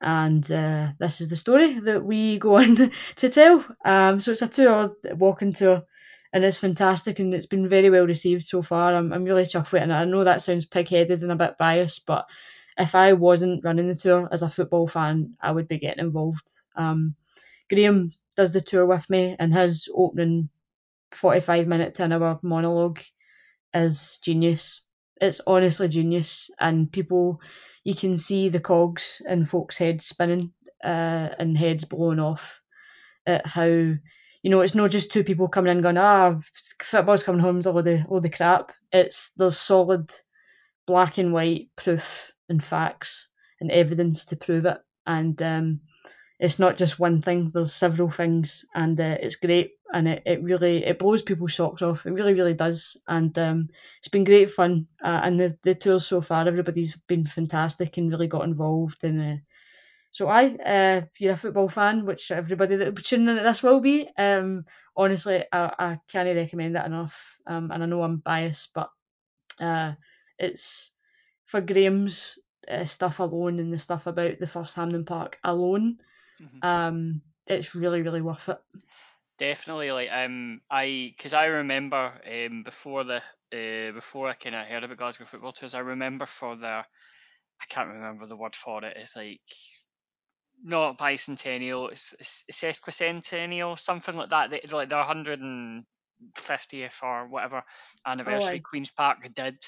And 0.00 0.50
uh, 0.50 0.88
this 0.98 1.20
is 1.20 1.28
the 1.28 1.36
story 1.36 1.80
that 1.80 2.04
we 2.04 2.38
go 2.38 2.56
on 2.60 2.90
to 3.16 3.28
tell. 3.28 3.64
Um, 3.84 4.20
so 4.20 4.32
it's 4.32 4.42
a 4.42 4.48
two-hour 4.48 4.96
walking 5.12 5.52
tour, 5.52 5.82
and 6.32 6.44
it's 6.44 6.58
fantastic, 6.58 7.18
and 7.18 7.32
it's 7.32 7.46
been 7.46 7.68
very 7.68 7.88
well 7.88 8.06
received 8.06 8.44
so 8.44 8.62
far. 8.62 8.94
I'm, 8.94 9.12
I'm 9.12 9.24
really 9.24 9.44
chuffed 9.44 9.72
with 9.72 9.80
it, 9.80 9.84
and 9.84 9.92
I 9.92 10.04
know 10.04 10.24
that 10.24 10.42
sounds 10.42 10.66
pig-headed 10.66 11.22
and 11.22 11.32
a 11.32 11.36
bit 11.36 11.56
biased, 11.58 12.04
but 12.04 12.26
if 12.78 12.94
I 12.94 13.14
wasn't 13.14 13.64
running 13.64 13.88
the 13.88 13.94
tour 13.94 14.28
as 14.30 14.42
a 14.42 14.48
football 14.48 14.86
fan, 14.86 15.36
I 15.40 15.52
would 15.52 15.68
be 15.68 15.78
getting 15.78 16.04
involved. 16.04 16.48
Um, 16.76 17.14
Graham 17.70 18.12
does 18.36 18.52
the 18.52 18.60
tour 18.60 18.86
with 18.86 19.08
me, 19.10 19.36
and 19.38 19.52
his 19.54 19.88
opening 19.94 20.50
45 21.12 21.66
minute 21.66 21.94
to 21.96 22.04
an 22.04 22.12
hour 22.12 22.38
monologue 22.42 23.00
is 23.74 24.18
genius. 24.22 24.82
It's 25.20 25.40
honestly 25.46 25.88
genius, 25.88 26.50
and 26.60 26.92
people, 26.92 27.40
you 27.84 27.94
can 27.94 28.18
see 28.18 28.50
the 28.50 28.60
cogs 28.60 29.22
in 29.26 29.46
folks' 29.46 29.78
heads 29.78 30.06
spinning 30.06 30.52
uh, 30.84 31.30
and 31.38 31.56
heads 31.56 31.84
blowing 31.84 32.20
off 32.20 32.60
at 33.26 33.46
how, 33.46 33.64
you 33.64 33.98
know, 34.44 34.60
it's 34.60 34.74
not 34.74 34.90
just 34.90 35.10
two 35.10 35.24
people 35.24 35.48
coming 35.48 35.72
in 35.76 35.82
going, 35.82 35.98
ah, 35.98 36.38
football's 36.82 37.22
coming 37.22 37.40
home, 37.40 37.62
all 37.66 37.82
the 37.82 38.04
all 38.08 38.20
the 38.20 38.30
crap. 38.30 38.72
It's 38.92 39.30
there's 39.36 39.58
solid 39.58 40.10
black 40.86 41.18
and 41.18 41.32
white 41.32 41.70
proof 41.76 42.32
and 42.48 42.62
facts 42.62 43.28
and 43.60 43.70
evidence 43.70 44.26
to 44.26 44.36
prove 44.36 44.66
it. 44.66 44.78
And 45.06 45.40
um, 45.42 45.80
it's 46.38 46.58
not 46.58 46.76
just 46.76 46.98
one 46.98 47.22
thing. 47.22 47.50
There's 47.52 47.72
several 47.72 48.10
things, 48.10 48.64
and 48.74 49.00
uh, 49.00 49.16
it's 49.20 49.36
great. 49.36 49.72
And 49.92 50.08
it, 50.08 50.22
it 50.26 50.42
really 50.42 50.84
it 50.84 50.98
blows 50.98 51.22
people's 51.22 51.54
socks 51.54 51.80
off. 51.80 52.06
It 52.06 52.10
really 52.10 52.34
really 52.34 52.54
does. 52.54 52.96
And 53.06 53.36
um, 53.38 53.68
it's 53.98 54.08
been 54.08 54.24
great 54.24 54.50
fun. 54.50 54.88
Uh, 55.02 55.20
and 55.22 55.38
the 55.38 55.58
the 55.62 55.74
tours 55.74 56.06
so 56.06 56.20
far, 56.20 56.46
everybody's 56.46 56.96
been 57.06 57.26
fantastic 57.26 57.96
and 57.96 58.10
really 58.10 58.26
got 58.26 58.44
involved. 58.44 59.04
And 59.04 59.20
uh, 59.20 59.36
so 60.10 60.28
I, 60.28 60.46
uh, 60.46 61.02
if 61.04 61.20
you're 61.20 61.34
a 61.34 61.36
football 61.36 61.68
fan, 61.68 62.06
which 62.06 62.30
everybody 62.30 62.76
that 62.76 62.86
will 62.86 62.92
be 62.92 63.02
tuning 63.02 63.28
in 63.28 63.38
at 63.38 63.44
this 63.44 63.62
will 63.62 63.80
be, 63.80 64.08
um, 64.16 64.64
honestly, 64.96 65.44
I, 65.52 65.72
I 65.78 65.98
can't 66.08 66.34
recommend 66.34 66.74
that 66.74 66.86
enough. 66.86 67.36
Um, 67.46 67.70
and 67.70 67.82
I 67.82 67.86
know 67.86 68.02
I'm 68.02 68.16
biased, 68.16 68.70
but 68.74 68.88
uh, 69.60 69.92
it's 70.38 70.92
for 71.46 71.60
Graham's 71.60 72.38
uh, 72.68 72.84
stuff 72.84 73.20
alone 73.20 73.58
and 73.58 73.72
the 73.72 73.78
stuff 73.78 74.06
about 74.06 74.38
the 74.38 74.46
first 74.46 74.76
Hampden 74.76 75.04
Park 75.04 75.38
alone, 75.42 76.00
Mhm. 76.40 76.62
um, 76.62 77.22
it's 77.46 77.74
really 77.74 78.02
really 78.02 78.20
worth 78.20 78.48
it. 78.48 78.58
Definitely, 79.38 79.92
like 79.92 80.10
um, 80.10 80.60
I 80.70 81.12
because 81.16 81.32
I 81.32 81.46
remember 81.46 82.20
um 82.26 82.62
before 82.62 83.04
the 83.04 83.22
uh 83.52 83.92
before 83.92 84.28
I 84.28 84.34
kind 84.34 84.54
of 84.54 84.66
heard 84.66 84.84
about 84.84 84.96
Glasgow 84.98 85.26
football 85.26 85.52
tours, 85.52 85.74
I 85.74 85.80
remember 85.80 86.26
for 86.26 86.56
their 86.56 86.86
I 87.60 87.64
can't 87.68 87.88
remember 87.88 88.26
the 88.26 88.36
word 88.36 88.56
for 88.56 88.84
it. 88.84 88.96
It's 88.96 89.16
like 89.16 89.40
not 90.62 90.98
bicentennial, 90.98 91.92
it's, 91.92 92.14
it's, 92.18 92.44
sesquicentennial, 92.50 93.78
something 93.78 94.16
like 94.16 94.30
that. 94.30 94.50
They, 94.50 94.60
like 94.72 94.88
their 94.88 95.04
hundred 95.04 95.40
and 95.40 95.84
fiftieth 96.34 97.00
or 97.02 97.26
whatever 97.28 97.62
anniversary. 98.06 98.56
aye. 98.56 98.60
Queens 98.60 98.90
Park 98.90 99.28
did 99.34 99.58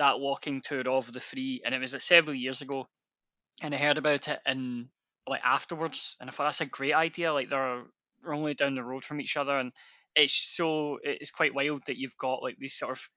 that 0.00 0.20
walking 0.20 0.62
tour 0.62 0.88
of 0.88 1.12
the 1.12 1.20
free, 1.20 1.62
and 1.64 1.74
it 1.74 1.80
was 1.80 1.94
several 2.04 2.34
years 2.34 2.62
ago. 2.62 2.88
And 3.62 3.74
I 3.74 3.78
heard 3.78 3.98
about 3.98 4.28
it 4.28 4.40
and 4.46 4.88
like 5.26 5.42
afterwards, 5.44 6.16
and 6.20 6.28
I 6.28 6.32
thought 6.32 6.44
that's 6.44 6.60
a 6.62 6.66
great 6.66 6.94
idea. 6.94 7.32
Like 7.32 7.48
they're 7.48 7.84
we're 8.22 8.34
only 8.34 8.54
down 8.54 8.74
the 8.74 8.84
road 8.84 9.04
from 9.04 9.20
each 9.20 9.36
other, 9.36 9.58
and 9.58 9.72
it's 10.16 10.32
so 10.34 10.98
it's 11.02 11.30
quite 11.30 11.54
wild 11.54 11.82
that 11.86 11.98
you've 11.98 12.16
got 12.16 12.42
like 12.42 12.56
these 12.58 12.74
sort 12.78 12.92
of 12.92 13.08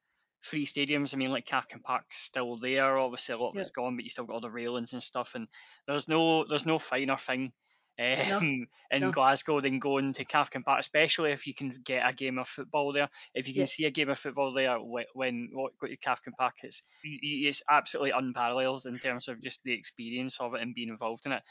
free 0.42 0.66
stadiums. 0.66 1.14
I 1.14 1.18
mean, 1.18 1.32
like 1.32 1.46
Cathkin 1.46 1.82
Park's 1.82 2.18
still 2.20 2.58
there. 2.58 2.98
Obviously, 2.98 3.36
a 3.36 3.38
lot 3.38 3.52
of 3.52 3.56
Yep. 3.56 3.62
it's 3.62 3.72
gone, 3.72 3.96
but 3.96 4.04
you 4.04 4.10
still 4.10 4.26
got 4.26 4.34
all 4.34 4.42
the 4.42 4.52
railings 4.52 4.94
and 4.94 5.02
stuff. 5.04 5.36
And 5.36 5.48
there's 5.88 6.10
no 6.10 6.46
there's 6.46 6.66
no 6.66 6.80
finer 6.80 7.18
thing 7.18 7.54
um, 8.00 8.68
in 8.92 9.02
no. 9.02 9.12
Glasgow 9.12 9.62
than 9.62 9.80
going 9.80 10.14
to 10.14 10.26
Cathkin 10.26 10.64
Park, 10.64 10.80
especially 10.80 11.32
if 11.32 11.48
you 11.48 11.54
can 11.54 11.70
get 11.84 12.08
a 12.08 12.14
game 12.14 12.40
of 12.40 12.48
football 12.48 12.92
there. 12.94 13.10
If 13.34 13.48
you 13.48 13.54
can 13.54 13.62
Yeah. 13.62 13.68
see 13.68 13.86
a 13.86 13.92
game 13.92 14.10
of 14.10 14.20
football 14.20 14.54
there 14.54 14.78
whe- 14.78 15.10
when 15.14 15.50
what 15.54 15.78
go 15.80 15.88
to 15.88 15.98
Cathkin 15.98 16.34
Park, 16.38 16.56
it's 16.64 16.84
it's 17.04 17.62
absolutely 17.70 18.12
unparalleled 18.12 18.86
in 18.86 18.98
terms 18.98 19.28
of 19.28 19.42
just 19.42 19.64
the 19.64 19.74
experience 19.74 20.40
of 20.40 20.56
it 20.56 20.62
and 20.62 20.76
being 20.76 20.90
involved 20.90 21.26
in 21.26 21.34
it. 21.34 21.44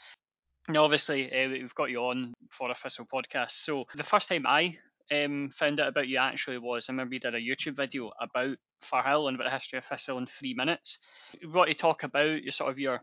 Now, 0.69 0.83
obviously, 0.83 1.31
uh, 1.31 1.49
we've 1.49 1.75
got 1.75 1.89
you 1.91 1.99
on 2.05 2.33
for 2.49 2.71
a 2.71 2.75
Thistle 2.75 3.05
podcast. 3.05 3.51
So 3.51 3.85
the 3.95 4.03
first 4.03 4.29
time 4.29 4.45
I 4.47 4.77
um, 5.11 5.49
found 5.49 5.79
out 5.81 5.89
about 5.89 6.07
you 6.07 6.17
actually 6.17 6.57
was 6.57 6.87
I 6.87 6.93
remember 6.93 7.13
you 7.15 7.19
did 7.19 7.35
a 7.35 7.39
YouTube 7.41 7.75
video 7.75 8.11
about 8.19 8.57
Far 8.81 9.03
Firhill 9.03 9.27
and 9.27 9.35
about 9.35 9.45
the 9.45 9.53
history 9.53 9.77
of 9.79 9.85
Thistle 9.85 10.17
in 10.17 10.25
three 10.25 10.53
minutes. 10.53 10.99
We 11.41 11.49
want 11.49 11.69
to 11.69 11.75
talk 11.75 12.03
about 12.03 12.43
your 12.43 12.51
sort 12.51 12.71
of 12.71 12.79
your 12.79 13.01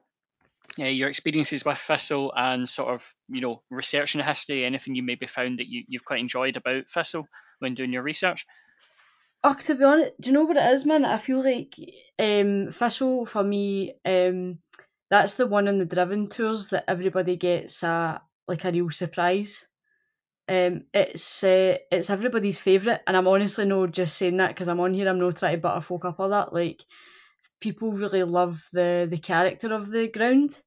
uh, 0.79 0.85
your 0.85 1.09
experiences 1.09 1.65
with 1.65 1.79
Thistle 1.79 2.33
and 2.37 2.69
sort 2.69 2.95
of 2.95 3.15
you 3.29 3.41
know 3.41 3.63
researching 3.71 4.21
the 4.21 4.25
history, 4.25 4.65
anything 4.65 4.95
you 4.95 5.03
maybe 5.03 5.27
found 5.27 5.59
that 5.59 5.69
you, 5.69 5.85
you've 5.89 6.05
quite 6.05 6.21
enjoyed 6.21 6.57
about 6.57 6.89
Thistle 6.89 7.27
when 7.59 7.75
doing 7.75 7.93
your 7.93 8.03
research. 8.03 8.47
Oh, 9.43 9.55
to 9.55 9.75
be 9.75 9.85
honest, 9.85 10.13
do 10.21 10.29
you 10.29 10.35
know 10.35 10.45
what 10.45 10.59
it 10.59 10.73
is, 10.73 10.85
man? 10.85 11.05
I 11.05 11.19
feel 11.19 11.43
like 11.43 11.75
um, 12.19 12.69
Thistle 12.73 13.25
for 13.25 13.43
me, 13.43 13.95
um, 14.05 14.59
that's 15.11 15.35
the 15.35 15.47
one 15.47 15.67
on 15.67 15.79
the 15.79 15.87
driven 15.87 16.29
tours 16.29 16.69
that 16.69 16.85
everybody 16.89 17.37
gets 17.37 17.83
a 17.83 18.21
like 18.47 18.65
a 18.65 18.73
real 18.73 18.91
surprise. 18.91 19.67
Um, 20.49 20.85
it's 20.93 21.43
uh, 21.45 21.79
it's 21.91 22.11
everybody's 22.11 22.59
favourite, 22.59 23.01
and 23.07 23.17
I'm 23.17 23.29
honestly 23.29 23.65
not 23.65 23.93
just 23.93 24.17
saying 24.17 24.37
that 24.39 24.49
because 24.49 24.69
I'm 24.69 24.81
on 24.81 24.95
here. 24.95 25.09
I'm 25.09 25.21
not 25.21 25.37
trying 25.37 25.57
to 25.57 25.61
butter 25.61 25.81
folk 25.81 26.05
up 26.05 26.21
or 26.21 26.29
that. 26.31 26.53
Like 26.53 26.85
people 27.61 27.93
really 27.93 28.23
love 28.23 28.63
the 28.73 29.07
the 29.11 29.19
character 29.19 29.73
of 29.73 29.91
the 29.91 30.09
ground, 30.09 30.61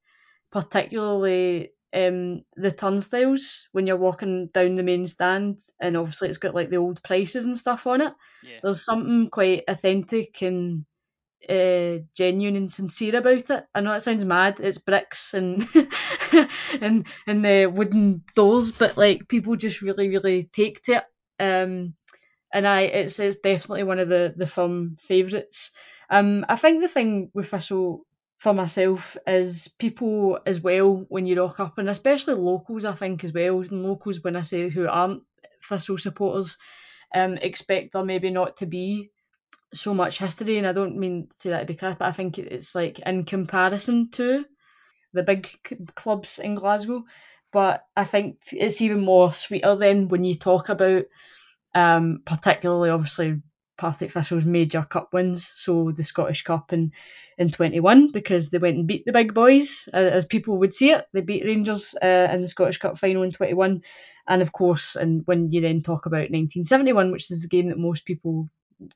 particularly 0.52 1.72
um, 1.94 2.44
the 2.56 2.72
turnstiles 2.72 3.68
when 3.72 3.86
you're 3.88 3.98
walking 3.98 4.48
down 4.48 4.76
the 4.76 4.84
main 4.84 5.08
stand, 5.08 5.60
and 5.80 5.96
obviously 5.96 6.30
it's 6.30 6.38
got 6.38 6.56
like 6.56 6.70
the 6.70 6.78
old 6.78 7.04
prices 7.04 7.46
and 7.46 7.58
stuff 7.58 7.86
on 7.88 8.02
it. 8.02 8.14
Yeah. 8.44 8.60
There's 8.64 8.84
something 8.84 9.30
quite 9.30 9.64
authentic 9.68 10.42
and 10.42 10.86
uh, 11.48 11.98
genuine 12.16 12.56
and 12.56 12.72
sincere 12.72 13.18
about 13.18 13.50
it. 13.50 13.66
I 13.76 13.82
know 13.82 13.94
it 13.94 14.02
sounds 14.02 14.26
mad. 14.26 14.60
It's 14.60 14.78
bricks 14.78 15.34
and 15.34 15.66
and 16.82 17.06
and 17.28 17.46
the 17.46 17.68
wooden 17.68 18.24
doors, 18.36 18.72
but 18.72 18.98
like 18.98 19.28
people 19.28 19.56
just 19.56 19.82
really 19.82 20.10
really 20.10 20.46
take 20.46 20.82
to 20.84 20.94
it. 20.94 21.04
Um, 21.40 21.94
and 22.52 22.68
I 22.68 22.82
it's 22.82 23.20
it's 23.20 23.38
definitely 23.38 23.84
one 23.84 24.00
of 24.00 24.10
the 24.10 24.34
the 24.36 24.48
firm 24.48 24.98
favourites. 25.00 25.72
Um, 26.10 26.46
I 26.50 26.56
think 26.56 26.82
the 26.82 26.88
thing 26.88 27.32
with 27.34 27.50
Thistle 27.50 28.06
for 28.38 28.54
myself 28.54 29.16
is 29.26 29.70
people 29.80 30.40
as 30.46 30.62
well 30.62 31.06
when 31.10 31.26
you 31.26 31.42
rock 31.42 31.60
up, 31.60 31.78
and 31.78 31.90
especially 31.90 32.36
locals, 32.36 32.86
I 32.86 32.94
think 32.94 33.24
as 33.24 33.34
well. 33.34 33.62
And 33.62 33.84
locals, 33.84 34.24
when 34.24 34.36
I 34.36 34.42
say 34.42 34.70
who 34.70 34.88
aren't 34.88 35.24
Thistle 35.68 35.98
supporters, 35.98 36.58
um, 37.16 37.38
expect 37.38 37.94
there 37.94 38.04
maybe 38.04 38.30
not 38.30 38.58
to 38.58 38.66
be 38.66 39.12
so 39.74 39.94
much 39.94 40.20
history, 40.20 40.58
and 40.58 40.68
I 40.68 40.74
don't 40.74 40.98
mean 40.98 41.28
to 41.28 41.36
say 41.40 41.50
that 41.52 41.62
to 41.62 41.66
be 41.66 41.76
crap, 41.76 42.00
but 42.00 42.08
I 42.08 42.12
think 42.12 42.38
it's 42.38 42.76
like 42.76 43.00
in 43.00 43.24
comparison 43.24 44.10
to 44.12 44.46
the 45.14 45.24
big 45.24 45.48
c- 45.68 45.78
clubs 45.96 46.40
in 46.40 46.56
Glasgow. 46.56 47.04
But 47.52 47.84
I 47.96 48.04
think 48.06 48.40
it's 48.52 48.82
even 48.82 49.02
more 49.02 49.32
sweeter 49.32 49.76
then 49.76 50.08
when 50.08 50.24
you 50.24 50.36
talk 50.36 50.70
about, 50.70 51.06
um, 51.76 52.22
particularly 52.26 52.90
obviously 52.90 53.42
Partick 53.78 54.12
Thistle's 54.12 54.46
major 54.46 54.84
cup 54.84 55.14
wins, 55.14 55.48
so 55.48 55.92
the 55.92 56.04
Scottish 56.04 56.44
Cup 56.44 56.74
in 56.74 56.92
in 57.38 57.50
21 57.50 58.12
because 58.12 58.50
they 58.50 58.60
went 58.60 58.78
and 58.78 58.88
beat 58.88 59.06
the 59.06 59.12
big 59.12 59.34
boys, 59.34 59.90
uh, 59.94 59.98
as 59.98 60.26
people 60.26 60.60
would 60.60 60.74
see 60.74 60.92
it. 60.92 61.06
They 61.14 61.22
beat 61.22 61.46
Rangers 61.46 61.96
uh, 62.02 62.28
in 62.32 62.42
the 62.42 62.48
Scottish 62.48 62.78
Cup 62.78 62.98
final 62.98 63.24
in 63.24 63.32
21, 63.32 63.82
and 64.28 64.42
of 64.42 64.52
course, 64.52 64.96
and 64.96 65.24
when 65.26 65.52
you 65.52 65.62
then 65.62 65.82
talk 65.82 66.06
about 66.06 66.32
1971, 66.32 67.12
which 67.12 67.32
is 67.32 67.42
the 67.42 67.48
game 67.48 67.70
that 67.70 67.78
most 67.78 68.06
people 68.06 68.50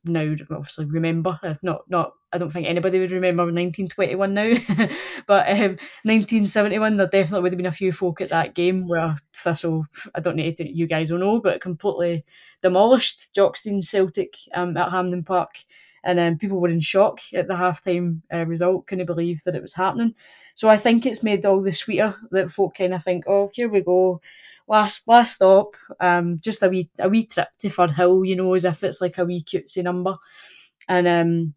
now 0.03 0.35
obviously 0.51 0.85
remember. 0.85 1.39
Not, 1.63 1.81
not 1.89 2.13
I 2.31 2.37
don't 2.37 2.51
think 2.51 2.67
anybody 2.67 2.99
would 2.99 3.11
remember 3.11 3.43
1921 3.43 4.33
now, 4.33 4.53
but 5.27 5.49
um, 5.49 5.77
1971 6.03 6.97
there 6.97 7.07
definitely 7.07 7.41
would 7.41 7.53
have 7.53 7.57
been 7.57 7.65
a 7.65 7.71
few 7.71 7.91
folk 7.91 8.21
at 8.21 8.29
that 8.29 8.53
game 8.53 8.87
where 8.87 9.15
Thistle, 9.33 9.85
I 10.13 10.19
don't 10.19 10.35
know 10.35 10.43
you 10.59 10.87
guys 10.87 11.11
will 11.11 11.19
know, 11.19 11.39
but 11.39 11.61
completely 11.61 12.25
demolished 12.61 13.33
Jock 13.33 13.57
Stein 13.57 13.81
Celtic 13.81 14.33
um, 14.53 14.75
at 14.75 14.91
Hampden 14.91 15.23
Park. 15.23 15.51
And 16.07 16.19
um, 16.21 16.37
people 16.37 16.61
were 16.61 16.69
in 16.69 16.79
shock 16.79 17.19
at 17.33 17.49
the 17.49 17.53
halftime 17.53 18.21
uh, 18.33 18.45
result, 18.45 18.87
couldn't 18.87 19.07
believe 19.07 19.43
that 19.43 19.55
it 19.55 19.61
was 19.61 19.73
happening. 19.73 20.15
So 20.55 20.69
I 20.69 20.77
think 20.77 21.05
it's 21.05 21.21
made 21.21 21.45
all 21.45 21.61
the 21.61 21.73
sweeter 21.73 22.15
that 22.31 22.49
folk 22.49 22.77
kind 22.77 22.93
of 22.93 23.03
think, 23.03 23.25
oh, 23.27 23.51
here 23.53 23.67
we 23.67 23.81
go, 23.81 24.21
last 24.69 25.05
last 25.05 25.35
stop, 25.35 25.75
um, 25.99 26.39
just 26.39 26.63
a 26.63 26.69
wee 26.69 26.89
a 26.97 27.09
wee 27.09 27.25
trip 27.25 27.49
to 27.59 27.67
Firhill, 27.67 28.25
you 28.25 28.37
know, 28.37 28.53
as 28.53 28.63
if 28.63 28.85
it's 28.85 29.01
like 29.01 29.17
a 29.17 29.25
wee 29.25 29.43
cutesy 29.43 29.83
number. 29.83 30.15
And 30.87 31.07
um, 31.07 31.53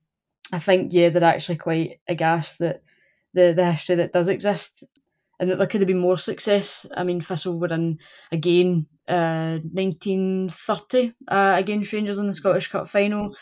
I 0.52 0.58
think 0.58 0.92
yeah, 0.92 1.10
they're 1.10 1.22
actually 1.22 1.58
quite 1.58 2.00
aghast 2.08 2.58
that 2.58 2.82
the 3.34 3.52
the 3.54 3.70
history 3.72 3.96
that 3.96 4.12
does 4.12 4.28
exist, 4.28 4.82
and 5.38 5.48
that 5.48 5.58
there 5.58 5.68
could 5.68 5.80
have 5.80 5.88
been 5.88 5.98
more 5.98 6.18
success. 6.18 6.86
I 6.96 7.04
mean, 7.04 7.20
Thistle 7.20 7.58
were 7.58 7.72
in 7.72 8.00
again 8.32 8.86
uh, 9.08 9.58
1930 9.72 11.14
uh, 11.28 11.54
against 11.56 11.92
Rangers 11.92 12.18
in 12.18 12.26
the 12.26 12.34
Scottish 12.34 12.68
Cup 12.68 12.88
final, 12.88 13.36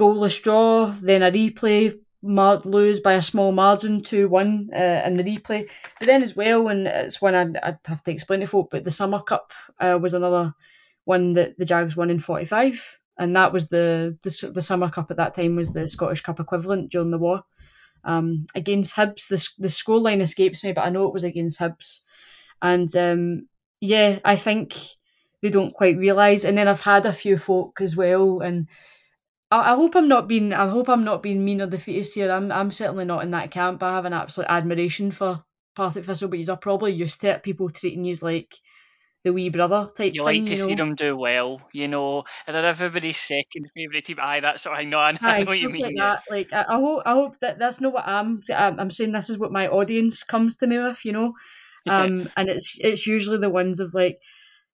goalless 0.00 0.42
draw, 0.42 0.86
then 1.00 1.22
a 1.22 1.30
replay. 1.30 1.98
Mar- 2.22 2.60
lose 2.64 3.00
by 3.00 3.14
a 3.14 3.22
small 3.22 3.50
margin, 3.50 4.02
2 4.02 4.28
1 4.28 4.70
uh, 4.74 5.02
in 5.06 5.16
the 5.16 5.24
replay. 5.24 5.68
But 5.98 6.06
then, 6.06 6.22
as 6.22 6.36
well, 6.36 6.68
and 6.68 6.86
it's 6.86 7.22
one 7.22 7.34
I'd, 7.34 7.56
I'd 7.56 7.78
have 7.86 8.02
to 8.04 8.12
explain 8.12 8.40
to 8.40 8.46
folk, 8.46 8.68
but 8.70 8.84
the 8.84 8.90
Summer 8.90 9.22
Cup 9.22 9.52
uh, 9.80 9.98
was 10.00 10.12
another 10.12 10.54
one 11.04 11.32
that 11.34 11.56
the 11.56 11.64
Jags 11.64 11.96
won 11.96 12.10
in 12.10 12.18
45 12.18 13.00
and 13.20 13.36
that 13.36 13.52
was 13.52 13.68
the, 13.68 14.16
the 14.22 14.50
the 14.52 14.62
summer 14.62 14.88
cup 14.88 15.10
at 15.10 15.18
that 15.18 15.34
time 15.34 15.54
was 15.54 15.70
the 15.70 15.86
Scottish 15.86 16.22
Cup 16.22 16.40
equivalent 16.40 16.90
during 16.90 17.10
the 17.10 17.18
war. 17.18 17.44
Um, 18.02 18.46
against 18.54 18.96
Hibs, 18.96 19.28
the 19.28 19.46
the 19.58 19.68
scoreline 19.68 20.22
escapes 20.22 20.64
me, 20.64 20.72
but 20.72 20.86
I 20.86 20.88
know 20.88 21.06
it 21.06 21.12
was 21.12 21.24
against 21.24 21.60
Hibs, 21.60 22.00
and 22.62 22.94
um, 22.96 23.48
yeah, 23.78 24.20
I 24.24 24.36
think 24.36 24.74
they 25.42 25.50
don't 25.50 25.74
quite 25.74 25.98
realise. 25.98 26.44
And 26.44 26.56
then 26.56 26.66
I've 26.66 26.80
had 26.80 27.04
a 27.04 27.12
few 27.12 27.36
folk 27.36 27.80
as 27.82 27.94
well, 27.94 28.40
and 28.40 28.68
I, 29.50 29.72
I 29.72 29.74
hope 29.74 29.94
I'm 29.96 30.08
not 30.08 30.28
being 30.28 30.52
I 30.52 30.68
hope 30.68 30.88
I'm 30.88 31.04
not 31.04 31.22
being 31.22 31.44
mean 31.44 31.60
or 31.60 31.66
defeatist 31.66 32.14
here. 32.14 32.30
I'm 32.30 32.50
I'm 32.52 32.70
certainly 32.70 33.04
not 33.04 33.22
in 33.22 33.30
that 33.32 33.50
camp. 33.50 33.82
I 33.82 33.94
have 33.94 34.04
an 34.04 34.12
absolute 34.12 34.48
admiration 34.50 35.10
for 35.10 35.42
Partick 35.76 36.04
Thistle, 36.04 36.28
but 36.28 36.38
you're 36.38 36.56
probably 36.56 36.92
used 36.92 37.20
to 37.22 37.30
it. 37.30 37.42
People 37.42 37.70
treating 37.70 38.04
you 38.04 38.14
like 38.22 38.54
the 39.22 39.32
wee 39.32 39.50
brother 39.50 39.88
type 39.94 40.14
you 40.14 40.24
thing. 40.24 40.24
like 40.24 40.44
to 40.44 40.52
you 40.52 40.58
know? 40.58 40.66
see 40.66 40.74
them 40.74 40.94
do 40.94 41.16
well, 41.16 41.60
you 41.72 41.88
know, 41.88 42.24
and 42.46 42.56
then 42.56 42.64
everybody's 42.64 43.18
second 43.18 43.66
favourite 43.74 44.04
team. 44.04 44.16
Aye, 44.20 44.40
that 44.40 44.60
sort 44.60 44.74
of 44.74 44.78
thing. 44.78 44.90
No, 44.90 44.98
I 44.98 45.12
know, 45.12 45.18
Aye, 45.22 45.36
I 45.36 45.38
know 45.40 45.44
what 45.46 45.58
you 45.58 45.68
mean. 45.68 45.82
like 45.82 45.96
that. 45.96 46.22
Like 46.30 46.52
I, 46.52 46.64
I 46.68 46.76
hope, 46.76 47.02
I 47.04 47.12
hope 47.12 47.38
that 47.40 47.58
that's 47.58 47.80
not 47.80 47.92
what 47.92 48.06
I'm. 48.06 48.42
I'm 48.54 48.80
I'm 48.80 48.90
saying 48.90 49.12
this 49.12 49.30
is 49.30 49.38
what 49.38 49.52
my 49.52 49.68
audience 49.68 50.22
comes 50.22 50.56
to 50.58 50.66
me 50.66 50.78
with, 50.78 51.04
you 51.04 51.12
know. 51.12 51.34
Um, 51.88 52.28
and 52.36 52.50
it's 52.50 52.76
it's 52.78 53.06
usually 53.06 53.38
the 53.38 53.48
ones 53.48 53.80
of 53.80 53.94
like, 53.94 54.20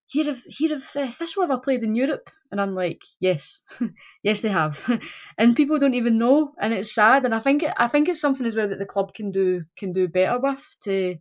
here 0.07 0.25
have 0.27 0.43
here 0.47 0.71
have 0.71 0.97
uh, 0.97 1.11
Thistle 1.11 1.43
ever 1.43 1.59
played 1.59 1.83
in 1.83 1.97
Europe, 1.97 2.31
and 2.51 2.61
I'm 2.61 2.75
like, 2.75 3.03
yes, 3.21 3.61
yes 4.23 4.41
they 4.41 4.49
have, 4.49 4.81
and 5.39 5.57
people 5.57 5.79
don't 5.79 5.95
even 5.95 6.19
know, 6.19 6.53
and 6.61 6.73
it's 6.73 6.95
sad, 6.95 7.25
and 7.25 7.35
I 7.35 7.39
think 7.41 7.63
it, 7.63 7.73
I 7.77 7.89
think 7.89 8.09
it's 8.09 8.21
something 8.21 8.47
as 8.47 8.57
well 8.57 8.69
that 8.69 8.79
the 8.79 8.87
club 8.87 9.15
can 9.15 9.33
do 9.33 9.65
can 9.77 9.93
do 9.93 10.09
better 10.09 10.39
with 10.39 10.65
to 10.85 11.17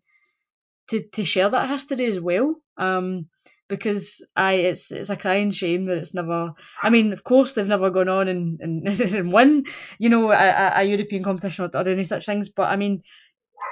to 0.89 1.03
to 1.13 1.25
share 1.25 1.49
that 1.49 1.69
history 1.69 2.05
as 2.05 2.19
well. 2.19 2.55
Um, 2.77 3.27
because 3.67 4.25
I 4.35 4.53
it's 4.53 4.91
it's 4.91 5.09
a 5.09 5.17
crying 5.17 5.51
shame 5.51 5.85
that 5.85 5.97
it's 5.97 6.13
never. 6.13 6.53
I 6.83 6.89
mean, 6.89 7.13
of 7.13 7.23
course 7.23 7.53
they've 7.53 7.67
never 7.67 7.89
gone 7.89 8.09
on 8.09 8.27
and 8.27 8.59
and, 8.61 8.87
and 9.01 9.31
won, 9.31 9.65
you 9.97 10.09
know, 10.09 10.31
a, 10.31 10.71
a 10.75 10.83
European 10.83 11.23
competition 11.23 11.65
or, 11.65 11.77
or 11.77 11.89
any 11.89 12.03
such 12.03 12.25
things. 12.25 12.49
But 12.49 12.69
I 12.69 12.75
mean, 12.75 13.01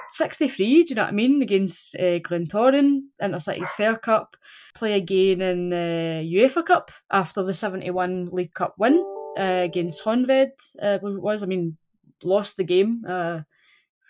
63, 0.08 0.84
do 0.84 0.90
you 0.90 0.94
know 0.94 1.02
what 1.02 1.08
I 1.08 1.12
mean, 1.12 1.42
against 1.42 1.94
uh, 1.96 2.18
Glentoran, 2.20 3.02
Intercities 3.20 3.68
Fair 3.68 3.96
Cup, 3.96 4.36
play 4.74 4.94
again 4.94 5.40
in 5.40 5.72
uh, 5.72 6.22
UEFA 6.22 6.64
Cup 6.64 6.90
after 7.10 7.42
the 7.42 7.54
71 7.54 8.26
League 8.26 8.52
Cup 8.54 8.74
win 8.78 9.02
uh, 9.38 9.62
against 9.64 10.02
Honved, 10.04 10.52
uh, 10.80 10.98
was. 11.02 11.42
I 11.42 11.46
mean, 11.46 11.76
lost 12.22 12.56
the 12.56 12.64
game 12.64 13.04
uh, 13.08 13.40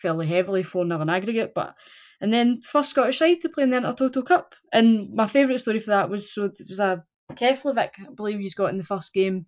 fairly 0.00 0.26
heavily, 0.26 0.62
4 0.62 0.86
0 0.86 1.00
in 1.00 1.08
aggregate, 1.08 1.52
but 1.54 1.74
and 2.20 2.32
then 2.32 2.60
first 2.60 2.90
Scottish 2.90 3.18
side 3.18 3.40
to 3.40 3.48
play 3.48 3.64
in 3.64 3.70
the 3.70 3.78
Intertoto 3.78 4.24
Cup. 4.24 4.54
And 4.72 5.12
my 5.12 5.26
favourite 5.26 5.60
story 5.60 5.80
for 5.80 5.90
that 5.90 6.10
was 6.10 6.32
so 6.32 6.44
it 6.44 6.60
was 6.68 6.80
a 6.80 7.04
Keflavik, 7.32 7.90
I 8.00 8.12
believe 8.14 8.38
he's 8.38 8.54
got 8.54 8.70
in 8.70 8.78
the 8.78 8.84
first 8.84 9.12
game. 9.12 9.46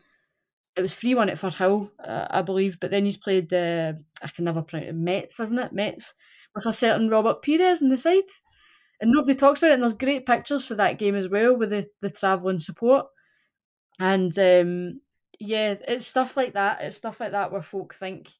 It 0.77 0.83
was 0.83 0.95
3 0.95 1.14
1 1.14 1.31
at 1.31 1.39
Firhill, 1.39 1.91
uh, 2.05 2.27
I 2.31 2.43
believe, 2.43 2.79
but 2.81 2.91
then 2.91 3.05
he's 3.05 3.16
played, 3.16 3.53
uh, 3.53 3.95
I 4.22 4.29
can 4.29 4.45
never 4.45 4.62
pronounce 4.62 4.91
it, 4.91 4.95
Metz, 4.95 5.41
isn't 5.41 5.59
it? 5.59 5.72
Metz, 5.72 6.12
with 6.55 6.66
a 6.66 6.72
certain 6.72 7.09
Robert 7.09 7.43
Pires 7.43 7.83
in 7.83 7.89
the 7.89 7.97
side. 7.97 8.24
And 9.01 9.11
nobody 9.11 9.35
talks 9.35 9.59
about 9.59 9.70
it, 9.70 9.74
and 9.74 9.83
there's 9.83 9.95
great 9.95 10.27
pictures 10.27 10.64
for 10.64 10.74
that 10.77 10.99
game 10.99 11.14
as 11.14 11.29
well 11.29 11.57
with 11.57 11.70
the, 11.70 11.87
the 12.01 12.11
travelling 12.11 12.59
support. 12.59 13.07
And 13.99 14.37
um, 14.39 15.01
yeah, 15.39 15.74
it's 15.87 16.07
stuff 16.07 16.37
like 16.37 16.55
that. 16.55 16.81
It's 16.83 16.97
stuff 16.97 17.20
like 17.20 17.33
that 17.33 17.53
where 17.53 17.62
folk 17.62 17.95
think 17.95 18.31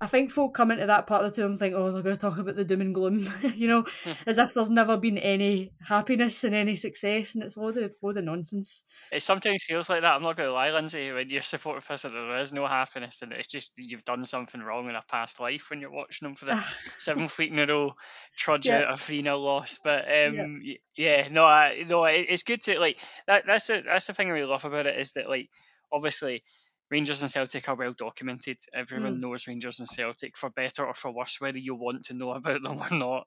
I 0.00 0.06
think 0.06 0.30
folk 0.30 0.54
come 0.54 0.70
into 0.70 0.86
that 0.86 1.08
part 1.08 1.24
of 1.24 1.30
the 1.30 1.36
tour 1.36 1.46
and 1.46 1.58
think, 1.58 1.74
oh, 1.74 1.90
they're 1.90 2.02
going 2.02 2.14
to 2.14 2.20
talk 2.20 2.38
about 2.38 2.54
the 2.54 2.64
doom 2.64 2.82
and 2.82 2.94
gloom, 2.94 3.28
you 3.56 3.66
know, 3.66 3.84
as 4.28 4.38
if 4.38 4.54
there's 4.54 4.70
never 4.70 4.96
been 4.96 5.18
any 5.18 5.72
happiness 5.80 6.44
and 6.44 6.54
any 6.54 6.76
success, 6.76 7.34
and 7.34 7.42
it's 7.42 7.56
a 7.56 7.60
load 7.60 7.76
of, 7.78 7.92
load 8.00 8.16
of 8.16 8.22
nonsense. 8.24 8.84
It 9.10 9.22
sometimes 9.22 9.64
feels 9.64 9.90
like 9.90 10.02
that. 10.02 10.14
I'm 10.14 10.22
not 10.22 10.36
going 10.36 10.48
to 10.48 10.52
lie, 10.52 10.70
Lindsay. 10.70 11.10
When 11.10 11.28
you're 11.30 11.42
supporting 11.42 11.80
Thistle, 11.80 12.12
there 12.12 12.38
is 12.38 12.52
no 12.52 12.66
happiness, 12.68 13.22
and 13.22 13.32
it's 13.32 13.48
just 13.48 13.72
you've 13.76 14.04
done 14.04 14.22
something 14.22 14.60
wrong 14.60 14.88
in 14.88 14.94
a 14.94 15.02
past 15.08 15.40
life 15.40 15.66
when 15.68 15.80
you're 15.80 15.90
watching 15.90 16.26
them 16.26 16.34
for 16.36 16.44
the 16.44 16.64
seventh 16.98 17.36
week 17.36 17.50
in 17.50 17.58
a 17.58 17.66
row, 17.66 17.94
trudge 18.36 18.66
Yeah. 18.66 18.82
out 18.82 18.92
a 18.92 18.96
three 18.96 19.22
0 19.22 19.38
loss. 19.38 19.78
But 19.82 20.04
Yeah. 20.08 20.28
um, 20.28 20.62
y- 20.64 20.78
yeah, 20.96 21.26
no, 21.28 21.44
I, 21.44 21.84
no, 21.88 22.04
it, 22.04 22.26
it's 22.28 22.44
good 22.44 22.62
to 22.62 22.78
like 22.78 23.00
that. 23.26 23.46
That's 23.46 23.66
the 23.66 23.82
that's 23.84 24.06
the 24.06 24.14
thing 24.14 24.28
I 24.28 24.30
really 24.30 24.48
love 24.48 24.64
about 24.64 24.86
it 24.86 24.96
is 24.98 25.14
that 25.14 25.28
like 25.28 25.48
obviously. 25.92 26.44
Rangers 26.90 27.22
and 27.22 27.30
Celtic 27.30 27.68
are 27.68 27.74
well 27.74 27.92
documented. 27.92 28.58
Everyone 28.74 29.14
hmm. 29.14 29.20
knows 29.20 29.46
Rangers 29.46 29.80
and 29.80 29.88
Celtic 29.88 30.36
for 30.36 30.50
better 30.50 30.86
or 30.86 30.94
for 30.94 31.10
worse, 31.10 31.40
whether 31.40 31.58
you 31.58 31.74
want 31.74 32.04
to 32.04 32.14
know 32.14 32.30
about 32.34 32.62
them 32.62 32.78
or 32.78 32.96
not. 32.96 33.26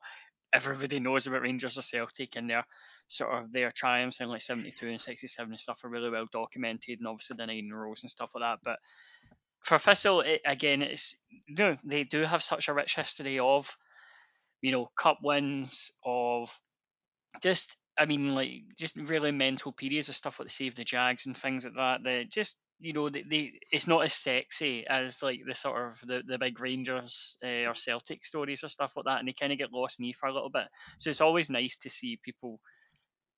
Everybody 0.54 1.00
knows 1.00 1.28
about 1.28 1.44
Rangers 1.44 1.78
or 1.78 1.82
Celtic 1.82 2.36
and 2.36 2.50
their 2.50 2.66
sort 3.08 3.32
of 3.32 3.52
their 3.52 3.72
triumphs 3.72 4.20
in 4.20 4.28
like 4.28 4.42
72 4.42 4.88
and 4.88 5.00
67 5.00 5.52
and 5.52 5.60
stuff 5.60 5.84
are 5.84 5.90
really 5.90 6.10
well 6.10 6.28
documented, 6.32 7.00
and 7.00 7.08
obviously 7.08 7.38
the 7.38 7.46
nine 7.46 7.70
rows 7.72 8.04
and 8.04 8.10
stuff 8.10 8.32
like 8.36 8.42
that. 8.42 8.60
But 8.64 8.80
for 9.62 9.78
Thistle, 9.78 10.22
it, 10.22 10.42
again, 10.46 10.82
it's 10.82 11.16
no, 11.48 11.78
they 11.84 12.04
do 12.04 12.24
have 12.24 12.44
such 12.44 12.68
a 12.68 12.74
rich 12.74 12.96
history 12.96 13.40
of, 13.40 13.78
you 14.62 14.72
know, 14.72 14.90
cup 14.98 15.20
wins, 15.24 15.92
of 16.04 16.54
just, 17.42 17.78
I 17.98 18.06
mean, 18.06 18.34
like 18.34 18.64
just 18.78 18.96
really 18.96 19.32
mental 19.32 19.72
periods 19.72 20.10
of 20.10 20.16
stuff 20.16 20.40
like 20.40 20.48
the 20.48 20.54
Save 20.54 20.76
the 20.76 20.84
Jags 20.84 21.26
and 21.28 21.38
things 21.38 21.64
like 21.64 21.76
that. 21.76 22.04
That 22.04 22.32
just, 22.32 22.58
you 22.82 22.94
know, 22.94 23.10
they, 23.10 23.24
they 23.24 23.60
it's 23.72 23.88
not 23.88 24.04
as 24.04 24.14
sexy 24.14 24.86
as 24.88 25.22
like 25.24 25.42
the 25.48 25.56
sort 25.56 25.90
of 25.90 26.00
the, 26.08 26.24
the 26.26 26.38
big 26.40 26.60
Rangers 26.60 27.38
uh, 27.44 27.66
or 27.70 27.76
Celtic 27.76 28.26
stories 28.26 28.64
or 28.64 28.70
stuff 28.70 28.94
like 28.96 29.06
that, 29.06 29.20
and 29.20 29.28
they 29.28 29.34
kind 29.34 29.54
of 29.54 29.60
get 29.60 29.74
lost 29.74 30.00
in 30.02 30.14
for 30.14 30.28
a 30.28 30.34
little 30.34 30.50
bit. 30.50 30.68
So 31.00 31.10
it's 31.10 31.22
always 31.22 31.50
nice 31.50 31.78
to 31.78 31.90
see 31.90 32.20
people 32.24 32.60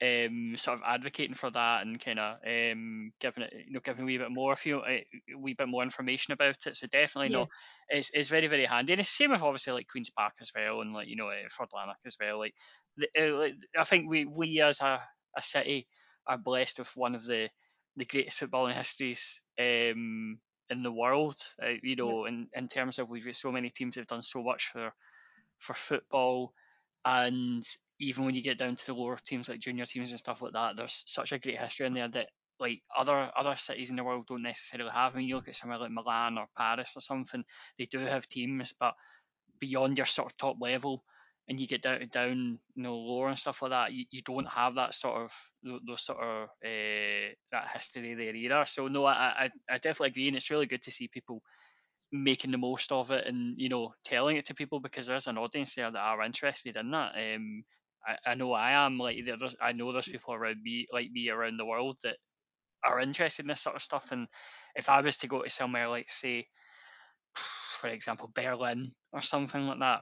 um, 0.02 0.56
sort 0.58 0.80
of 0.80 0.84
advocating 0.86 1.36
for 1.36 1.50
that 1.52 1.84
and 1.86 2.00
kind 2.00 2.20
of 2.20 2.38
um, 2.46 3.12
giving 3.22 3.44
it, 3.44 3.54
you 3.68 3.74
know, 3.74 3.80
giving 3.82 4.04
a 4.04 4.06
wee 4.06 4.18
bit 4.18 4.32
more, 4.32 4.54
if 4.54 4.66
you 4.66 4.78
know, 4.78 4.86
a 4.86 5.06
wee 5.38 5.54
bit 5.54 5.70
more 5.70 5.84
information 5.84 6.34
about 6.34 6.58
it. 6.68 6.76
So 6.76 6.88
definitely, 6.88 7.30
Yeah. 7.30 7.30
no, 7.30 7.48
it's, 7.88 8.10
it's 8.14 8.30
very 8.30 8.48
very 8.48 8.66
handy, 8.66 8.94
and 8.94 9.00
it's 9.00 9.10
the 9.18 9.24
same 9.24 9.32
with 9.32 9.42
obviously 9.42 9.74
like 9.74 9.88
Queens 9.88 10.10
Park 10.10 10.34
as 10.42 10.52
well, 10.56 10.82
and 10.82 10.94
like 10.94 11.08
you 11.08 11.16
know, 11.16 11.30
uh, 11.30 11.48
Third 11.50 11.70
Lanark 11.74 12.00
as 12.06 12.18
well. 12.20 12.40
Like, 12.40 12.54
the, 12.98 13.08
uh, 13.18 13.38
like, 13.38 13.54
I 13.78 13.84
think 13.86 14.10
we 14.10 14.26
we 14.26 14.62
as 14.62 14.82
a, 14.82 15.02
a 15.38 15.42
city 15.42 15.88
are 16.28 16.38
blessed 16.38 16.80
with 16.80 16.92
one 16.96 17.16
of 17.16 17.26
the 17.26 17.50
the 17.98 18.06
greatest 18.06 18.40
footballing 18.40 18.76
histories 18.76 19.42
um, 19.60 20.40
in 20.70 20.84
the 20.84 20.92
world. 20.92 21.38
Uh, 21.62 21.74
you 21.82 21.96
know, 21.96 22.26
in 22.26 22.48
in 22.54 22.68
terms 22.68 23.00
of 23.00 23.10
we've 23.10 23.26
got 23.26 23.36
so 23.36 23.52
many 23.52 23.70
teams 23.70 23.96
that 23.96 24.02
have 24.02 24.08
done 24.08 24.22
so 24.22 24.44
much 24.44 24.70
for 24.72 24.92
for 25.60 25.74
football 25.74 26.54
and 27.06 27.64
even 28.00 28.26
when 28.26 28.36
you 28.36 28.42
get 28.42 28.58
down 28.58 28.76
to 28.76 28.86
the 28.86 28.94
lower 28.94 29.18
teams 29.18 29.50
like 29.50 29.60
junior 29.60 29.86
teams 29.86 30.12
and 30.12 30.20
stuff 30.20 30.42
like 30.42 30.54
that, 30.54 30.78
there's 30.78 31.04
such 31.06 31.32
a 31.32 31.40
great 31.40 31.58
history 31.58 31.86
in 31.86 31.94
there 31.94 32.08
that 32.10 32.30
like 32.60 32.82
other 32.98 33.32
other 33.36 33.56
cities 33.58 33.90
in 33.90 33.96
the 33.96 34.04
world 34.04 34.26
don't 34.28 34.42
necessarily 34.42 34.92
have. 34.92 35.16
I 35.16 35.20
mean, 35.20 35.28
you 35.28 35.36
look 35.36 35.48
at 35.48 35.56
somewhere 35.56 35.80
like 35.80 35.92
Milan 35.92 36.38
or 36.38 36.48
Paris 36.58 36.94
or 36.96 37.02
something, 37.02 37.44
they 37.78 37.86
do 37.86 38.00
have 38.00 38.28
teams, 38.28 38.74
but 38.74 38.94
beyond 39.60 39.98
your 39.98 40.06
sort 40.06 40.32
of 40.32 40.38
top 40.38 40.58
level, 40.60 41.04
and 41.48 41.60
you 41.60 41.68
get 41.68 41.82
down 41.82 42.08
down 42.12 42.60
you 42.76 42.84
know 42.84 42.98
lower 42.98 43.28
and 43.30 43.38
stuff 43.40 43.62
like 43.62 43.72
that, 43.72 43.94
you, 43.94 44.06
you 44.12 44.22
don't 44.24 44.48
have 44.48 44.76
that 44.76 44.94
sort 44.94 45.22
of 45.22 45.34
tho- 45.64 45.80
those 45.86 46.04
sort 46.04 46.20
of 46.20 46.50
uh, 46.66 47.34
that 47.52 47.68
history 47.74 48.14
there 48.16 48.36
either. 48.36 48.66
So 48.68 48.88
no, 48.88 49.06
I, 49.06 49.14
I 49.46 49.52
I 49.70 49.78
definitely 49.78 50.10
agree, 50.10 50.28
and 50.28 50.38
it's 50.38 50.52
really 50.52 50.66
good 50.68 50.84
to 50.84 50.92
see 50.92 51.08
people 51.08 51.42
making 52.12 52.52
the 52.52 52.58
most 52.58 52.92
of 52.92 53.12
it 53.12 53.26
and 53.26 53.56
you 53.60 53.70
know 53.70 53.94
telling 54.04 54.38
it 54.38 54.46
to 54.46 54.54
people 54.56 54.80
because 54.80 55.08
there's 55.08 55.28
an 55.28 55.38
audience 55.38 55.76
there 55.76 55.92
that 55.92 56.00
are 56.00 56.22
interested 56.24 56.78
in 56.78 56.92
that. 56.92 57.14
Um, 57.18 57.64
I, 58.06 58.32
I 58.32 58.36
know 58.36 58.52
I 58.54 58.72
am 58.86 58.98
like 58.98 59.18
there's 59.26 59.56
I 59.62 59.72
know 59.74 59.92
there's 59.92 60.10
people 60.10 60.34
around 60.34 60.62
me 60.62 60.88
like 60.92 61.10
me 61.12 61.30
around 61.30 61.58
the 61.58 61.66
world 61.66 61.98
that 62.04 62.18
are 62.84 63.00
interested 63.00 63.44
in 63.44 63.48
this 63.50 63.62
sort 63.62 63.76
of 63.76 63.84
stuff. 63.84 64.12
And 64.12 64.28
if 64.76 64.90
I 64.90 65.02
was 65.02 65.18
to 65.18 65.28
go 65.28 65.44
to 65.44 65.50
somewhere 65.50 65.90
like 65.90 66.10
say, 66.10 66.48
for 67.80 67.88
example, 67.90 68.32
Berlin 68.34 68.92
or 69.12 69.22
something 69.22 69.68
like 69.68 69.80
that, 69.80 70.02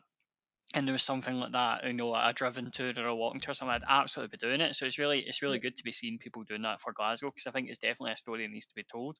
and 0.73 0.87
there 0.87 0.93
was 0.93 1.03
something 1.03 1.37
like 1.37 1.51
that, 1.51 1.85
you 1.85 1.93
know, 1.93 2.15
a 2.15 2.31
driven 2.33 2.71
tour 2.71 2.93
or 2.97 3.07
a 3.07 3.15
walking 3.15 3.41
tour 3.41 3.51
or 3.51 3.55
something, 3.55 3.75
I'd 3.75 3.83
absolutely 3.87 4.37
be 4.37 4.47
doing 4.47 4.61
it. 4.61 4.75
So 4.75 4.85
it's 4.85 4.97
really 4.97 5.19
it's 5.19 5.41
really 5.41 5.59
good 5.59 5.75
to 5.77 5.83
be 5.83 5.91
seeing 5.91 6.17
people 6.17 6.43
doing 6.43 6.61
that 6.61 6.81
for 6.81 6.93
Glasgow 6.93 7.29
because 7.29 7.47
I 7.47 7.51
think 7.51 7.69
it's 7.69 7.79
definitely 7.79 8.13
a 8.13 8.17
story 8.17 8.43
that 8.43 8.51
needs 8.51 8.67
to 8.67 8.75
be 8.75 8.83
told. 8.83 9.17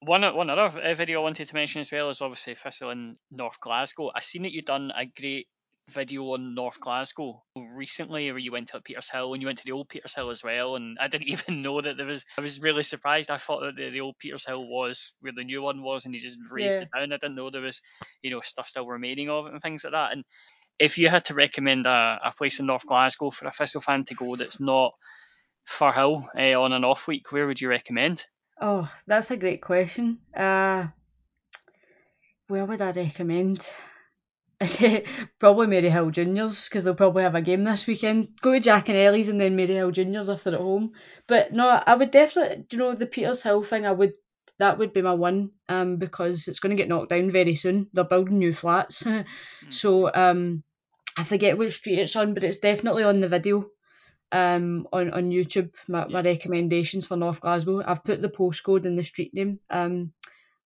One 0.00 0.22
one 0.34 0.50
other 0.50 0.80
uh, 0.80 0.94
video 0.94 1.20
I 1.20 1.22
wanted 1.24 1.46
to 1.48 1.54
mention 1.54 1.80
as 1.80 1.92
well 1.92 2.10
is 2.10 2.20
obviously 2.20 2.54
Thistle 2.54 2.90
in 2.90 3.16
North 3.30 3.60
Glasgow. 3.60 4.10
I 4.14 4.20
seen 4.20 4.42
that 4.42 4.52
you 4.52 4.62
done 4.62 4.92
a 4.94 5.06
great 5.06 5.48
video 5.88 6.22
on 6.34 6.54
North 6.54 6.78
Glasgow 6.78 7.42
recently 7.74 8.30
where 8.30 8.38
you 8.38 8.52
went 8.52 8.68
to 8.68 8.80
Petershill 8.80 9.32
and 9.32 9.42
you 9.42 9.46
went 9.46 9.58
to 9.58 9.64
the 9.64 9.72
old 9.72 9.88
Petershill 9.88 10.30
as 10.30 10.44
well 10.44 10.76
and 10.76 10.96
I 11.00 11.08
didn't 11.08 11.28
even 11.28 11.62
know 11.62 11.80
that 11.80 11.96
there 11.96 12.06
was 12.06 12.24
I 12.38 12.42
was 12.42 12.60
really 12.62 12.84
surprised 12.84 13.28
I 13.30 13.38
thought 13.38 13.60
that 13.62 13.74
the, 13.74 13.90
the 13.90 14.00
old 14.00 14.14
Petershill 14.24 14.68
was 14.68 15.14
where 15.20 15.32
the 15.34 15.42
new 15.44 15.62
one 15.62 15.82
was 15.82 16.04
and 16.04 16.14
he 16.14 16.20
just 16.20 16.38
raised 16.50 16.80
Yeah. 16.80 16.82
it 16.82 16.90
down 16.94 17.12
I 17.12 17.16
didn't 17.16 17.34
know 17.34 17.50
there 17.50 17.60
was 17.62 17.82
you 18.22 18.30
know 18.30 18.40
stuff 18.40 18.68
still 18.68 18.86
remaining 18.86 19.30
of 19.30 19.46
it 19.46 19.52
and 19.52 19.60
things 19.60 19.82
like 19.82 19.92
that 19.92 20.12
and 20.12 20.24
if 20.80 20.98
you 20.98 21.08
had 21.08 21.26
to 21.26 21.34
recommend 21.34 21.86
a, 21.86 22.20
a 22.24 22.32
place 22.36 22.58
in 22.58 22.66
North 22.66 22.86
Glasgow 22.86 23.30
for 23.30 23.46
a 23.46 23.52
Thistle 23.52 23.80
fan 23.80 24.04
to 24.04 24.14
go 24.14 24.34
that's 24.34 24.60
not 24.60 24.94
Firhill 25.68 26.26
uh, 26.36 26.60
on 26.60 26.72
an 26.72 26.84
off 26.84 27.06
week 27.06 27.30
where 27.30 27.46
would 27.46 27.60
you 27.60 27.68
recommend 27.68 28.24
Oh, 28.60 28.90
that's 29.06 29.30
a 29.30 29.38
great 29.38 29.62
question. 29.62 30.18
Uh, 30.36 30.88
where 32.48 32.66
would 32.66 32.82
I 32.82 32.90
recommend? 32.90 33.62
probably 35.38 35.66
Maryhill 35.66 36.12
Juniors 36.12 36.68
because 36.68 36.84
they'll 36.84 36.94
probably 36.94 37.22
have 37.22 37.34
a 37.34 37.40
game 37.40 37.64
this 37.64 37.86
weekend. 37.86 38.28
Go 38.42 38.52
to 38.52 38.60
Jack 38.60 38.90
and 38.90 38.98
Ellie's 38.98 39.30
and 39.30 39.40
then 39.40 39.56
Maryhill 39.56 39.92
Juniors 39.92 40.28
if 40.28 40.44
they're 40.44 40.54
at 40.54 40.60
home. 40.60 40.92
But 41.26 41.54
no, 41.54 41.66
I 41.68 41.94
would 41.94 42.10
definitely, 42.10 42.66
you 42.70 42.76
know, 42.76 42.94
the 42.94 43.06
Petershill 43.06 43.66
thing. 43.66 43.86
I 43.86 43.92
would 43.92 44.12
that 44.58 44.76
would 44.76 44.92
be 44.92 45.00
my 45.00 45.14
one 45.14 45.52
um 45.70 45.96
because 45.96 46.46
it's 46.46 46.60
going 46.60 46.76
to 46.76 46.76
get 46.76 46.88
knocked 46.88 47.08
down 47.08 47.30
very 47.30 47.54
soon. 47.54 47.88
They're 47.94 48.04
building 48.04 48.38
new 48.38 48.52
flats, 48.52 49.06
so 49.70 50.12
um 50.12 50.62
I 51.16 51.24
forget 51.24 51.58
which 51.58 51.74
street 51.74 51.98
it's 51.98 52.16
on, 52.16 52.34
but 52.34 52.44
it's 52.44 52.58
definitely 52.58 53.04
on 53.04 53.20
the 53.20 53.28
video 53.28 53.70
um 54.32 54.86
on 54.92 55.10
on 55.10 55.30
YouTube. 55.30 55.70
My, 55.88 56.06
my 56.06 56.22
recommendations 56.22 57.06
for 57.06 57.16
North 57.16 57.40
Glasgow. 57.40 57.82
I've 57.84 58.04
put 58.04 58.22
the 58.22 58.28
postcode 58.28 58.86
and 58.86 58.96
the 58.98 59.04
street 59.04 59.34
name. 59.34 59.58
Um, 59.68 60.12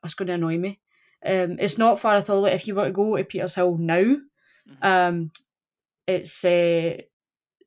that's 0.03 0.15
going 0.15 0.29
to 0.29 0.35
annoy 0.35 0.59
me. 0.59 0.81
Um, 1.25 1.57
it's 1.59 1.79
not 1.79 1.99
far 1.99 2.17
at 2.17 2.29
all. 2.29 2.43
Like, 2.43 2.53
if 2.53 2.67
you 2.67 2.75
were 2.75 2.85
to 2.85 2.93
go 2.93 3.17
to 3.17 3.25
Petershill 3.25 3.79
now, 3.79 4.17
um, 4.83 5.31
it's 6.07 6.45
uh, 6.45 6.99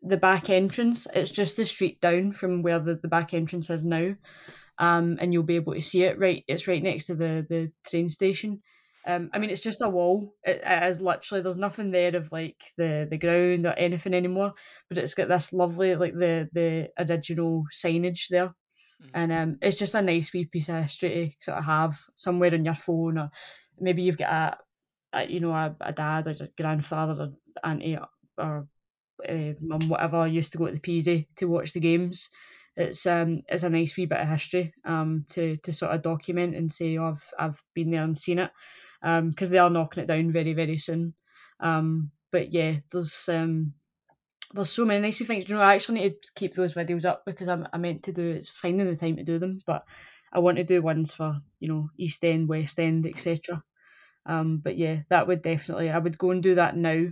the 0.03 0.17
back 0.17 0.51
entrance. 0.51 1.07
It's 1.11 1.31
just 1.31 1.57
the 1.57 1.65
street 1.65 1.99
down 1.99 2.31
from 2.33 2.61
where 2.61 2.79
the, 2.79 2.95
the 2.95 3.07
back 3.07 3.33
entrance 3.33 3.71
is 3.71 3.83
now. 3.83 4.15
Um, 4.77 5.17
and 5.19 5.33
you'll 5.33 5.41
be 5.41 5.55
able 5.55 5.73
to 5.73 5.81
see 5.81 6.03
it 6.03 6.19
right. 6.19 6.43
It's 6.47 6.67
right 6.67 6.83
next 6.83 7.07
to 7.07 7.15
the 7.15 7.45
the 7.49 7.71
train 7.89 8.09
station. 8.11 8.61
Um, 9.07 9.29
I 9.33 9.39
mean, 9.39 9.49
it's 9.49 9.61
just 9.61 9.81
a 9.81 9.87
wall. 9.87 10.35
It, 10.43 10.61
it 10.65 10.83
is 10.89 10.99
literally 10.99 11.41
there's 11.41 11.57
nothing 11.57 11.91
there 11.91 12.13
of 12.17 12.29
like 12.31 12.61
the 12.77 13.07
the 13.09 13.17
ground 13.17 13.65
or 13.65 13.71
anything 13.71 14.13
anymore. 14.13 14.53
But 14.89 14.97
it's 14.97 15.13
got 15.13 15.29
this 15.29 15.53
lovely 15.53 15.95
like 15.95 16.13
the 16.13 16.49
the 16.51 16.89
original 16.99 17.63
signage 17.73 18.27
there, 18.29 18.53
and 19.13 19.31
um, 19.31 19.57
it's 19.61 19.77
just 19.77 19.95
a 19.95 20.01
nice 20.01 20.33
wee 20.33 20.45
piece 20.45 20.67
of 20.67 20.81
history 20.81 21.37
to 21.39 21.45
sort 21.45 21.57
of 21.59 21.63
have 21.63 21.97
somewhere 22.17 22.53
on 22.53 22.65
your 22.65 22.73
phone, 22.73 23.17
or 23.17 23.31
maybe 23.79 24.03
you've 24.03 24.17
got 24.17 24.57
a, 25.13 25.19
a 25.19 25.27
you 25.27 25.39
know 25.39 25.53
a, 25.53 25.73
a 25.79 25.93
dad 25.93 26.27
or 26.27 26.31
a 26.43 26.47
grandfather 26.61 27.23
or 27.23 27.29
auntie 27.63 27.97
or 28.37 28.67
uh, 29.27 29.53
mum 29.61 29.87
whatever 29.87 30.27
used 30.27 30.51
to 30.51 30.57
go 30.57 30.67
to 30.67 30.73
the 30.73 30.79
PZ 30.79 31.27
to 31.37 31.45
watch 31.45 31.71
the 31.71 31.79
games. 31.79 32.29
It's 32.75 33.05
um 33.05 33.41
it's 33.47 33.63
a 33.63 33.69
nice 33.69 33.95
wee 33.97 34.05
bit 34.05 34.19
of 34.19 34.27
history 34.27 34.73
um 34.85 35.25
to 35.31 35.57
to 35.57 35.71
sort 35.71 35.93
of 35.93 36.01
document 36.03 36.55
and 36.55 36.71
say 36.71 36.97
oh, 36.97 37.05
I've 37.05 37.23
I've 37.39 37.63
been 37.73 37.89
there 37.91 38.03
and 38.03 38.17
seen 38.17 38.39
it 38.39 38.51
because 39.01 39.49
they 39.49 39.57
are 39.57 39.69
knocking 39.69 40.03
it 40.03 40.07
down 40.07 40.31
very 40.31 40.53
very 40.53 40.77
soon 40.77 41.13
um 41.59 42.11
but 42.31 42.51
yeah 42.53 42.77
there's 42.91 43.29
um 43.29 43.73
there's 44.53 44.69
so 44.71 44.85
many 44.85 45.01
nice 45.01 45.19
wee 45.19 45.25
things 45.25 45.47
you 45.49 45.55
know 45.55 45.61
I 45.61 45.75
actually 45.75 46.01
need 46.01 46.21
to 46.21 46.31
keep 46.35 46.53
those 46.53 46.73
videos 46.73 47.05
up 47.05 47.23
because 47.25 47.47
I'm 47.47 47.67
I 47.73 47.77
meant 47.77 48.03
to 48.03 48.13
do 48.13 48.27
it's 48.29 48.49
finding 48.49 48.87
the 48.87 48.95
time 48.95 49.17
to 49.17 49.23
do 49.23 49.39
them 49.39 49.61
but 49.65 49.83
I 50.31 50.39
want 50.39 50.57
to 50.57 50.63
do 50.63 50.81
ones 50.81 51.13
for 51.13 51.39
you 51.59 51.67
know 51.67 51.89
East 51.97 52.23
End 52.23 52.47
West 52.47 52.79
End 52.79 53.05
etc 53.05 53.63
um 54.25 54.57
but 54.59 54.77
yeah 54.77 55.01
that 55.09 55.27
would 55.27 55.41
definitely 55.41 55.89
I 55.91 55.97
would 55.97 56.17
go 56.17 56.31
and 56.31 56.43
do 56.43 56.55
that 56.55 56.75
now 56.77 57.07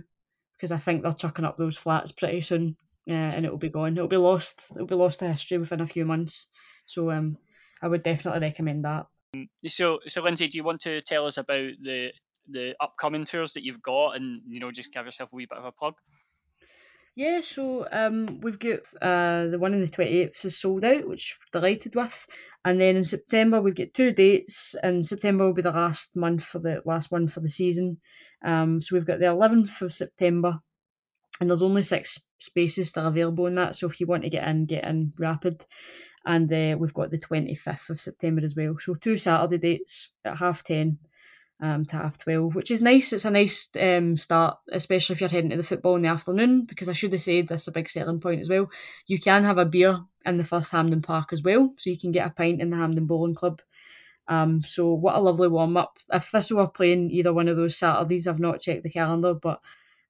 because 0.56 0.72
I 0.72 0.78
think 0.78 1.02
they're 1.02 1.12
chucking 1.12 1.44
up 1.44 1.56
those 1.56 1.76
flats 1.76 2.12
pretty 2.12 2.40
soon, 2.40 2.76
uh, 3.08 3.12
and 3.12 3.44
it'll 3.44 3.58
be 3.58 3.68
gone. 3.68 3.96
It'll 3.96 4.08
be 4.08 4.16
lost. 4.16 4.68
It'll 4.74 4.86
be 4.86 4.94
lost 4.94 5.20
to 5.20 5.30
history 5.32 5.58
within 5.58 5.80
a 5.80 5.86
few 5.86 6.04
months. 6.06 6.48
So 6.86 7.10
um, 7.10 7.38
I 7.82 7.88
would 7.88 8.02
definitely 8.02 8.40
recommend 8.40 8.84
that. 8.84 9.06
So, 9.66 10.00
so 10.06 10.22
Lindsay, 10.22 10.48
do 10.48 10.58
you 10.58 10.64
want 10.64 10.80
to 10.82 11.00
tell 11.00 11.26
us 11.26 11.36
about 11.38 11.72
the 11.82 12.10
the 12.48 12.74
upcoming 12.80 13.24
tours 13.24 13.54
that 13.54 13.64
you've 13.64 13.82
got, 13.82 14.16
and 14.16 14.42
you 14.48 14.60
know, 14.60 14.70
just 14.70 14.92
give 14.92 15.04
yourself 15.04 15.32
a 15.32 15.36
wee 15.36 15.46
bit 15.46 15.58
of 15.58 15.64
a 15.64 15.72
plug? 15.72 15.94
Yeah, 17.16 17.40
so 17.40 17.88
um, 17.90 18.40
we've 18.42 18.58
got 18.58 18.80
uh, 19.00 19.46
the 19.46 19.58
one 19.58 19.72
on 19.72 19.80
the 19.80 19.88
28th 19.88 20.44
is 20.44 20.60
sold 20.60 20.84
out, 20.84 21.08
which 21.08 21.34
we're 21.40 21.60
delighted 21.60 21.94
with. 21.94 22.26
And 22.62 22.78
then 22.78 22.96
in 22.96 23.06
September, 23.06 23.58
we've 23.62 23.74
got 23.74 23.94
two 23.94 24.12
dates, 24.12 24.74
and 24.82 25.06
September 25.06 25.46
will 25.46 25.54
be 25.54 25.62
the 25.62 25.70
last 25.70 26.14
month 26.14 26.44
for 26.44 26.58
the 26.58 26.82
last 26.84 27.10
one 27.10 27.28
for 27.28 27.40
the 27.40 27.48
season. 27.48 28.02
Um, 28.44 28.82
so 28.82 28.94
we've 28.94 29.06
got 29.06 29.18
the 29.18 29.26
11th 29.26 29.80
of 29.80 29.94
September, 29.94 30.60
and 31.40 31.48
there's 31.48 31.62
only 31.62 31.82
six 31.82 32.20
spaces 32.38 32.90
still 32.90 33.06
available 33.06 33.46
in 33.46 33.54
that. 33.54 33.76
So 33.76 33.88
if 33.88 33.98
you 33.98 34.06
want 34.06 34.24
to 34.24 34.30
get 34.30 34.46
in, 34.46 34.66
get 34.66 34.84
in 34.84 35.14
rapid. 35.18 35.64
And 36.26 36.52
uh, 36.52 36.76
we've 36.78 36.92
got 36.92 37.10
the 37.10 37.18
25th 37.18 37.90
of 37.90 38.00
September 38.00 38.44
as 38.44 38.56
well. 38.56 38.76
So 38.78 38.94
two 38.94 39.16
Saturday 39.16 39.58
dates 39.58 40.10
at 40.24 40.36
half 40.36 40.64
10 40.64 40.98
um, 41.60 41.84
to 41.86 41.96
half 41.96 42.18
12, 42.18 42.54
which 42.54 42.70
is 42.72 42.82
nice. 42.82 43.12
It's 43.12 43.24
a 43.24 43.30
nice 43.30 43.68
um, 43.80 44.16
start, 44.16 44.58
especially 44.70 45.14
if 45.14 45.20
you're 45.20 45.30
heading 45.30 45.50
to 45.50 45.56
the 45.56 45.62
football 45.62 45.96
in 45.96 46.02
the 46.02 46.08
afternoon, 46.08 46.64
because 46.64 46.88
I 46.88 46.92
should 46.92 47.12
have 47.12 47.20
said 47.20 47.46
this 47.46 47.62
is 47.62 47.68
a 47.68 47.72
big 47.72 47.88
selling 47.88 48.20
point 48.20 48.40
as 48.40 48.48
well. 48.48 48.68
You 49.06 49.20
can 49.20 49.44
have 49.44 49.58
a 49.58 49.64
beer 49.64 50.00
in 50.24 50.36
the 50.36 50.44
first 50.44 50.72
Hampden 50.72 51.00
Park 51.00 51.32
as 51.32 51.42
well, 51.42 51.72
so 51.78 51.90
you 51.90 51.98
can 51.98 52.12
get 52.12 52.26
a 52.26 52.30
pint 52.30 52.60
in 52.60 52.70
the 52.70 52.76
Hampden 52.76 53.06
Bowling 53.06 53.36
Club. 53.36 53.62
Um, 54.28 54.62
so 54.62 54.92
what 54.94 55.14
a 55.14 55.20
lovely 55.20 55.48
warm 55.48 55.76
up. 55.76 55.96
If 56.12 56.32
this 56.32 56.50
were 56.50 56.66
playing 56.66 57.12
either 57.12 57.32
one 57.32 57.48
of 57.48 57.56
those 57.56 57.78
Saturdays, 57.78 58.26
I've 58.26 58.40
not 58.40 58.60
checked 58.60 58.82
the 58.82 58.90
calendar, 58.90 59.34
but 59.34 59.60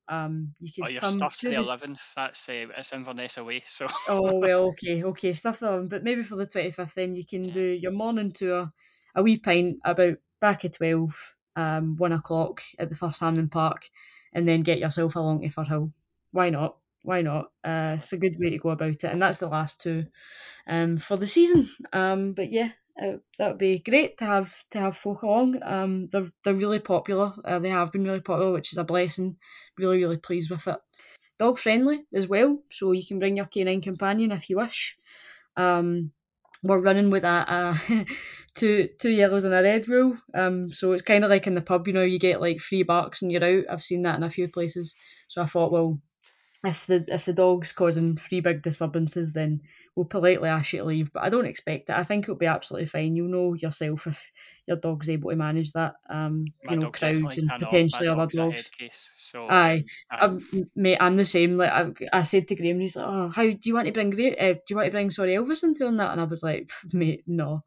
um, 0.08 0.54
you 0.60 0.72
can 0.72 0.84
Oh, 0.84 0.88
your 0.88 1.00
come 1.00 1.12
stuff 1.12 1.36
to 1.38 1.48
the 1.48 1.56
11th. 1.56 2.00
That's 2.14 2.48
uh, 2.48 2.66
it's 2.76 2.92
Inverness 2.92 3.38
away, 3.38 3.62
so 3.66 3.86
Oh 4.08 4.32
well, 4.40 4.66
okay, 4.68 5.02
okay, 5.04 5.32
stuff 5.32 5.62
on. 5.62 5.88
But 5.88 6.02
maybe 6.04 6.22
for 6.22 6.36
the 6.36 6.46
twenty 6.46 6.70
fifth, 6.70 6.94
then 6.94 7.14
you 7.14 7.24
can 7.24 7.52
do 7.52 7.60
your 7.60 7.92
morning 7.92 8.32
tour, 8.32 8.72
a 9.14 9.22
wee 9.22 9.38
pint 9.38 9.78
about 9.84 10.18
back 10.40 10.64
at 10.64 10.74
twelve, 10.74 11.34
um, 11.56 11.96
one 11.96 12.12
o'clock 12.12 12.62
at 12.78 12.88
the 12.88 12.96
first 12.96 13.20
Hampden 13.20 13.48
Park, 13.48 13.88
and 14.32 14.46
then 14.46 14.62
get 14.62 14.78
yourself 14.78 15.16
along 15.16 15.40
to 15.42 15.48
Firhill. 15.48 15.92
Why 16.32 16.50
not? 16.50 16.76
Why 17.02 17.22
not? 17.22 17.52
Uh, 17.64 17.94
it's 17.98 18.12
a 18.12 18.16
good 18.18 18.36
way 18.38 18.50
to 18.50 18.58
go 18.58 18.70
about 18.70 18.90
it, 18.90 19.04
and 19.04 19.20
that's 19.22 19.38
the 19.38 19.48
last 19.48 19.80
two, 19.80 20.06
um, 20.66 20.98
for 20.98 21.16
the 21.16 21.26
season. 21.26 21.70
Um, 21.92 22.32
but 22.32 22.50
yeah, 22.52 22.70
uh, 23.02 23.18
that 23.38 23.48
would 23.48 23.58
be 23.58 23.78
great 23.78 24.18
to 24.18 24.24
have 24.24 24.54
to 24.70 24.78
have 24.78 24.96
folk 24.96 25.22
along. 25.22 25.62
Um, 25.62 26.08
they're 26.08 26.28
they're 26.44 26.54
really 26.54 26.80
popular. 26.80 27.32
Uh, 27.44 27.58
they 27.58 27.70
have 27.70 27.92
been 27.92 28.04
really 28.04 28.20
popular, 28.20 28.52
which 28.52 28.72
is 28.72 28.78
a 28.78 28.84
blessing. 28.84 29.36
Really, 29.78 29.98
really 29.98 30.16
pleased 30.16 30.50
with 30.50 30.66
it 30.66 30.78
dog 31.38 31.58
friendly 31.58 32.04
as 32.14 32.28
well, 32.28 32.62
so 32.70 32.92
you 32.92 33.06
can 33.06 33.18
bring 33.18 33.36
your 33.36 33.46
canine 33.46 33.82
companion 33.82 34.32
if 34.32 34.48
you 34.48 34.56
wish. 34.56 34.96
Um, 35.56 36.12
we're 36.62 36.80
running 36.80 37.10
with 37.10 37.24
a, 37.24 37.76
a 37.88 38.04
two 38.54 38.88
two 38.98 39.10
yellows 39.10 39.44
and 39.44 39.54
a 39.54 39.62
red 39.62 39.88
rule, 39.88 40.16
um, 40.34 40.72
so 40.72 40.92
it's 40.92 41.02
kind 41.02 41.24
of 41.24 41.30
like 41.30 41.46
in 41.46 41.54
the 41.54 41.60
pub, 41.60 41.86
you 41.86 41.92
know, 41.92 42.02
you 42.02 42.18
get 42.18 42.40
like 42.40 42.60
three 42.60 42.82
bucks 42.82 43.22
and 43.22 43.30
you're 43.30 43.44
out. 43.44 43.64
I've 43.70 43.82
seen 43.82 44.02
that 44.02 44.16
in 44.16 44.22
a 44.22 44.30
few 44.30 44.48
places, 44.48 44.94
so 45.28 45.42
I 45.42 45.46
thought, 45.46 45.72
well, 45.72 46.00
if 46.66 46.86
the 46.86 47.04
if 47.08 47.24
the 47.24 47.32
dog's 47.32 47.72
causing 47.72 48.16
three 48.16 48.40
big 48.40 48.62
disturbances, 48.62 49.32
then 49.32 49.60
we'll 49.94 50.04
politely 50.06 50.48
ask 50.48 50.72
you 50.72 50.80
to 50.80 50.84
leave. 50.84 51.12
But 51.12 51.22
I 51.22 51.28
don't 51.28 51.46
expect 51.46 51.88
it. 51.88 51.96
I 51.96 52.02
think 52.02 52.24
it'll 52.24 52.34
be 52.34 52.46
absolutely 52.46 52.86
fine. 52.86 53.14
You'll 53.14 53.28
know 53.28 53.54
yourself 53.54 54.06
if 54.06 54.32
your 54.66 54.76
dog's 54.76 55.08
able 55.08 55.30
to 55.30 55.36
manage 55.36 55.72
that. 55.72 55.94
Um, 56.10 56.46
my 56.64 56.72
you 56.72 56.80
know, 56.80 56.90
crowds 56.90 57.38
and 57.38 57.50
potentially 57.56 58.08
other 58.08 58.26
dog's 58.26 58.68
case, 58.70 59.12
so 59.16 59.46
Aye, 59.48 59.84
um, 60.20 60.40
mate, 60.74 60.98
I'm 61.00 61.16
the 61.16 61.24
same. 61.24 61.56
Like 61.56 61.70
I, 61.70 62.18
I 62.18 62.22
said 62.22 62.48
to 62.48 62.56
Graham, 62.56 62.80
he's 62.80 62.96
like, 62.96 63.06
"Oh, 63.08 63.28
how 63.28 63.42
do 63.44 63.58
you 63.62 63.74
want 63.74 63.86
to 63.86 63.92
bring 63.92 64.12
uh, 64.12 64.14
do 64.14 64.60
you 64.68 64.76
want 64.76 64.86
to 64.86 64.92
bring 64.92 65.10
sorry 65.10 65.34
Elvis 65.34 65.62
into 65.62 65.86
on 65.86 65.98
that?" 65.98 66.12
And 66.12 66.20
I 66.20 66.24
was 66.24 66.42
like, 66.42 66.68
"Mate, 66.92 67.22
no." 67.26 67.62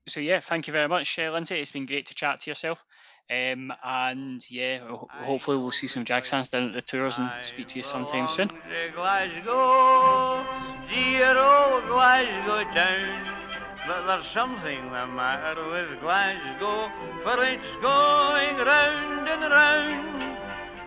So 0.05 0.19
yeah, 0.19 0.41
thank 0.41 0.67
you 0.67 0.73
very 0.73 0.89
much, 0.89 1.17
uh, 1.17 1.31
Lindsay. 1.31 1.59
It's 1.59 1.71
been 1.71 1.85
great 1.87 2.05
to 2.07 2.13
chat 2.13 2.41
to 2.41 2.51
yourself. 2.51 2.85
Um, 3.31 3.71
and 3.83 4.43
yeah, 4.51 4.79
ho- 4.79 5.07
hopefully 5.09 5.55
we'll 5.57 5.71
see 5.71 5.87
some 5.87 6.03
Jag 6.05 6.25
fans 6.25 6.49
down 6.49 6.67
at 6.67 6.73
the 6.73 6.81
tours 6.81 7.17
and 7.19 7.31
speak 7.41 7.69
to 7.69 7.77
you 7.77 7.83
sometime 7.83 8.27
soon. 8.27 8.49
to 8.49 8.55
Glasgow, 8.93 10.45
dear 10.89 11.37
old 11.37 11.87
Glasgow 11.87 12.63
town. 12.75 13.32
But 13.85 14.05
there's 14.07 14.25
something 14.33 14.85
the 14.91 15.07
matter 15.07 15.67
with 15.69 15.99
Glasgow, 15.99 16.87
for 17.23 17.43
it's 17.43 17.81
going 17.81 18.55
round 18.55 19.27
and 19.27 19.41
round. 19.51 20.23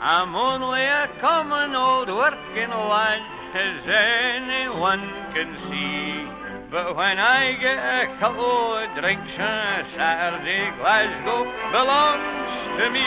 I'm 0.00 0.34
only 0.34 0.80
a 0.80 1.06
common 1.20 1.74
old 1.74 2.08
working 2.08 2.70
lad, 2.70 3.20
as 3.54 3.84
anyone 3.84 5.00
can 5.34 5.52
see. 5.68 6.24
But 6.70 6.96
when 6.96 7.18
I 7.18 7.52
get 7.60 7.76
a 7.76 8.16
couple 8.18 8.76
of 8.78 8.88
drinks 8.98 9.32
on 9.34 9.40
a 9.40 9.84
Saturday, 9.94 10.70
Glasgow 10.78 11.44
belongs 11.72 12.80
to 12.80 12.90
me. 12.90 13.06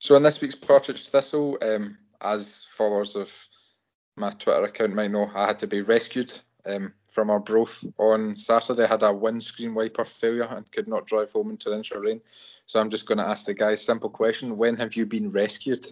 So 0.00 0.16
in 0.16 0.24
this 0.24 0.40
week's 0.40 0.56
Partick 0.56 0.98
Thistle, 0.98 1.58
um, 1.62 1.96
as 2.20 2.64
followers 2.70 3.14
of 3.14 3.48
my 4.16 4.30
Twitter 4.30 4.64
account 4.64 4.94
might 4.94 5.12
know, 5.12 5.30
I 5.32 5.46
had 5.46 5.60
to 5.60 5.68
be 5.68 5.80
rescued 5.80 6.32
um, 6.66 6.92
from 7.08 7.30
Arbroath 7.30 7.84
on 7.98 8.36
Saturday. 8.36 8.86
Had 8.86 9.02
a 9.02 9.12
windscreen 9.12 9.74
wiper 9.74 10.04
failure 10.04 10.44
and 10.44 10.70
could 10.70 10.88
not 10.88 11.06
drive 11.06 11.32
home 11.32 11.50
in 11.50 11.56
torrential 11.56 12.00
rain. 12.00 12.20
So 12.66 12.80
I'm 12.80 12.90
just 12.90 13.06
going 13.06 13.18
to 13.18 13.26
ask 13.26 13.46
the 13.46 13.54
guys 13.54 13.84
simple 13.84 14.10
question: 14.10 14.56
When 14.56 14.76
have 14.76 14.94
you 14.94 15.06
been 15.06 15.30
rescued? 15.30 15.84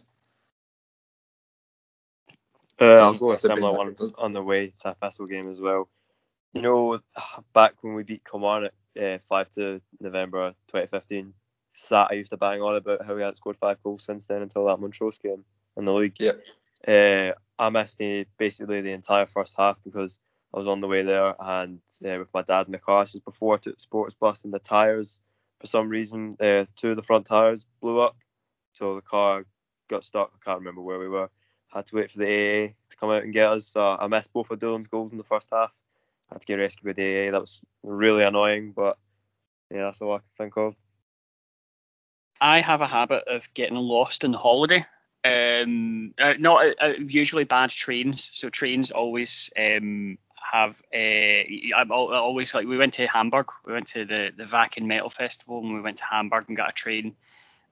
Uh, 2.81 2.95
I'll 2.95 3.15
go 3.15 3.29
a 3.29 3.33
have 3.33 3.41
to 3.41 3.49
be 3.49 3.55
similar 3.55 3.77
one 3.77 3.95
on 4.19 4.33
the 4.33 4.43
way 4.43 4.73
to 4.83 4.91
a 4.91 4.95
Thistle 4.95 5.27
game 5.27 5.51
as 5.51 5.61
well. 5.61 5.89
You 6.53 6.63
know, 6.63 7.01
back 7.53 7.75
when 7.83 7.95
we 7.95 8.03
beat 8.03 8.25
Kilmarnock 8.29 8.73
uh, 9.01 9.19
5 9.19 9.49
to 9.51 9.81
November 10.01 10.51
2015, 10.69 11.33
Sat 11.75 12.09
I 12.11 12.15
used 12.15 12.31
to 12.31 12.37
bang 12.37 12.61
on 12.61 12.77
about 12.77 13.05
how 13.05 13.15
we 13.15 13.23
hadn't 13.23 13.37
scored 13.37 13.57
five 13.57 13.83
goals 13.83 14.05
since 14.05 14.27
then 14.27 14.43
until 14.43 14.67
that 14.67 14.79
Montrose 14.79 15.19
game 15.19 15.45
in 15.77 15.85
the 15.85 15.93
league. 15.93 16.17
Yep. 16.19 16.43
Uh, 16.87 17.33
I 17.59 17.71
missed 17.71 17.99
the, 17.99 18.27
basically 18.37 18.81
the 18.81 18.93
entire 18.93 19.27
first 19.27 19.55
half 19.57 19.79
because 19.85 20.19
I 20.55 20.59
was 20.59 20.67
on 20.67 20.81
the 20.81 20.89
way 20.89 21.03
there 21.03 21.35
and 21.39 21.81
uh, 22.05 22.19
with 22.19 22.35
my 22.35 22.43
dad 22.43 22.67
in 22.67 22.73
the 22.73 22.79
car. 22.79 23.05
This 23.05 23.15
is 23.15 23.21
before 23.21 23.55
I 23.55 23.59
took 23.59 23.77
the 23.77 23.81
sports 23.81 24.15
bus 24.15 24.45
and 24.45 24.53
the 24.53 24.59
tyres, 24.59 25.21
for 25.61 25.67
some 25.67 25.89
reason, 25.89 26.35
uh, 26.41 26.67
two 26.77 26.91
of 26.91 26.97
the 26.97 27.03
front 27.03 27.27
tyres 27.27 27.65
blew 27.81 28.01
up. 28.01 28.17
So 28.73 28.97
the 28.97 29.01
car 29.01 29.47
got 29.89 30.05
stuck. 30.05 30.33
I 30.35 30.45
can't 30.45 30.59
remember 30.59 30.83
where 30.83 30.99
we 30.99 31.09
were. 31.09 31.31
Had 31.69 31.87
to 31.87 31.97
wait 31.97 32.11
for 32.11 32.19
the 32.19 32.27
AA 32.27 32.67
to 32.91 32.97
come 32.99 33.11
out 33.11 33.23
and 33.23 33.33
get 33.33 33.49
us. 33.49 33.67
So 33.69 33.81
I 33.83 34.07
missed 34.09 34.33
both 34.33 34.51
of 34.51 34.59
Dylan's 34.59 34.89
goals 34.89 35.13
in 35.13 35.19
the 35.19 35.25
first 35.25 35.49
half. 35.53 35.75
Had 36.31 36.41
to 36.41 36.47
get 36.47 36.57
rescued 36.57 36.85
by 36.85 37.01
the 37.03 37.29
AA. 37.29 37.31
That 37.31 37.41
was 37.41 37.61
really 37.83 38.25
annoying, 38.25 38.73
but 38.73 38.99
yeah, 39.71 39.85
that's 39.85 40.01
all 40.03 40.13
I 40.13 40.19
can 40.19 40.27
think 40.37 40.57
of. 40.57 40.75
I 42.41 42.61
have 42.61 42.81
a 42.81 42.87
habit 42.87 43.25
of 43.29 43.53
getting 43.55 43.77
lost 43.77 44.25
on 44.25 44.33
holiday. 44.33 44.85
Um, 45.25 46.15
uh, 46.19 46.35
not 46.39 46.67
uh, 46.81 46.95
usually 46.99 47.45
bad 47.45 47.71
trains. 47.71 48.29
So 48.33 48.51
trains 48.51 48.91
always 48.91 49.51
um 49.57 50.19
have. 50.53 50.83
Uh, 50.95 51.77
I'm 51.77 51.91
always 51.91 52.55
like 52.55 52.67
we 52.67 52.77
went 52.77 52.95
to 52.95 53.07
Hamburg. 53.07 53.49
We 53.67 53.73
went 53.73 53.89
to 53.89 54.05
the 54.05 54.31
the 54.37 54.45
Wacken 54.45 54.87
Metal 54.87 55.11
Festival 55.11 55.61
and 55.61 55.75
we 55.75 55.81
went 55.81 55.99
to 55.99 56.05
Hamburg 56.05 56.45
and 56.49 56.57
got 56.57 56.71
a 56.71 56.73
train. 56.73 57.17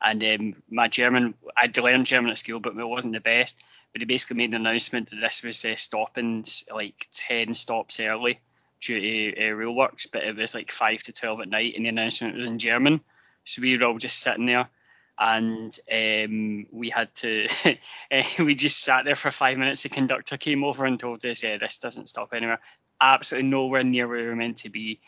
And 0.03 0.25
um, 0.25 0.63
my 0.71 0.89
German, 0.89 1.35
I'd 1.57 1.77
learned 1.77 2.07
German 2.07 2.31
at 2.31 2.39
school, 2.39 2.59
but 2.59 2.77
it 2.77 2.85
wasn't 2.85 3.13
the 3.13 3.21
best. 3.21 3.63
But 3.93 4.01
he 4.01 4.07
basically 4.07 4.37
made 4.37 4.55
an 4.55 4.67
announcement 4.67 5.11
that 5.11 5.21
this 5.21 5.43
was 5.43 5.65
uh, 5.65 5.77
stopping 5.77 6.45
like 6.73 7.07
ten 7.13 7.55
stops 7.55 8.01
early 8.01 8.41
due 8.81 9.35
to 9.35 9.69
uh, 9.69 9.73
works, 9.73 10.07
but 10.07 10.23
it 10.23 10.37
was 10.37 10.55
like 10.55 10.71
five 10.71 11.03
to 11.03 11.13
twelve 11.13 11.41
at 11.41 11.49
night, 11.49 11.75
and 11.77 11.85
the 11.85 11.91
announcement 11.91 12.37
was 12.37 12.47
in 12.47 12.59
German. 12.59 13.01
So 13.45 13.63
we 13.63 13.77
were 13.77 13.85
all 13.85 13.99
just 13.99 14.21
sitting 14.21 14.47
there, 14.47 14.69
and 15.21 15.79
um, 15.93 16.67
we 16.73 16.89
had 16.89 17.15
to. 17.17 17.47
eh, 18.11 18.25
we 18.39 18.55
just 18.55 18.83
sat 18.83 19.05
there 19.05 19.15
for 19.15 19.31
five 19.31 19.59
minutes. 19.59 19.83
The 19.83 19.91
conductor 19.91 20.39
came 20.39 20.65
over 20.65 20.87
and 20.87 20.99
told 20.99 21.25
us, 21.27 21.43
"Yeah, 21.43 21.59
this 21.59 21.79
doesn't 21.79 22.09
stop 22.09 22.33
anywhere. 22.33 22.61
Absolutely 23.01 23.51
nowhere 23.51 23.85
near 23.85 24.09
where 24.09 24.23
we 24.23 24.27
were 24.27 24.37
meant 24.37 24.57
to 24.59 24.71
be." 24.71 24.99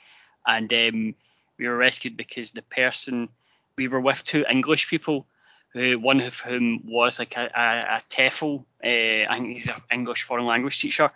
And 0.47 0.73
um, 0.73 1.15
we 1.59 1.67
were 1.67 1.77
rescued 1.77 2.17
because 2.17 2.53
the 2.53 2.63
person 2.63 3.31
we 3.77 3.89
were 3.89 4.01
with 4.01 4.23
two 4.23 4.45
English 4.49 4.89
people, 4.89 5.27
who 5.73 5.99
one 5.99 6.21
of 6.21 6.39
whom 6.41 6.83
was 6.85 7.19
like 7.19 7.37
a, 7.39 7.51
a, 7.57 7.97
a 7.97 8.01
TEFL. 8.11 8.65
Uh, 8.85 9.33
I 9.33 9.39
think 9.39 9.55
he's 9.55 9.69
an 9.69 9.77
English 9.91 10.25
foreign 10.25 10.47
language 10.47 10.79
teacher, 10.79 11.05
um, 11.05 11.11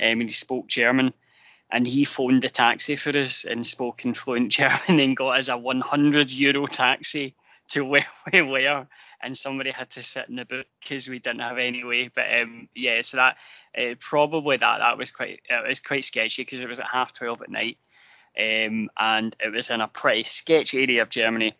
and 0.00 0.22
he 0.22 0.34
spoke 0.34 0.66
German 0.66 1.14
and 1.72 1.86
he 1.86 2.04
phoned 2.04 2.42
the 2.42 2.48
taxi 2.48 2.96
for 2.96 3.16
us 3.16 3.44
and 3.44 3.64
spoke 3.64 4.04
in 4.04 4.12
fluent 4.12 4.50
German 4.58 4.98
and 4.98 5.16
got 5.16 5.38
us 5.38 5.46
a 5.46 5.56
100 5.56 6.32
euro 6.32 6.66
taxi 6.66 7.36
to 7.70 7.84
where 7.84 8.06
we 8.32 8.42
were, 8.42 8.86
and 9.22 9.36
somebody 9.36 9.70
had 9.70 9.90
to 9.90 10.02
sit 10.02 10.28
in 10.28 10.36
the 10.36 10.44
boot 10.44 10.66
because 10.80 11.08
we 11.08 11.18
didn't 11.18 11.40
have 11.40 11.58
any 11.58 11.84
way. 11.84 12.10
But 12.14 12.40
um, 12.40 12.68
yeah, 12.74 13.00
so 13.02 13.16
that 13.16 13.36
uh, 13.76 13.94
probably 13.98 14.56
that 14.56 14.78
that 14.78 14.98
was 14.98 15.10
quite 15.10 15.40
it 15.48 15.68
was 15.68 15.80
quite 15.80 16.04
sketchy 16.04 16.42
because 16.42 16.60
it 16.60 16.68
was 16.68 16.80
at 16.80 16.86
half 16.92 17.12
twelve 17.12 17.42
at 17.42 17.50
night, 17.50 17.78
um, 18.38 18.90
and 18.98 19.34
it 19.40 19.52
was 19.52 19.70
in 19.70 19.80
a 19.80 19.88
pretty 19.88 20.24
sketchy 20.24 20.82
area 20.82 21.02
of 21.02 21.10
Germany. 21.10 21.54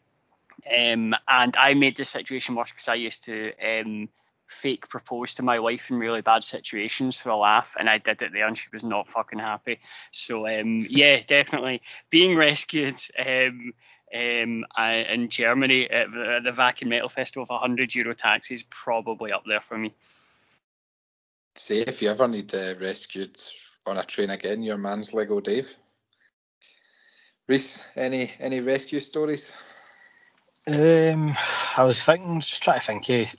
Um, 0.66 1.14
and 1.26 1.56
I 1.56 1.74
made 1.74 1.96
the 1.96 2.04
situation 2.04 2.54
worse 2.54 2.70
because 2.70 2.88
I 2.88 2.96
used 2.96 3.24
to 3.24 3.52
um, 3.58 4.10
fake 4.46 4.88
propose 4.88 5.34
to 5.34 5.42
my 5.42 5.58
wife 5.60 5.90
in 5.90 5.98
really 5.98 6.20
bad 6.20 6.44
situations 6.44 7.20
for 7.20 7.30
a 7.30 7.36
laugh, 7.36 7.76
and 7.78 7.88
I 7.88 7.98
did 7.98 8.20
it 8.20 8.32
there, 8.32 8.46
and 8.46 8.58
she 8.58 8.68
was 8.72 8.84
not 8.84 9.08
fucking 9.08 9.38
happy. 9.38 9.78
So 10.10 10.46
um, 10.46 10.86
yeah, 10.90 11.20
definitely 11.26 11.82
being 12.10 12.36
rescued 12.36 13.00
um, 13.18 13.72
um, 14.14 14.64
I, 14.74 15.06
in 15.12 15.28
Germany 15.28 15.88
at 15.88 16.10
the, 16.10 16.36
at 16.36 16.44
the 16.44 16.52
Wacken 16.52 16.88
Metal 16.88 17.08
Festival 17.08 17.42
with 17.42 17.50
a 17.50 17.58
hundred 17.58 17.94
euro 17.94 18.14
taxi 18.14 18.54
is 18.54 18.62
probably 18.64 19.32
up 19.32 19.44
there 19.46 19.60
for 19.60 19.78
me. 19.78 19.94
Say 21.54 21.80
if 21.80 22.02
you 22.02 22.10
ever 22.10 22.28
need 22.28 22.54
uh, 22.54 22.74
rescued 22.80 23.36
on 23.86 23.98
a 23.98 24.04
train 24.04 24.30
again, 24.30 24.62
your 24.62 24.78
man's 24.78 25.12
Lego 25.12 25.40
Dave. 25.40 25.74
Reese, 27.48 27.86
any 27.96 28.32
any 28.38 28.60
rescue 28.60 29.00
stories? 29.00 29.56
Um, 30.66 31.36
I 31.76 31.84
was 31.84 32.02
thinking, 32.02 32.40
just 32.40 32.62
trying 32.62 32.80
to 32.80 32.86
think 32.86 33.08
of 33.08 33.34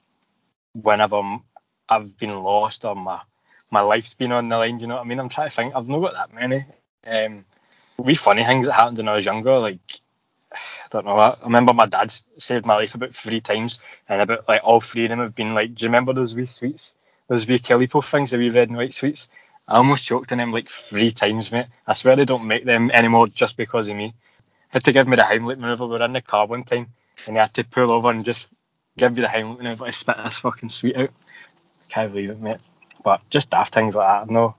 whenever 0.74 1.22
I've 1.88 2.18
been 2.18 2.42
lost 2.42 2.84
or 2.84 2.96
my 2.96 3.22
my 3.72 3.82
life's 3.82 4.14
been 4.14 4.32
on 4.32 4.50
the 4.50 4.58
line. 4.58 4.80
You 4.80 4.88
know 4.88 4.96
what 4.96 5.06
I 5.06 5.08
mean? 5.08 5.20
I'm 5.20 5.30
trying 5.30 5.50
to 5.50 5.56
think. 5.56 5.74
I've 5.76 5.88
not 5.88 6.00
got 6.00 6.14
that 6.14 6.34
many. 6.34 6.66
Um, 7.06 7.46
wee 7.98 8.16
funny 8.16 8.44
things 8.44 8.68
that 8.68 8.74
happened 8.74 8.98
when 8.98 9.08
I 9.08 9.16
was 9.16 9.26
younger. 9.26 9.60
Like 9.60 9.80
I 9.90 10.11
don't 10.92 11.06
know. 11.06 11.18
that. 11.18 11.40
I 11.42 11.46
remember 11.46 11.74
my 11.74 11.86
dad 11.86 12.14
saved 12.38 12.66
my 12.66 12.76
life 12.76 12.96
about 12.96 13.16
three 13.16 13.42
times, 13.42 13.80
and 14.08 14.22
about 14.22 14.48
like 14.48 14.62
all 14.64 14.82
three 14.82 15.06
of 15.06 15.10
them 15.10 15.20
have 15.20 15.36
been 15.36 15.54
like. 15.54 15.76
Do 15.76 15.84
you 15.84 15.90
remember 15.90 16.14
those 16.14 16.36
wee 16.36 16.46
sweets? 16.46 16.96
Those 17.28 17.48
wee 17.48 17.88
Post 17.88 18.10
things, 18.10 18.32
the 18.32 18.38
wee 18.38 18.50
red 18.50 18.68
and 18.68 18.78
white 18.78 18.94
sweets. 18.94 19.28
I 19.68 19.78
almost 19.78 20.06
choked 20.06 20.32
on 20.32 20.40
them 20.40 20.52
like 20.52 20.68
three 20.68 21.12
times, 21.12 21.52
mate. 21.52 21.68
I 21.88 21.94
swear 21.94 22.16
they 22.16 22.26
don't 22.26 22.46
make 22.46 22.66
them 22.66 22.92
anymore 22.94 23.28
just 23.28 23.56
because 23.56 23.88
of 23.88 23.96
me. 23.96 24.14
Had 24.72 24.84
to 24.84 24.92
give 24.92 25.08
me 25.08 25.16
the 25.16 25.22
Heimlich 25.22 25.58
maneuver. 25.58 25.86
We 25.86 25.98
were 25.98 26.06
in 26.06 26.14
the 26.14 26.22
car 26.22 26.46
one 26.46 26.64
time, 26.64 26.88
and 27.26 27.36
they 27.36 27.40
had 27.40 27.54
to 27.54 27.64
pull 27.64 27.92
over 27.92 28.10
and 28.10 28.26
just 28.26 28.48
give 28.98 29.18
you 29.18 29.22
the 29.22 29.30
Heimlich 29.30 29.58
maneuver 29.58 29.86
to 29.86 29.94
spit 29.94 30.18
this 30.24 30.40
fucking 30.40 30.70
sweet 30.70 30.98
out. 30.98 31.10
Can't 31.90 32.12
believe 32.12 32.32
it, 32.32 32.42
mate. 32.42 32.58
But 33.04 33.22
just 33.30 33.50
daft 33.50 33.74
things 33.74 33.96
like 33.96 34.08
that. 34.08 34.30
No, 34.30 34.56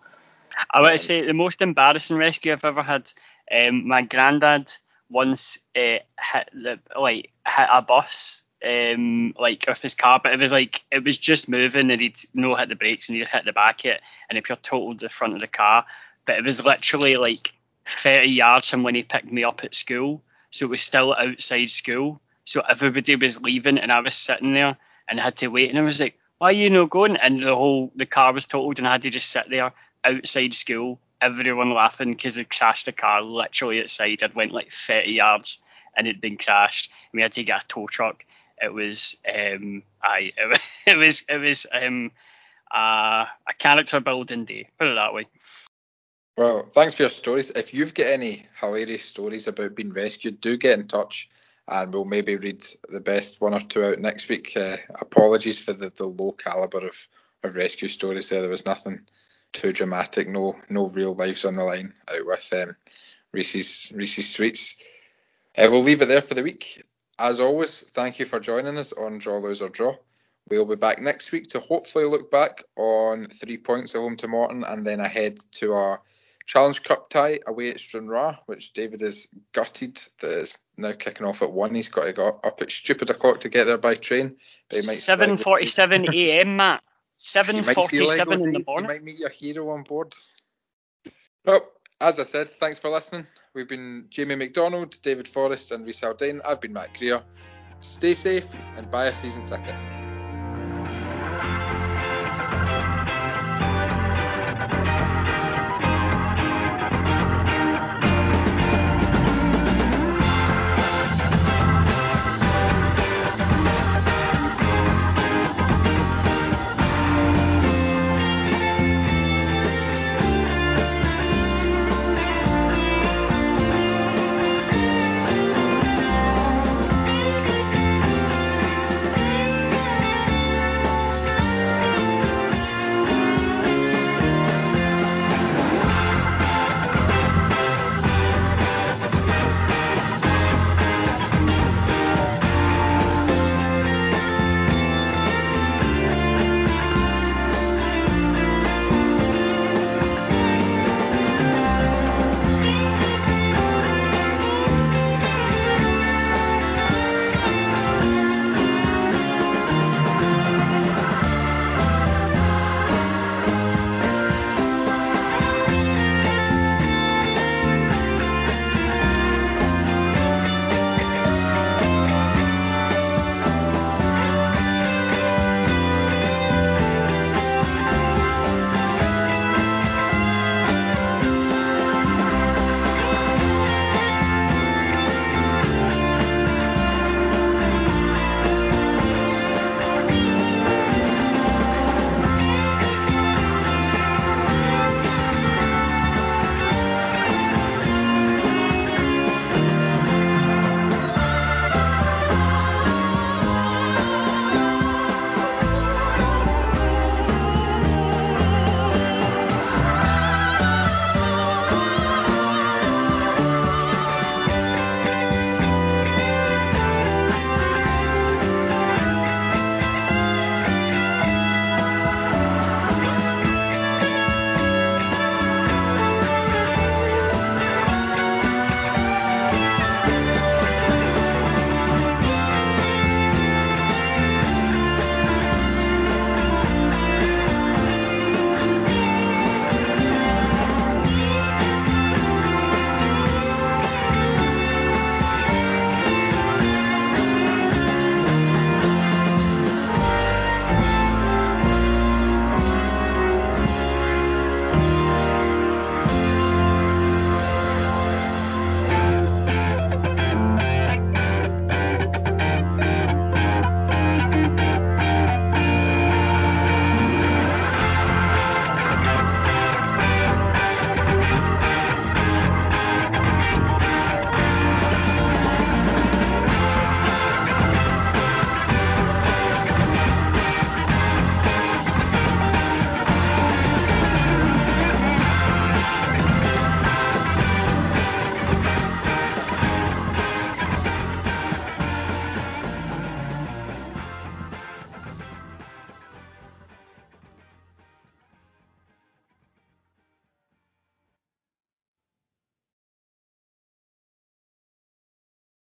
I 0.70 0.80
want 0.80 0.92
to 0.92 0.98
say 0.98 1.26
the 1.26 1.34
most 1.34 1.62
embarrassing 1.62 2.16
rescue 2.16 2.52
I've 2.52 2.64
ever 2.64 2.82
had. 2.82 3.10
Um, 3.50 3.88
my 3.88 4.02
granddad 4.02 4.72
once 5.12 5.58
uh, 5.76 5.98
hit 6.20 6.50
the 6.52 6.78
like 6.98 7.30
hit 7.46 7.68
a 7.70 7.82
bus 7.82 8.44
um 8.64 9.34
like 9.38 9.64
with 9.66 9.82
his 9.82 9.94
car, 9.94 10.20
but 10.22 10.32
it 10.32 10.38
was 10.38 10.52
like 10.52 10.84
it 10.90 11.04
was 11.04 11.18
just 11.18 11.48
moving 11.48 11.90
and 11.90 12.00
he'd 12.00 12.18
no 12.34 12.54
hit 12.54 12.68
the 12.68 12.76
brakes 12.76 13.08
and 13.08 13.16
he'd 13.16 13.28
hit 13.28 13.44
the 13.44 13.52
back 13.52 13.84
of 13.84 13.92
it 13.92 14.00
and 14.28 14.38
it 14.38 14.44
pure 14.44 14.56
totaled 14.56 15.00
the 15.00 15.08
front 15.08 15.34
of 15.34 15.40
the 15.40 15.46
car. 15.46 15.84
But 16.24 16.36
it 16.36 16.44
was 16.44 16.64
literally 16.64 17.16
like 17.16 17.52
30 17.86 18.28
yards 18.28 18.70
from 18.70 18.82
when 18.84 18.94
he 18.94 19.02
picked 19.02 19.30
me 19.30 19.44
up 19.44 19.64
at 19.64 19.74
school, 19.74 20.22
so 20.50 20.66
it 20.66 20.70
was 20.70 20.82
still 20.82 21.14
outside 21.14 21.70
school. 21.70 22.20
So 22.44 22.60
everybody 22.60 23.16
was 23.16 23.40
leaving 23.40 23.78
and 23.78 23.92
I 23.92 24.00
was 24.00 24.14
sitting 24.14 24.52
there 24.54 24.76
and 25.08 25.20
had 25.20 25.36
to 25.38 25.48
wait 25.48 25.70
and 25.70 25.78
I 25.78 25.82
was 25.82 26.00
like, 26.00 26.18
why 26.38 26.48
are 26.48 26.52
you 26.52 26.70
not 26.70 26.90
going? 26.90 27.16
And 27.16 27.38
the 27.38 27.54
whole 27.54 27.92
the 27.94 28.06
car 28.06 28.32
was 28.32 28.46
totaled 28.46 28.78
and 28.78 28.88
I 28.88 28.92
had 28.92 29.02
to 29.02 29.10
just 29.10 29.30
sit 29.30 29.48
there 29.48 29.72
outside 30.04 30.54
school, 30.54 30.98
everyone 31.22 31.72
laughing 31.72 32.10
because 32.10 32.36
it 32.36 32.50
crashed 32.50 32.86
the 32.86 32.92
car 32.92 33.22
literally 33.22 33.80
outside. 33.80 34.22
I'd 34.22 34.34
went 34.34 34.52
like 34.52 34.72
30 34.72 35.12
yards 35.12 35.58
and 35.96 36.06
it'd 36.06 36.20
been 36.20 36.36
crashed. 36.36 36.90
And 36.90 37.18
we 37.18 37.22
had 37.22 37.32
to 37.32 37.44
get 37.44 37.64
a 37.64 37.66
tow 37.68 37.86
truck. 37.86 38.24
It 38.60 38.72
was 38.72 39.16
um, 39.26 39.82
I 40.02 40.32
it, 40.36 40.48
was 40.48 40.60
it 40.86 40.96
was 40.96 41.24
it 41.28 41.38
was 41.38 41.66
um, 41.72 42.10
uh, 42.74 43.26
a 43.48 43.54
character 43.58 44.00
building 44.00 44.44
day. 44.44 44.68
Put 44.78 44.88
it 44.88 44.94
that 44.96 45.14
way. 45.14 45.26
Well, 46.36 46.64
thanks 46.64 46.94
for 46.94 47.04
your 47.04 47.10
stories. 47.10 47.50
If 47.50 47.74
you've 47.74 47.94
got 47.94 48.06
any 48.06 48.46
hilarious 48.60 49.04
stories 49.04 49.48
about 49.48 49.74
being 49.74 49.92
rescued, 49.92 50.40
do 50.40 50.56
get 50.56 50.78
in 50.78 50.88
touch 50.88 51.28
and 51.68 51.92
we'll 51.92 52.04
maybe 52.04 52.36
read 52.36 52.64
the 52.88 53.00
best 53.00 53.40
one 53.40 53.54
or 53.54 53.60
two 53.60 53.84
out 53.84 53.98
next 53.98 54.28
week. 54.28 54.56
Uh, 54.56 54.78
apologies 54.98 55.58
for 55.58 55.72
the, 55.72 55.92
the 55.94 56.06
low 56.06 56.32
caliber 56.32 56.86
of, 56.86 57.08
of 57.42 57.54
rescue 57.54 57.88
stories 57.88 58.30
there. 58.30 58.40
There 58.40 58.50
was 58.50 58.64
nothing 58.66 59.02
too 59.52 59.72
dramatic, 59.72 60.28
no 60.28 60.56
no 60.68 60.88
real 60.88 61.14
lives 61.14 61.44
on 61.44 61.54
the 61.54 61.64
line 61.64 61.94
out 62.08 62.26
with 62.26 62.52
um, 62.52 62.76
Reese's 63.32 63.92
Reese's 63.94 64.32
Sweets. 64.32 64.82
Uh, 65.56 65.68
we'll 65.70 65.82
leave 65.82 66.02
it 66.02 66.08
there 66.08 66.22
for 66.22 66.34
the 66.34 66.42
week. 66.42 66.82
As 67.18 67.40
always, 67.40 67.82
thank 67.82 68.18
you 68.18 68.26
for 68.26 68.40
joining 68.40 68.78
us 68.78 68.92
on 68.92 69.18
Draw, 69.18 69.38
Lose 69.38 69.62
or 69.62 69.68
Draw. 69.68 69.94
We'll 70.48 70.66
be 70.66 70.76
back 70.76 71.00
next 71.00 71.30
week 71.30 71.48
to 71.48 71.60
hopefully 71.60 72.04
look 72.04 72.30
back 72.30 72.64
on 72.76 73.26
three 73.26 73.58
points 73.58 73.94
at 73.94 74.00
home 74.00 74.16
to 74.16 74.28
Morton 74.28 74.64
and 74.64 74.84
then 74.84 74.98
ahead 74.98 75.38
to 75.52 75.72
our 75.72 76.00
Challenge 76.44 76.82
Cup 76.82 77.08
tie 77.08 77.38
away 77.46 77.70
at 77.70 77.78
Stranraer, 77.78 78.38
which 78.46 78.72
David 78.72 79.02
is 79.02 79.28
gutted 79.52 80.00
that 80.20 80.40
is 80.40 80.58
now 80.76 80.92
kicking 80.92 81.26
off 81.26 81.42
at 81.42 81.52
one. 81.52 81.74
He's 81.74 81.90
got 81.90 82.04
to 82.04 82.12
go 82.12 82.40
up 82.42 82.60
at 82.60 82.70
stupid 82.72 83.10
o'clock 83.10 83.40
to 83.40 83.48
get 83.48 83.64
there 83.64 83.78
by 83.78 83.94
train. 83.94 84.36
Seven 84.70 85.36
forty-seven 85.36 86.12
a.m. 86.12 86.56
Matt. 86.56 86.82
Seven 87.24 87.62
forty-seven 87.62 88.42
in 88.42 88.52
the 88.52 88.64
morning. 88.66 88.90
You 88.90 88.94
might 88.94 89.04
meet 89.04 89.18
your 89.20 89.28
hero 89.28 89.70
on 89.70 89.84
board. 89.84 90.12
Well, 91.44 91.64
as 92.00 92.18
I 92.18 92.24
said, 92.24 92.48
thanks 92.48 92.80
for 92.80 92.90
listening. 92.90 93.28
We've 93.54 93.68
been 93.68 94.06
Jamie 94.10 94.34
McDonald, 94.34 95.00
David 95.02 95.28
Forrest, 95.28 95.70
and 95.70 95.86
Reese 95.86 96.00
Haldane. 96.00 96.40
I've 96.44 96.60
been 96.60 96.72
Matt 96.72 96.98
Greer. 96.98 97.22
Stay 97.78 98.14
safe 98.14 98.52
and 98.76 98.90
buy 98.90 99.06
a 99.06 99.14
season 99.14 99.44
ticket. 99.46 100.01